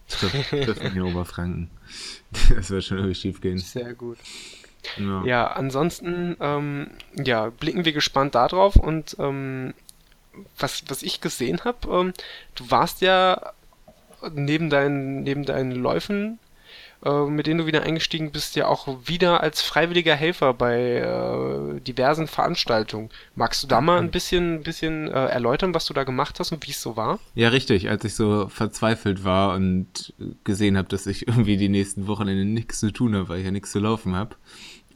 Trifft 0.08 0.80
in 0.80 0.94
die 0.94 1.02
Oberfranken. 1.02 1.70
Das 2.54 2.70
wird 2.70 2.84
schon 2.84 2.96
irgendwie 2.96 3.14
schief 3.14 3.42
gehen. 3.42 3.58
Sehr 3.58 3.92
gut. 3.92 4.16
Ja, 4.96 5.24
ja 5.26 5.46
ansonsten, 5.48 6.38
ähm, 6.40 6.90
ja, 7.12 7.50
blicken 7.50 7.84
wir 7.84 7.92
gespannt 7.92 8.34
darauf 8.34 8.76
und 8.76 9.14
ähm, 9.18 9.74
was, 10.58 10.82
was 10.88 11.02
ich 11.02 11.20
gesehen 11.20 11.64
habe, 11.64 11.88
ähm, 11.90 12.12
du 12.54 12.70
warst 12.70 13.02
ja 13.02 13.52
neben 14.32 14.70
deinen, 14.70 15.22
neben 15.22 15.44
deinen 15.44 15.72
Läufen 15.72 16.38
mit 17.26 17.46
denen 17.46 17.58
du 17.58 17.66
wieder 17.66 17.82
eingestiegen 17.82 18.32
bist, 18.32 18.56
ja 18.56 18.66
auch 18.66 18.88
wieder 19.06 19.40
als 19.42 19.62
freiwilliger 19.62 20.14
Helfer 20.14 20.54
bei 20.54 20.96
äh, 20.96 21.80
diversen 21.80 22.26
Veranstaltungen. 22.26 23.10
Magst 23.34 23.62
du 23.62 23.66
da 23.66 23.80
mal 23.80 23.98
ein 23.98 24.10
bisschen, 24.10 24.62
bisschen 24.62 25.08
äh, 25.08 25.26
erläutern, 25.26 25.74
was 25.74 25.86
du 25.86 25.94
da 25.94 26.04
gemacht 26.04 26.40
hast 26.40 26.52
und 26.52 26.66
wie 26.66 26.72
es 26.72 26.82
so 26.82 26.96
war? 26.96 27.18
Ja, 27.34 27.48
richtig. 27.50 27.88
Als 27.88 28.04
ich 28.04 28.14
so 28.14 28.48
verzweifelt 28.48 29.24
war 29.24 29.54
und 29.54 30.14
gesehen 30.44 30.76
habe, 30.76 30.88
dass 30.88 31.06
ich 31.06 31.26
irgendwie 31.28 31.56
die 31.56 31.68
nächsten 31.68 32.06
Wochenende 32.06 32.44
nichts 32.44 32.80
zu 32.80 32.90
tun 32.90 33.14
habe, 33.14 33.28
weil 33.28 33.38
ich 33.38 33.44
ja 33.44 33.50
nichts 33.50 33.72
zu 33.72 33.78
laufen 33.78 34.16
habe, 34.16 34.36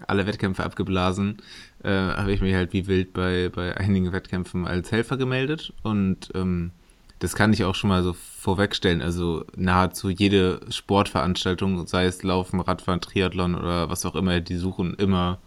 alle 0.07 0.27
Wettkämpfe 0.27 0.65
abgeblasen, 0.65 1.39
äh, 1.83 1.91
habe 1.91 2.33
ich 2.33 2.41
mich 2.41 2.55
halt 2.55 2.73
wie 2.73 2.87
wild 2.87 3.13
bei, 3.13 3.51
bei 3.55 3.77
einigen 3.77 4.13
Wettkämpfen 4.13 4.67
als 4.67 4.91
Helfer 4.91 5.17
gemeldet 5.17 5.73
und 5.83 6.31
ähm, 6.35 6.73
das 7.21 7.35
kann 7.37 7.53
ich 7.53 7.65
auch 7.65 7.75
schon 7.75 7.91
mal 7.91 8.03
so 8.03 8.15
vorwegstellen. 8.15 9.03
Also 9.03 9.45
nahezu 9.55 10.09
jede 10.09 10.61
Sportveranstaltung, 10.71 11.87
sei 11.87 12.07
es 12.07 12.23
Laufen, 12.23 12.61
Radfahren, 12.61 13.03
Triathlon 13.03 13.55
oder 13.55 13.91
was 13.91 14.07
auch 14.07 14.17
immer, 14.17 14.41
die 14.41 14.57
suchen 14.57 14.95
immer, 14.95 15.39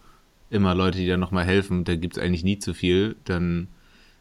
immer 0.52 0.76
Leute, 0.76 1.00
die 1.00 1.08
da 1.08 1.18
nochmal 1.18 1.46
helfen. 1.46 1.84
Da 1.84 1.96
gibt's 1.96 2.20
eigentlich 2.20 2.44
nie 2.44 2.60
zu 2.60 2.76
viel. 2.76 3.16
Dann 3.26 3.70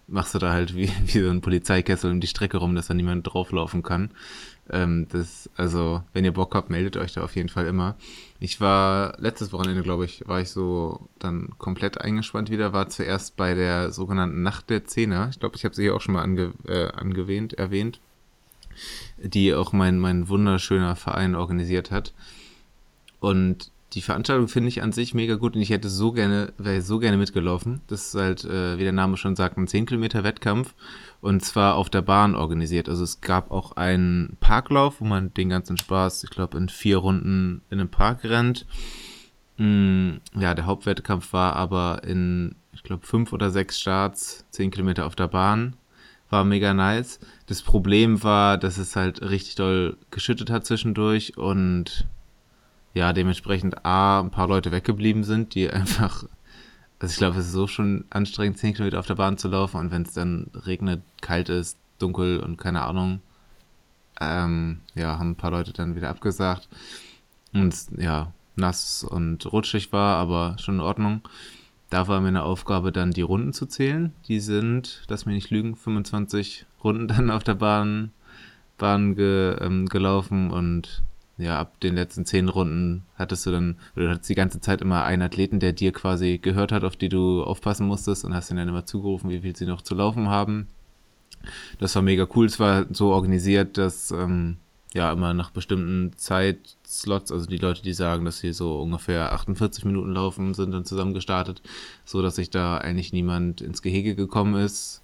machst 0.09 0.35
du 0.35 0.39
da 0.39 0.51
halt 0.51 0.75
wie, 0.75 0.89
wie 1.05 1.21
so 1.21 1.29
ein 1.29 1.43
Polizeikessel 1.43 2.11
um 2.11 2.21
die 2.21 2.27
Strecke 2.27 2.57
rum, 2.57 2.75
dass 2.75 2.87
da 2.87 2.95
niemand 2.95 3.27
drauflaufen 3.27 3.83
kann. 3.83 4.13
Ähm, 4.71 5.07
das, 5.11 5.51
also, 5.55 6.03
wenn 6.15 6.25
ihr 6.25 6.33
Bock 6.33 6.55
habt, 6.55 6.71
meldet 6.71 6.97
euch 6.97 7.13
da 7.13 7.23
auf 7.23 7.37
jeden 7.37 7.51
Fall 7.51 7.67
immer. 7.67 7.97
Ich 8.45 8.61
war 8.61 9.15
letztes 9.21 9.53
Wochenende, 9.53 9.85
glaube 9.85 10.05
ich, 10.05 10.27
war 10.27 10.41
ich 10.41 10.51
so 10.51 11.09
dann 11.21 11.51
komplett 11.59 12.01
eingespannt 12.01 12.51
wieder, 12.51 12.73
war 12.73 12.89
zuerst 12.89 13.37
bei 13.37 13.55
der 13.55 13.93
sogenannten 13.93 14.43
Nacht 14.43 14.69
der 14.69 14.85
Zehner. 14.85 15.29
Ich 15.31 15.39
glaube, 15.39 15.55
ich 15.55 15.65
habe 15.65 15.77
sie 15.77 15.83
hier 15.83 15.95
auch 15.95 16.01
schon 16.01 16.15
mal 16.15 16.25
ange, 16.25 16.53
äh, 16.67 16.89
angewähnt, 16.89 17.53
erwähnt, 17.53 18.01
die 19.17 19.55
auch 19.55 19.73
mein, 19.73 20.01
mein 20.01 20.29
wunderschöner 20.29 20.97
Verein 20.97 21.37
organisiert 21.37 21.93
hat. 21.93 22.15
Und 23.21 23.71
die 23.95 24.03
Veranstaltung 24.03 24.49
finde 24.49 24.69
ich 24.69 24.83
an 24.83 24.93
sich 24.93 25.13
mega 25.13 25.35
gut 25.35 25.55
und 25.55 25.61
ich 25.61 25.71
hätte 25.71 25.89
so 25.89 26.13
gerne, 26.13 26.53
wäre 26.57 26.81
so 26.81 26.99
gerne 26.99 27.19
mitgelaufen. 27.19 27.83
Das 27.89 28.07
ist 28.07 28.15
halt, 28.15 28.45
äh, 28.45 28.79
wie 28.79 28.85
der 28.85 28.93
Name 28.93 29.17
schon 29.17 29.37
sagt, 29.37 29.59
ein 29.59 29.69
10 29.69 29.87
Kilometer 29.87 30.25
Wettkampf 30.25 30.75
und 31.21 31.45
zwar 31.45 31.77
auf 31.77 31.91
der 31.91 32.03
Bahn 32.03 32.35
organisiert. 32.35 32.89
Also 32.89 33.05
es 33.05 33.21
gab 33.21 33.51
auch 33.51 33.73
einen 33.77 34.37
Parklauf, 34.41 35.01
wo 35.01 35.05
man 35.05 35.35
den 35.35 35.51
ganzen 35.51 35.77
Spaß, 35.77 36.25
ich 36.25 36.31
glaube, 36.31 36.57
in 36.57 36.69
vier 36.69 36.99
Runden 36.99 37.63
in 37.71 37.81
einem 37.81 37.91
Park 37.91 38.25
rennt. 38.25 38.67
Mm, 39.59 40.13
ja, 40.39 40.55
der 40.55 40.67
Hauptwettkampf 40.67 41.33
war 41.35 41.57
aber 41.57 42.03
in, 42.05 42.55
ich 42.73 42.83
glaube, 42.83 43.07
fünf 43.07 43.33
oder 43.33 43.51
sechs 43.51 43.79
Starts, 43.79 44.47
10 44.51 44.71
Kilometer 44.71 45.07
auf 45.07 45.17
der 45.17 45.29
Bahn. 45.29 45.77
War 46.31 46.45
mega 46.45 46.73
nice. 46.73 47.21
Das 47.45 47.61
Problem 47.61 48.23
war, 48.23 48.57
dass 48.57 48.79
es 48.79 48.97
halt 48.97 49.21
richtig 49.21 49.57
doll 49.57 49.99
geschüttet 50.11 50.49
hat 50.49 50.65
zwischendurch 50.65 51.37
und 51.37 52.07
ja, 52.95 53.13
dementsprechend 53.13 53.85
A, 53.85 54.21
ein 54.21 54.31
paar 54.31 54.49
Leute 54.49 54.73
weggeblieben 54.73 55.25
sind, 55.25 55.55
die 55.55 55.71
einfach, 55.71 56.25
also 56.99 57.13
ich 57.13 57.17
glaube, 57.17 57.39
es 57.39 57.47
ist 57.47 57.53
so 57.53 57.67
schon 57.67 58.05
anstrengend, 58.11 58.59
10 58.59 58.75
Kilometer 58.75 58.99
auf 58.99 59.07
der 59.07 59.15
Bahn 59.15 59.39
zu 59.39 59.49
laufen 59.49 59.79
und 59.79 59.91
wenn 59.91 60.03
es 60.03 60.13
dann 60.13 60.51
regnet, 60.67 61.03
kalt 61.21 61.49
ist, 61.49 61.79
dunkel 61.99 62.41
und 62.41 62.59
keine 62.59 62.83
Ahnung, 62.83 63.21
ähm, 64.21 64.81
ja, 64.95 65.19
haben 65.19 65.31
ein 65.31 65.37
paar 65.37 65.51
Leute 65.51 65.73
dann 65.73 65.97
wieder 65.97 66.11
abgesagt 66.11 66.69
und 67.53 67.75
ja, 67.97 68.33
nass 68.57 69.05
und 69.05 69.51
rutschig 69.53 69.93
war, 69.93 70.17
aber 70.19 70.57
schon 70.59 70.77
in 70.77 70.81
Ordnung. 70.81 71.23
Da 71.91 72.09
war 72.09 72.21
mir 72.21 72.29
eine 72.29 72.43
Aufgabe, 72.43 72.91
dann 72.91 73.11
die 73.11 73.23
Runden 73.23 73.53
zu 73.53 73.67
zählen. 73.67 74.15
Die 74.27 74.41
sind, 74.41 75.03
lass 75.09 75.27
mich 75.27 75.35
nicht 75.35 75.51
lügen, 75.51 75.77
25 75.77 76.65
Runden 76.83 77.09
dann 77.09 77.31
auf 77.31 77.45
der 77.45 77.55
Bahn, 77.55 78.13
Bahn 78.79 79.15
ge, 79.15 79.57
ähm, 79.61 79.87
gelaufen 79.89 80.51
und 80.51 81.03
ja, 81.43 81.59
ab 81.59 81.81
den 81.81 81.95
letzten 81.95 82.25
zehn 82.25 82.49
Runden 82.49 83.03
hattest 83.17 83.47
du 83.47 83.51
dann, 83.51 83.77
oder 83.97 84.11
hattest 84.11 84.31
die 84.31 84.35
ganze 84.35 84.61
Zeit 84.61 84.81
immer 84.81 85.05
einen 85.05 85.23
Athleten, 85.23 85.61
der 85.61 85.73
dir 85.73 85.93
quasi 85.93 86.39
gehört 86.39 86.73
hat, 86.73 86.85
auf 86.85 86.97
die 86.97 87.09
du 87.09 87.43
aufpassen 87.43 87.87
musstest 87.87 88.25
und 88.25 88.35
hast 88.35 88.51
ihn 88.51 88.57
dann 88.57 88.69
immer 88.69 88.87
zugerufen, 88.87 89.31
wie 89.31 89.41
viel 89.41 89.57
sie 89.57 89.67
noch 89.67 89.83
zu 89.83 89.95
laufen 89.95 90.29
haben. 90.29 90.69
Das 91.79 91.95
war 91.95 92.03
mega 92.03 92.27
cool. 92.35 92.47
Es 92.47 92.61
war 92.61 92.87
so 92.93 93.13
organisiert, 93.13 93.79
dass 93.79 94.11
ähm, 94.11 94.59
ja 94.95 95.13
immer 95.13 95.35
nach 95.35 95.51
bestimmten 95.51 96.13
Zeitslots, 96.17 97.33
also 97.33 97.47
die 97.47 97.59
Leute, 97.59 97.83
die 97.83 97.95
sagen, 97.95 98.25
dass 98.25 98.39
sie 98.39 98.53
so 98.53 98.81
ungefähr 98.81 99.33
48 99.33 99.85
Minuten 99.85 100.13
laufen, 100.13 100.55
sind 100.55 100.73
dann 100.73 100.85
zusammen 100.85 101.15
gestartet, 101.15 101.63
so 102.05 102.23
dass 102.23 102.37
sich 102.37 102.51
da 102.51 102.79
eigentlich 102.79 103.13
niemand 103.13 103.61
ins 103.61 103.83
Gehege 103.83 104.15
gekommen 104.15 104.55
ist. 104.55 105.03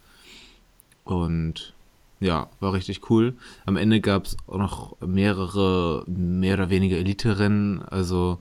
Und 1.04 1.74
ja, 2.20 2.48
war 2.60 2.72
richtig 2.72 3.10
cool. 3.10 3.34
Am 3.66 3.76
Ende 3.76 4.00
gab 4.00 4.26
es 4.26 4.36
auch 4.46 4.58
noch 4.58 5.00
mehrere, 5.00 6.04
mehr 6.06 6.54
oder 6.54 6.70
weniger 6.70 6.96
Elite-Rennen. 6.96 7.82
Also 7.82 8.38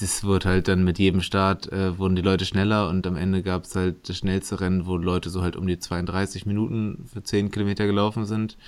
das 0.00 0.24
wird 0.24 0.44
halt 0.44 0.68
dann 0.68 0.84
mit 0.84 0.98
jedem 0.98 1.22
Start 1.22 1.72
äh, 1.72 1.98
wurden 1.98 2.16
die 2.16 2.22
Leute 2.22 2.44
schneller 2.44 2.88
und 2.88 3.06
am 3.06 3.16
Ende 3.16 3.42
gab 3.42 3.64
es 3.64 3.74
halt 3.74 4.08
das 4.08 4.18
schnellste 4.18 4.60
Rennen, 4.60 4.86
wo 4.86 4.96
Leute 4.96 5.30
so 5.30 5.42
halt 5.42 5.56
um 5.56 5.66
die 5.66 5.78
32 5.78 6.44
Minuten 6.44 7.06
für 7.10 7.22
10 7.22 7.50
Kilometer 7.50 7.86
gelaufen 7.86 8.26
sind. 8.26 8.58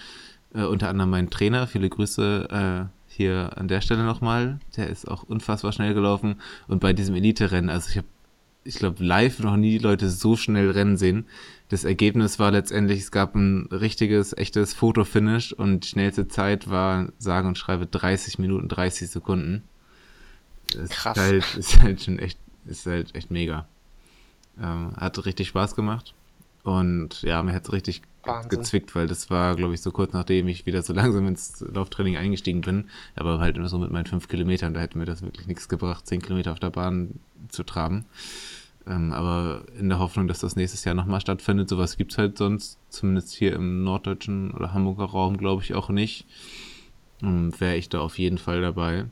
Äh, 0.55 0.63
unter 0.63 0.89
anderem 0.89 1.11
mein 1.11 1.29
Trainer, 1.29 1.67
viele 1.67 1.91
Grüße 1.91 2.49
äh, 2.51 3.15
hier 3.15 3.51
an 3.57 3.69
der 3.69 3.81
Stelle 3.81 4.05
nochmal. 4.05 4.61
Der 4.77 4.89
ist 4.89 5.09
auch 5.09 5.25
unfassbar 5.25 5.73
schnell 5.73 5.93
gelaufen. 5.93 6.37
Und 6.67 6.81
bei 6.81 6.93
diesem 6.93 7.15
Elite-Rennen, 7.15 7.69
also 7.69 7.91
ich 7.91 7.99
habe, 7.99 8.09
ich 8.65 8.77
glaube, 8.77 9.05
live 9.05 9.41
noch 9.41 9.57
nie 9.57 9.79
Leute 9.79 10.09
so 10.09 10.37
schnell 10.37 10.71
rennen 10.71 10.97
sehen 10.97 11.27
das 11.69 11.85
Ergebnis 11.85 12.39
war 12.39 12.51
letztendlich, 12.51 13.01
es 13.01 13.11
gab 13.11 13.35
ein 13.35 13.67
richtiges, 13.71 14.37
echtes 14.37 14.73
Fotofinish 14.73 15.53
und 15.53 15.85
die 15.85 15.89
schnellste 15.89 16.29
Zeit 16.29 16.71
war, 16.71 17.09
sage 17.19 17.47
und 17.47 17.59
schreibe, 17.59 17.87
30 17.87 18.39
Minuten 18.39 18.69
30 18.69 19.11
Sekunden. 19.11 19.65
Das 20.73 20.91
Krass. 20.91 21.17
Ist 21.17 21.23
halt, 21.23 21.55
ist 21.57 21.83
halt 21.83 22.03
schon 22.03 22.19
echt, 22.19 22.39
ist 22.67 22.87
halt 22.87 23.15
echt 23.15 23.31
mega. 23.31 23.67
Ähm, 24.61 24.93
hat 24.97 25.25
richtig 25.25 25.49
Spaß 25.49 25.75
gemacht. 25.75 26.15
Und 26.63 27.23
ja, 27.23 27.43
mir 27.43 27.53
hat 27.53 27.65
es 27.65 27.73
richtig 27.73 28.03
Wahnsinn. 28.25 28.51
gezwickt, 28.51 28.95
weil 28.95 29.07
das 29.07 29.31
war, 29.31 29.55
glaube 29.55 29.75
ich, 29.75 29.81
so 29.81 29.91
kurz 29.91 30.13
nachdem 30.13 30.49
ich 30.49 30.67
wieder 30.67 30.83
so 30.83 30.93
langsam 30.95 31.27
ins 31.27 31.61
Lauftraining 31.61 32.17
eingestiegen 32.17 32.63
bin. 32.63 32.89
Aber 33.15 33.41
halt 33.41 33.57
immer 33.57 33.69
so 33.69 33.79
mit 33.79 33.91
meinen 33.91 34.07
fünf 34.07 34.29
Kilometern, 34.29 34.75
da 34.75 34.81
hätte 34.81 34.99
mir 34.99 35.05
das 35.05 35.23
wirklich 35.23 35.47
nichts 35.47 35.69
gebracht, 35.69 36.07
zehn 36.07 36.23
Kilometer 36.23 36.53
auf 36.53 36.61
der 36.61 36.71
Bahn 36.71 37.21
zu 37.49 37.63
traben. 37.63 38.07
Ähm, 38.89 39.13
aber 39.13 39.65
in 39.79 39.89
der 39.89 39.99
Hoffnung, 39.99 40.29
dass 40.29 40.41
das 40.41 40.57
nächstes 40.57 40.85
Jahr 40.85 40.95
nochmal 40.95 41.21
stattfindet. 41.21 41.69
Sowas 41.69 41.97
gibt 41.97 42.13
es 42.13 42.19
halt 42.19 42.39
sonst, 42.39 42.79
zumindest 42.89 43.35
hier 43.35 43.53
im 43.53 43.85
norddeutschen 43.85 44.53
oder 44.53 44.73
Hamburger 44.73 45.05
Raum, 45.05 45.37
glaube 45.37 45.63
ich 45.63 45.75
auch 45.75 45.91
nicht. 45.91 46.27
Ähm, 47.23 47.53
Wäre 47.61 47.77
ich 47.77 47.91
da 47.91 48.01
auf 48.01 48.19
jeden 48.19 48.39
Fall 48.39 48.63
dabei. 48.63 49.07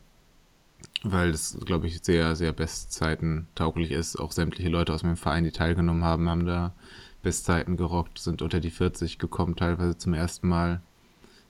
Weil 1.03 1.33
das, 1.33 1.59
glaube 1.65 1.87
ich, 1.87 2.01
sehr, 2.03 2.37
sehr 2.37 2.53
Bestzeiten 2.53 3.49
tauglich 3.55 3.91
ist. 3.91 4.17
Auch 4.17 4.33
sämtliche 4.33 4.71
Leute 4.71 4.95
aus 4.95 5.03
meinem 5.03 5.17
Verein, 5.17 5.45
die 5.45 5.53
teilgenommen 5.53 6.05
haben, 6.05 6.29
haben 6.29 6.47
da 6.47 6.75
Bestzeiten 7.23 7.77
gerockt, 7.77 8.19
sind 8.19 8.41
unter 8.41 8.61
die 8.61 8.71
40 8.71 9.19
gekommen, 9.19 9.57
teilweise 9.57 9.99
zum 9.99 10.15
ersten 10.15 10.49
Mal. 10.49 10.81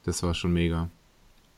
Das 0.04 0.22
war 0.22 0.34
schon 0.34 0.52
mega. 0.52 0.90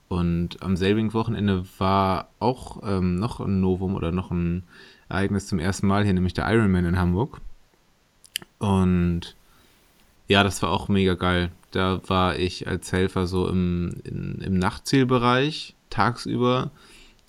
Und 0.09 0.63
am 0.63 0.77
selbigen 0.77 1.13
Wochenende 1.13 1.65
war 1.79 2.29
auch 2.39 2.83
ähm, 2.83 3.17
noch 3.17 3.41
ein 3.41 3.61
Novum 3.61 3.95
oder 3.95 4.11
noch 4.11 4.31
ein 4.31 4.65
Ereignis 5.09 5.47
zum 5.47 5.59
ersten 5.59 5.87
Mal 5.87 6.05
hier, 6.05 6.15
nämlich 6.15 6.35
der 6.35 6.51
Ironman 6.51 6.87
in 6.87 6.99
Hamburg. 6.99 7.41
Und 8.59 9.37
ja, 10.27 10.43
das 10.43 10.63
war 10.63 10.71
auch 10.71 10.89
mega 10.89 11.15
geil. 11.15 11.51
Da 11.71 12.01
war 12.07 12.39
ich 12.39 12.67
als 12.67 12.91
Helfer 12.93 13.27
so 13.27 13.49
im, 13.49 14.01
in, 14.05 14.41
im 14.41 14.59
Nachtzielbereich, 14.59 15.75
tagsüber. 15.91 16.71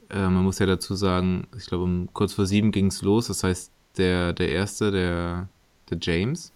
Äh, 0.10 0.30
man 0.30 0.44
muss 0.44 0.60
ja 0.60 0.66
dazu 0.66 0.96
sagen, 0.96 1.48
ich 1.58 1.66
glaube, 1.66 1.84
um 1.84 2.10
kurz 2.14 2.34
vor 2.34 2.46
sieben 2.46 2.72
ging 2.72 2.88
es 2.88 3.02
los. 3.02 3.28
Das 3.28 3.44
heißt, 3.44 3.72
der, 3.98 4.34
der 4.34 4.50
erste, 4.50 4.92
der, 4.92 5.50
der 5.90 5.98
James, 6.02 6.54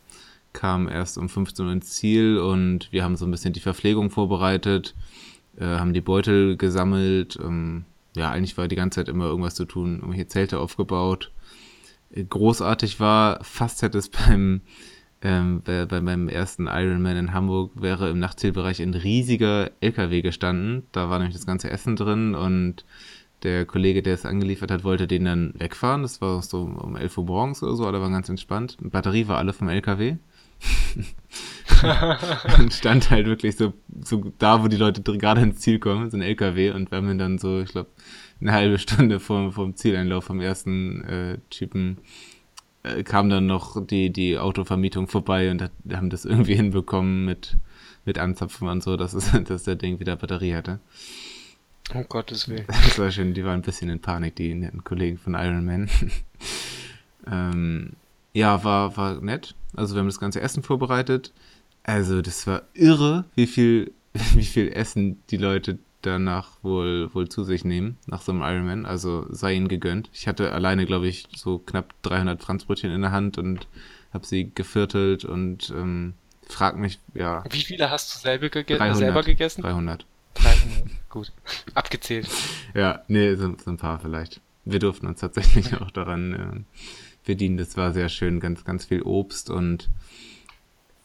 kam 0.54 0.88
erst 0.88 1.18
um 1.18 1.30
15 1.30 1.66
Uhr 1.66 1.72
ins 1.72 1.92
Ziel 1.92 2.38
und 2.38 2.92
wir 2.92 3.04
haben 3.04 3.16
so 3.16 3.26
ein 3.26 3.32
bisschen 3.32 3.54
die 3.54 3.60
Verpflegung 3.60 4.10
vorbereitet, 4.10 4.96
äh, 5.58 5.66
haben 5.66 5.94
die 5.94 6.02
Beutel 6.02 6.58
gesammelt, 6.58 7.38
ähm, 7.42 7.86
ja, 8.16 8.32
eigentlich 8.32 8.58
war 8.58 8.68
die 8.68 8.76
ganze 8.76 9.00
Zeit 9.00 9.10
immer 9.10 9.26
irgendwas 9.26 9.56
zu 9.56 9.66
tun, 9.66 9.96
irgendwelche 9.96 10.28
Zelte 10.28 10.60
aufgebaut. 10.60 11.32
Großartig 12.30 13.00
war, 13.00 13.44
fast 13.44 13.82
hätte 13.82 13.98
es 13.98 14.10
beim, 14.10 14.62
ähm, 15.22 15.62
bei, 15.64 15.86
bei 15.86 16.02
meinem 16.02 16.30
ersten 16.30 16.68
Ironman 16.68 17.18
in 17.18 17.34
Hamburg 17.34 17.72
wäre 17.76 18.10
im 18.10 18.20
Nachtzielbereich 18.20 18.82
ein 18.82 18.94
riesiger 18.94 19.72
LKW 19.82 20.22
gestanden. 20.22 20.84
Da 20.92 21.10
war 21.10 21.18
nämlich 21.20 21.36
das 21.36 21.46
ganze 21.46 21.72
Essen 21.72 21.96
drin 21.96 22.36
und 22.36 22.86
der 23.44 23.66
Kollege, 23.66 24.02
der 24.02 24.14
es 24.14 24.26
angeliefert 24.26 24.72
hat, 24.72 24.84
wollte 24.84 25.08
den 25.08 25.26
dann 25.26 25.54
wegfahren. 25.58 26.02
Das 26.02 26.22
war 26.22 26.42
so 26.42 26.62
um 26.62 26.96
11 26.96 27.18
Uhr 27.18 27.26
morgens 27.26 27.62
oder 27.62 27.76
so, 27.76 27.86
aber 27.86 28.02
war 28.02 28.10
ganz 28.10 28.30
entspannt. 28.30 28.78
Batterie 28.80 29.28
war 29.28 29.38
alle 29.38 29.54
vom 29.54 29.70
LKW. 29.70 30.16
und 32.58 32.74
stand 32.74 33.10
halt 33.10 33.26
wirklich 33.28 33.56
so, 33.56 33.74
so 34.04 34.32
da, 34.38 34.64
wo 34.64 34.68
die 34.68 34.78
Leute 34.78 35.02
gerade 35.02 35.42
ins 35.42 35.60
Ziel 35.60 35.80
kommen, 35.80 36.10
so 36.10 36.18
ein 36.18 36.22
LKW 36.22 36.72
und 36.72 36.92
wir 36.92 36.98
haben 36.98 37.18
dann 37.18 37.38
so, 37.38 37.62
ich 37.62 37.70
glaube, 37.70 37.90
eine 38.40 38.52
halbe 38.52 38.78
Stunde 38.78 39.20
vor, 39.20 39.52
vom 39.52 39.76
Zieleinlauf 39.76 40.26
vom 40.26 40.40
ersten 40.40 41.04
äh, 41.04 41.38
Typen 41.50 42.00
äh, 42.84 43.04
kam 43.04 43.30
dann 43.30 43.48
noch 43.48 43.86
die, 43.86 44.12
die 44.12 44.38
Autovermietung 44.38 45.08
vorbei 45.08 45.50
und 45.50 45.62
hat, 45.62 45.72
haben 45.94 46.10
das 46.10 46.26
irgendwie 46.26 46.56
hinbekommen 46.58 47.26
mit, 47.26 47.58
mit 48.06 48.20
Anzapfen 48.20 48.68
und 48.68 48.84
so, 48.84 48.98
dass, 48.98 49.14
es, 49.14 49.32
dass 49.46 49.64
der 49.64 49.76
Ding 49.76 50.00
wieder 50.00 50.16
Batterie 50.16 50.56
hatte. 50.56 50.80
Um 51.94 52.08
Gottes 52.08 52.48
Willen. 52.48 52.66
Das 52.68 52.98
war 52.98 53.12
schön, 53.12 53.34
die 53.34 53.44
waren 53.44 53.60
ein 53.60 53.62
bisschen 53.62 53.90
in 53.90 54.00
Panik, 54.00 54.38
die 54.38 54.54
netten 54.54 54.84
Kollegen 54.84 55.18
von 55.18 55.34
Iron 55.34 55.66
Man. 55.66 55.90
ähm, 57.30 57.94
ja, 58.32 58.64
war, 58.64 58.96
war 58.96 59.22
nett. 59.22 59.54
Also 59.76 59.96
wir 59.96 60.00
haben 60.00 60.08
das 60.08 60.20
ganze 60.20 60.42
Essen 60.42 60.64
vorbereitet. 60.64 61.34
Also 61.84 62.22
das 62.22 62.48
war 62.48 62.64
irre, 62.74 63.26
wie 63.36 63.48
viel, 63.48 63.92
wie 64.14 64.46
viel 64.46 64.72
Essen 64.72 65.22
die 65.30 65.38
Leute 65.38 65.80
danach 66.02 66.50
wohl, 66.62 67.14
wohl 67.14 67.30
zu 67.30 67.44
sich 67.44 67.64
nehmen, 67.64 67.98
nach 68.08 68.22
so 68.22 68.32
einem 68.32 68.42
Ironman. 68.42 68.86
Also 68.86 69.26
sei 69.30 69.54
ihnen 69.54 69.68
gegönnt. 69.68 70.10
Ich 70.14 70.28
hatte 70.28 70.52
alleine, 70.52 70.86
glaube 70.86 71.08
ich, 71.08 71.28
so 71.36 71.60
knapp 71.60 71.94
300 72.04 72.42
Franzbrötchen 72.42 72.92
in 72.92 73.02
der 73.02 73.12
Hand 73.12 73.38
und 73.38 73.68
habe 74.14 74.26
sie 74.26 74.52
geviertelt 74.54 75.26
und 75.26 75.72
ähm, 75.76 76.14
frag 76.48 76.78
mich, 76.78 77.00
ja. 77.14 77.44
Wie 77.50 77.64
viele 77.64 77.90
hast 77.90 78.14
du 78.14 78.20
selber, 78.20 78.50
gege 78.50 78.78
300, 78.78 78.98
selber 78.98 79.24
gegessen? 79.24 79.62
300. 79.62 80.06
300, 80.36 81.10
gut. 81.10 81.32
Abgezählt. 81.74 82.30
Ja, 82.74 83.02
nee, 83.08 83.36
so, 83.36 83.56
so, 83.64 83.72
ein 83.72 83.78
paar 83.78 84.00
vielleicht. 84.00 84.42
Wir 84.66 84.80
durften 84.80 85.08
uns 85.08 85.20
tatsächlich 85.20 85.74
auch 85.82 85.92
daran 85.92 86.34
äh, 86.34 86.84
bedienen. 87.26 87.58
Das 87.58 87.78
war 87.78 87.94
sehr 87.94 88.10
schön, 88.10 88.40
ganz, 88.40 88.64
ganz 88.66 88.86
viel 88.86 89.02
Obst 89.02 89.50
und 89.50 89.90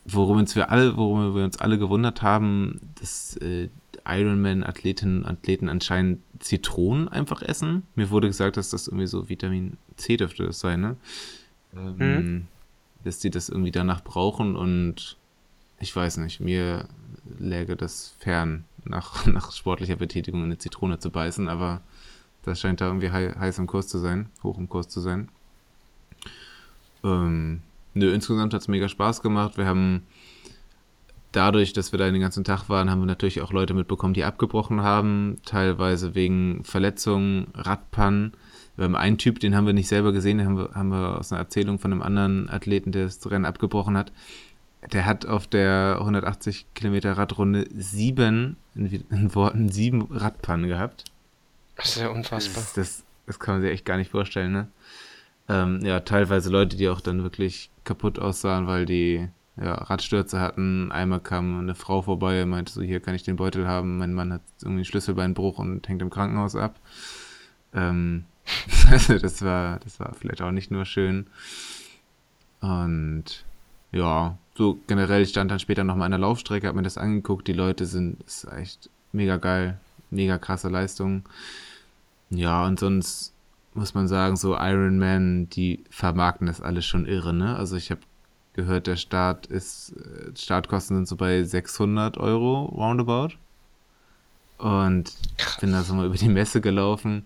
worum 0.04 0.38
uns 0.38 0.56
wir 0.56 0.70
alle, 0.70 0.96
worum 0.96 1.34
wir 1.34 1.44
uns 1.44 1.58
alle 1.58 1.78
gewundert 1.78 2.22
haben, 2.22 2.80
dass 2.98 3.36
äh, 3.36 3.68
Ironman-Athletinnen 4.06 5.24
und 5.24 5.26
Athleten 5.26 5.68
anscheinend 5.68 6.22
Zitronen 6.40 7.08
einfach 7.08 7.42
essen. 7.42 7.82
Mir 7.94 8.10
wurde 8.10 8.28
gesagt, 8.28 8.56
dass 8.56 8.70
das 8.70 8.88
irgendwie 8.88 9.06
so 9.06 9.28
Vitamin 9.28 9.76
C 9.96 10.16
dürfte 10.16 10.44
das 10.44 10.60
sein, 10.60 10.80
ne? 10.80 10.96
Ähm, 11.76 11.98
hm. 11.98 12.46
Dass 13.04 13.18
die 13.18 13.30
das 13.30 13.48
irgendwie 13.48 13.70
danach 13.70 14.02
brauchen 14.02 14.56
und 14.56 15.16
ich 15.78 15.94
weiß 15.94 16.16
nicht, 16.18 16.40
mir 16.40 16.88
läge 17.38 17.76
das 17.76 18.14
fern, 18.18 18.64
nach, 18.84 19.26
nach 19.26 19.52
sportlicher 19.52 19.96
Betätigung 19.96 20.42
eine 20.42 20.58
Zitrone 20.58 20.98
zu 20.98 21.10
beißen, 21.10 21.48
aber 21.48 21.82
das 22.42 22.60
scheint 22.60 22.80
da 22.80 22.86
irgendwie 22.86 23.10
heiß 23.10 23.58
im 23.58 23.66
Kurs 23.66 23.88
zu 23.88 23.98
sein, 23.98 24.30
hoch 24.42 24.58
im 24.58 24.68
Kurs 24.68 24.88
zu 24.88 25.00
sein. 25.00 25.28
Ähm, 27.04 27.62
nö, 27.94 28.12
insgesamt 28.12 28.54
hat 28.54 28.62
es 28.62 28.68
mega 28.68 28.88
Spaß 28.88 29.22
gemacht. 29.22 29.56
Wir 29.56 29.66
haben 29.66 30.02
dadurch, 31.32 31.72
dass 31.72 31.92
wir 31.92 31.98
da 31.98 32.10
den 32.10 32.20
ganzen 32.20 32.44
Tag 32.44 32.68
waren, 32.68 32.90
haben 32.90 33.00
wir 33.00 33.06
natürlich 33.06 33.42
auch 33.42 33.52
Leute 33.52 33.74
mitbekommen, 33.74 34.14
die 34.14 34.24
abgebrochen 34.24 34.82
haben, 34.82 35.38
teilweise 35.44 36.14
wegen 36.14 36.64
Verletzungen, 36.64 37.48
Radpannen. 37.54 38.32
Wir 38.76 38.84
haben 38.84 38.96
einen 38.96 39.18
Typ, 39.18 39.40
den 39.40 39.56
haben 39.56 39.66
wir 39.66 39.72
nicht 39.72 39.88
selber 39.88 40.12
gesehen, 40.12 40.38
den 40.38 40.46
haben 40.46 40.58
wir, 40.58 40.70
haben 40.74 40.88
wir 40.90 41.18
aus 41.18 41.32
einer 41.32 41.40
Erzählung 41.40 41.78
von 41.78 41.92
einem 41.92 42.02
anderen 42.02 42.48
Athleten, 42.48 42.92
der 42.92 43.04
das 43.04 43.28
Rennen 43.30 43.44
abgebrochen 43.44 43.96
hat. 43.96 44.12
Der 44.92 45.04
hat 45.04 45.26
auf 45.26 45.48
der 45.48 45.96
180 45.98 46.66
Kilometer 46.74 47.18
Radrunde 47.18 47.66
sieben, 47.76 48.56
in, 48.76 49.34
Worten, 49.34 49.68
sieben 49.70 50.02
Radpannen 50.02 50.68
gehabt. 50.68 51.04
Das 51.76 51.96
ist 51.96 52.00
ja 52.00 52.08
unfassbar. 52.08 52.62
Das, 52.62 52.72
das, 52.74 53.04
das 53.26 53.40
kann 53.40 53.56
man 53.56 53.62
sich 53.62 53.72
echt 53.72 53.84
gar 53.84 53.96
nicht 53.96 54.10
vorstellen, 54.10 54.52
ne? 54.52 54.68
Ähm, 55.48 55.80
ja, 55.82 56.00
teilweise 56.00 56.50
Leute, 56.50 56.76
die 56.76 56.88
auch 56.88 57.00
dann 57.00 57.22
wirklich 57.22 57.70
kaputt 57.84 58.18
aussahen, 58.18 58.66
weil 58.66 58.84
die 58.84 59.28
ja, 59.56 59.74
Radstürze 59.74 60.40
hatten. 60.40 60.92
Einmal 60.92 61.20
kam 61.20 61.60
eine 61.60 61.74
Frau 61.74 62.02
vorbei 62.02 62.42
und 62.42 62.50
meinte 62.50 62.72
so, 62.72 62.82
hier 62.82 63.00
kann 63.00 63.14
ich 63.14 63.22
den 63.22 63.36
Beutel 63.36 63.66
haben. 63.66 63.98
Mein 63.98 64.14
Mann 64.14 64.32
hat 64.32 64.42
irgendwie 64.60 64.78
einen 64.78 64.84
Schlüsselbeinbruch 64.84 65.58
und 65.58 65.88
hängt 65.88 66.02
im 66.02 66.10
Krankenhaus 66.10 66.54
ab. 66.54 66.78
Ähm, 67.74 68.24
also 68.90 69.18
das 69.18 69.42
war, 69.42 69.78
das 69.80 69.98
war 70.00 70.14
vielleicht 70.14 70.42
auch 70.42 70.52
nicht 70.52 70.70
nur 70.70 70.84
schön. 70.84 71.26
Und 72.60 73.44
ja, 73.92 74.36
so 74.54 74.78
generell, 74.86 75.24
stand 75.26 75.50
dann 75.50 75.60
später 75.60 75.84
nochmal 75.84 76.06
an 76.06 76.12
der 76.12 76.20
Laufstrecke, 76.20 76.68
hab 76.68 76.74
mir 76.74 76.82
das 76.82 76.98
angeguckt. 76.98 77.48
Die 77.48 77.52
Leute 77.52 77.86
sind, 77.86 78.22
ist 78.24 78.44
echt 78.52 78.90
mega 79.12 79.36
geil, 79.38 79.78
mega 80.10 80.38
krasse 80.38 80.68
Leistung. 80.68 81.24
Ja, 82.30 82.66
und 82.66 82.78
sonst 82.78 83.32
muss 83.78 83.94
man 83.94 84.08
sagen, 84.08 84.36
so 84.36 84.56
Iron 84.56 84.98
Man, 84.98 85.48
die 85.48 85.84
vermarkten 85.90 86.46
das 86.46 86.60
alles 86.60 86.84
schon 86.84 87.06
irre, 87.06 87.32
ne? 87.32 87.56
Also 87.56 87.76
ich 87.76 87.90
habe 87.90 88.00
gehört, 88.52 88.86
der 88.86 88.96
Start 88.96 89.46
ist, 89.46 89.92
äh, 89.92 90.36
Startkosten 90.36 90.96
sind 90.96 91.08
so 91.08 91.16
bei 91.16 91.44
600 91.44 92.18
Euro 92.18 92.64
roundabout. 92.64 93.36
Und 94.58 95.14
bin 95.60 95.70
da 95.72 95.84
so 95.84 95.94
mal 95.94 96.06
über 96.06 96.16
die 96.16 96.28
Messe 96.28 96.60
gelaufen. 96.60 97.22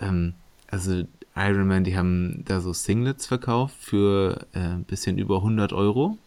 Ähm, 0.00 0.34
also 0.66 1.04
Iron 1.36 1.68
Man, 1.68 1.84
die 1.84 1.96
haben 1.96 2.44
da 2.44 2.60
so 2.60 2.72
Singlets 2.72 3.26
verkauft 3.26 3.76
für 3.78 4.46
äh, 4.52 4.58
ein 4.58 4.84
bisschen 4.84 5.18
über 5.18 5.36
100 5.36 5.72
Euro. 5.72 6.18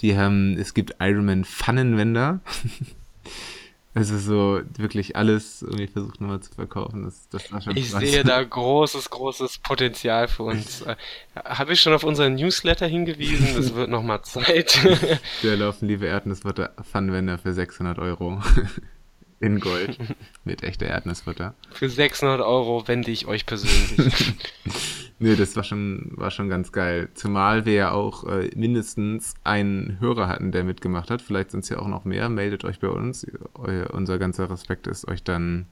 Die 0.00 0.18
haben, 0.18 0.58
es 0.58 0.74
gibt 0.74 0.96
Iron 1.00 1.24
Man 1.24 1.44
Pfannenwender. 1.44 2.40
Also 3.96 4.18
so 4.18 4.60
wirklich 4.76 5.16
alles 5.16 5.62
irgendwie 5.62 5.86
versucht 5.86 6.20
nochmal 6.20 6.40
zu 6.40 6.52
verkaufen. 6.52 7.04
Das, 7.04 7.30
das 7.30 7.50
war 7.50 7.62
schon 7.62 7.78
ich 7.78 7.92
krass. 7.92 8.00
sehe 8.00 8.24
da 8.24 8.42
großes, 8.44 9.08
großes 9.08 9.58
Potenzial 9.60 10.28
für 10.28 10.42
uns. 10.42 10.82
Äh, 10.82 10.96
Habe 11.34 11.72
ich 11.72 11.80
schon 11.80 11.94
auf 11.94 12.04
unseren 12.04 12.34
Newsletter 12.34 12.86
hingewiesen? 12.86 13.54
Das 13.56 13.74
wird 13.74 13.88
nochmal 13.88 14.20
Zeit. 14.20 14.78
Der 15.42 15.56
laufen 15.56 15.88
liebe 15.88 16.04
Erdnussbutter 16.04 16.74
Pfannenwender 16.82 17.38
für 17.38 17.54
600 17.54 17.98
Euro. 17.98 18.42
In 19.40 19.60
Gold. 19.60 19.98
Mit 20.44 20.62
echter 20.62 20.86
Erdnussbutter. 20.86 21.54
Für 21.70 21.88
600 21.88 22.40
Euro 22.40 22.86
wende 22.88 23.10
ich 23.10 23.26
euch 23.26 23.46
persönlich. 23.46 24.34
Nee, 25.18 25.34
das 25.34 25.56
war 25.56 25.64
schon, 25.64 26.10
war 26.14 26.30
schon 26.30 26.50
ganz 26.50 26.72
geil. 26.72 27.08
Zumal 27.14 27.64
wir 27.64 27.72
ja 27.72 27.90
auch 27.90 28.24
äh, 28.24 28.50
mindestens 28.54 29.34
einen 29.44 29.98
Hörer 29.98 30.28
hatten, 30.28 30.52
der 30.52 30.62
mitgemacht 30.62 31.10
hat. 31.10 31.22
Vielleicht 31.22 31.52
sind 31.52 31.60
es 31.60 31.70
ja 31.70 31.78
auch 31.78 31.88
noch 31.88 32.04
mehr. 32.04 32.28
Meldet 32.28 32.66
euch 32.66 32.80
bei 32.80 32.88
uns. 32.88 33.26
Eu, 33.54 33.86
unser 33.92 34.18
ganzer 34.18 34.50
Respekt 34.50 34.86
ist 34.86 35.08
euch 35.08 35.22
dann 35.22 35.66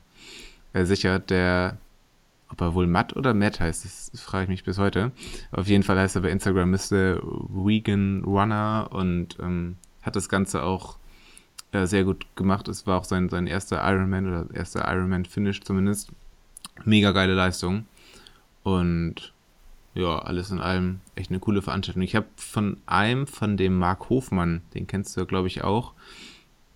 äh, 0.73 0.87
sicher. 0.87 1.19
Der, 1.19 1.77
ob 2.49 2.63
er 2.63 2.75
wohl 2.75 2.87
Matt 2.87 3.17
oder 3.17 3.35
Matt 3.35 3.61
heißt, 3.61 3.85
das, 3.85 4.11
das 4.13 4.23
frage 4.23 4.45
ich 4.45 4.49
mich 4.49 4.65
bis 4.65 4.79
heute. 4.79 5.13
Auf 5.53 5.67
jeden 5.67 5.83
Fall 5.83 5.99
heißt 5.99 6.17
er 6.17 6.23
bei 6.23 6.31
Instagram 6.31 6.71
Mr. 6.71 7.21
Vegan 7.51 8.25
Runner 8.25 8.89
und 8.93 9.37
ähm, 9.41 9.77
hat 10.01 10.17
das 10.17 10.31
Ganze 10.31 10.63
auch 10.63 10.97
äh, 11.75 11.87
sehr 11.87 12.05
gut 12.05 12.27
gemacht. 12.37 12.69
Es 12.69 12.87
war 12.87 12.99
auch 12.99 13.05
sein, 13.05 13.29
sein 13.29 13.47
erster 13.47 13.83
Ironman 13.85 14.27
oder 14.27 14.55
erster 14.55 14.91
Ironman-Finish 14.91 15.63
zumindest. 15.63 16.11
Mega 16.85 17.13
geile 17.13 17.35
Leistung. 17.35 17.87
Und 18.63 19.33
ja, 19.95 20.19
alles 20.19 20.51
in 20.51 20.61
allem 20.61 21.01
echt 21.15 21.31
eine 21.31 21.41
coole 21.41 21.63
Veranstaltung. 21.63 22.03
Ich 22.03 22.17
habe 22.17 22.27
von 22.37 22.79
einem, 22.87 23.27
von 23.27 23.57
dem 23.57 23.79
Marc 23.79 24.09
Hofmann, 24.11 24.63
den 24.75 24.87
kennst 24.87 25.17
du, 25.17 25.25
glaube 25.27 25.47
ich, 25.47 25.63
auch. 25.63 25.93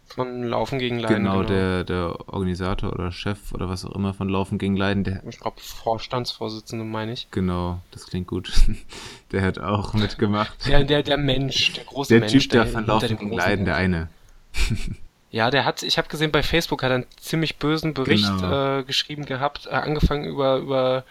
Von 0.06 0.44
Laufen 0.44 0.78
gegen 0.78 0.98
Leiden. 0.98 1.24
Genau, 1.24 1.38
genau, 1.38 1.48
Der, 1.48 1.84
der 1.84 2.28
Organisator 2.28 2.92
oder 2.92 3.12
Chef 3.12 3.52
oder 3.52 3.68
was 3.68 3.84
auch 3.84 3.94
immer 3.94 4.14
von 4.14 4.28
Laufen 4.28 4.56
gegen 4.56 4.76
Leiden. 4.76 5.04
Der, 5.04 5.22
ich 5.28 5.38
glaube, 5.38 5.60
Vorstandsvorsitzende 5.60 6.84
meine 6.84 7.12
ich. 7.12 7.28
Genau, 7.30 7.80
das 7.90 8.06
klingt 8.06 8.26
gut. 8.26 8.52
der 9.32 9.42
hat 9.42 9.58
auch 9.58 9.92
mitgemacht. 9.94 10.66
Der, 10.66 10.84
der, 10.84 11.02
der 11.02 11.18
Mensch, 11.18 11.74
der 11.74 11.84
große 11.84 12.14
der 12.14 12.20
Mensch. 12.20 12.32
Typ 12.32 12.50
der 12.50 12.64
Typ 12.64 12.72
von 12.72 12.86
Laufen 12.86 13.18
gegen 13.18 13.32
Leiden, 13.32 13.64
der 13.66 13.76
eine. 13.76 14.08
Ja, 15.30 15.50
der 15.50 15.66
hat, 15.66 15.82
ich 15.82 15.98
habe 15.98 16.08
gesehen, 16.08 16.32
bei 16.32 16.42
Facebook 16.42 16.82
hat 16.82 16.88
er 16.90 16.94
einen 16.94 17.06
ziemlich 17.20 17.56
bösen 17.56 17.92
Bericht 17.92 18.24
genau. 18.24 18.78
äh, 18.78 18.82
geschrieben 18.82 19.26
gehabt, 19.26 19.66
äh, 19.66 19.74
angefangen 19.74 20.24
über, 20.24 20.56
über 20.56 21.04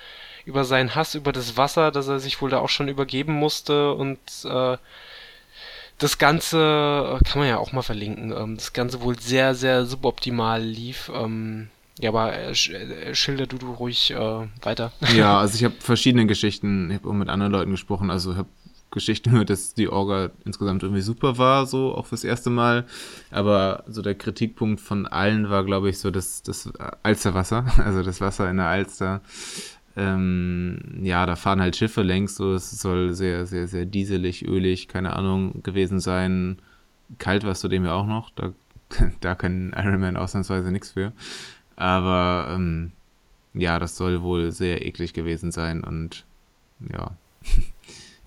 über 0.47 0.63
seinen 0.63 0.95
Hass 0.95 1.13
über 1.13 1.33
das 1.33 1.57
Wasser, 1.57 1.91
dass 1.91 2.07
er 2.07 2.19
sich 2.19 2.41
wohl 2.41 2.49
da 2.49 2.59
auch 2.59 2.69
schon 2.69 2.87
übergeben 2.87 3.33
musste 3.33 3.91
und 3.93 4.17
äh, 4.45 4.77
das 5.97 6.17
Ganze 6.17 7.19
äh, 7.19 7.23
kann 7.25 7.39
man 7.39 7.49
ja 7.49 7.57
auch 7.57 7.73
mal 7.73 7.81
verlinken. 7.81 8.31
Ähm, 8.31 8.55
das 8.55 8.71
Ganze 8.71 9.01
wohl 9.01 9.19
sehr, 9.19 9.55
sehr 9.55 9.85
suboptimal 9.85 10.61
lief. 10.61 11.11
Ähm, 11.13 11.69
ja, 11.99 12.11
aber 12.11 12.33
äh, 12.37 12.55
schilder 12.55 13.47
du, 13.47 13.57
du 13.57 13.73
ruhig 13.73 14.11
äh, 14.11 14.47
weiter. 14.61 14.93
Ja, 15.13 15.37
also 15.41 15.55
ich 15.55 15.65
habe 15.65 15.75
verschiedene 15.79 16.27
Geschichten, 16.27 16.91
ich 16.91 16.99
habe 16.99 17.09
auch 17.09 17.13
mit 17.13 17.27
anderen 17.27 17.51
Leuten 17.51 17.71
gesprochen, 17.71 18.09
also 18.09 18.31
ich 18.31 18.37
habe 18.37 18.49
Geschichten 18.91 19.31
gehört, 19.31 19.49
dass 19.49 19.73
die 19.73 19.89
Orga 19.89 20.31
insgesamt 20.45 20.83
irgendwie 20.83 21.01
super 21.01 21.37
war, 21.37 21.65
so 21.65 21.95
auch 21.95 22.05
fürs 22.05 22.23
erste 22.23 22.49
Mal. 22.49 22.85
Aber 23.31 23.83
so 23.87 24.01
der 24.01 24.15
Kritikpunkt 24.15 24.81
von 24.81 25.05
allen 25.05 25.49
war, 25.49 25.63
glaube 25.63 25.89
ich, 25.89 25.99
so 25.99 26.11
das, 26.11 26.43
das 26.43 26.71
Alsterwasser, 27.03 27.65
also 27.83 28.03
das 28.03 28.21
Wasser 28.21 28.49
in 28.49 28.57
der 28.57 28.67
Alster. 28.67 29.21
Ähm, 29.95 30.99
ja, 31.01 31.25
da 31.25 31.35
fahren 31.35 31.59
halt 31.59 31.75
Schiffe 31.75 32.03
längs, 32.03 32.35
so 32.35 32.53
es 32.53 32.69
soll 32.69 33.13
sehr, 33.13 33.47
sehr, 33.47 33.67
sehr 33.67 33.85
dieselig, 33.85 34.47
ölig, 34.47 34.87
keine 34.87 35.15
Ahnung, 35.15 35.63
gewesen 35.63 35.99
sein. 35.99 36.59
Kalt 37.17 37.43
war 37.43 37.51
es 37.51 37.61
zudem 37.61 37.83
ja 37.83 37.93
auch 37.93 38.05
noch, 38.05 38.29
da, 38.31 38.53
da 39.21 39.33
kann 39.33 39.73
Ironman 39.75 40.17
ausnahmsweise 40.17 40.71
nichts 40.71 40.91
für. 40.91 41.13
Aber 41.75 42.49
ähm, 42.51 42.91
ja, 43.53 43.79
das 43.79 43.97
soll 43.97 44.21
wohl 44.21 44.51
sehr 44.51 44.85
eklig 44.85 45.13
gewesen 45.13 45.51
sein 45.51 45.83
und 45.83 46.25
ja. 46.93 47.11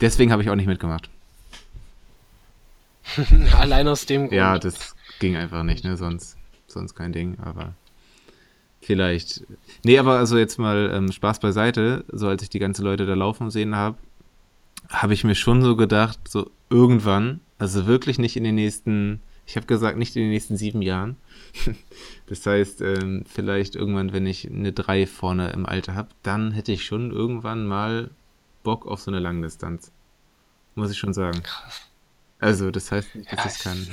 Deswegen 0.00 0.32
habe 0.32 0.42
ich 0.42 0.50
auch 0.50 0.56
nicht 0.56 0.66
mitgemacht. 0.66 1.10
Allein 3.58 3.88
aus 3.88 4.06
dem 4.06 4.22
Grund. 4.22 4.32
Ja, 4.32 4.58
das 4.58 4.94
ging 5.18 5.36
einfach 5.36 5.62
nicht, 5.62 5.84
ne? 5.84 5.96
Sonst, 5.96 6.36
sonst 6.66 6.94
kein 6.94 7.12
Ding, 7.12 7.38
aber 7.40 7.74
Vielleicht. 8.82 9.44
Nee, 9.84 9.98
aber 9.98 10.18
also 10.18 10.38
jetzt 10.38 10.58
mal 10.58 10.90
ähm, 10.94 11.12
Spaß 11.12 11.40
beiseite. 11.40 12.04
So 12.10 12.28
als 12.28 12.42
ich 12.42 12.48
die 12.48 12.58
ganzen 12.58 12.84
Leute 12.84 13.06
da 13.06 13.14
laufen 13.14 13.50
sehen 13.50 13.76
habe, 13.76 13.98
habe 14.88 15.14
ich 15.14 15.22
mir 15.22 15.34
schon 15.34 15.62
so 15.62 15.76
gedacht, 15.76 16.18
so 16.26 16.50
irgendwann, 16.70 17.40
also 17.58 17.86
wirklich 17.86 18.18
nicht 18.18 18.36
in 18.36 18.44
den 18.44 18.54
nächsten, 18.54 19.20
Ich 19.46 19.56
habe 19.56 19.66
gesagt, 19.66 19.98
nicht 19.98 20.16
in 20.16 20.22
den 20.22 20.30
nächsten 20.30 20.56
sieben 20.56 20.80
Jahren. 20.80 21.16
das 22.26 22.46
heißt, 22.46 22.80
ähm, 22.80 23.24
vielleicht 23.28 23.76
irgendwann, 23.76 24.12
wenn 24.12 24.26
ich 24.26 24.50
eine 24.50 24.72
3 24.72 25.06
vorne 25.06 25.50
im 25.50 25.66
Alter 25.66 25.94
habe, 25.94 26.08
dann 26.22 26.52
hätte 26.52 26.72
ich 26.72 26.84
schon 26.84 27.10
irgendwann 27.10 27.66
mal 27.66 28.10
Bock 28.62 28.86
auf 28.86 29.00
so 29.00 29.10
eine 29.10 29.20
Langdistanz. 29.20 29.90
Muss 30.74 30.90
ich 30.90 30.98
schon 30.98 31.14
sagen. 31.14 31.42
Krass. 31.42 31.82
Also, 32.38 32.70
das 32.70 32.90
heißt 32.90 33.14
nicht, 33.14 33.32
dass 33.32 33.38
ja, 33.38 33.46
ich 33.46 33.56
es 33.56 33.58
kann. 33.62 33.86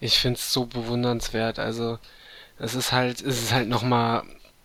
Ich 0.00 0.18
finde 0.18 0.38
es 0.38 0.52
so 0.52 0.66
bewundernswert. 0.66 1.58
Also, 1.58 1.98
es 2.58 2.74
ist 2.74 2.92
halt, 2.92 3.20
es 3.20 3.42
ist 3.42 3.52
halt 3.52 3.68
nochmal, 3.68 4.22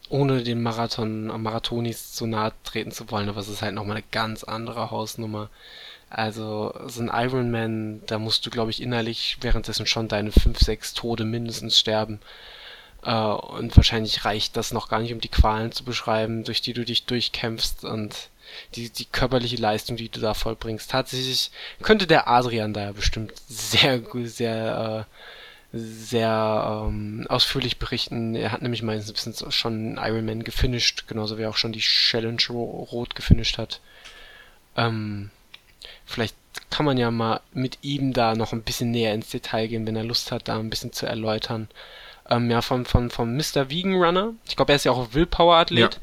ohne 0.09 0.43
den 0.43 0.61
Marathon, 0.61 1.27
Marathonis 1.41 2.13
zu 2.13 2.25
nahe 2.25 2.53
treten 2.63 2.91
zu 2.91 3.09
wollen, 3.11 3.30
aber 3.30 3.39
es 3.39 3.47
ist 3.47 3.61
halt 3.61 3.75
nochmal 3.75 3.97
eine 3.97 4.05
ganz 4.11 4.43
andere 4.43 4.91
Hausnummer. 4.91 5.49
Also, 6.09 6.73
so 6.88 7.01
ein 7.01 7.11
Ironman, 7.11 8.01
da 8.05 8.19
musst 8.19 8.45
du, 8.45 8.49
glaube 8.49 8.71
ich, 8.71 8.81
innerlich 8.81 9.38
währenddessen 9.41 9.85
schon 9.88 10.07
deine 10.07 10.31
fünf, 10.31 10.59
sechs 10.59 10.93
Tode 10.93 11.25
mindestens 11.25 11.80
sterben. 11.80 12.19
Äh, 13.03 13.13
und 13.13 13.75
wahrscheinlich 13.75 14.25
reicht 14.25 14.57
das 14.57 14.73
noch 14.73 14.89
gar 14.89 14.99
nicht, 14.99 15.13
um 15.13 15.21
die 15.21 15.30
Qualen 15.30 15.71
zu 15.71 15.84
beschreiben, 15.84 16.43
durch 16.43 16.61
die 16.61 16.73
du 16.73 16.85
dich 16.85 17.05
durchkämpfst 17.05 17.84
und 17.84 18.30
die, 18.76 18.90
die 18.90 19.06
körperliche 19.06 19.57
Leistung, 19.57 19.98
die 19.98 20.10
du 20.10 20.20
da 20.20 20.34
vollbringst. 20.34 20.90
Tatsächlich 20.90 21.52
könnte 21.82 22.07
der 22.07 22.28
Adrian 22.28 22.74
da 22.74 22.91
bestimmt 22.91 23.34
sehr, 23.48 24.02
sehr, 24.26 25.07
äh, 25.07 25.78
sehr 25.78 26.86
ähm, 26.88 27.26
ausführlich 27.30 27.80
berichten. 27.80 28.36
Er 28.36 28.52
hat 28.52 28.61
nämlich 28.61 28.84
meistens 28.84 29.44
schon 29.49 29.98
Ironman 29.98 30.44
gefinisht, 30.44 31.07
genauso 31.07 31.38
wie 31.38 31.44
er 31.44 31.49
auch 31.49 31.57
schon 31.57 31.74
die 31.74 31.80
Challenge 31.80 32.41
Rot 32.49 33.15
gefinisht 33.15 33.57
hat. 33.57 33.82
Ähm, 34.78 35.32
vielleicht 36.06 36.36
kann 36.70 36.86
man 36.86 36.98
ja 36.98 37.11
mal 37.11 37.41
mit 37.53 37.80
ihm 37.82 38.14
da 38.14 38.36
noch 38.36 38.53
ein 38.53 38.64
bisschen 38.64 38.91
näher 38.91 39.14
ins 39.14 39.30
Detail 39.30 39.68
gehen, 39.68 39.88
wenn 39.88 39.95
er 39.95 40.03
Lust 40.03 40.32
hat, 40.32 40.48
da 40.48 40.60
ein 40.60 40.70
bisschen 40.70 40.94
zu 40.94 41.06
erläutern. 41.06 41.68
Ähm, 42.30 42.49
ja, 42.49 42.61
von, 42.61 42.86
von, 42.86 43.10
von 43.10 43.36
Mr. 43.36 43.70
Vegan 43.70 43.95
Runner. 43.95 44.34
Ich 44.48 44.56
glaube, 44.56 44.72
er 44.72 44.78
ist 44.78 44.86
ja 44.86 44.91
auch 44.91 45.14
Willpower-Athlet. 45.14 45.95
Ja. 45.95 45.99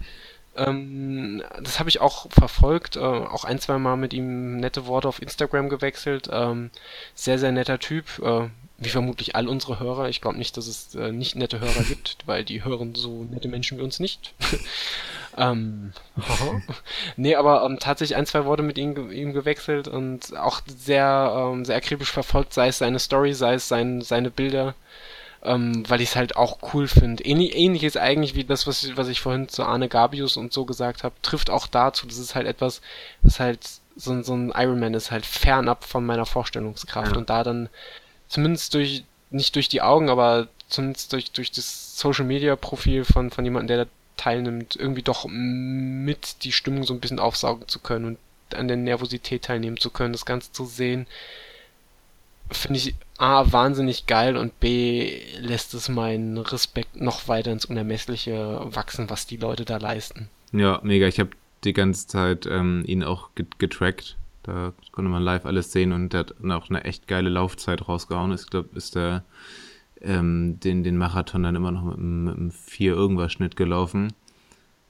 Ähm, 0.57 1.43
das 1.63 1.79
habe 1.79 1.89
ich 1.89 2.01
auch 2.01 2.27
verfolgt, 2.31 2.97
äh, 2.97 3.01
auch 3.01 3.45
ein, 3.45 3.59
zwei 3.61 3.79
Mal 3.79 3.97
mit 3.97 4.13
ihm 4.13 4.57
nette 4.57 4.87
Worte 4.87 5.09
auf 5.09 5.23
Instagram 5.23 5.69
gewechselt. 5.69 6.29
Ähm, 6.33 6.71
sehr, 7.15 7.39
sehr 7.39 7.53
netter 7.53 7.79
Typ, 7.79 8.19
äh, 8.19 8.49
wie 8.79 8.89
vermutlich 8.89 9.37
all 9.37 9.49
unsere 9.49 9.79
Hörer. 9.79 10.09
Ich 10.09 10.21
glaube 10.21 10.39
nicht, 10.39 10.57
dass 10.57 10.67
es 10.67 10.95
äh, 10.95 11.13
nicht 11.13 11.37
nette 11.37 11.61
Hörer 11.61 11.85
gibt, 11.85 12.19
weil 12.27 12.45
die 12.45 12.65
hören 12.65 12.95
so 12.95 13.25
nette 13.31 13.49
Menschen 13.49 13.79
wie 13.79 13.83
uns 13.83 14.01
nicht. 14.01 14.35
ähm, 15.37 15.93
nee, 17.17 17.37
aber 17.37 17.65
ähm, 17.65 17.79
tatsächlich 17.79 18.17
ein, 18.17 18.27
zwei 18.27 18.45
Worte 18.45 18.65
mit 18.65 18.77
ihm, 18.77 19.13
ihm 19.13 19.33
gewechselt 19.33 19.87
und 19.87 20.37
auch 20.37 20.63
sehr, 20.67 21.33
ähm, 21.53 21.65
sehr 21.65 21.77
akribisch 21.77 22.11
verfolgt, 22.11 22.55
sei 22.55 22.69
es 22.69 22.79
seine 22.79 22.99
Story, 22.99 23.35
sei 23.35 23.55
es 23.55 23.69
sein, 23.69 24.01
seine 24.01 24.31
Bilder 24.31 24.75
ähm, 25.43 25.89
weil 25.89 26.01
ich 26.01 26.11
es 26.11 26.17
halt 26.17 26.37
auch 26.37 26.59
cool 26.75 26.87
finde. 26.87 27.25
Ähnlich, 27.25 27.57
ähnlich 27.57 27.85
ist 27.85 27.97
eigentlich 27.97 28.35
wie 28.35 28.45
das, 28.45 28.67
was 28.67 28.83
ich, 28.85 28.97
was 28.97 29.09
ich 29.09 29.21
vorhin 29.21 29.49
zu 29.49 29.65
Arne 29.65 29.89
Gabius 29.89 30.37
und 30.37 30.53
so 30.53 30.65
gesagt 30.65 31.03
habe, 31.03 31.15
trifft 31.23 31.51
auch 31.51 31.67
dazu. 31.67 32.07
Das 32.07 32.19
ist 32.19 32.35
halt 32.35 32.47
etwas, 32.47 32.81
was 33.23 33.41
halt 33.41 33.67
so, 33.97 34.23
so 34.23 34.35
ein 34.35 34.53
Ironman 34.55 34.95
ist 34.95 35.11
halt 35.11 35.25
fernab 35.25 35.85
von 35.85 36.05
meiner 36.05 36.27
Vorstellungskraft. 36.27 37.13
Ja. 37.13 37.19
Und 37.19 37.31
da 37.31 37.43
dann 37.43 37.69
zumindest 38.29 38.75
durch, 38.75 39.05
nicht 39.31 39.55
durch 39.55 39.69
die 39.69 39.83
Augen, 39.83 40.11
aber 40.11 40.49
zumindest 40.69 41.13
durch, 41.13 41.31
durch 41.33 41.51
das 41.51 41.99
Social 41.99 42.25
Media 42.25 42.55
Profil 42.57 43.05
von, 43.05 43.31
von 43.31 43.45
jemandem, 43.45 43.69
der 43.69 43.85
da 43.85 43.91
teilnimmt, 44.17 44.77
irgendwie 44.77 45.03
doch 45.03 45.27
mit 45.29 46.45
die 46.45 46.53
Stimmung 46.53 46.85
so 46.85 46.93
ein 46.93 47.01
bisschen 47.01 47.19
aufsaugen 47.19 47.67
zu 47.67 47.79
können 47.79 48.05
und 48.05 48.19
an 48.55 48.69
der 48.69 48.77
Nervosität 48.77 49.45
teilnehmen 49.45 49.79
zu 49.79 49.91
können, 49.91 50.13
das 50.13 50.27
Ganze 50.27 50.53
zu 50.53 50.67
sehen, 50.67 51.07
finde 52.51 52.79
ich 52.79 52.95
A, 53.21 53.53
wahnsinnig 53.53 54.07
geil 54.07 54.39
und 54.39 54.59
B, 54.61 55.21
lässt 55.41 55.75
es 55.75 55.91
meinen 55.91 56.39
Respekt 56.39 57.01
noch 57.01 57.29
weiter 57.29 57.53
ins 57.53 57.67
Unermessliche 57.67 58.67
wachsen, 58.71 59.11
was 59.11 59.27
die 59.27 59.37
Leute 59.37 59.67
da 59.67 59.77
leisten. 59.77 60.31
Ja, 60.53 60.81
mega. 60.83 61.07
Ich 61.07 61.21
habe 61.21 61.31
die 61.65 61.75
ganze 61.75 62.07
Zeit 62.07 62.47
ähm, 62.47 62.83
ihn 62.87 63.05
auch 63.05 63.29
getrackt. 63.59 64.17
Da 64.43 64.73
konnte 64.91 65.11
man 65.11 65.23
live 65.23 65.45
alles 65.45 65.71
sehen 65.71 65.93
und 65.93 66.15
der 66.15 66.21
hat 66.21 66.35
auch 66.49 66.71
eine 66.71 66.85
echt 66.85 67.09
geile 67.09 67.29
Laufzeit 67.29 67.87
rausgehauen. 67.87 68.33
Ich 68.33 68.47
glaube, 68.47 68.71
ist 68.75 68.95
der 68.95 69.23
ähm, 70.01 70.59
den, 70.61 70.83
den 70.83 70.97
Marathon 70.97 71.43
dann 71.43 71.57
immer 71.57 71.73
noch 71.73 71.85
mit, 71.85 71.99
mit 71.99 72.37
einem 72.37 72.51
4 72.51 72.95
irgendwas 72.95 73.33
Schnitt 73.33 73.55
gelaufen. 73.55 74.15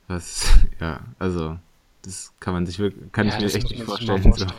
Was, 0.07 0.47
ja, 0.81 1.01
also, 1.19 1.59
das 2.03 2.33
kann 2.39 2.55
man 2.55 2.65
sich 2.65 2.79
wirklich, 2.79 3.11
kann 3.11 3.27
ja, 3.27 3.35
ich 3.35 3.41
mir 3.41 3.47
echt 3.47 3.71
nicht 3.71 3.83
vorstellen. 3.83 4.23
vorstellen. 4.23 4.53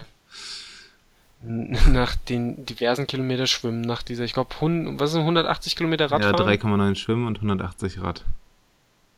Nach 1.43 2.15
den 2.15 2.65
diversen 2.65 3.07
Kilometer 3.07 3.47
Schwimmen, 3.47 3.81
nach 3.81 4.03
dieser, 4.03 4.23
ich 4.23 4.33
glaube, 4.33 4.49
was 4.59 5.11
sind 5.11 5.21
180 5.21 5.75
Kilometer 5.75 6.11
Radfahren? 6.11 6.47
Ja, 6.47 6.53
3,9 6.53 6.95
Schwimmen 6.95 7.25
und 7.25 7.37
180 7.37 8.01
Rad. 8.01 8.25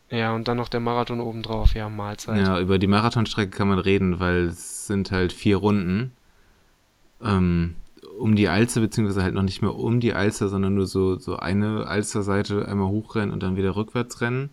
Ja, 0.10 0.34
und 0.34 0.48
dann 0.48 0.58
noch 0.58 0.70
der 0.70 0.80
Marathon 0.80 1.20
obendrauf, 1.20 1.74
ja, 1.74 1.90
Mahlzeit. 1.90 2.45
Ja, 2.45 2.60
über 2.60 2.78
die 2.78 2.88
Marathonstrecke 2.88 3.50
kann 3.50 3.68
man 3.68 3.80
reden, 3.80 4.20
weil 4.20 4.45
es 4.45 4.88
sind 4.88 5.12
halt 5.12 5.34
vier 5.34 5.58
Runden. 5.58 6.12
Ähm, 7.22 7.76
um 8.20 8.36
die 8.36 8.48
Alster, 8.48 8.80
beziehungsweise 8.80 9.24
halt 9.24 9.34
noch 9.34 9.44
nicht 9.44 9.62
mehr 9.62 9.76
um 9.76 10.00
die 10.00 10.14
Alster, 10.14 10.50
sondern 10.50 10.76
nur 10.76 10.86
so, 10.86 11.18
so 11.18 11.38
eine 11.38 11.88
Alsterseite 11.88 12.68
einmal 12.68 12.90
hochrennen 12.90 13.32
und 13.32 13.41
dann 13.44 13.58
wieder 13.58 13.76
rückwärts 13.76 14.22
rennen. 14.22 14.50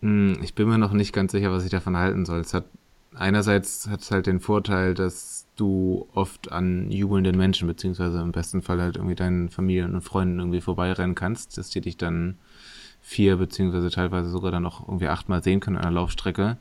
Hm, 0.00 0.38
ich 0.42 0.54
bin 0.54 0.68
mir 0.68 0.78
noch 0.78 0.92
nicht 0.92 1.12
ganz 1.12 1.32
sicher, 1.32 1.52
was 1.52 1.64
ich 1.64 1.70
davon 1.70 1.96
halten 1.96 2.26
soll. 2.26 2.40
Es 2.40 2.52
hat, 2.52 2.64
einerseits 3.14 3.88
hat 3.88 4.00
es 4.00 4.10
halt 4.10 4.26
den 4.26 4.40
Vorteil, 4.40 4.94
dass 4.94 5.43
du 5.56 6.08
oft 6.14 6.52
an 6.52 6.90
jubelnden 6.90 7.36
Menschen, 7.36 7.68
beziehungsweise 7.68 8.20
im 8.20 8.32
besten 8.32 8.62
Fall 8.62 8.80
halt 8.80 8.96
irgendwie 8.96 9.14
deinen 9.14 9.48
Familien 9.48 9.94
und 9.94 10.02
Freunden 10.02 10.38
irgendwie 10.38 10.60
vorbeirennen 10.60 11.14
kannst, 11.14 11.56
dass 11.58 11.70
die 11.70 11.80
dich 11.80 11.96
dann 11.96 12.38
vier, 13.02 13.36
beziehungsweise 13.36 13.90
teilweise 13.90 14.30
sogar 14.30 14.50
dann 14.50 14.66
auch 14.66 14.86
irgendwie 14.88 15.08
achtmal 15.08 15.42
sehen 15.42 15.60
können 15.60 15.76
an 15.76 15.82
der 15.82 15.92
Laufstrecke. 15.92 16.56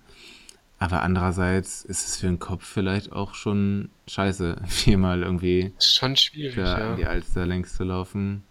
Aber 0.80 1.02
andererseits 1.02 1.86
ist 1.86 2.08
es 2.08 2.18
für 2.18 2.28
den 2.28 2.40
Kopf 2.40 2.66
vielleicht 2.66 3.14
auch 3.14 3.36
schon 3.36 3.90
scheiße, 4.08 4.62
viermal 4.68 5.24
irgendwie 5.24 5.74
schon 5.80 6.16
schwierig, 6.16 6.56
da 6.56 6.80
ja. 6.80 6.96
die 6.96 7.06
Alster 7.06 7.46
längs 7.46 7.76
zu 7.76 7.84
laufen. 7.84 8.44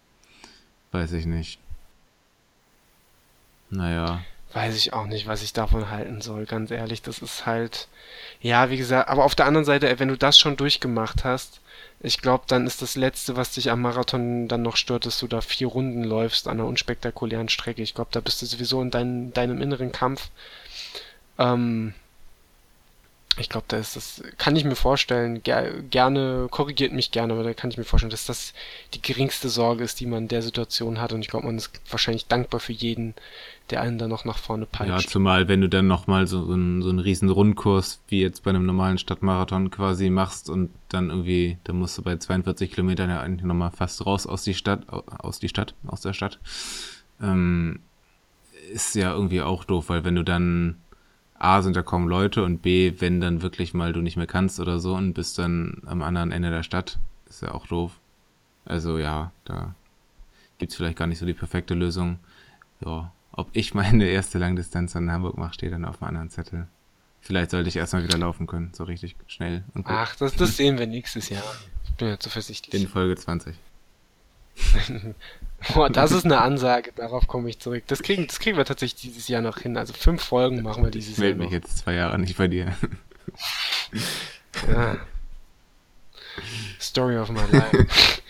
Weiß 0.90 1.12
ich 1.12 1.26
nicht. 1.26 1.58
Naja 3.70 4.22
weiß 4.54 4.76
ich 4.76 4.92
auch 4.92 5.06
nicht, 5.06 5.26
was 5.26 5.42
ich 5.42 5.52
davon 5.52 5.90
halten 5.90 6.20
soll, 6.20 6.46
ganz 6.46 6.70
ehrlich. 6.70 7.02
Das 7.02 7.18
ist 7.18 7.46
halt, 7.46 7.88
ja, 8.40 8.70
wie 8.70 8.76
gesagt, 8.76 9.08
aber 9.08 9.24
auf 9.24 9.34
der 9.34 9.46
anderen 9.46 9.64
Seite, 9.64 9.98
wenn 9.98 10.08
du 10.08 10.16
das 10.16 10.38
schon 10.38 10.56
durchgemacht 10.56 11.24
hast, 11.24 11.60
ich 12.00 12.20
glaube, 12.20 12.44
dann 12.48 12.66
ist 12.66 12.82
das 12.82 12.96
Letzte, 12.96 13.36
was 13.36 13.52
dich 13.52 13.70
am 13.70 13.80
Marathon 13.80 14.48
dann 14.48 14.62
noch 14.62 14.76
stört, 14.76 15.06
dass 15.06 15.20
du 15.20 15.28
da 15.28 15.40
vier 15.40 15.68
Runden 15.68 16.02
läufst 16.02 16.48
an 16.48 16.58
einer 16.58 16.68
unspektakulären 16.68 17.48
Strecke. 17.48 17.82
Ich 17.82 17.94
glaube, 17.94 18.10
da 18.12 18.20
bist 18.20 18.42
du 18.42 18.46
sowieso 18.46 18.82
in 18.82 18.90
dein, 18.90 19.32
deinem 19.32 19.62
inneren 19.62 19.92
Kampf. 19.92 20.30
Ähm, 21.38 21.94
ich 23.38 23.48
glaube, 23.48 23.64
da 23.68 23.78
ist 23.78 23.96
das, 23.96 24.22
kann 24.36 24.56
ich 24.56 24.64
mir 24.64 24.76
vorstellen, 24.76 25.42
ger 25.42 25.70
gerne, 25.82 26.48
korrigiert 26.50 26.92
mich 26.92 27.10
gerne, 27.12 27.32
aber 27.32 27.42
da 27.42 27.54
kann 27.54 27.70
ich 27.70 27.78
mir 27.78 27.84
vorstellen, 27.84 28.10
dass 28.10 28.26
das 28.26 28.52
die 28.92 29.00
geringste 29.00 29.48
Sorge 29.48 29.84
ist, 29.84 30.00
die 30.00 30.06
man 30.06 30.24
in 30.24 30.28
der 30.28 30.42
Situation 30.42 31.00
hat. 31.00 31.12
Und 31.12 31.22
ich 31.22 31.28
glaube, 31.28 31.46
man 31.46 31.56
ist 31.56 31.70
wahrscheinlich 31.88 32.26
dankbar 32.26 32.60
für 32.60 32.72
jeden, 32.72 33.14
der 33.70 33.80
einen 33.80 33.96
dann 33.96 34.10
noch 34.10 34.26
nach 34.26 34.36
vorne 34.36 34.66
peitscht. 34.66 35.06
Ja, 35.06 35.10
zumal 35.10 35.48
wenn 35.48 35.62
du 35.62 35.68
dann 35.68 35.86
nochmal 35.86 36.26
so, 36.26 36.44
so, 36.44 36.52
einen, 36.52 36.82
so 36.82 36.90
einen 36.90 36.98
riesen 36.98 37.30
Rundkurs 37.30 38.00
wie 38.08 38.20
jetzt 38.20 38.42
bei 38.42 38.50
einem 38.50 38.66
normalen 38.66 38.98
Stadtmarathon 38.98 39.70
quasi 39.70 40.10
machst 40.10 40.50
und 40.50 40.70
dann 40.90 41.08
irgendwie, 41.08 41.56
da 41.64 41.72
musst 41.72 41.96
du 41.96 42.02
bei 42.02 42.16
42 42.16 42.70
Kilometern 42.72 43.08
ja 43.08 43.20
eigentlich 43.20 43.46
nochmal 43.46 43.70
fast 43.70 44.04
raus 44.04 44.26
aus 44.26 44.44
die 44.44 44.54
Stadt, 44.54 44.86
aus 44.90 45.38
die 45.38 45.48
Stadt, 45.48 45.74
aus 45.86 46.02
der 46.02 46.12
Stadt. 46.12 46.38
Ähm, 47.20 47.80
ist 48.72 48.94
ja 48.94 49.12
irgendwie 49.12 49.40
auch 49.40 49.64
doof, 49.64 49.88
weil 49.88 50.04
wenn 50.04 50.16
du 50.16 50.22
dann 50.22 50.76
A, 51.42 51.60
sind 51.60 51.74
da 51.74 51.82
kaum 51.82 52.06
Leute 52.06 52.44
und 52.44 52.62
B, 52.62 52.94
wenn 52.98 53.20
dann 53.20 53.42
wirklich 53.42 53.74
mal 53.74 53.92
du 53.92 54.00
nicht 54.00 54.16
mehr 54.16 54.28
kannst 54.28 54.60
oder 54.60 54.78
so 54.78 54.94
und 54.94 55.12
bist 55.12 55.38
dann 55.38 55.82
am 55.86 56.02
anderen 56.02 56.30
Ende 56.30 56.50
der 56.50 56.62
Stadt, 56.62 57.00
ist 57.28 57.42
ja 57.42 57.52
auch 57.52 57.66
doof. 57.66 57.98
Also 58.64 58.98
ja, 58.98 59.32
da 59.44 59.74
gibt's 60.58 60.76
vielleicht 60.76 60.96
gar 60.96 61.08
nicht 61.08 61.18
so 61.18 61.26
die 61.26 61.34
perfekte 61.34 61.74
Lösung. 61.74 62.20
Ja, 62.84 63.12
ob 63.32 63.48
ich 63.54 63.74
meine 63.74 64.06
erste 64.06 64.38
Langdistanz 64.38 64.94
an 64.94 65.10
Hamburg 65.10 65.36
mache, 65.36 65.54
steht 65.54 65.72
dann 65.72 65.84
auf 65.84 66.00
einem 66.00 66.10
anderen 66.10 66.30
Zettel. 66.30 66.68
Vielleicht 67.20 67.50
sollte 67.50 67.68
ich 67.68 67.76
erstmal 67.76 68.04
wieder 68.04 68.18
laufen 68.18 68.46
können, 68.46 68.70
so 68.72 68.84
richtig 68.84 69.16
schnell. 69.26 69.64
Ach, 69.84 70.14
das, 70.14 70.36
das 70.36 70.56
sehen 70.56 70.78
wir 70.78 70.86
nächstes 70.86 71.28
Jahr. 71.28 71.42
Ich 71.84 71.92
bin 71.94 72.06
ja 72.06 72.20
zuversichtlich. 72.20 72.80
In 72.80 72.88
Folge 72.88 73.16
20. 73.16 73.56
Boah, 75.74 75.90
das 75.90 76.12
ist 76.12 76.24
eine 76.24 76.40
Ansage, 76.40 76.92
darauf 76.96 77.26
komme 77.28 77.48
ich 77.48 77.58
zurück. 77.58 77.84
Das 77.86 78.02
kriegen, 78.02 78.26
das 78.26 78.38
kriegen 78.38 78.56
wir 78.56 78.64
tatsächlich 78.64 79.00
dieses 79.00 79.28
Jahr 79.28 79.42
noch 79.42 79.58
hin. 79.58 79.76
Also 79.76 79.92
fünf 79.92 80.22
Folgen 80.22 80.62
machen 80.62 80.82
wir 80.82 80.90
dieses 80.90 81.12
ich 81.12 81.18
Jahr. 81.18 81.30
Ich 81.30 81.36
melde 81.36 81.44
mich 81.44 81.52
jetzt 81.52 81.78
zwei 81.78 81.94
Jahre 81.94 82.18
nicht 82.18 82.36
bei 82.36 82.48
dir. 82.48 82.76
ja. 84.68 84.96
Story 86.80 87.18
of 87.18 87.30
my 87.30 87.42
life. 87.50 87.86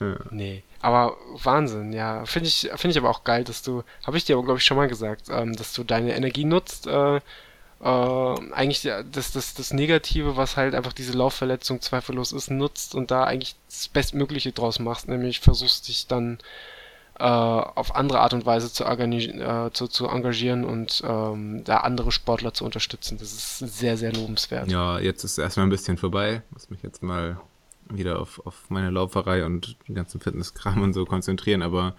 ja. 0.00 0.16
Nee, 0.30 0.62
aber 0.80 1.16
Wahnsinn, 1.42 1.92
ja. 1.92 2.24
Finde 2.26 2.48
ich, 2.48 2.70
finde 2.74 2.90
ich 2.90 2.98
aber 2.98 3.10
auch 3.10 3.24
geil, 3.24 3.44
dass 3.44 3.62
du, 3.62 3.84
habe 4.06 4.16
ich 4.16 4.24
dir 4.24 4.36
aber 4.36 4.44
glaube 4.44 4.58
ich 4.58 4.64
schon 4.64 4.76
mal 4.76 4.88
gesagt, 4.88 5.28
ähm, 5.30 5.54
dass 5.54 5.72
du 5.72 5.84
deine 5.84 6.14
Energie 6.14 6.44
nutzt, 6.44 6.86
äh, 6.86 7.20
äh, 7.84 8.52
eigentlich 8.52 8.82
das, 9.12 9.32
das, 9.32 9.52
das 9.52 9.72
Negative, 9.74 10.36
was 10.36 10.56
halt 10.56 10.74
einfach 10.74 10.94
diese 10.94 11.12
Laufverletzung 11.12 11.82
zweifellos 11.82 12.32
ist, 12.32 12.50
nutzt 12.50 12.94
und 12.94 13.10
da 13.10 13.24
eigentlich 13.24 13.56
das 13.68 13.88
Bestmögliche 13.88 14.52
draus 14.52 14.78
machst, 14.78 15.06
nämlich 15.06 15.40
versuchst 15.40 15.88
dich 15.88 16.06
dann 16.06 16.38
äh, 17.18 17.24
auf 17.24 17.94
andere 17.94 18.20
Art 18.20 18.32
und 18.32 18.46
Weise 18.46 18.72
zu, 18.72 18.84
äh, 18.84 19.70
zu, 19.72 19.86
zu 19.86 20.08
engagieren 20.08 20.64
und 20.64 21.02
ähm, 21.06 21.62
da 21.64 21.78
andere 21.78 22.10
Sportler 22.10 22.54
zu 22.54 22.64
unterstützen. 22.64 23.18
Das 23.18 23.32
ist 23.34 23.58
sehr, 23.58 23.98
sehr 23.98 24.14
lobenswert. 24.14 24.70
Ja, 24.70 24.98
jetzt 24.98 25.22
ist 25.22 25.36
erstmal 25.36 25.66
ein 25.66 25.70
bisschen 25.70 25.98
vorbei. 25.98 26.42
Muss 26.52 26.70
mich 26.70 26.82
jetzt 26.82 27.02
mal 27.02 27.38
wieder 27.90 28.18
auf, 28.18 28.40
auf 28.46 28.64
meine 28.70 28.88
Lauferei 28.88 29.44
und 29.44 29.76
den 29.88 29.94
ganzen 29.94 30.20
Fitnesskram 30.20 30.80
und 30.80 30.94
so 30.94 31.04
konzentrieren, 31.04 31.60
aber 31.60 31.94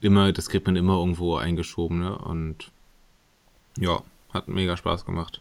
immer, 0.00 0.32
das 0.32 0.48
kriegt 0.48 0.66
man 0.66 0.76
immer 0.76 0.98
irgendwo 0.98 1.34
eingeschoben, 1.34 1.98
ne? 1.98 2.16
Und 2.16 2.70
ja, 3.76 4.00
hat 4.32 4.48
mega 4.48 4.76
Spaß 4.76 5.04
gemacht. 5.04 5.40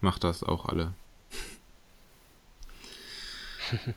Macht 0.00 0.24
das 0.24 0.42
auch 0.42 0.66
alle. 0.66 0.92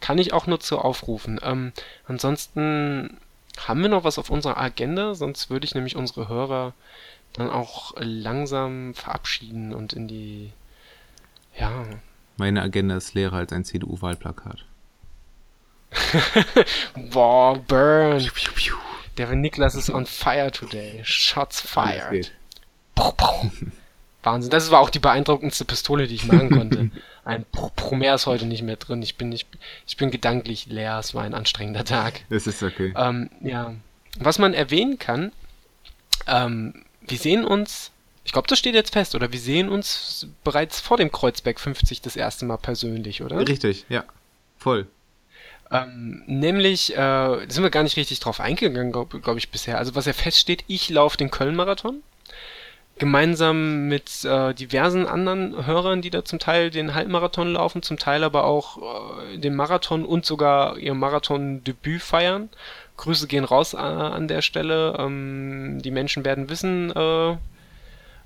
Kann 0.00 0.18
ich 0.18 0.32
auch 0.32 0.46
nur 0.46 0.60
zu 0.60 0.78
aufrufen. 0.78 1.40
Ähm, 1.42 1.72
ansonsten 2.06 3.18
haben 3.58 3.82
wir 3.82 3.88
noch 3.88 4.04
was 4.04 4.18
auf 4.18 4.30
unserer 4.30 4.58
Agenda? 4.58 5.14
Sonst 5.14 5.50
würde 5.50 5.64
ich 5.64 5.74
nämlich 5.74 5.96
unsere 5.96 6.28
Hörer 6.28 6.74
dann 7.32 7.50
auch 7.50 7.94
langsam 7.98 8.94
verabschieden 8.94 9.74
und 9.74 9.92
in 9.92 10.08
die, 10.08 10.52
ja. 11.58 11.84
Meine 12.36 12.62
Agenda 12.62 12.96
ist 12.96 13.14
leerer 13.14 13.36
als 13.36 13.52
ein 13.52 13.64
CDU-Wahlplakat. 13.64 14.64
Boah, 17.10 17.58
burn. 17.58 18.28
Der 19.16 19.34
Niklas 19.34 19.74
ist 19.74 19.90
on 19.90 20.06
fire 20.06 20.50
today. 20.50 21.00
Shots 21.04 21.60
fired. 21.60 22.32
Wahnsinn. 24.24 24.50
Das 24.50 24.70
war 24.70 24.80
auch 24.80 24.90
die 24.90 24.98
beeindruckendste 24.98 25.64
Pistole, 25.64 26.06
die 26.06 26.14
ich 26.14 26.26
machen 26.26 26.50
konnte. 26.50 26.90
Ein 27.24 27.44
Promer 27.50 28.14
ist 28.14 28.26
heute 28.26 28.46
nicht 28.46 28.62
mehr 28.62 28.76
drin. 28.76 29.02
Ich 29.02 29.16
bin, 29.16 29.30
nicht, 29.30 29.48
ich 29.86 29.96
bin 29.96 30.10
gedanklich 30.10 30.66
leer. 30.66 30.98
Es 30.98 31.14
war 31.14 31.24
ein 31.24 31.34
anstrengender 31.34 31.84
Tag. 31.84 32.20
Das 32.28 32.46
ist 32.46 32.62
okay. 32.62 32.92
Ähm, 32.96 33.30
ja. 33.40 33.74
Was 34.18 34.38
man 34.38 34.52
erwähnen 34.52 34.98
kann, 34.98 35.32
ähm, 36.26 36.84
wir 37.00 37.18
sehen 37.18 37.44
uns, 37.44 37.90
ich 38.24 38.32
glaube, 38.32 38.48
das 38.48 38.58
steht 38.58 38.74
jetzt 38.74 38.92
fest, 38.92 39.14
oder 39.14 39.32
wir 39.32 39.40
sehen 39.40 39.68
uns 39.68 40.28
bereits 40.44 40.80
vor 40.80 40.98
dem 40.98 41.10
Kreuzberg 41.10 41.58
50 41.58 42.02
das 42.02 42.16
erste 42.16 42.44
Mal 42.44 42.58
persönlich, 42.58 43.22
oder? 43.22 43.46
Richtig, 43.46 43.86
ja. 43.88 44.04
Voll. 44.58 44.86
Ähm, 45.70 46.22
nämlich, 46.26 46.96
äh, 46.96 47.46
sind 47.48 47.62
wir 47.62 47.70
gar 47.70 47.82
nicht 47.82 47.96
richtig 47.96 48.20
drauf 48.20 48.38
eingegangen, 48.38 48.92
glaube 48.92 49.18
glaub 49.20 49.36
ich, 49.38 49.50
bisher. 49.50 49.78
Also 49.78 49.94
was 49.94 50.04
ja 50.04 50.12
feststeht, 50.12 50.64
ich 50.68 50.90
laufe 50.90 51.16
den 51.16 51.30
Köln-Marathon 51.30 52.02
gemeinsam 52.98 53.88
mit 53.88 54.24
äh, 54.24 54.54
diversen 54.54 55.06
anderen 55.06 55.66
Hörern, 55.66 56.00
die 56.00 56.10
da 56.10 56.24
zum 56.24 56.38
Teil 56.38 56.70
den 56.70 56.94
Halbmarathon 56.94 57.52
laufen, 57.52 57.82
zum 57.82 57.98
Teil 57.98 58.22
aber 58.22 58.44
auch 58.44 58.78
äh, 59.32 59.38
den 59.38 59.56
Marathon 59.56 60.04
und 60.04 60.24
sogar 60.24 60.78
ihr 60.78 60.94
Marathon-Debüt 60.94 62.02
feiern. 62.02 62.50
Grüße 62.96 63.26
gehen 63.26 63.44
raus 63.44 63.74
äh, 63.74 63.78
an 63.78 64.28
der 64.28 64.42
Stelle. 64.42 64.96
Ähm, 64.98 65.80
die 65.82 65.90
Menschen 65.90 66.24
werden 66.24 66.48
wissen, 66.48 66.92
äh, 66.92 67.32
äh 67.32 67.36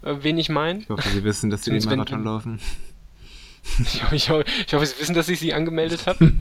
wen 0.03 0.37
ich 0.37 0.51
meine. 0.51 0.81
Ich 0.81 0.89
hoffe, 0.91 1.09
sie 1.09 1.25
wissen, 1.25 1.49
dass 1.49 1.65
sie 1.65 1.71
den 1.71 1.85
Marathon 1.85 2.25
laufen. 2.25 2.61
Ich 3.81 4.03
hoffe, 4.03 4.17
ich, 4.17 4.31
hoffe, 4.31 4.45
ich 4.67 4.75
hoffe, 4.75 4.87
Sie 4.87 4.99
wissen, 4.99 5.15
dass 5.15 5.29
ich 5.29 5.39
Sie 5.39 5.55
angemeldet 5.55 6.07
habe. 6.07 6.25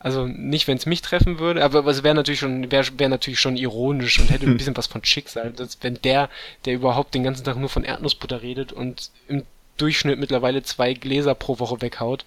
Also 0.00 0.26
nicht, 0.26 0.68
wenn 0.68 0.76
es 0.76 0.86
mich 0.86 1.02
treffen 1.02 1.40
würde, 1.40 1.64
aber 1.64 1.84
es 1.86 2.04
wäre 2.04 2.14
natürlich 2.14 2.38
schon 2.38 2.70
wäre 2.70 2.86
wär 2.98 3.08
natürlich 3.08 3.40
schon 3.40 3.56
ironisch 3.56 4.20
und 4.20 4.30
hätte 4.30 4.46
ein 4.46 4.56
bisschen 4.56 4.76
was 4.76 4.86
von 4.86 5.04
Schicksal, 5.04 5.50
dass, 5.52 5.78
wenn 5.80 6.00
der, 6.02 6.30
der 6.64 6.74
überhaupt 6.74 7.14
den 7.14 7.24
ganzen 7.24 7.42
Tag 7.44 7.56
nur 7.56 7.68
von 7.68 7.82
Erdnussbutter 7.82 8.42
redet 8.42 8.72
und 8.72 9.10
im 9.26 9.42
Durchschnitt 9.76 10.20
mittlerweile 10.20 10.62
zwei 10.62 10.94
Gläser 10.94 11.34
pro 11.34 11.58
Woche 11.58 11.82
weghaut, 11.82 12.24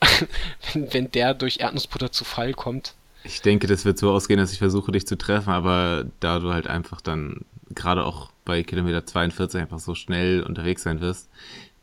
wenn, 0.72 0.92
wenn 0.92 1.10
der 1.10 1.34
durch 1.34 1.58
Erdnussbutter 1.58 2.12
zu 2.12 2.24
Fall 2.24 2.54
kommt. 2.54 2.94
Ich 3.24 3.42
denke, 3.42 3.66
das 3.66 3.84
wird 3.84 3.98
so 3.98 4.12
ausgehen, 4.12 4.38
dass 4.38 4.52
ich 4.52 4.58
versuche, 4.58 4.92
dich 4.92 5.06
zu 5.06 5.16
treffen, 5.16 5.50
aber 5.50 6.04
da 6.20 6.38
du 6.38 6.52
halt 6.52 6.68
einfach 6.68 7.00
dann 7.00 7.40
gerade 7.74 8.04
auch 8.04 8.30
bei 8.44 8.62
Kilometer 8.62 9.04
42 9.04 9.60
einfach 9.60 9.78
so 9.78 9.94
schnell 9.94 10.42
unterwegs 10.42 10.82
sein 10.82 11.00
wirst, 11.00 11.28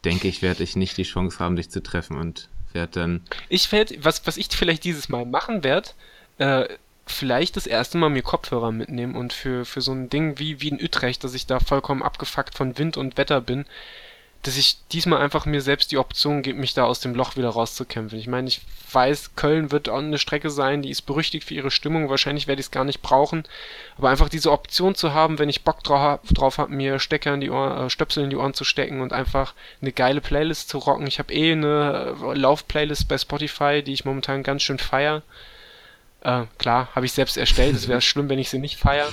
denke 0.05 0.27
ich, 0.27 0.41
werde 0.41 0.63
ich 0.63 0.75
nicht 0.75 0.97
die 0.97 1.03
Chance 1.03 1.39
haben, 1.39 1.55
dich 1.55 1.69
zu 1.69 1.81
treffen 1.81 2.17
und 2.17 2.49
werde 2.73 2.99
dann. 2.99 3.21
Ich 3.49 3.71
werde, 3.71 4.03
was, 4.03 4.25
was 4.27 4.37
ich 4.37 4.47
vielleicht 4.49 4.83
dieses 4.83 5.09
Mal 5.09 5.25
machen 5.25 5.63
werde, 5.63 5.89
äh, 6.37 6.67
vielleicht 7.05 7.57
das 7.57 7.67
erste 7.67 7.97
Mal 7.97 8.09
mir 8.09 8.21
Kopfhörer 8.21 8.71
mitnehmen 8.71 9.15
und 9.15 9.33
für, 9.33 9.65
für 9.65 9.81
so 9.81 9.91
ein 9.91 10.09
Ding 10.09 10.39
wie, 10.39 10.61
wie 10.61 10.69
in 10.69 10.81
Utrecht, 10.81 11.23
dass 11.23 11.33
ich 11.33 11.45
da 11.45 11.59
vollkommen 11.59 12.03
abgefuckt 12.03 12.55
von 12.55 12.77
Wind 12.77 12.97
und 12.97 13.17
Wetter 13.17 13.41
bin, 13.41 13.65
dass 14.43 14.57
ich 14.57 14.77
diesmal 14.91 15.21
einfach 15.21 15.45
mir 15.45 15.61
selbst 15.61 15.91
die 15.91 15.97
Option 15.97 16.41
gebe, 16.41 16.59
mich 16.59 16.73
da 16.73 16.85
aus 16.85 16.99
dem 16.99 17.13
Loch 17.13 17.35
wieder 17.35 17.49
rauszukämpfen. 17.49 18.17
Ich 18.17 18.27
meine, 18.27 18.47
ich 18.47 18.61
weiß, 18.91 19.35
Köln 19.35 19.71
wird 19.71 19.87
auch 19.87 19.99
eine 19.99 20.17
Strecke 20.17 20.49
sein, 20.49 20.81
die 20.81 20.89
ist 20.89 21.03
berüchtigt 21.03 21.47
für 21.47 21.53
ihre 21.53 21.69
Stimmung. 21.69 22.09
Wahrscheinlich 22.09 22.47
werde 22.47 22.59
ich 22.59 22.67
es 22.67 22.71
gar 22.71 22.83
nicht 22.83 23.03
brauchen. 23.03 23.43
Aber 23.97 24.09
einfach 24.09 24.29
diese 24.29 24.51
Option 24.51 24.95
zu 24.95 25.13
haben, 25.13 25.37
wenn 25.37 25.49
ich 25.49 25.63
Bock 25.63 25.83
drauf, 25.83 26.19
drauf 26.31 26.57
habe, 26.57 26.73
mir 26.73 26.97
Stecker 26.99 27.35
in 27.35 27.41
die 27.41 27.51
Ohren, 27.51 27.85
äh, 27.85 27.89
Stöpsel 27.89 28.23
in 28.23 28.31
die 28.31 28.35
Ohren 28.35 28.55
zu 28.55 28.63
stecken 28.63 29.01
und 29.01 29.13
einfach 29.13 29.53
eine 29.81 29.91
geile 29.91 30.21
Playlist 30.21 30.69
zu 30.69 30.79
rocken. 30.79 31.05
Ich 31.05 31.19
habe 31.19 31.33
eh 31.33 31.51
eine 31.51 32.15
äh, 32.19 32.33
Lauf-Playlist 32.33 33.07
bei 33.07 33.19
Spotify, 33.19 33.83
die 33.83 33.93
ich 33.93 34.05
momentan 34.05 34.41
ganz 34.41 34.63
schön 34.63 34.79
feier. 34.79 35.21
Äh, 36.21 36.43
klar, 36.57 36.89
habe 36.95 37.05
ich 37.05 37.11
selbst 37.11 37.37
erstellt. 37.37 37.75
Es 37.75 37.87
wäre 37.87 38.01
schlimm, 38.01 38.29
wenn 38.29 38.39
ich 38.39 38.49
sie 38.49 38.59
nicht 38.59 38.79
feier 38.79 39.07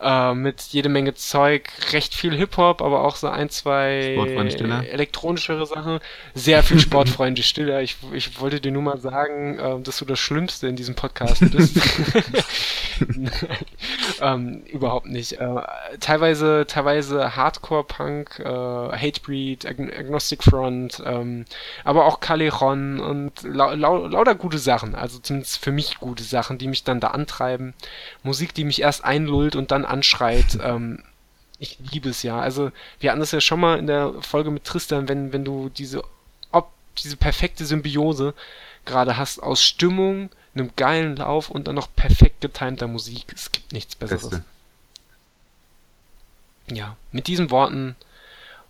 äh, 0.00 0.34
mit 0.34 0.62
jede 0.70 0.88
Menge 0.88 1.14
Zeug, 1.14 1.70
recht 1.92 2.14
viel 2.14 2.34
Hip-Hop, 2.34 2.82
aber 2.82 3.04
auch 3.04 3.16
so 3.16 3.28
ein, 3.28 3.50
zwei 3.50 4.16
elektronischere 4.84 5.66
Sachen. 5.66 6.00
Sehr 6.34 6.62
viel 6.62 6.78
Sportfreunde 6.80 7.42
Stille. 7.42 7.82
Ich, 7.82 7.96
ich 8.12 8.40
wollte 8.40 8.60
dir 8.60 8.72
nur 8.72 8.82
mal 8.82 8.98
sagen, 8.98 9.58
äh, 9.58 9.80
dass 9.82 9.98
du 9.98 10.04
das 10.04 10.18
Schlimmste 10.18 10.68
in 10.68 10.76
diesem 10.76 10.94
Podcast 10.94 11.40
bist. 11.50 11.78
ähm, 14.20 14.62
überhaupt 14.64 15.06
nicht. 15.06 15.32
Äh, 15.32 15.62
teilweise, 16.00 16.64
teilweise 16.66 17.36
Hardcore-Punk, 17.36 18.40
äh, 18.40 18.44
Hatebreed, 18.44 19.66
Ag 19.66 19.80
Agnostic 19.80 20.42
Front, 20.42 21.02
ähm, 21.04 21.44
aber 21.84 22.06
auch 22.06 22.20
Caleron 22.20 23.00
und 23.00 23.42
lau 23.42 23.74
lau 23.74 24.06
lauter 24.06 24.34
gute 24.34 24.58
Sachen. 24.58 24.94
Also 24.94 25.18
zumindest 25.18 25.62
für 25.62 25.72
mich 25.72 25.98
gute 25.98 26.22
Sachen, 26.22 26.58
die 26.58 26.68
mich 26.68 26.84
dann 26.84 27.00
da 27.00 27.08
antreiben. 27.08 27.74
Musik, 28.22 28.54
die 28.54 28.64
mich 28.64 28.82
erst 28.82 29.04
einlullt 29.04 29.56
und 29.56 29.70
dann 29.70 29.84
anschreit. 29.90 30.58
Ähm, 30.62 31.02
ich 31.58 31.78
liebe 31.92 32.08
es 32.08 32.22
ja. 32.22 32.40
Also 32.40 32.72
wir 32.98 33.10
hatten 33.10 33.20
das 33.20 33.32
ja 33.32 33.40
schon 33.40 33.60
mal 33.60 33.78
in 33.78 33.86
der 33.86 34.14
Folge 34.22 34.50
mit 34.50 34.64
Tristan, 34.64 35.08
wenn, 35.08 35.32
wenn 35.32 35.44
du 35.44 35.68
diese, 35.68 36.02
ob, 36.50 36.70
diese 36.98 37.16
perfekte 37.16 37.64
Symbiose 37.64 38.34
gerade 38.86 39.16
hast 39.16 39.40
aus 39.40 39.62
Stimmung, 39.62 40.30
einem 40.54 40.70
geilen 40.76 41.16
Lauf 41.16 41.50
und 41.50 41.68
dann 41.68 41.74
noch 41.74 41.94
perfekt 41.94 42.40
getimter 42.40 42.88
Musik. 42.88 43.26
Es 43.34 43.52
gibt 43.52 43.72
nichts 43.72 43.94
Besseres. 43.94 44.30
Beste. 44.30 44.44
Ja, 46.72 46.96
mit 47.12 47.26
diesen 47.26 47.50
Worten 47.50 47.96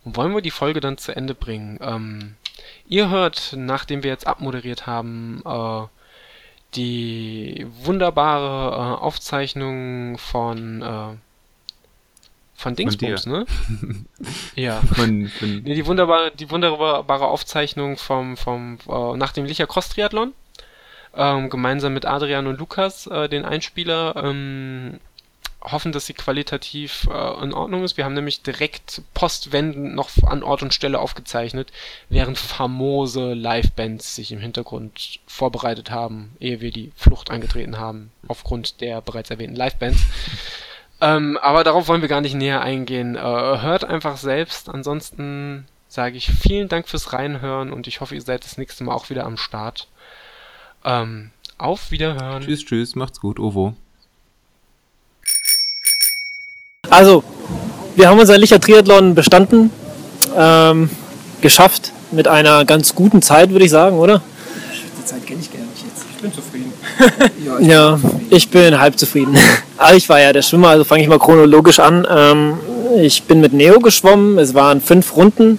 wollen 0.05 0.35
wir 0.35 0.43
die 0.43 0.51
Folge 0.51 0.81
dann 0.81 0.99
zu 0.99 1.15
Ende 1.15 1.35
bringen. 1.35 1.79
Ähm, 1.81 2.37
ihr 2.89 3.11
hört, 3.11 3.55
nachdem 3.57 4.03
wir 4.03 4.11
jetzt 4.11 4.27
abmoderiert 4.27 4.87
haben, 4.87 5.43
äh, 5.45 5.87
die 6.75 7.67
wunderbare 7.83 8.75
äh, 8.75 9.01
Aufzeichnung 9.03 10.19
von 10.19 10.83
äh, 10.83 11.17
von 12.61 12.77
Dingsbums, 12.77 13.25
ne? 13.25 13.47
ja. 14.55 14.81
Von, 14.95 15.29
von 15.29 15.63
nee, 15.63 15.75
die 15.75 15.87
wunderbare, 15.87 16.31
die 16.31 16.51
wunderbare 16.51 17.27
Aufzeichnung 17.27 17.97
vom, 17.97 18.37
vom 18.37 18.79
äh, 18.87 19.17
nach 19.17 19.33
dem 19.33 19.47
Licher 19.47 19.67
Cross 19.67 19.89
Triathlon. 19.89 20.35
Ähm, 21.17 21.49
gemeinsam 21.51 21.95
mit 21.95 22.07
Adrian 22.07 22.47
und 22.47 22.59
Lukas, 22.59 23.07
äh, 23.07 23.29
den 23.29 23.45
Einspieler. 23.45 24.15
Ähm, 24.23 25.01
hoffen, 25.63 25.93
dass 25.93 26.07
sie 26.07 26.15
qualitativ 26.15 27.09
äh, 27.11 27.43
in 27.43 27.53
Ordnung 27.53 27.85
ist. 27.85 27.97
Wir 27.97 28.05
haben 28.05 28.15
nämlich 28.15 28.43
direkt 28.43 29.03
postwendend 29.15 29.95
noch 29.95 30.11
an 30.25 30.43
Ort 30.43 30.63
und 30.63 30.75
Stelle 30.75 30.99
aufgezeichnet, 30.99 31.73
während 32.09 32.39
famose 32.39 33.35
Live-Bands 33.35 34.15
sich 34.15 34.33
im 34.33 34.41
Hintergrund 34.41 35.21
vorbereitet 35.27 35.91
haben, 35.91 36.35
ehe 36.41 36.61
wir 36.61 36.71
die 36.71 36.93
Flucht 36.97 37.31
angetreten 37.31 37.79
haben, 37.79 38.11
aufgrund 38.29 38.81
der 38.81 39.01
bereits 39.01 39.31
erwähnten 39.31 39.57
Live-Bands. 39.57 40.01
Ähm, 41.03 41.39
aber 41.41 41.65
darauf 41.65 41.89
wollen 41.89 42.03
wir 42.03 42.11
gar 42.11 42.21
nicht 42.21 42.35
näher 42.35 42.61
eingehen. 42.61 43.17
Äh, 43.17 43.21
hört 43.21 43.85
einfach 43.85 44.19
selbst. 44.19 44.69
Ansonsten 44.69 45.67
sage 45.89 46.17
ich 46.17 46.31
vielen 46.31 46.69
Dank 46.69 46.89
fürs 46.89 47.15
Reinhören 47.15 47.73
und 47.73 47.87
ich 47.87 48.01
hoffe, 48.01 48.15
ihr 48.15 48.21
seid 48.21 48.45
das 48.45 48.59
nächste 48.59 48.85
Mal 48.85 48.95
auch 48.95 49.09
wieder 49.09 49.25
am 49.25 49.39
Start. 49.39 49.89
Ähm, 50.85 51.31
auf 51.57 51.91
Wiederhören. 51.91 52.43
Tschüss, 52.43 52.65
tschüss, 52.65 52.97
macht's 52.97 53.21
gut, 53.21 53.39
Ovo. 53.39 53.75
Also, 56.91 57.23
wir 57.95 58.09
haben 58.09 58.19
unser 58.19 58.37
Licher 58.37 58.61
Triathlon 58.61 59.15
bestanden, 59.15 59.71
ähm, 60.37 60.91
geschafft 61.41 61.93
mit 62.11 62.27
einer 62.27 62.65
ganz 62.65 62.95
guten 62.95 63.23
Zeit, 63.23 63.51
würde 63.51 63.65
ich 63.65 63.71
sagen, 63.71 63.99
oder? 63.99 64.21
Die 64.99 65.05
Zeit 65.05 65.25
kenne 65.27 65.41
ich 65.41 65.53
gar 65.53 65.61
nicht 65.61 65.85
jetzt. 65.85 66.05
Ich 66.11 66.21
bin 66.21 66.33
zufrieden. 66.33 66.73
ja, 67.47 67.59
ich, 67.59 67.67
ja, 67.67 67.93
bin 67.97 68.27
ich 68.31 68.51
bin 68.51 68.81
halb 68.81 68.99
zufrieden. 68.99 69.39
Aber 69.79 69.95
ich 69.95 70.09
war 70.09 70.21
ja 70.21 70.33
der 70.33 70.43
Schwimmer, 70.43 70.69
also 70.69 70.85
fange 70.85 71.03
ich 71.03 71.09
mal 71.09 71.19
chronologisch 71.19 71.79
an. 71.79 72.07
Ähm, 72.11 72.55
ich 72.97 73.23
bin 73.25 73.41
mit 73.41 73.53
Neo 73.53 73.79
geschwommen, 73.81 74.39
es 74.39 74.55
waren 74.55 74.81
fünf 74.81 75.17
Runden. 75.17 75.59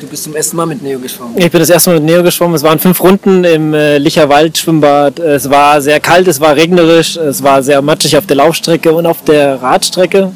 Du 0.00 0.06
bist 0.06 0.24
zum 0.24 0.34
ersten 0.34 0.56
Mal 0.56 0.66
mit 0.66 0.82
Neo 0.82 0.98
geschwommen? 0.98 1.34
Ich 1.36 1.50
bin 1.50 1.60
das 1.60 1.70
erste 1.70 1.90
Mal 1.90 2.00
mit 2.00 2.04
Neo 2.04 2.22
geschwommen. 2.22 2.54
Es 2.54 2.62
waren 2.62 2.78
fünf 2.78 3.02
Runden 3.02 3.44
im 3.44 3.74
äh, 3.74 3.98
Licherwald 3.98 4.56
Schwimmbad. 4.56 5.18
Es 5.18 5.50
war 5.50 5.80
sehr 5.80 6.00
kalt, 6.00 6.28
es 6.28 6.40
war 6.40 6.56
regnerisch, 6.56 7.16
es 7.16 7.42
war 7.42 7.62
sehr 7.62 7.82
matschig 7.82 8.16
auf 8.16 8.26
der 8.26 8.36
Laufstrecke 8.36 8.92
und 8.92 9.06
auf 9.06 9.22
der 9.24 9.60
Radstrecke. 9.60 10.32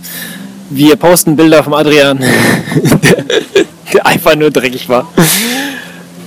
Wir 0.71 0.97
posten 0.97 1.37
Bilder 1.37 1.63
vom 1.63 1.75
Adrian, 1.75 2.19
der, 2.19 3.25
der, 3.93 4.07
einfach 4.07 4.35
nur 4.35 4.51
dreckig 4.51 4.89
war. 4.89 5.09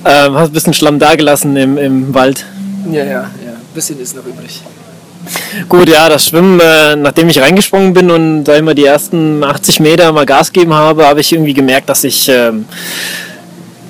Ähm, 0.06 0.36
hast 0.36 0.50
ein 0.50 0.54
bisschen 0.54 0.74
Schlamm 0.74 0.98
dagelassen 0.98 1.58
im, 1.58 1.78
im 1.78 2.14
Wald. 2.14 2.46
Ja, 2.90 3.04
ja, 3.04 3.12
ja. 3.12 3.22
Ein 3.22 3.74
bisschen 3.74 4.00
ist 4.00 4.16
noch 4.16 4.26
übrig. 4.26 4.62
Gut, 5.68 5.90
ja, 5.90 6.10
das 6.10 6.28
Schwimmen, 6.28 6.60
äh, 6.60 6.96
nachdem 6.96 7.30
ich 7.30 7.40
reingesprungen 7.40 7.94
bin 7.94 8.10
und 8.12 8.44
da 8.46 8.56
immer 8.56 8.74
die 8.74 8.86
ersten 8.86 9.44
80 9.44 9.80
Meter 9.80 10.12
mal 10.12 10.26
Gas 10.26 10.52
geben 10.52 10.74
habe, 10.74 11.06
habe 11.06 11.22
ich 11.22 11.32
irgendwie 11.32 11.54
gemerkt, 11.54 11.90
dass 11.90 12.04
ich 12.04 12.30
ähm, 12.30 12.66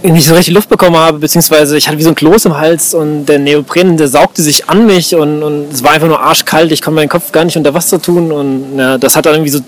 nicht 0.03 0.27
so 0.27 0.35
richtig 0.35 0.53
Luft 0.53 0.69
bekommen 0.69 0.97
habe, 0.97 1.19
beziehungsweise 1.19 1.77
ich 1.77 1.87
hatte 1.87 1.97
wie 1.97 2.03
so 2.03 2.09
ein 2.09 2.15
Kloß 2.15 2.45
im 2.45 2.57
Hals 2.57 2.93
und 2.93 3.25
der 3.25 3.39
Neopren, 3.39 3.97
der 3.97 4.07
saugte 4.07 4.41
sich 4.41 4.69
an 4.69 4.85
mich 4.85 5.15
und, 5.15 5.43
und 5.43 5.71
es 5.71 5.83
war 5.83 5.91
einfach 5.91 6.07
nur 6.07 6.21
arschkalt, 6.21 6.71
ich 6.71 6.81
konnte 6.81 6.95
meinen 6.95 7.09
Kopf 7.09 7.31
gar 7.31 7.43
nicht 7.43 7.57
unter 7.57 7.73
Wasser 7.73 8.01
tun 8.01 8.31
und 8.31 8.77
ja, 8.77 8.97
das 8.97 9.15
hat 9.15 9.25
dann 9.25 9.35
irgendwie 9.35 9.51
so 9.51 9.59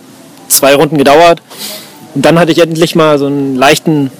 zwei 0.48 0.76
Runden 0.76 0.98
gedauert. 0.98 1.42
Und 2.14 2.26
dann 2.26 2.38
hatte 2.40 2.52
ich 2.52 2.60
endlich 2.60 2.96
mal 2.96 3.18
so 3.18 3.28
einen 3.28 3.56
leichten 3.56 4.12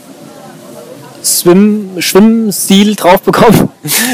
Swim, 1.24 2.02
Schwimmstil 2.02 2.96
drauf 2.96 3.22
bekommen. 3.22 3.70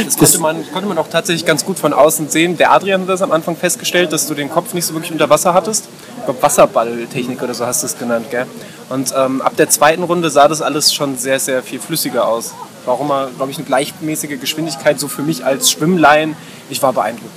Das 0.05 0.17
konnte 0.17 0.39
man, 0.39 0.71
konnte 0.71 0.87
man 0.87 0.97
auch 0.97 1.07
tatsächlich 1.07 1.45
ganz 1.45 1.65
gut 1.65 1.79
von 1.79 1.93
außen 1.93 2.29
sehen. 2.29 2.57
Der 2.57 2.71
Adrian 2.71 3.01
hat 3.01 3.09
das 3.09 3.21
am 3.21 3.31
Anfang 3.31 3.55
festgestellt, 3.55 4.11
dass 4.13 4.27
du 4.27 4.33
den 4.33 4.49
Kopf 4.49 4.73
nicht 4.73 4.85
so 4.85 4.93
wirklich 4.93 5.11
unter 5.11 5.29
Wasser 5.29 5.53
hattest. 5.53 5.87
Ich 6.19 6.25
glaube, 6.25 6.41
Wasserballtechnik 6.41 7.41
oder 7.41 7.53
so 7.53 7.65
hast 7.65 7.83
du 7.83 7.87
es 7.87 7.97
genannt, 7.97 8.27
gell? 8.29 8.45
Und 8.89 9.13
ähm, 9.17 9.41
ab 9.41 9.55
der 9.57 9.69
zweiten 9.69 10.03
Runde 10.03 10.29
sah 10.29 10.47
das 10.47 10.61
alles 10.61 10.93
schon 10.93 11.17
sehr, 11.17 11.39
sehr 11.39 11.63
viel 11.63 11.79
flüssiger 11.79 12.27
aus. 12.27 12.53
War 12.85 12.95
auch 12.95 13.01
immer, 13.01 13.29
glaube 13.35 13.51
ich, 13.51 13.57
eine 13.57 13.65
gleichmäßige 13.65 14.39
Geschwindigkeit, 14.39 14.99
so 14.99 15.07
für 15.07 15.21
mich 15.21 15.45
als 15.45 15.71
Schwimmlein. 15.71 16.35
Ich 16.69 16.81
war 16.81 16.93
beeindruckt. 16.93 17.31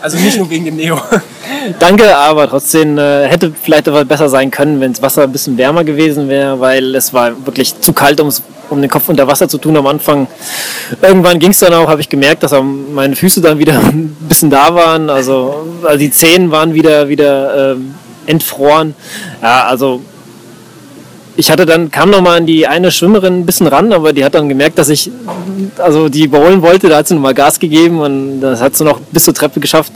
Also 0.00 0.18
nicht 0.18 0.36
nur 0.36 0.50
wegen 0.50 0.64
dem 0.64 0.76
Neo. 0.76 1.00
Danke, 1.78 2.14
aber 2.16 2.48
trotzdem 2.48 2.98
äh, 2.98 3.26
hätte 3.26 3.52
vielleicht 3.60 3.88
aber 3.88 4.04
besser 4.04 4.28
sein 4.28 4.50
können, 4.50 4.80
wenn 4.80 4.92
das 4.92 5.02
Wasser 5.02 5.22
ein 5.22 5.32
bisschen 5.32 5.56
wärmer 5.56 5.82
gewesen 5.82 6.28
wäre, 6.28 6.60
weil 6.60 6.94
es 6.94 7.12
war 7.12 7.46
wirklich 7.46 7.80
zu 7.80 7.92
kalt, 7.92 8.20
um 8.20 8.30
den 8.70 8.90
Kopf 8.90 9.08
unter 9.08 9.26
Wasser 9.26 9.48
zu 9.48 9.58
tun 9.58 9.76
am 9.76 9.86
Anfang. 9.86 10.26
Irgendwann 11.02 11.38
ging 11.38 11.50
es 11.50 11.58
dann 11.58 11.74
auch, 11.74 11.88
habe 11.88 12.00
ich 12.00 12.08
gemerkt, 12.08 12.42
dass 12.42 12.54
meine 12.92 13.16
Füße 13.16 13.40
dann 13.40 13.58
wieder 13.58 13.78
ein 13.78 14.16
bisschen 14.28 14.50
da 14.50 14.74
waren. 14.74 15.10
Also, 15.10 15.66
also 15.82 15.98
die 15.98 16.10
Zehen 16.10 16.50
waren 16.50 16.74
wieder, 16.74 17.08
wieder 17.08 17.72
äh, 17.72 17.76
entfroren. 18.26 18.94
Ja, 19.42 19.64
also 19.64 20.00
ich 21.36 21.50
hatte 21.50 21.66
dann, 21.66 21.90
kam 21.90 22.10
noch 22.10 22.20
mal 22.20 22.38
an 22.38 22.46
die 22.46 22.66
eine 22.66 22.90
Schwimmerin 22.90 23.40
ein 23.40 23.46
bisschen 23.46 23.66
ran, 23.66 23.92
aber 23.92 24.12
die 24.12 24.24
hat 24.24 24.34
dann 24.34 24.48
gemerkt, 24.48 24.78
dass 24.78 24.88
ich, 24.88 25.10
also 25.78 26.08
die 26.08 26.24
überholen 26.24 26.62
wollte, 26.62 26.88
da 26.88 26.98
hat 26.98 27.08
sie 27.08 27.14
nochmal 27.14 27.34
Gas 27.34 27.58
gegeben 27.58 28.00
und 28.00 28.40
das 28.40 28.60
hat 28.60 28.76
sie 28.76 28.84
noch 28.84 29.00
bis 29.00 29.24
zur 29.24 29.34
Treppe 29.34 29.58
geschafft. 29.60 29.92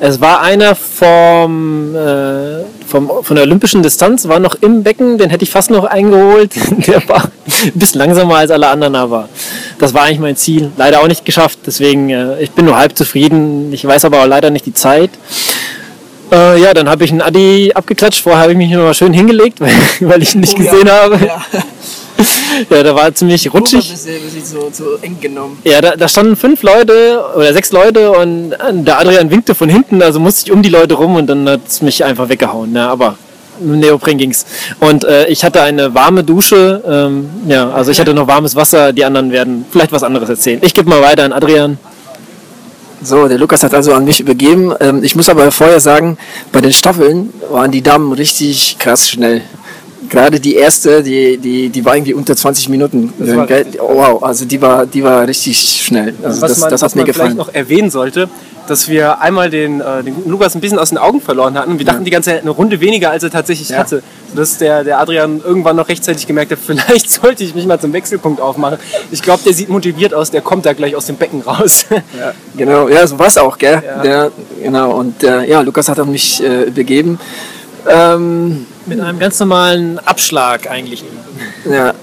Es 0.00 0.20
war 0.20 0.42
einer 0.42 0.74
vom, 0.74 1.94
äh, 1.96 2.64
vom, 2.86 3.10
von 3.22 3.36
der 3.36 3.44
olympischen 3.44 3.82
Distanz, 3.82 4.28
war 4.28 4.40
noch 4.40 4.56
im 4.60 4.82
Becken, 4.82 5.16
den 5.16 5.30
hätte 5.30 5.44
ich 5.44 5.50
fast 5.50 5.70
noch 5.70 5.84
eingeholt. 5.84 6.52
Der 6.86 7.06
war 7.08 7.24
ein 7.24 7.72
bisschen 7.74 8.00
langsamer 8.00 8.36
als 8.36 8.50
alle 8.50 8.68
anderen, 8.68 8.94
aber 8.94 9.28
das 9.78 9.94
war 9.94 10.02
eigentlich 10.02 10.20
mein 10.20 10.36
Ziel. 10.36 10.70
Leider 10.76 11.00
auch 11.00 11.08
nicht 11.08 11.24
geschafft, 11.24 11.60
deswegen, 11.66 12.10
äh, 12.10 12.40
ich 12.40 12.50
bin 12.50 12.66
nur 12.66 12.76
halb 12.76 12.96
zufrieden. 12.96 13.72
Ich 13.72 13.84
weiß 13.86 14.04
aber 14.04 14.22
auch 14.22 14.26
leider 14.26 14.50
nicht 14.50 14.66
die 14.66 14.74
Zeit. 14.74 15.10
Äh, 16.30 16.60
ja, 16.60 16.74
dann 16.74 16.88
habe 16.88 17.04
ich 17.04 17.10
einen 17.10 17.22
Adi 17.22 17.72
abgeklatscht. 17.74 18.22
Vorher 18.22 18.42
habe 18.42 18.52
ich 18.52 18.58
mich 18.58 18.70
noch 18.70 18.82
mal 18.82 18.94
schön 18.94 19.12
hingelegt, 19.12 19.60
weil, 19.60 19.70
weil 20.00 20.22
ich 20.22 20.34
ihn 20.34 20.40
nicht 20.40 20.54
oh, 20.54 20.58
gesehen 20.58 20.86
ja. 20.86 21.02
habe. 21.02 21.18
Ja. 21.24 21.42
ja, 22.70 22.82
da 22.82 22.94
war 22.94 23.14
ziemlich 23.14 23.52
rutschig. 23.52 23.94
So, 24.44 24.68
so 24.72 24.96
eng 25.02 25.18
genommen. 25.20 25.58
Ja, 25.64 25.80
da, 25.80 25.96
da, 25.96 26.08
standen 26.08 26.36
fünf 26.36 26.62
Leute 26.62 27.24
oder 27.36 27.52
sechs 27.52 27.70
Leute 27.72 28.10
und 28.12 28.50
der 28.84 28.98
Adrian 28.98 29.30
winkte 29.30 29.54
von 29.54 29.68
hinten, 29.68 30.02
also 30.02 30.18
musste 30.18 30.46
ich 30.46 30.52
um 30.52 30.62
die 30.62 30.68
Leute 30.68 30.94
rum 30.94 31.16
und 31.16 31.28
dann 31.28 31.48
hat 31.48 31.60
es 31.68 31.80
mich 31.80 32.04
einfach 32.04 32.28
weggehauen. 32.28 32.74
Ja, 32.74 32.90
aber 32.90 33.16
mit 33.60 33.80
Neopren 33.80 34.18
ging's. 34.18 34.46
Und 34.80 35.04
äh, 35.04 35.26
ich 35.26 35.44
hatte 35.44 35.62
eine 35.62 35.94
warme 35.94 36.24
Dusche. 36.24 36.82
Ähm, 36.86 37.28
ja, 37.46 37.70
also 37.70 37.90
ich 37.90 38.00
hatte 38.00 38.14
noch 38.14 38.26
warmes 38.26 38.54
Wasser. 38.56 38.92
Die 38.92 39.04
anderen 39.04 39.32
werden 39.32 39.64
vielleicht 39.70 39.92
was 39.92 40.02
anderes 40.02 40.28
erzählen. 40.28 40.60
Ich 40.62 40.74
gebe 40.74 40.88
mal 40.88 41.02
weiter 41.02 41.24
an 41.24 41.32
Adrian. 41.32 41.78
So, 43.00 43.28
der 43.28 43.38
Lukas 43.38 43.62
hat 43.62 43.74
also 43.74 43.94
an 43.94 44.04
mich 44.04 44.20
übergeben. 44.20 44.74
Ähm, 44.80 45.04
ich 45.04 45.14
muss 45.14 45.28
aber 45.28 45.50
vorher 45.52 45.80
sagen, 45.80 46.18
bei 46.50 46.60
den 46.60 46.72
Staffeln 46.72 47.32
waren 47.50 47.70
die 47.70 47.82
Damen 47.82 48.12
richtig 48.12 48.76
krass 48.78 49.08
schnell. 49.08 49.42
Gerade 50.08 50.40
die 50.40 50.54
erste, 50.54 51.02
die, 51.02 51.36
die, 51.36 51.68
die 51.68 51.84
war 51.84 51.96
irgendwie 51.96 52.14
unter 52.14 52.34
20 52.34 52.68
Minuten. 52.68 53.12
Oh, 53.78 53.94
wow, 53.94 54.22
also 54.22 54.44
die 54.44 54.60
war, 54.60 54.86
die 54.86 55.02
war 55.02 55.26
richtig 55.26 55.82
schnell. 55.84 56.14
Also 56.22 56.40
was 56.40 56.52
das, 56.52 56.60
man, 56.60 56.70
das 56.70 56.82
hat 56.82 56.96
mir 56.96 57.04
gefallen. 57.04 57.32
vielleicht 57.32 57.48
noch 57.48 57.54
erwähnen 57.54 57.90
sollte, 57.90 58.28
dass 58.68 58.88
wir 58.88 59.20
einmal 59.20 59.50
den, 59.50 59.80
äh, 59.80 60.02
den 60.02 60.14
guten 60.14 60.30
Lukas 60.30 60.54
ein 60.54 60.60
bisschen 60.60 60.78
aus 60.78 60.90
den 60.90 60.98
Augen 60.98 61.20
verloren 61.20 61.58
hatten. 61.58 61.78
Wir 61.78 61.86
dachten 61.86 62.04
die 62.04 62.10
ganze 62.10 62.30
Zeit 62.30 62.42
eine 62.42 62.50
Runde 62.50 62.80
weniger, 62.80 63.10
als 63.10 63.22
er 63.22 63.30
tatsächlich 63.30 63.70
ja. 63.70 63.78
hatte. 63.78 64.02
Sodass 64.30 64.58
der, 64.58 64.84
der 64.84 64.98
Adrian 65.00 65.40
irgendwann 65.44 65.76
noch 65.76 65.88
rechtzeitig 65.88 66.26
gemerkt 66.26 66.52
hat, 66.52 66.58
vielleicht 66.64 67.10
sollte 67.10 67.44
ich 67.44 67.54
mich 67.54 67.66
mal 67.66 67.80
zum 67.80 67.92
Wechselpunkt 67.92 68.40
aufmachen. 68.40 68.78
Ich 69.10 69.22
glaube, 69.22 69.42
der 69.44 69.54
sieht 69.54 69.68
motiviert 69.68 70.14
aus, 70.14 70.30
der 70.30 70.42
kommt 70.42 70.66
da 70.66 70.72
gleich 70.72 70.94
aus 70.96 71.06
dem 71.06 71.16
Becken 71.16 71.42
raus. 71.42 71.86
Ja, 72.18 72.32
genau, 72.56 72.88
ja, 72.88 73.06
so 73.06 73.18
war 73.18 73.26
es 73.26 73.38
auch, 73.38 73.58
gell? 73.58 73.82
Ja. 73.84 74.02
Der, 74.02 74.30
genau, 74.62 74.92
und 74.92 75.22
äh, 75.22 75.44
ja, 75.48 75.60
Lukas 75.60 75.88
hat 75.88 76.04
mich 76.06 76.42
äh, 76.42 76.70
begeben. 76.70 77.18
Ähm, 77.86 78.66
Mit 78.88 79.00
einem 79.00 79.18
ganz 79.18 79.38
normalen 79.38 79.98
Abschlag 80.00 80.70
eigentlich. 80.70 81.04
Ja. 81.70 81.94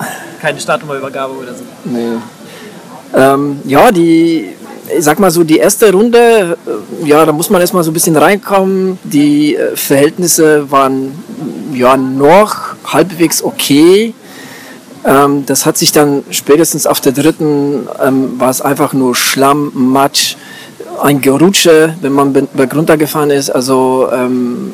Keine 0.41 0.59
Startnummerübergabe 0.59 1.33
oder 1.33 1.53
so. 1.53 1.63
Nee. 1.85 2.17
Ähm, 3.13 3.59
ja, 3.65 3.91
die 3.91 4.55
ich 4.95 5.03
sag 5.03 5.19
mal 5.19 5.31
so, 5.31 5.43
die 5.43 5.57
erste 5.57 5.91
Runde, 5.91 6.57
äh, 6.65 7.07
ja, 7.07 7.25
da 7.25 7.31
muss 7.31 7.49
man 7.49 7.61
erstmal 7.61 7.83
so 7.83 7.91
ein 7.91 7.93
bisschen 7.93 8.15
reinkommen. 8.15 8.99
Die 9.03 9.55
äh, 9.55 9.75
Verhältnisse 9.75 10.69
waren 10.71 11.11
ja 11.73 11.97
noch 11.97 12.75
halbwegs 12.85 13.43
okay. 13.43 14.13
Ähm, 15.05 15.45
das 15.45 15.65
hat 15.65 15.77
sich 15.77 15.91
dann 15.91 16.23
spätestens 16.29 16.87
auf 16.87 17.01
der 17.01 17.11
dritten, 17.11 17.87
ähm, 18.03 18.39
war 18.39 18.49
es 18.49 18.61
einfach 18.61 18.93
nur 18.93 19.15
Schlamm, 19.15 19.71
Matsch, 19.73 20.35
ein 21.01 21.21
Gerutsche, 21.21 21.95
wenn 22.01 22.13
man 22.13 22.33
bergunter 22.53 22.97
gefahren 22.97 23.29
ist. 23.29 23.49
Also 23.49 24.07
ähm, 24.11 24.71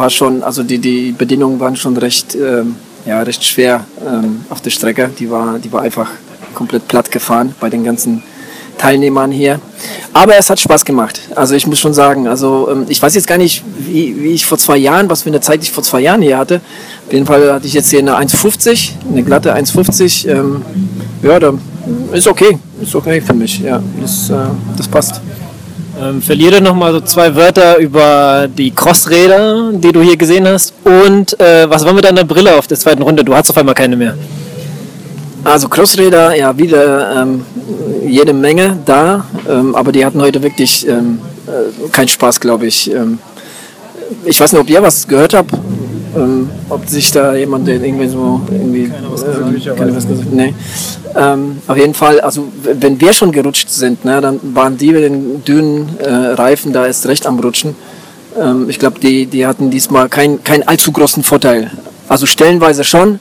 war 0.00 0.10
schon, 0.10 0.42
also 0.42 0.62
die, 0.62 0.78
die 0.78 1.12
Bedingungen 1.12 1.60
waren 1.60 1.76
schon 1.76 1.96
recht, 1.96 2.34
ähm, 2.34 2.76
ja, 3.04 3.20
recht 3.22 3.44
schwer 3.44 3.84
ähm, 4.04 4.44
auf 4.48 4.62
der 4.62 4.70
Strecke. 4.70 5.10
Die 5.18 5.30
war, 5.30 5.58
die 5.58 5.70
war 5.72 5.82
einfach 5.82 6.10
komplett 6.54 6.88
platt 6.88 7.10
gefahren 7.12 7.54
bei 7.60 7.68
den 7.68 7.84
ganzen 7.84 8.22
Teilnehmern 8.78 9.30
hier. 9.30 9.60
Aber 10.14 10.36
es 10.36 10.48
hat 10.48 10.58
Spaß 10.58 10.86
gemacht. 10.86 11.20
Also 11.36 11.54
ich 11.54 11.66
muss 11.66 11.78
schon 11.78 11.92
sagen, 11.92 12.26
also 12.26 12.68
ähm, 12.70 12.86
ich 12.88 13.00
weiß 13.02 13.14
jetzt 13.14 13.26
gar 13.26 13.36
nicht, 13.36 13.62
wie, 13.78 14.16
wie 14.22 14.30
ich 14.30 14.46
vor 14.46 14.56
zwei 14.56 14.78
Jahren, 14.78 15.10
was 15.10 15.22
für 15.22 15.28
eine 15.28 15.42
Zeit 15.42 15.62
ich 15.62 15.70
vor 15.70 15.84
zwei 15.84 16.00
Jahren 16.00 16.22
hier 16.22 16.38
hatte. 16.38 16.62
Auf 17.06 17.12
jeden 17.12 17.26
Fall 17.26 17.52
hatte 17.52 17.66
ich 17.66 17.74
jetzt 17.74 17.90
hier 17.90 17.98
eine 17.98 18.16
1,50, 18.16 18.92
eine 19.12 19.22
glatte 19.22 19.54
1,50. 19.54 20.28
Ähm, 20.28 20.62
ja, 21.22 21.38
da 21.38 21.52
ist 22.12 22.26
okay, 22.26 22.58
ist 22.80 22.94
okay 22.94 23.20
für 23.20 23.34
mich. 23.34 23.60
Ja, 23.60 23.82
das, 24.00 24.30
äh, 24.30 24.34
das 24.78 24.88
passt. 24.88 25.20
Ähm, 26.00 26.22
verliere 26.22 26.62
noch 26.62 26.74
mal 26.74 26.92
so 26.92 27.00
zwei 27.00 27.34
Wörter 27.34 27.76
über 27.78 28.48
die 28.48 28.70
Crossräder, 28.70 29.72
die 29.72 29.92
du 29.92 30.00
hier 30.00 30.16
gesehen 30.16 30.48
hast. 30.48 30.72
Und 30.84 31.38
äh, 31.38 31.68
was 31.68 31.84
war 31.84 31.92
mit 31.92 32.04
deiner 32.04 32.24
Brille 32.24 32.56
auf 32.56 32.66
der 32.66 32.78
zweiten 32.78 33.02
Runde? 33.02 33.22
Du 33.22 33.34
hast 33.34 33.50
auf 33.50 33.58
einmal 33.58 33.74
keine 33.74 33.96
mehr. 33.96 34.14
Also 35.44 35.68
Crossräder, 35.68 36.34
ja, 36.34 36.56
wieder 36.56 37.22
ähm, 37.22 37.44
jede 38.06 38.32
Menge 38.32 38.78
da, 38.84 39.24
ähm, 39.48 39.74
aber 39.74 39.92
die 39.92 40.04
hatten 40.04 40.20
heute 40.20 40.42
wirklich 40.42 40.86
ähm, 40.86 41.18
äh, 41.46 41.88
keinen 41.90 42.08
Spaß, 42.08 42.40
glaube 42.40 42.66
ich. 42.66 42.90
Ähm, 42.90 43.18
ich 44.24 44.40
weiß 44.40 44.52
nicht, 44.52 44.60
ob 44.60 44.70
ihr 44.70 44.82
was 44.82 45.06
gehört 45.06 45.34
habt, 45.34 45.52
ähm, 46.16 46.48
ob 46.68 46.88
sich 46.88 47.10
da 47.10 47.34
jemand 47.34 47.68
irgendwie 47.68 48.08
so 48.08 48.40
irgendwie 48.50 48.88
keiner 48.88 49.12
was 49.12 49.24
gesagt, 49.24 49.80
äh, 49.80 49.96
was 49.96 50.08
gesagt 50.08 50.32
nee. 50.32 50.54
Ähm, 51.16 51.58
auf 51.66 51.76
jeden 51.76 51.94
Fall, 51.94 52.20
also 52.20 52.48
wenn 52.62 53.00
wir 53.00 53.12
schon 53.12 53.32
gerutscht 53.32 53.68
sind, 53.68 54.04
ne, 54.04 54.20
dann 54.20 54.40
waren 54.54 54.76
die 54.76 54.92
mit 54.92 55.02
den 55.02 55.44
dünnen 55.44 55.88
äh, 55.98 56.10
Reifen 56.10 56.72
da 56.72 56.86
erst 56.86 57.06
recht 57.06 57.26
am 57.26 57.38
Rutschen. 57.38 57.74
Ähm, 58.40 58.68
ich 58.68 58.78
glaube, 58.78 59.00
die, 59.00 59.26
die 59.26 59.46
hatten 59.46 59.70
diesmal 59.70 60.08
keinen 60.08 60.42
kein 60.44 60.66
allzu 60.66 60.92
großen 60.92 61.22
Vorteil. 61.22 61.70
Also 62.08 62.26
stellenweise 62.26 62.84
schon, 62.84 63.18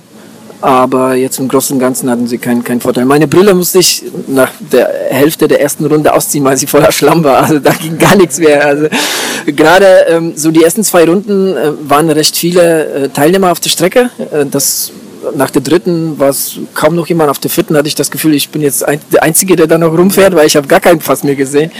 aber 0.62 1.16
jetzt 1.16 1.40
im 1.40 1.48
Großen 1.48 1.76
und 1.76 1.80
Ganzen 1.80 2.10
hatten 2.10 2.28
sie 2.28 2.38
keinen, 2.38 2.64
keinen 2.64 2.82
Vorteil. 2.82 3.06
Meine 3.06 3.28
Brille 3.28 3.54
musste 3.54 3.80
ich 3.80 4.04
nach 4.28 4.52
der 4.72 4.90
Hälfte 5.10 5.48
der 5.48 5.62
ersten 5.62 5.86
Runde 5.86 6.14
ausziehen, 6.14 6.44
weil 6.44 6.58
sie 6.58 6.68
voller 6.68 6.92
Schlamm 6.92 7.24
war. 7.24 7.44
Also 7.44 7.60
da 7.60 7.72
ging 7.72 7.98
gar 7.98 8.16
nichts 8.16 8.40
mehr. 8.40 8.66
Also 8.66 8.88
gerade 9.46 10.06
ähm, 10.10 10.34
so 10.36 10.52
die 10.52 10.64
ersten 10.64 10.84
zwei 10.84 11.06
Runden 11.06 11.56
äh, 11.56 11.72
waren 11.88 12.10
recht 12.10 12.36
viele 12.36 12.86
äh, 12.86 13.10
Teilnehmer 13.10 13.52
auf 13.52 13.60
der 13.60 13.70
Strecke. 13.70 14.10
Äh, 14.32 14.46
das 14.46 14.92
nach 15.36 15.50
der 15.50 15.62
dritten 15.62 16.20
war 16.20 16.30
es 16.30 16.60
kaum 16.74 16.96
noch 16.96 17.08
jemand. 17.08 17.30
Auf 17.30 17.40
der 17.40 17.52
vierten 17.52 17.76
hatte 17.78 17.88
ich 17.88 17.96
das 17.96 18.12
Gefühl, 18.12 18.34
ich 18.34 18.50
bin 18.50 18.62
jetzt 18.62 18.86
ein, 18.86 19.00
der 19.12 19.24
Einzige, 19.24 19.56
der 19.56 19.68
da 19.68 19.78
noch 19.78 19.98
rumfährt, 19.98 20.36
weil 20.36 20.48
ich 20.48 20.56
habe 20.56 20.68
gar 20.68 20.80
keinen 20.80 21.02
Fass 21.02 21.24
mehr 21.24 21.36
gesehen. 21.36 21.72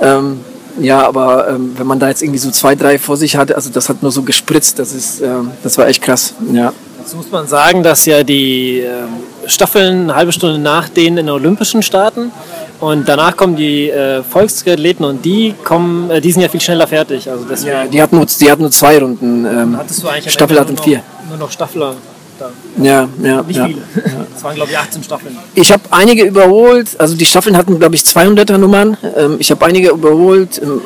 Ähm, 0.00 0.40
ja, 0.80 1.06
aber 1.06 1.48
ähm, 1.48 1.72
wenn 1.76 1.86
man 1.86 1.98
da 1.98 2.08
jetzt 2.08 2.22
irgendwie 2.22 2.38
so 2.38 2.50
zwei, 2.50 2.74
drei 2.74 2.98
vor 2.98 3.16
sich 3.16 3.36
hatte, 3.36 3.56
also 3.56 3.70
das 3.70 3.88
hat 3.88 4.02
nur 4.02 4.12
so 4.12 4.22
gespritzt, 4.22 4.78
das 4.78 4.92
ist, 4.92 5.20
ähm, 5.20 5.50
das 5.62 5.76
war 5.78 5.88
echt 5.88 6.02
krass. 6.02 6.34
Ja. 6.52 6.72
Jetzt 7.10 7.16
muss 7.16 7.32
man 7.32 7.48
sagen, 7.48 7.82
dass 7.82 8.06
ja 8.06 8.22
die 8.22 8.82
äh, 8.82 9.48
Staffeln 9.48 10.02
eine 10.02 10.14
halbe 10.14 10.30
Stunde 10.30 10.60
nach 10.60 10.88
denen 10.88 11.18
in 11.18 11.26
den 11.26 11.30
Olympischen 11.30 11.82
starten 11.82 12.30
und 12.78 13.08
danach 13.08 13.36
kommen 13.36 13.56
die 13.56 13.90
äh, 13.90 14.22
Volksathleten 14.22 15.04
und 15.04 15.24
die 15.24 15.56
kommen, 15.64 16.08
äh, 16.08 16.20
die 16.20 16.30
sind 16.30 16.42
ja 16.42 16.48
viel 16.48 16.60
schneller 16.60 16.86
fertig. 16.86 17.28
Also 17.28 17.46
deswegen 17.50 17.72
ja, 17.72 17.86
die 17.88 18.00
hatten 18.00 18.14
nur, 18.14 18.26
die 18.26 18.48
hatten 18.48 18.62
nur 18.62 18.70
zwei 18.70 18.96
Runden. 19.00 19.44
Ähm, 19.44 19.76
hattest 19.76 20.04
du 20.04 20.08
eigentlich 20.08 20.32
Staffel 20.32 20.60
hatten 20.60 20.78
vier. 20.78 21.02
Nur 21.28 21.36
noch 21.36 21.50
Staffler 21.50 21.96
da. 22.40 22.50
Ja, 22.82 23.08
ja. 23.22 23.42
Nicht 23.42 23.56
ja. 23.56 23.66
viele. 23.66 23.82
Das 24.32 24.42
waren, 24.42 24.54
glaube 24.54 24.70
ich, 24.70 24.78
18 24.78 25.02
Staffeln. 25.02 25.36
Ich 25.54 25.72
habe 25.72 25.82
einige 25.90 26.24
überholt, 26.24 26.88
also 26.98 27.14
die 27.14 27.26
Staffeln 27.26 27.56
hatten, 27.56 27.78
glaube 27.78 27.94
ich, 27.94 28.02
200er 28.02 28.58
Nummern. 28.58 28.96
Ähm, 29.16 29.36
ich 29.38 29.50
habe 29.50 29.64
einige 29.66 29.90
überholt, 29.90 30.60
ähm, 30.62 30.80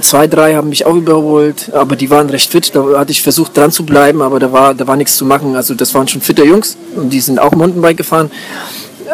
zwei, 0.00 0.26
drei 0.26 0.54
haben 0.54 0.68
mich 0.68 0.86
auch 0.86 0.94
überholt, 0.94 1.70
aber 1.72 1.96
die 1.96 2.10
waren 2.10 2.30
recht 2.30 2.50
fit. 2.50 2.74
Da 2.74 2.98
hatte 2.98 3.12
ich 3.12 3.22
versucht 3.22 3.56
dran 3.56 3.72
zu 3.72 3.84
bleiben, 3.84 4.22
aber 4.22 4.38
da 4.38 4.52
war, 4.52 4.74
da 4.74 4.86
war 4.86 4.96
nichts 4.96 5.16
zu 5.16 5.24
machen. 5.24 5.56
Also 5.56 5.74
das 5.74 5.94
waren 5.94 6.06
schon 6.08 6.20
fitte 6.20 6.44
Jungs 6.44 6.76
und 6.94 7.10
die 7.10 7.20
sind 7.20 7.38
auch 7.38 7.52
Mountainbike 7.52 7.96
gefahren. 7.96 8.30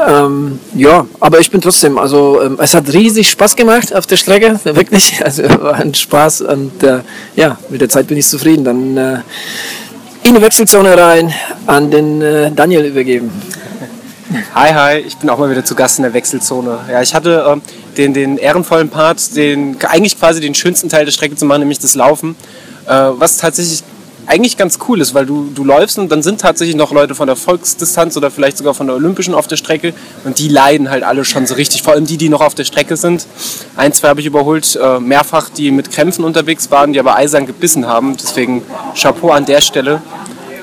Ähm, 0.06 0.58
ja, 0.74 1.06
aber 1.20 1.38
ich 1.38 1.50
bin 1.50 1.60
trotzdem, 1.60 1.98
also 1.98 2.42
ähm, 2.42 2.58
es 2.60 2.74
hat 2.74 2.92
riesig 2.92 3.30
Spaß 3.30 3.54
gemacht 3.54 3.94
auf 3.94 4.06
der 4.06 4.16
Strecke, 4.16 4.58
wirklich. 4.64 5.14
Also 5.24 5.44
war 5.44 5.74
ein 5.74 5.94
Spaß 5.94 6.42
und 6.42 6.82
äh, 6.82 7.00
ja, 7.36 7.58
mit 7.68 7.80
der 7.80 7.88
Zeit 7.88 8.08
bin 8.08 8.18
ich 8.18 8.26
zufrieden. 8.26 8.64
Dann 8.64 8.96
äh, 8.96 9.18
in 10.24 10.34
die 10.34 10.40
Wechselzone 10.40 10.96
rein, 10.96 11.32
an 11.66 11.90
den 11.90 12.22
äh, 12.22 12.50
Daniel 12.50 12.86
übergeben. 12.86 13.30
Hi, 14.54 14.72
hi, 14.72 14.98
ich 14.98 15.16
bin 15.18 15.28
auch 15.28 15.38
mal 15.38 15.50
wieder 15.50 15.64
zu 15.64 15.74
Gast 15.74 15.98
in 15.98 16.02
der 16.02 16.14
Wechselzone. 16.14 16.80
Ja, 16.90 17.02
ich 17.02 17.14
hatte 17.14 17.44
ähm, 17.46 17.60
den, 17.98 18.14
den 18.14 18.38
ehrenvollen 18.38 18.88
Part, 18.88 19.36
den, 19.36 19.76
eigentlich 19.86 20.18
quasi 20.18 20.40
den 20.40 20.54
schönsten 20.54 20.88
Teil 20.88 21.04
der 21.04 21.12
Strecke 21.12 21.36
zu 21.36 21.44
machen, 21.44 21.60
nämlich 21.60 21.78
das 21.78 21.94
Laufen. 21.94 22.36
Äh, 22.86 22.90
was 22.90 23.36
tatsächlich 23.36 23.84
eigentlich 24.26 24.56
ganz 24.56 24.78
cool 24.88 25.00
ist, 25.00 25.14
weil 25.14 25.26
du, 25.26 25.50
du 25.54 25.64
läufst 25.64 25.98
und 25.98 26.10
dann 26.10 26.22
sind 26.22 26.40
tatsächlich 26.40 26.76
noch 26.76 26.92
Leute 26.92 27.14
von 27.14 27.26
der 27.26 27.36
Volksdistanz 27.36 28.16
oder 28.16 28.30
vielleicht 28.30 28.58
sogar 28.58 28.74
von 28.74 28.86
der 28.86 28.96
Olympischen 28.96 29.34
auf 29.34 29.46
der 29.46 29.56
Strecke 29.56 29.94
und 30.24 30.38
die 30.38 30.48
leiden 30.48 30.90
halt 30.90 31.02
alle 31.02 31.24
schon 31.24 31.46
so 31.46 31.54
richtig, 31.54 31.82
vor 31.82 31.92
allem 31.94 32.06
die, 32.06 32.16
die 32.16 32.28
noch 32.28 32.40
auf 32.40 32.54
der 32.54 32.64
Strecke 32.64 32.96
sind. 32.96 33.26
Ein, 33.76 33.92
zwei 33.92 34.08
habe 34.08 34.20
ich 34.20 34.26
überholt, 34.26 34.78
äh, 34.82 35.00
mehrfach, 35.00 35.50
die 35.50 35.70
mit 35.70 35.90
Krämpfen 35.90 36.24
unterwegs 36.24 36.70
waren, 36.70 36.92
die 36.92 37.00
aber 37.00 37.16
eisern 37.16 37.46
gebissen 37.46 37.86
haben. 37.86 38.16
Deswegen 38.16 38.62
Chapeau 38.94 39.30
an 39.30 39.44
der 39.44 39.60
Stelle. 39.60 40.02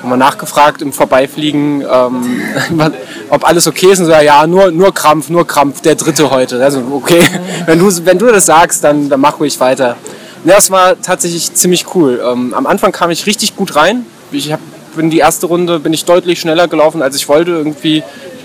Haben 0.02 0.18
nachgefragt 0.18 0.82
im 0.82 0.92
Vorbeifliegen, 0.92 1.82
ähm, 1.82 2.40
ob 3.30 3.46
alles 3.46 3.68
okay 3.68 3.92
ist. 3.92 4.00
Und 4.00 4.06
so, 4.06 4.12
ja, 4.12 4.46
nur, 4.48 4.72
nur 4.72 4.92
Krampf, 4.92 5.28
nur 5.28 5.46
Krampf, 5.46 5.80
der 5.80 5.94
dritte 5.94 6.28
heute. 6.30 6.62
Also, 6.62 6.82
okay, 6.92 7.22
wenn 7.66 7.78
du, 7.78 7.88
wenn 8.04 8.18
du 8.18 8.26
das 8.26 8.46
sagst, 8.46 8.82
dann, 8.82 9.08
dann 9.08 9.20
mach 9.20 9.38
ruhig 9.38 9.58
weiter. 9.60 9.96
Ja, 10.44 10.56
es 10.56 10.70
war 10.70 11.00
tatsächlich 11.00 11.54
ziemlich 11.54 11.94
cool. 11.94 12.20
Ähm, 12.24 12.52
am 12.54 12.66
Anfang 12.66 12.90
kam 12.90 13.10
ich 13.10 13.26
richtig 13.26 13.54
gut 13.54 13.76
rein. 13.76 14.04
Ich 14.32 14.52
hab, 14.52 14.60
bin 14.96 15.08
die 15.08 15.18
erste 15.18 15.46
Runde 15.46 15.78
bin 15.78 15.92
ich 15.92 16.04
deutlich 16.04 16.40
schneller 16.40 16.66
gelaufen, 16.66 17.00
als 17.00 17.14
ich 17.14 17.28
wollte. 17.28 17.52
Irgendwie 17.52 18.02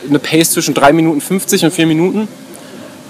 eine 0.07 0.19
Pace 0.19 0.51
zwischen 0.51 0.73
3 0.73 0.93
Minuten 0.93 1.21
50 1.21 1.65
und 1.65 1.71
4 1.71 1.87
Minuten. 1.87 2.27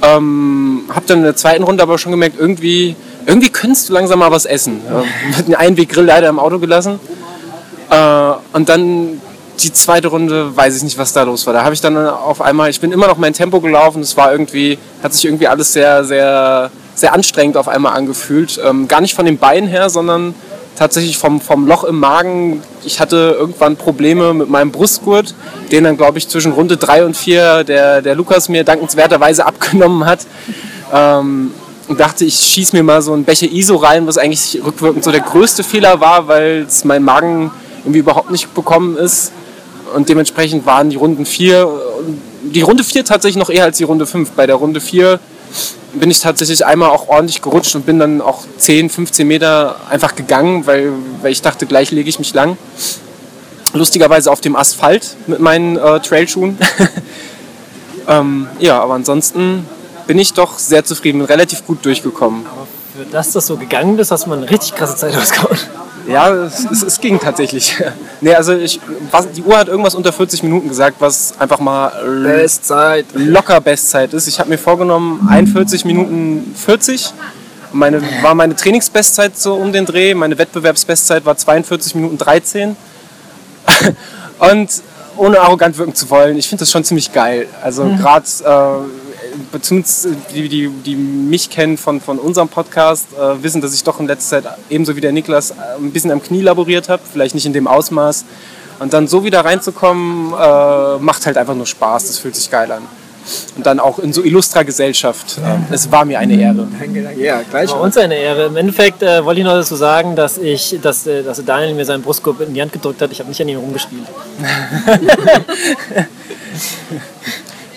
Ähm, 0.01 0.83
hab 0.93 1.05
dann 1.07 1.19
in 1.19 1.23
der 1.23 1.35
zweiten 1.35 1.63
Runde 1.63 1.83
aber 1.83 1.97
schon 1.97 2.11
gemerkt, 2.11 2.39
irgendwie, 2.39 2.95
irgendwie 3.25 3.49
könntest 3.49 3.89
du 3.89 3.93
langsam 3.93 4.19
mal 4.19 4.31
was 4.31 4.45
essen. 4.45 4.79
Ähm, 4.89 5.45
den 5.45 5.55
Einweggrill 5.55 6.05
leider 6.05 6.29
im 6.29 6.39
Auto 6.39 6.59
gelassen. 6.59 6.99
Äh, 7.89 8.31
und 8.53 8.69
dann 8.69 9.21
die 9.63 9.73
zweite 9.73 10.09
Runde, 10.09 10.55
weiß 10.55 10.77
ich 10.77 10.83
nicht, 10.83 10.97
was 10.97 11.13
da 11.13 11.23
los 11.23 11.45
war. 11.45 11.53
Da 11.53 11.63
habe 11.63 11.73
ich 11.73 11.81
dann 11.81 11.97
auf 11.97 12.41
einmal, 12.41 12.69
ich 12.69 12.79
bin 12.79 12.91
immer 12.91 13.07
noch 13.07 13.17
mein 13.17 13.33
Tempo 13.33 13.59
gelaufen. 13.59 14.01
Es 14.01 14.15
war 14.17 14.31
irgendwie, 14.31 14.77
hat 15.01 15.13
sich 15.13 15.25
irgendwie 15.25 15.47
alles 15.47 15.73
sehr, 15.73 16.03
sehr, 16.03 16.71
sehr 16.95 17.13
anstrengend 17.13 17.57
auf 17.57 17.67
einmal 17.67 17.93
angefühlt. 17.93 18.59
Ähm, 18.63 18.87
gar 18.87 19.01
nicht 19.01 19.15
von 19.15 19.25
den 19.25 19.37
Beinen 19.37 19.67
her, 19.67 19.89
sondern 19.89 20.35
tatsächlich 20.77 21.17
vom, 21.17 21.41
vom 21.41 21.67
Loch 21.67 21.83
im 21.83 21.99
Magen. 21.99 22.61
Ich 22.83 22.99
hatte 22.99 23.35
irgendwann 23.37 23.75
Probleme 23.75 24.33
mit 24.33 24.49
meinem 24.49 24.71
Brustgurt, 24.71 25.33
den 25.71 25.83
dann, 25.83 25.97
glaube 25.97 26.19
ich, 26.19 26.29
zwischen 26.29 26.51
Runde 26.51 26.77
3 26.77 27.05
und 27.05 27.17
4 27.17 27.63
der, 27.63 28.01
der 28.01 28.15
Lukas 28.15 28.49
mir 28.49 28.63
dankenswerterweise 28.63 29.45
abgenommen 29.47 30.05
hat. 30.05 30.25
Ähm, 30.93 31.51
und 31.87 31.99
dachte, 31.99 32.25
ich 32.25 32.35
schieße 32.35 32.75
mir 32.75 32.83
mal 32.83 33.01
so 33.01 33.13
ein 33.13 33.23
Becher 33.23 33.49
ISO 33.49 33.77
rein, 33.77 34.07
was 34.07 34.17
eigentlich 34.17 34.59
rückwirkend 34.63 35.05
so 35.05 35.11
der 35.11 35.21
größte 35.21 35.63
Fehler 35.63 36.01
war, 36.01 36.27
weil 36.27 36.65
es 36.67 36.83
mein 36.83 37.01
Magen 37.01 37.49
irgendwie 37.83 37.99
überhaupt 37.99 38.29
nicht 38.29 38.53
bekommen 38.53 38.97
ist. 38.97 39.31
Und 39.95 40.09
dementsprechend 40.09 40.65
waren 40.65 40.89
die 40.89 40.95
Runden 40.95 41.25
4, 41.25 41.67
die 42.53 42.61
Runde 42.61 42.83
4 42.83 43.05
tatsächlich 43.05 43.37
noch 43.37 43.49
eher 43.49 43.63
als 43.63 43.77
die 43.77 43.83
Runde 43.83 44.05
5. 44.05 44.31
Bei 44.31 44.47
der 44.47 44.55
Runde 44.55 44.81
4 44.81 45.19
bin 45.93 46.11
ich 46.11 46.19
tatsächlich 46.19 46.65
einmal 46.65 46.89
auch 46.89 47.07
ordentlich 47.07 47.41
gerutscht 47.41 47.75
und 47.75 47.85
bin 47.85 47.99
dann 47.99 48.21
auch 48.21 48.43
10, 48.57 48.89
15 48.89 49.27
Meter 49.27 49.77
einfach 49.89 50.15
gegangen, 50.15 50.65
weil, 50.67 50.91
weil 51.21 51.31
ich 51.31 51.41
dachte, 51.41 51.65
gleich 51.65 51.91
lege 51.91 52.09
ich 52.09 52.19
mich 52.19 52.33
lang. 52.33 52.57
Lustigerweise 53.73 54.31
auf 54.31 54.41
dem 54.41 54.55
Asphalt 54.55 55.15
mit 55.27 55.39
meinen 55.39 55.77
äh, 55.77 55.99
Trailschuhen. 55.99 56.57
ähm, 58.07 58.47
ja, 58.59 58.81
aber 58.81 58.93
ansonsten 58.93 59.65
bin 60.07 60.17
ich 60.17 60.33
doch 60.33 60.57
sehr 60.57 60.85
zufrieden, 60.85 61.19
bin 61.19 61.27
relativ 61.27 61.65
gut 61.65 61.83
durchgekommen. 61.85 62.45
Aber 62.45 62.67
für 62.97 63.05
das, 63.11 63.31
dass 63.31 63.47
du 63.47 63.57
gegangen 63.57 63.97
bist, 63.97 64.11
hast 64.11 64.25
du 64.25 64.29
mal 64.29 64.37
eine 64.37 64.49
richtig 64.49 64.75
krasse 64.75 64.95
Zeit 64.95 65.15
rausgehauen. 65.15 65.57
Ja, 66.07 66.33
es, 66.33 66.65
es, 66.71 66.83
es, 66.83 67.01
ging 67.01 67.19
tatsächlich. 67.19 67.75
nee, 68.21 68.33
also 68.33 68.53
ich, 68.53 68.79
was, 69.11 69.31
die 69.31 69.43
Uhr 69.43 69.57
hat 69.57 69.67
irgendwas 69.67 69.95
unter 69.95 70.13
40 70.13 70.43
Minuten 70.43 70.69
gesagt, 70.69 70.97
was 70.99 71.33
einfach 71.39 71.59
mal 71.59 71.91
Bestzeit. 72.23 73.05
locker 73.13 73.59
Bestzeit 73.61 74.13
ist. 74.13 74.27
Ich 74.27 74.39
habe 74.39 74.49
mir 74.49 74.57
vorgenommen, 74.57 75.27
41 75.29 75.85
Minuten 75.85 76.53
40. 76.55 77.13
Meine, 77.73 78.01
war 78.21 78.33
meine 78.33 78.55
Trainingsbestzeit 78.55 79.37
so 79.37 79.55
um 79.55 79.73
den 79.73 79.85
Dreh. 79.85 80.13
Meine 80.13 80.37
Wettbewerbsbestzeit 80.37 81.25
war 81.25 81.35
42 81.35 81.95
Minuten 81.95 82.17
13. 82.17 82.75
Und 84.39 84.69
ohne 85.17 85.39
arrogant 85.41 85.77
wirken 85.77 85.95
zu 85.95 86.09
wollen, 86.09 86.37
ich 86.37 86.47
finde 86.47 86.61
das 86.61 86.71
schon 86.71 86.83
ziemlich 86.83 87.11
geil. 87.11 87.47
Also 87.61 87.83
mhm. 87.83 87.97
gerade 87.97 88.25
äh, 88.45 89.06
die, 90.33 90.49
die, 90.49 90.69
die 90.69 90.95
mich 90.95 91.49
kennen 91.49 91.77
von, 91.77 92.01
von 92.01 92.19
unserem 92.19 92.49
Podcast, 92.49 93.07
äh, 93.13 93.43
wissen, 93.43 93.61
dass 93.61 93.73
ich 93.73 93.83
doch 93.83 93.99
in 93.99 94.07
letzter 94.07 94.43
Zeit 94.43 94.57
ebenso 94.69 94.95
wie 94.95 95.01
der 95.01 95.11
Niklas 95.11 95.51
ein 95.51 95.91
bisschen 95.91 96.11
am 96.11 96.21
Knie 96.21 96.41
laboriert 96.41 96.89
habe, 96.89 97.01
vielleicht 97.11 97.35
nicht 97.35 97.45
in 97.45 97.53
dem 97.53 97.67
Ausmaß. 97.67 98.25
Und 98.79 98.93
dann 98.93 99.07
so 99.07 99.23
wieder 99.23 99.43
reinzukommen, 99.43 100.33
äh, 100.33 100.97
macht 100.99 101.25
halt 101.25 101.37
einfach 101.37 101.55
nur 101.55 101.65
Spaß, 101.65 102.07
das 102.07 102.19
fühlt 102.19 102.35
sich 102.35 102.49
geil 102.49 102.71
an. 102.71 102.83
Und 103.55 103.65
dann 103.65 103.79
auch 103.79 103.99
in 103.99 104.13
so 104.13 104.23
illustrer 104.23 104.63
Gesellschaft. 104.63 105.37
Äh, 105.37 105.73
es 105.73 105.91
war 105.91 106.05
mir 106.05 106.19
eine 106.19 106.39
Ehre. 106.39 106.67
Ja, 107.17 107.41
gleich. 107.41 107.69
War 107.69 107.81
uns 107.81 107.97
eine 107.97 108.15
Ehre. 108.15 108.45
Im 108.45 108.55
Endeffekt 108.55 109.03
äh, 109.03 109.25
wollte 109.25 109.41
ich 109.41 109.45
noch 109.45 109.53
dazu 109.53 109.75
sagen, 109.75 110.15
dass 110.15 110.37
ich, 110.37 110.79
dass, 110.81 111.05
äh, 111.07 111.23
dass 111.23 111.43
Daniel 111.43 111.73
mir 111.73 111.85
seinen 111.85 112.03
Brustkorb 112.03 112.39
in 112.41 112.53
die 112.53 112.61
Hand 112.61 112.71
gedrückt 112.71 113.01
hat. 113.01 113.11
Ich 113.11 113.19
habe 113.19 113.29
nicht 113.29 113.41
an 113.41 113.49
ihm 113.49 113.59
rumgespielt. 113.59 114.07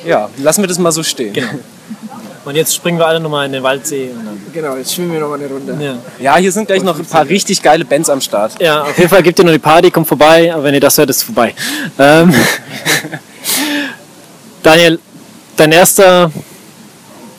ja, 0.05 0.29
lassen 0.39 0.63
wir 0.63 0.69
das 0.69 0.79
mal 0.79 0.93
so 0.93 1.03
stehen. 1.03 1.33
Genau. 1.33 1.49
Und 2.45 2.57
jetzt 2.57 2.75
springen 2.75 2.99
wir 2.99 3.07
alle 3.07 3.21
nochmal 3.21 3.47
in 3.47 3.53
den 3.53 3.63
Waldsee. 3.63 4.11
genau, 4.53 4.77
jetzt 4.77 4.95
schwimmen 4.95 5.13
wir 5.13 5.21
nochmal 5.21 5.39
eine 5.39 5.49
Runde. 5.49 5.77
Ja. 5.79 5.95
ja, 6.19 6.37
hier 6.37 6.51
sind 6.51 6.67
gleich 6.67 6.83
noch 6.83 6.99
ein 6.99 7.05
paar 7.05 7.29
richtig 7.29 7.63
geile 7.63 7.85
Bands 7.85 8.09
am 8.09 8.21
Start. 8.21 8.61
Ja, 8.61 8.83
auf 8.83 8.97
jeden 8.97 9.11
Fall 9.11 9.23
gibt 9.23 9.39
ihr 9.39 9.45
noch 9.45 9.53
die 9.53 9.59
Party, 9.59 9.91
kommt 9.91 10.09
vorbei. 10.09 10.53
Aber 10.53 10.65
wenn 10.65 10.75
ihr 10.75 10.81
das 10.81 10.97
hört, 10.97 11.11
ist 11.11 11.19
es 11.19 11.23
vorbei. 11.23 11.55
Ähm, 11.99 12.35
Daniel, 14.63 14.99
dein 15.57 15.73
erster 15.73 16.33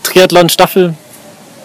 Triathlon-Staffel? 0.04 0.94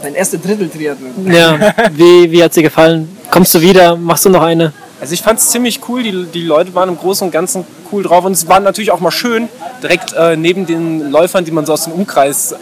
Dein 0.03 0.15
erster 0.15 0.39
Drittel-Triathlon? 0.39 1.31
Ja, 1.31 1.75
wie, 1.93 2.31
wie 2.31 2.43
hat 2.43 2.57
dir 2.57 2.63
gefallen? 2.63 3.17
Kommst 3.31 3.55
du 3.55 3.61
wieder? 3.61 3.97
Machst 3.97 4.25
du 4.25 4.31
noch 4.31 4.43
eine? 4.43 4.73
Also 5.01 5.13
ich 5.13 5.23
fand 5.23 5.39
es 5.39 5.51
ziemlich 5.51 5.81
cool, 5.89 6.03
die, 6.03 6.25
die 6.25 6.43
Leute 6.43 6.75
waren 6.75 6.89
im 6.89 6.97
Großen 6.97 7.27
und 7.27 7.31
Ganzen 7.31 7.67
cool 7.93 8.03
drauf 8.03 8.25
und 8.25 8.33
es 8.33 8.49
war 8.49 8.61
natürlich 8.61 8.91
auch 8.91 9.01
mal 9.01 9.11
schön, 9.11 9.49
direkt 9.83 10.15
äh, 10.15 10.37
neben 10.37 10.67
den 10.67 11.11
Läufern, 11.11 11.45
die 11.45 11.51
man 11.51 11.67
so 11.67 11.75
aus 11.75 11.85
dem 11.85 11.93
Umkreis 11.93 12.53
äh, 12.53 12.57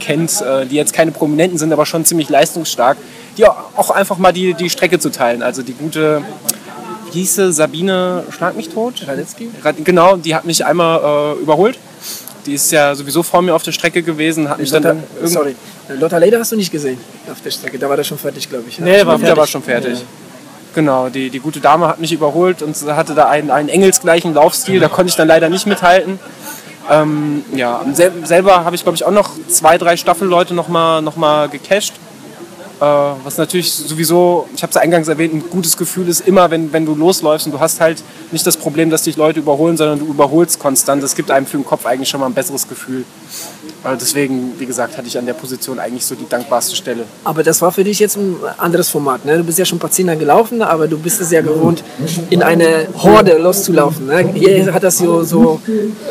kennt, 0.00 0.40
äh, 0.40 0.66
die 0.66 0.74
jetzt 0.74 0.92
keine 0.92 1.12
Prominenten 1.12 1.58
sind, 1.58 1.72
aber 1.72 1.86
schon 1.86 2.04
ziemlich 2.04 2.28
leistungsstark, 2.28 2.96
die 3.36 3.46
auch 3.46 3.90
einfach 3.90 4.18
mal 4.18 4.32
die, 4.32 4.54
die 4.54 4.68
Strecke 4.68 4.98
zu 4.98 5.10
teilen. 5.10 5.42
Also 5.42 5.62
die 5.62 5.74
gute, 5.74 6.22
wie 7.06 7.20
hieß 7.20 7.36
sie, 7.36 7.52
Sabine 7.52 8.24
Schlag 8.30 8.56
mich 8.56 8.68
tot? 8.70 9.06
Radetzky? 9.06 9.48
Genau, 9.84 10.16
die 10.16 10.34
hat 10.34 10.44
mich 10.44 10.66
einmal 10.66 11.36
äh, 11.38 11.40
überholt 11.40 11.78
Die 12.46 12.54
ist 12.54 12.72
ja 12.72 12.96
sowieso 12.96 13.22
vor 13.22 13.42
mir 13.42 13.54
auf 13.54 13.62
der 13.62 13.72
Strecke 13.72 14.02
gewesen, 14.02 14.48
hat 14.48 14.58
mich 14.58 14.72
Lothar, 14.72 14.94
dann 14.94 15.28
sorry, 15.28 15.54
Lothar 15.88 16.18
Leder 16.18 16.40
hast 16.40 16.50
du 16.50 16.56
nicht 16.56 16.72
gesehen 16.72 16.98
auf 17.30 17.40
der 17.40 17.52
Strecke. 17.52 17.78
Da 17.78 17.88
war 17.88 17.96
der 17.96 18.04
schon 18.04 18.18
fertig, 18.18 18.48
glaube 18.48 18.64
ich. 18.68 18.80
Nee, 18.80 19.06
war 19.06 19.18
der 19.18 19.36
war 19.36 19.46
schon 19.46 19.62
fertig. 19.62 19.98
Ja. 19.98 20.04
Genau, 20.74 21.08
die, 21.08 21.30
die 21.30 21.40
gute 21.40 21.60
Dame 21.60 21.88
hat 21.88 22.00
mich 22.00 22.12
überholt 22.12 22.62
und 22.62 22.76
hatte 22.86 23.14
da 23.14 23.28
einen, 23.28 23.50
einen 23.50 23.68
engelsgleichen 23.68 24.34
Laufstil. 24.34 24.80
Da 24.80 24.88
konnte 24.88 25.10
ich 25.10 25.16
dann 25.16 25.28
leider 25.28 25.48
nicht 25.48 25.66
mithalten. 25.66 26.18
Ähm, 26.88 27.44
ja, 27.54 27.84
sel 27.92 28.12
selber 28.24 28.64
habe 28.64 28.76
ich, 28.76 28.82
glaube 28.82 28.96
ich, 28.96 29.04
auch 29.04 29.10
noch 29.10 29.30
zwei, 29.48 29.78
drei 29.78 29.96
Staffelleute 29.96 30.54
noch 30.54 30.68
mal, 30.68 31.02
noch 31.02 31.16
mal 31.16 31.48
gecached. 31.48 31.92
Äh, 32.80 32.84
was 32.84 33.36
natürlich 33.36 33.72
sowieso, 33.72 34.48
ich 34.54 34.62
habe 34.62 34.70
es 34.70 34.76
eingangs 34.76 35.06
erwähnt, 35.08 35.34
ein 35.34 35.50
gutes 35.50 35.76
Gefühl 35.76 36.08
ist 36.08 36.26
immer, 36.26 36.50
wenn, 36.50 36.72
wenn 36.72 36.86
du 36.86 36.94
losläufst 36.94 37.46
und 37.46 37.52
du 37.52 37.60
hast 37.60 37.80
halt 37.80 38.02
nicht 38.32 38.46
das 38.46 38.56
Problem, 38.56 38.88
dass 38.88 39.02
dich 39.02 39.16
Leute 39.16 39.40
überholen, 39.40 39.76
sondern 39.76 39.98
du 39.98 40.06
überholst 40.06 40.58
konstant. 40.58 41.02
Das 41.02 41.14
gibt 41.14 41.30
einem 41.30 41.46
für 41.46 41.58
den 41.58 41.66
Kopf 41.66 41.84
eigentlich 41.84 42.08
schon 42.08 42.20
mal 42.20 42.26
ein 42.26 42.34
besseres 42.34 42.66
Gefühl. 42.68 43.04
Also 43.82 43.98
deswegen, 44.00 44.52
wie 44.58 44.66
gesagt, 44.66 44.98
hatte 44.98 45.08
ich 45.08 45.16
an 45.16 45.24
der 45.24 45.32
Position 45.32 45.78
eigentlich 45.78 46.04
so 46.04 46.14
die 46.14 46.28
dankbarste 46.28 46.76
Stelle. 46.76 47.04
Aber 47.24 47.42
das 47.42 47.62
war 47.62 47.72
für 47.72 47.82
dich 47.82 47.98
jetzt 47.98 48.16
ein 48.16 48.36
anderes 48.58 48.90
Format. 48.90 49.24
Ne? 49.24 49.38
Du 49.38 49.44
bist 49.44 49.58
ja 49.58 49.64
schon 49.64 49.76
ein 49.76 49.80
paar 49.80 49.90
Zehner 49.90 50.16
gelaufen, 50.16 50.60
aber 50.60 50.86
du 50.86 50.98
bist 50.98 51.20
es 51.20 51.30
ja 51.30 51.40
gewohnt, 51.40 51.82
in 52.28 52.42
eine 52.42 52.88
Horde 53.02 53.38
loszulaufen. 53.38 54.06
Ne? 54.06 54.32
Hier 54.34 54.72
hat 54.74 54.82
das 54.82 54.98
so, 54.98 55.22
so 55.22 55.60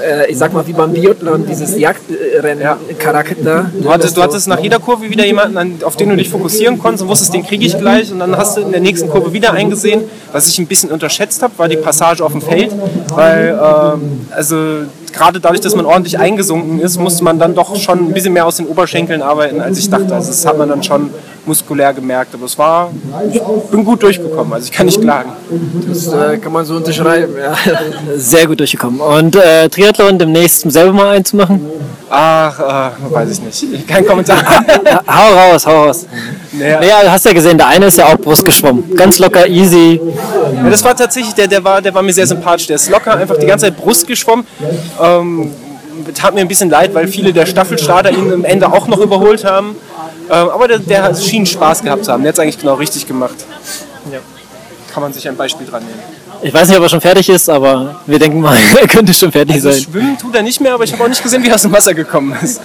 äh, 0.03 0.31
ich 0.31 0.37
sag 0.37 0.51
mal, 0.51 0.65
wie 0.65 0.73
beim 0.73 0.93
Biathlon, 0.93 1.45
dieses 1.45 1.77
Jagdrennen-Charakter. 1.77 3.71
Du, 3.79 3.91
hattest, 3.91 4.17
du 4.17 4.23
hattest 4.23 4.47
nach 4.47 4.59
jeder 4.59 4.79
Kurve 4.79 5.07
wieder 5.09 5.25
jemanden, 5.25 5.83
auf 5.83 5.95
den 5.95 6.09
du 6.09 6.15
dich 6.15 6.29
fokussieren 6.29 6.79
konntest 6.79 7.03
und 7.03 7.09
wusstest, 7.09 7.35
den 7.35 7.45
kriege 7.45 7.65
ich 7.65 7.77
gleich. 7.77 8.11
Und 8.11 8.19
dann 8.19 8.35
hast 8.35 8.57
du 8.57 8.61
in 8.61 8.71
der 8.71 8.81
nächsten 8.81 9.09
Kurve 9.09 9.31
wieder 9.31 9.53
eingesehen. 9.53 10.05
Was 10.31 10.47
ich 10.47 10.57
ein 10.57 10.67
bisschen 10.67 10.89
unterschätzt 10.89 11.43
habe, 11.43 11.53
war 11.57 11.67
die 11.67 11.77
Passage 11.77 12.23
auf 12.23 12.31
dem 12.31 12.41
Feld. 12.41 12.71
Weil, 13.09 13.59
ähm, 13.61 14.21
also 14.31 14.85
gerade 15.14 15.40
dadurch, 15.40 15.61
dass 15.61 15.76
man 15.76 15.86
ordentlich 15.86 16.19
eingesunken 16.19 16.80
ist, 16.80 16.99
musste 16.99 17.23
man 17.23 17.40
dann 17.40 17.56
doch 17.56 17.76
schon 17.76 18.10
ein 18.10 18.14
bisschen 18.14 18.34
mehr 18.34 18.45
aus 18.45 18.57
den 18.57 18.68
Oberschenkeln 18.68 19.22
arbeiten, 19.22 19.61
als 19.61 19.77
ich 19.77 19.90
dachte. 19.90 20.14
Also 20.14 20.30
das 20.30 20.45
hat 20.45 20.57
man 20.57 20.69
dann 20.69 20.84
schon 20.84 21.10
muskulär 21.49 21.93
gemerkt. 21.93 22.34
Aber 22.34 22.45
es 22.45 22.57
war, 22.57 22.91
ich 23.31 23.41
bin 23.71 23.84
gut 23.84 24.01
durchgekommen, 24.01 24.53
also 24.53 24.65
ich 24.65 24.71
kann 24.71 24.85
nicht 24.85 25.01
klagen. 25.01 25.31
Das 25.88 26.07
äh, 26.07 26.38
kann 26.38 26.53
man 26.53 26.65
so 26.65 26.76
unterschreiben, 26.76 27.34
ja. 27.38 27.53
Sehr 28.15 28.47
gut 28.47 28.59
durchgekommen. 28.59 29.01
Und 29.01 29.35
äh, 29.35 29.67
Triathlon 29.69 30.17
demnächst 30.17 30.71
selber 30.71 30.93
mal 30.93 31.09
einzumachen? 31.15 31.59
Ach, 32.09 32.59
äh, 32.59 33.13
weiß 33.13 33.30
ich 33.31 33.41
nicht. 33.41 33.88
Kein 33.88 34.05
Kommentar. 34.05 34.43
hau 35.07 35.34
raus, 35.34 35.65
hau 35.65 35.85
raus. 35.85 36.07
Naja. 36.51 36.80
naja, 36.80 37.03
du 37.03 37.11
hast 37.11 37.26
ja 37.26 37.34
gesehen, 37.34 37.57
der 37.57 37.67
eine 37.67 37.85
ist 37.85 37.97
ja 37.97 38.07
auch 38.07 38.17
Brust 38.17 38.43
geschwommen. 38.43 38.95
Ganz 38.95 39.19
locker, 39.19 39.47
easy. 39.47 40.01
Ja, 40.55 40.69
das 40.69 40.84
war 40.84 40.95
tatsächlich, 40.95 41.35
der, 41.35 41.47
der, 41.47 41.63
war, 41.63 41.81
der 41.81 41.93
war 41.93 42.01
mir 42.01 42.13
sehr 42.13 42.26
sympathisch. 42.26 42.67
Der 42.67 42.77
ist 42.77 42.89
locker, 42.89 43.15
einfach 43.15 43.38
die 43.38 43.45
ganze 43.45 43.67
Zeit 43.67 43.77
Brust 43.77 44.07
geschwommen. 44.07 44.45
Ähm, 45.01 45.51
tat 46.13 46.34
mir 46.34 46.41
ein 46.41 46.47
bisschen 46.47 46.69
leid, 46.69 46.93
weil 46.93 47.07
viele 47.07 47.34
der 47.34 47.45
Staffelstarter 47.45 48.11
ihn 48.11 48.31
am 48.31 48.45
Ende 48.45 48.71
auch 48.71 48.88
noch 48.88 48.99
überholt 48.99 49.43
haben. 49.45 49.76
Ähm, 50.30 50.49
aber 50.49 50.67
der, 50.67 50.80
der 50.80 51.15
schien 51.15 51.45
Spaß 51.45 51.84
gehabt 51.84 52.05
zu 52.05 52.11
haben. 52.11 52.23
Der 52.23 52.30
hat 52.30 52.35
es 52.35 52.39
eigentlich 52.39 52.59
genau 52.59 52.76
richtig 52.76 53.07
gemacht. 53.07 53.35
Ja. 54.11 54.19
Kann 54.93 55.03
man 55.03 55.13
sich 55.13 55.27
ein 55.27 55.35
Beispiel 55.35 55.67
dran 55.67 55.84
nehmen. 55.84 55.99
Ich 56.41 56.53
weiß 56.53 56.69
nicht, 56.69 56.77
ob 56.77 56.84
er 56.84 56.89
schon 56.89 57.01
fertig 57.01 57.30
ist, 57.30 57.49
aber 57.49 57.99
wir 58.05 58.17
denken 58.17 58.39
mal, 58.39 58.57
er 58.81 58.88
könnte 58.88 59.13
schon 59.13 59.31
fertig 59.31 59.55
also 59.55 59.71
sein. 59.71 59.81
Schwimmen 59.81 60.17
tut 60.17 60.35
er 60.35 60.41
nicht 60.41 60.61
mehr, 60.61 60.73
aber 60.73 60.84
ich 60.84 60.93
habe 60.93 61.03
auch 61.03 61.09
nicht 61.09 61.21
gesehen, 61.21 61.43
wie 61.43 61.49
er 61.49 61.55
aus 61.55 61.63
dem 61.63 61.71
Wasser 61.71 61.93
gekommen 61.93 62.35
ist. 62.41 62.61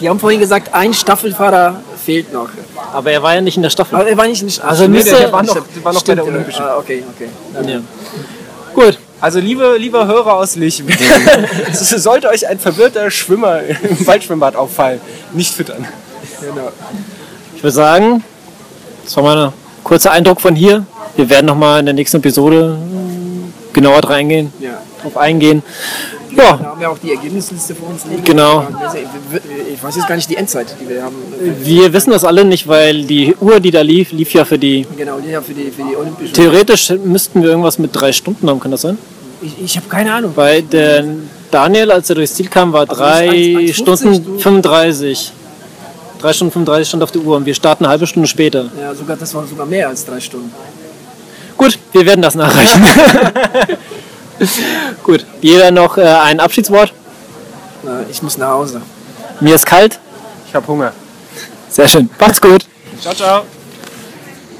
Die 0.00 0.08
haben 0.08 0.18
vorhin 0.18 0.40
gesagt, 0.40 0.72
ein 0.72 0.94
Staffelfahrer 0.94 1.80
fehlt 2.04 2.32
noch. 2.32 2.48
Aber 2.92 3.10
er 3.10 3.22
war 3.22 3.34
ja 3.34 3.40
nicht 3.40 3.56
in 3.56 3.62
der 3.62 3.70
Staffel. 3.70 3.96
Aber 3.96 4.08
er 4.08 4.16
war 4.16 4.26
nicht 4.26 4.40
in 4.40 4.48
der 4.48 4.54
Staffel. 4.54 4.70
Also 4.70 4.86
nee, 4.86 5.02
der, 5.02 5.18
der, 5.18 5.32
war 5.32 5.42
noch, 5.42 5.54
der 5.54 5.84
war 5.84 5.92
noch 5.92 6.02
bei 6.02 6.14
der 6.14 6.26
Olympischen. 6.26 6.62
Ah, 6.62 6.78
okay, 6.78 7.04
okay. 7.14 7.28
Ja. 7.68 7.80
Gut. 8.74 8.98
Also 9.20 9.38
liebe, 9.38 9.76
liebe 9.78 10.06
Hörer 10.06 10.34
aus 10.34 10.56
Lich, 10.56 10.82
sollte 11.72 12.28
euch 12.28 12.48
ein 12.48 12.58
verwirrter 12.58 13.10
Schwimmer 13.10 13.60
im 13.62 14.06
Waldschwimmbad 14.06 14.56
auffallen, 14.56 15.00
nicht 15.34 15.52
füttern. 15.52 15.86
Genau. 16.40 16.72
Ich 17.54 17.62
würde 17.62 17.74
sagen, 17.74 18.24
das 19.04 19.16
war 19.16 19.22
mal 19.24 19.46
ein 19.48 19.52
kurzer 19.84 20.12
Eindruck 20.12 20.40
von 20.40 20.54
hier. 20.54 20.86
Wir 21.16 21.28
werden 21.28 21.46
nochmal 21.46 21.80
in 21.80 21.86
der 21.86 21.94
nächsten 21.94 22.16
Episode 22.16 22.78
genauer 23.74 24.00
drauf 24.00 24.12
eingehen. 24.12 24.52
Ja. 24.58 24.80
Drauf 25.02 25.18
eingehen. 25.18 25.62
Ja. 26.36 26.58
Wir 26.58 26.66
haben 26.66 26.80
ja 26.80 26.88
auch 26.88 26.98
die 26.98 27.10
Ergebnisliste 27.10 27.74
vor 27.74 27.88
uns 27.88 28.04
liegen. 28.04 28.24
Genau. 28.24 28.66
Ich 29.72 29.82
weiß 29.82 29.96
jetzt 29.96 30.08
gar 30.08 30.16
nicht 30.16 30.28
die 30.30 30.36
Endzeit, 30.36 30.74
die 30.80 30.88
wir 30.88 31.02
haben. 31.02 31.16
Wir 31.62 31.92
wissen 31.92 32.10
das 32.10 32.24
alle 32.24 32.44
nicht, 32.44 32.68
weil 32.68 33.04
die 33.04 33.34
Uhr, 33.40 33.60
die 33.60 33.70
da 33.70 33.82
lief, 33.82 34.12
lief 34.12 34.32
ja 34.32 34.44
für 34.44 34.58
die. 34.58 34.86
Genau, 34.96 35.18
lief 35.18 35.30
ja 35.30 35.40
für 35.40 35.54
die, 35.54 35.70
für 35.70 35.82
die 35.82 35.96
Olympischen. 35.96 36.34
Theoretisch 36.34 36.90
müssten 37.04 37.42
wir 37.42 37.50
irgendwas 37.50 37.78
mit 37.78 37.90
drei 37.92 38.12
Stunden 38.12 38.48
haben, 38.48 38.60
kann 38.60 38.70
das 38.70 38.82
sein? 38.82 38.98
Ich, 39.42 39.62
ich 39.62 39.76
habe 39.76 39.88
keine 39.88 40.12
Ahnung. 40.12 40.32
Weil 40.34 40.62
der 40.62 41.04
Daniel, 41.50 41.90
als 41.90 42.08
er 42.10 42.16
durchs 42.16 42.34
Ziel 42.34 42.48
kam, 42.48 42.72
war 42.72 42.88
also 42.88 42.94
drei 42.94 43.72
Stunden 43.72 44.38
35. 44.38 45.32
3 46.20 46.32
Stunden 46.34 46.52
35 46.52 46.88
stand 46.88 47.02
auf 47.02 47.12
der 47.12 47.22
Uhr 47.22 47.36
und 47.36 47.46
wir 47.46 47.54
starten 47.54 47.84
eine 47.84 47.92
halbe 47.92 48.06
Stunde 48.06 48.28
später. 48.28 48.66
Ja, 48.78 48.94
sogar 48.94 49.16
das 49.16 49.34
waren 49.34 49.48
sogar 49.48 49.64
mehr 49.64 49.88
als 49.88 50.04
drei 50.04 50.20
Stunden. 50.20 50.52
Gut, 51.56 51.78
wir 51.92 52.06
werden 52.06 52.22
das 52.22 52.34
nachreichen. 52.34 52.84
Gut, 55.02 55.26
jeder 55.40 55.70
noch 55.70 55.98
äh, 55.98 56.02
ein 56.02 56.40
Abschiedswort? 56.40 56.92
Na, 57.82 58.04
ich 58.10 58.22
muss 58.22 58.38
nach 58.38 58.50
Hause. 58.50 58.82
Mir 59.40 59.54
ist 59.54 59.66
kalt. 59.66 59.98
Ich 60.48 60.54
habe 60.54 60.66
Hunger. 60.66 60.92
Sehr 61.68 61.88
schön. 61.88 62.10
Macht's 62.18 62.40
gut. 62.40 62.66
Ciao, 63.00 63.14
ciao. 63.14 63.44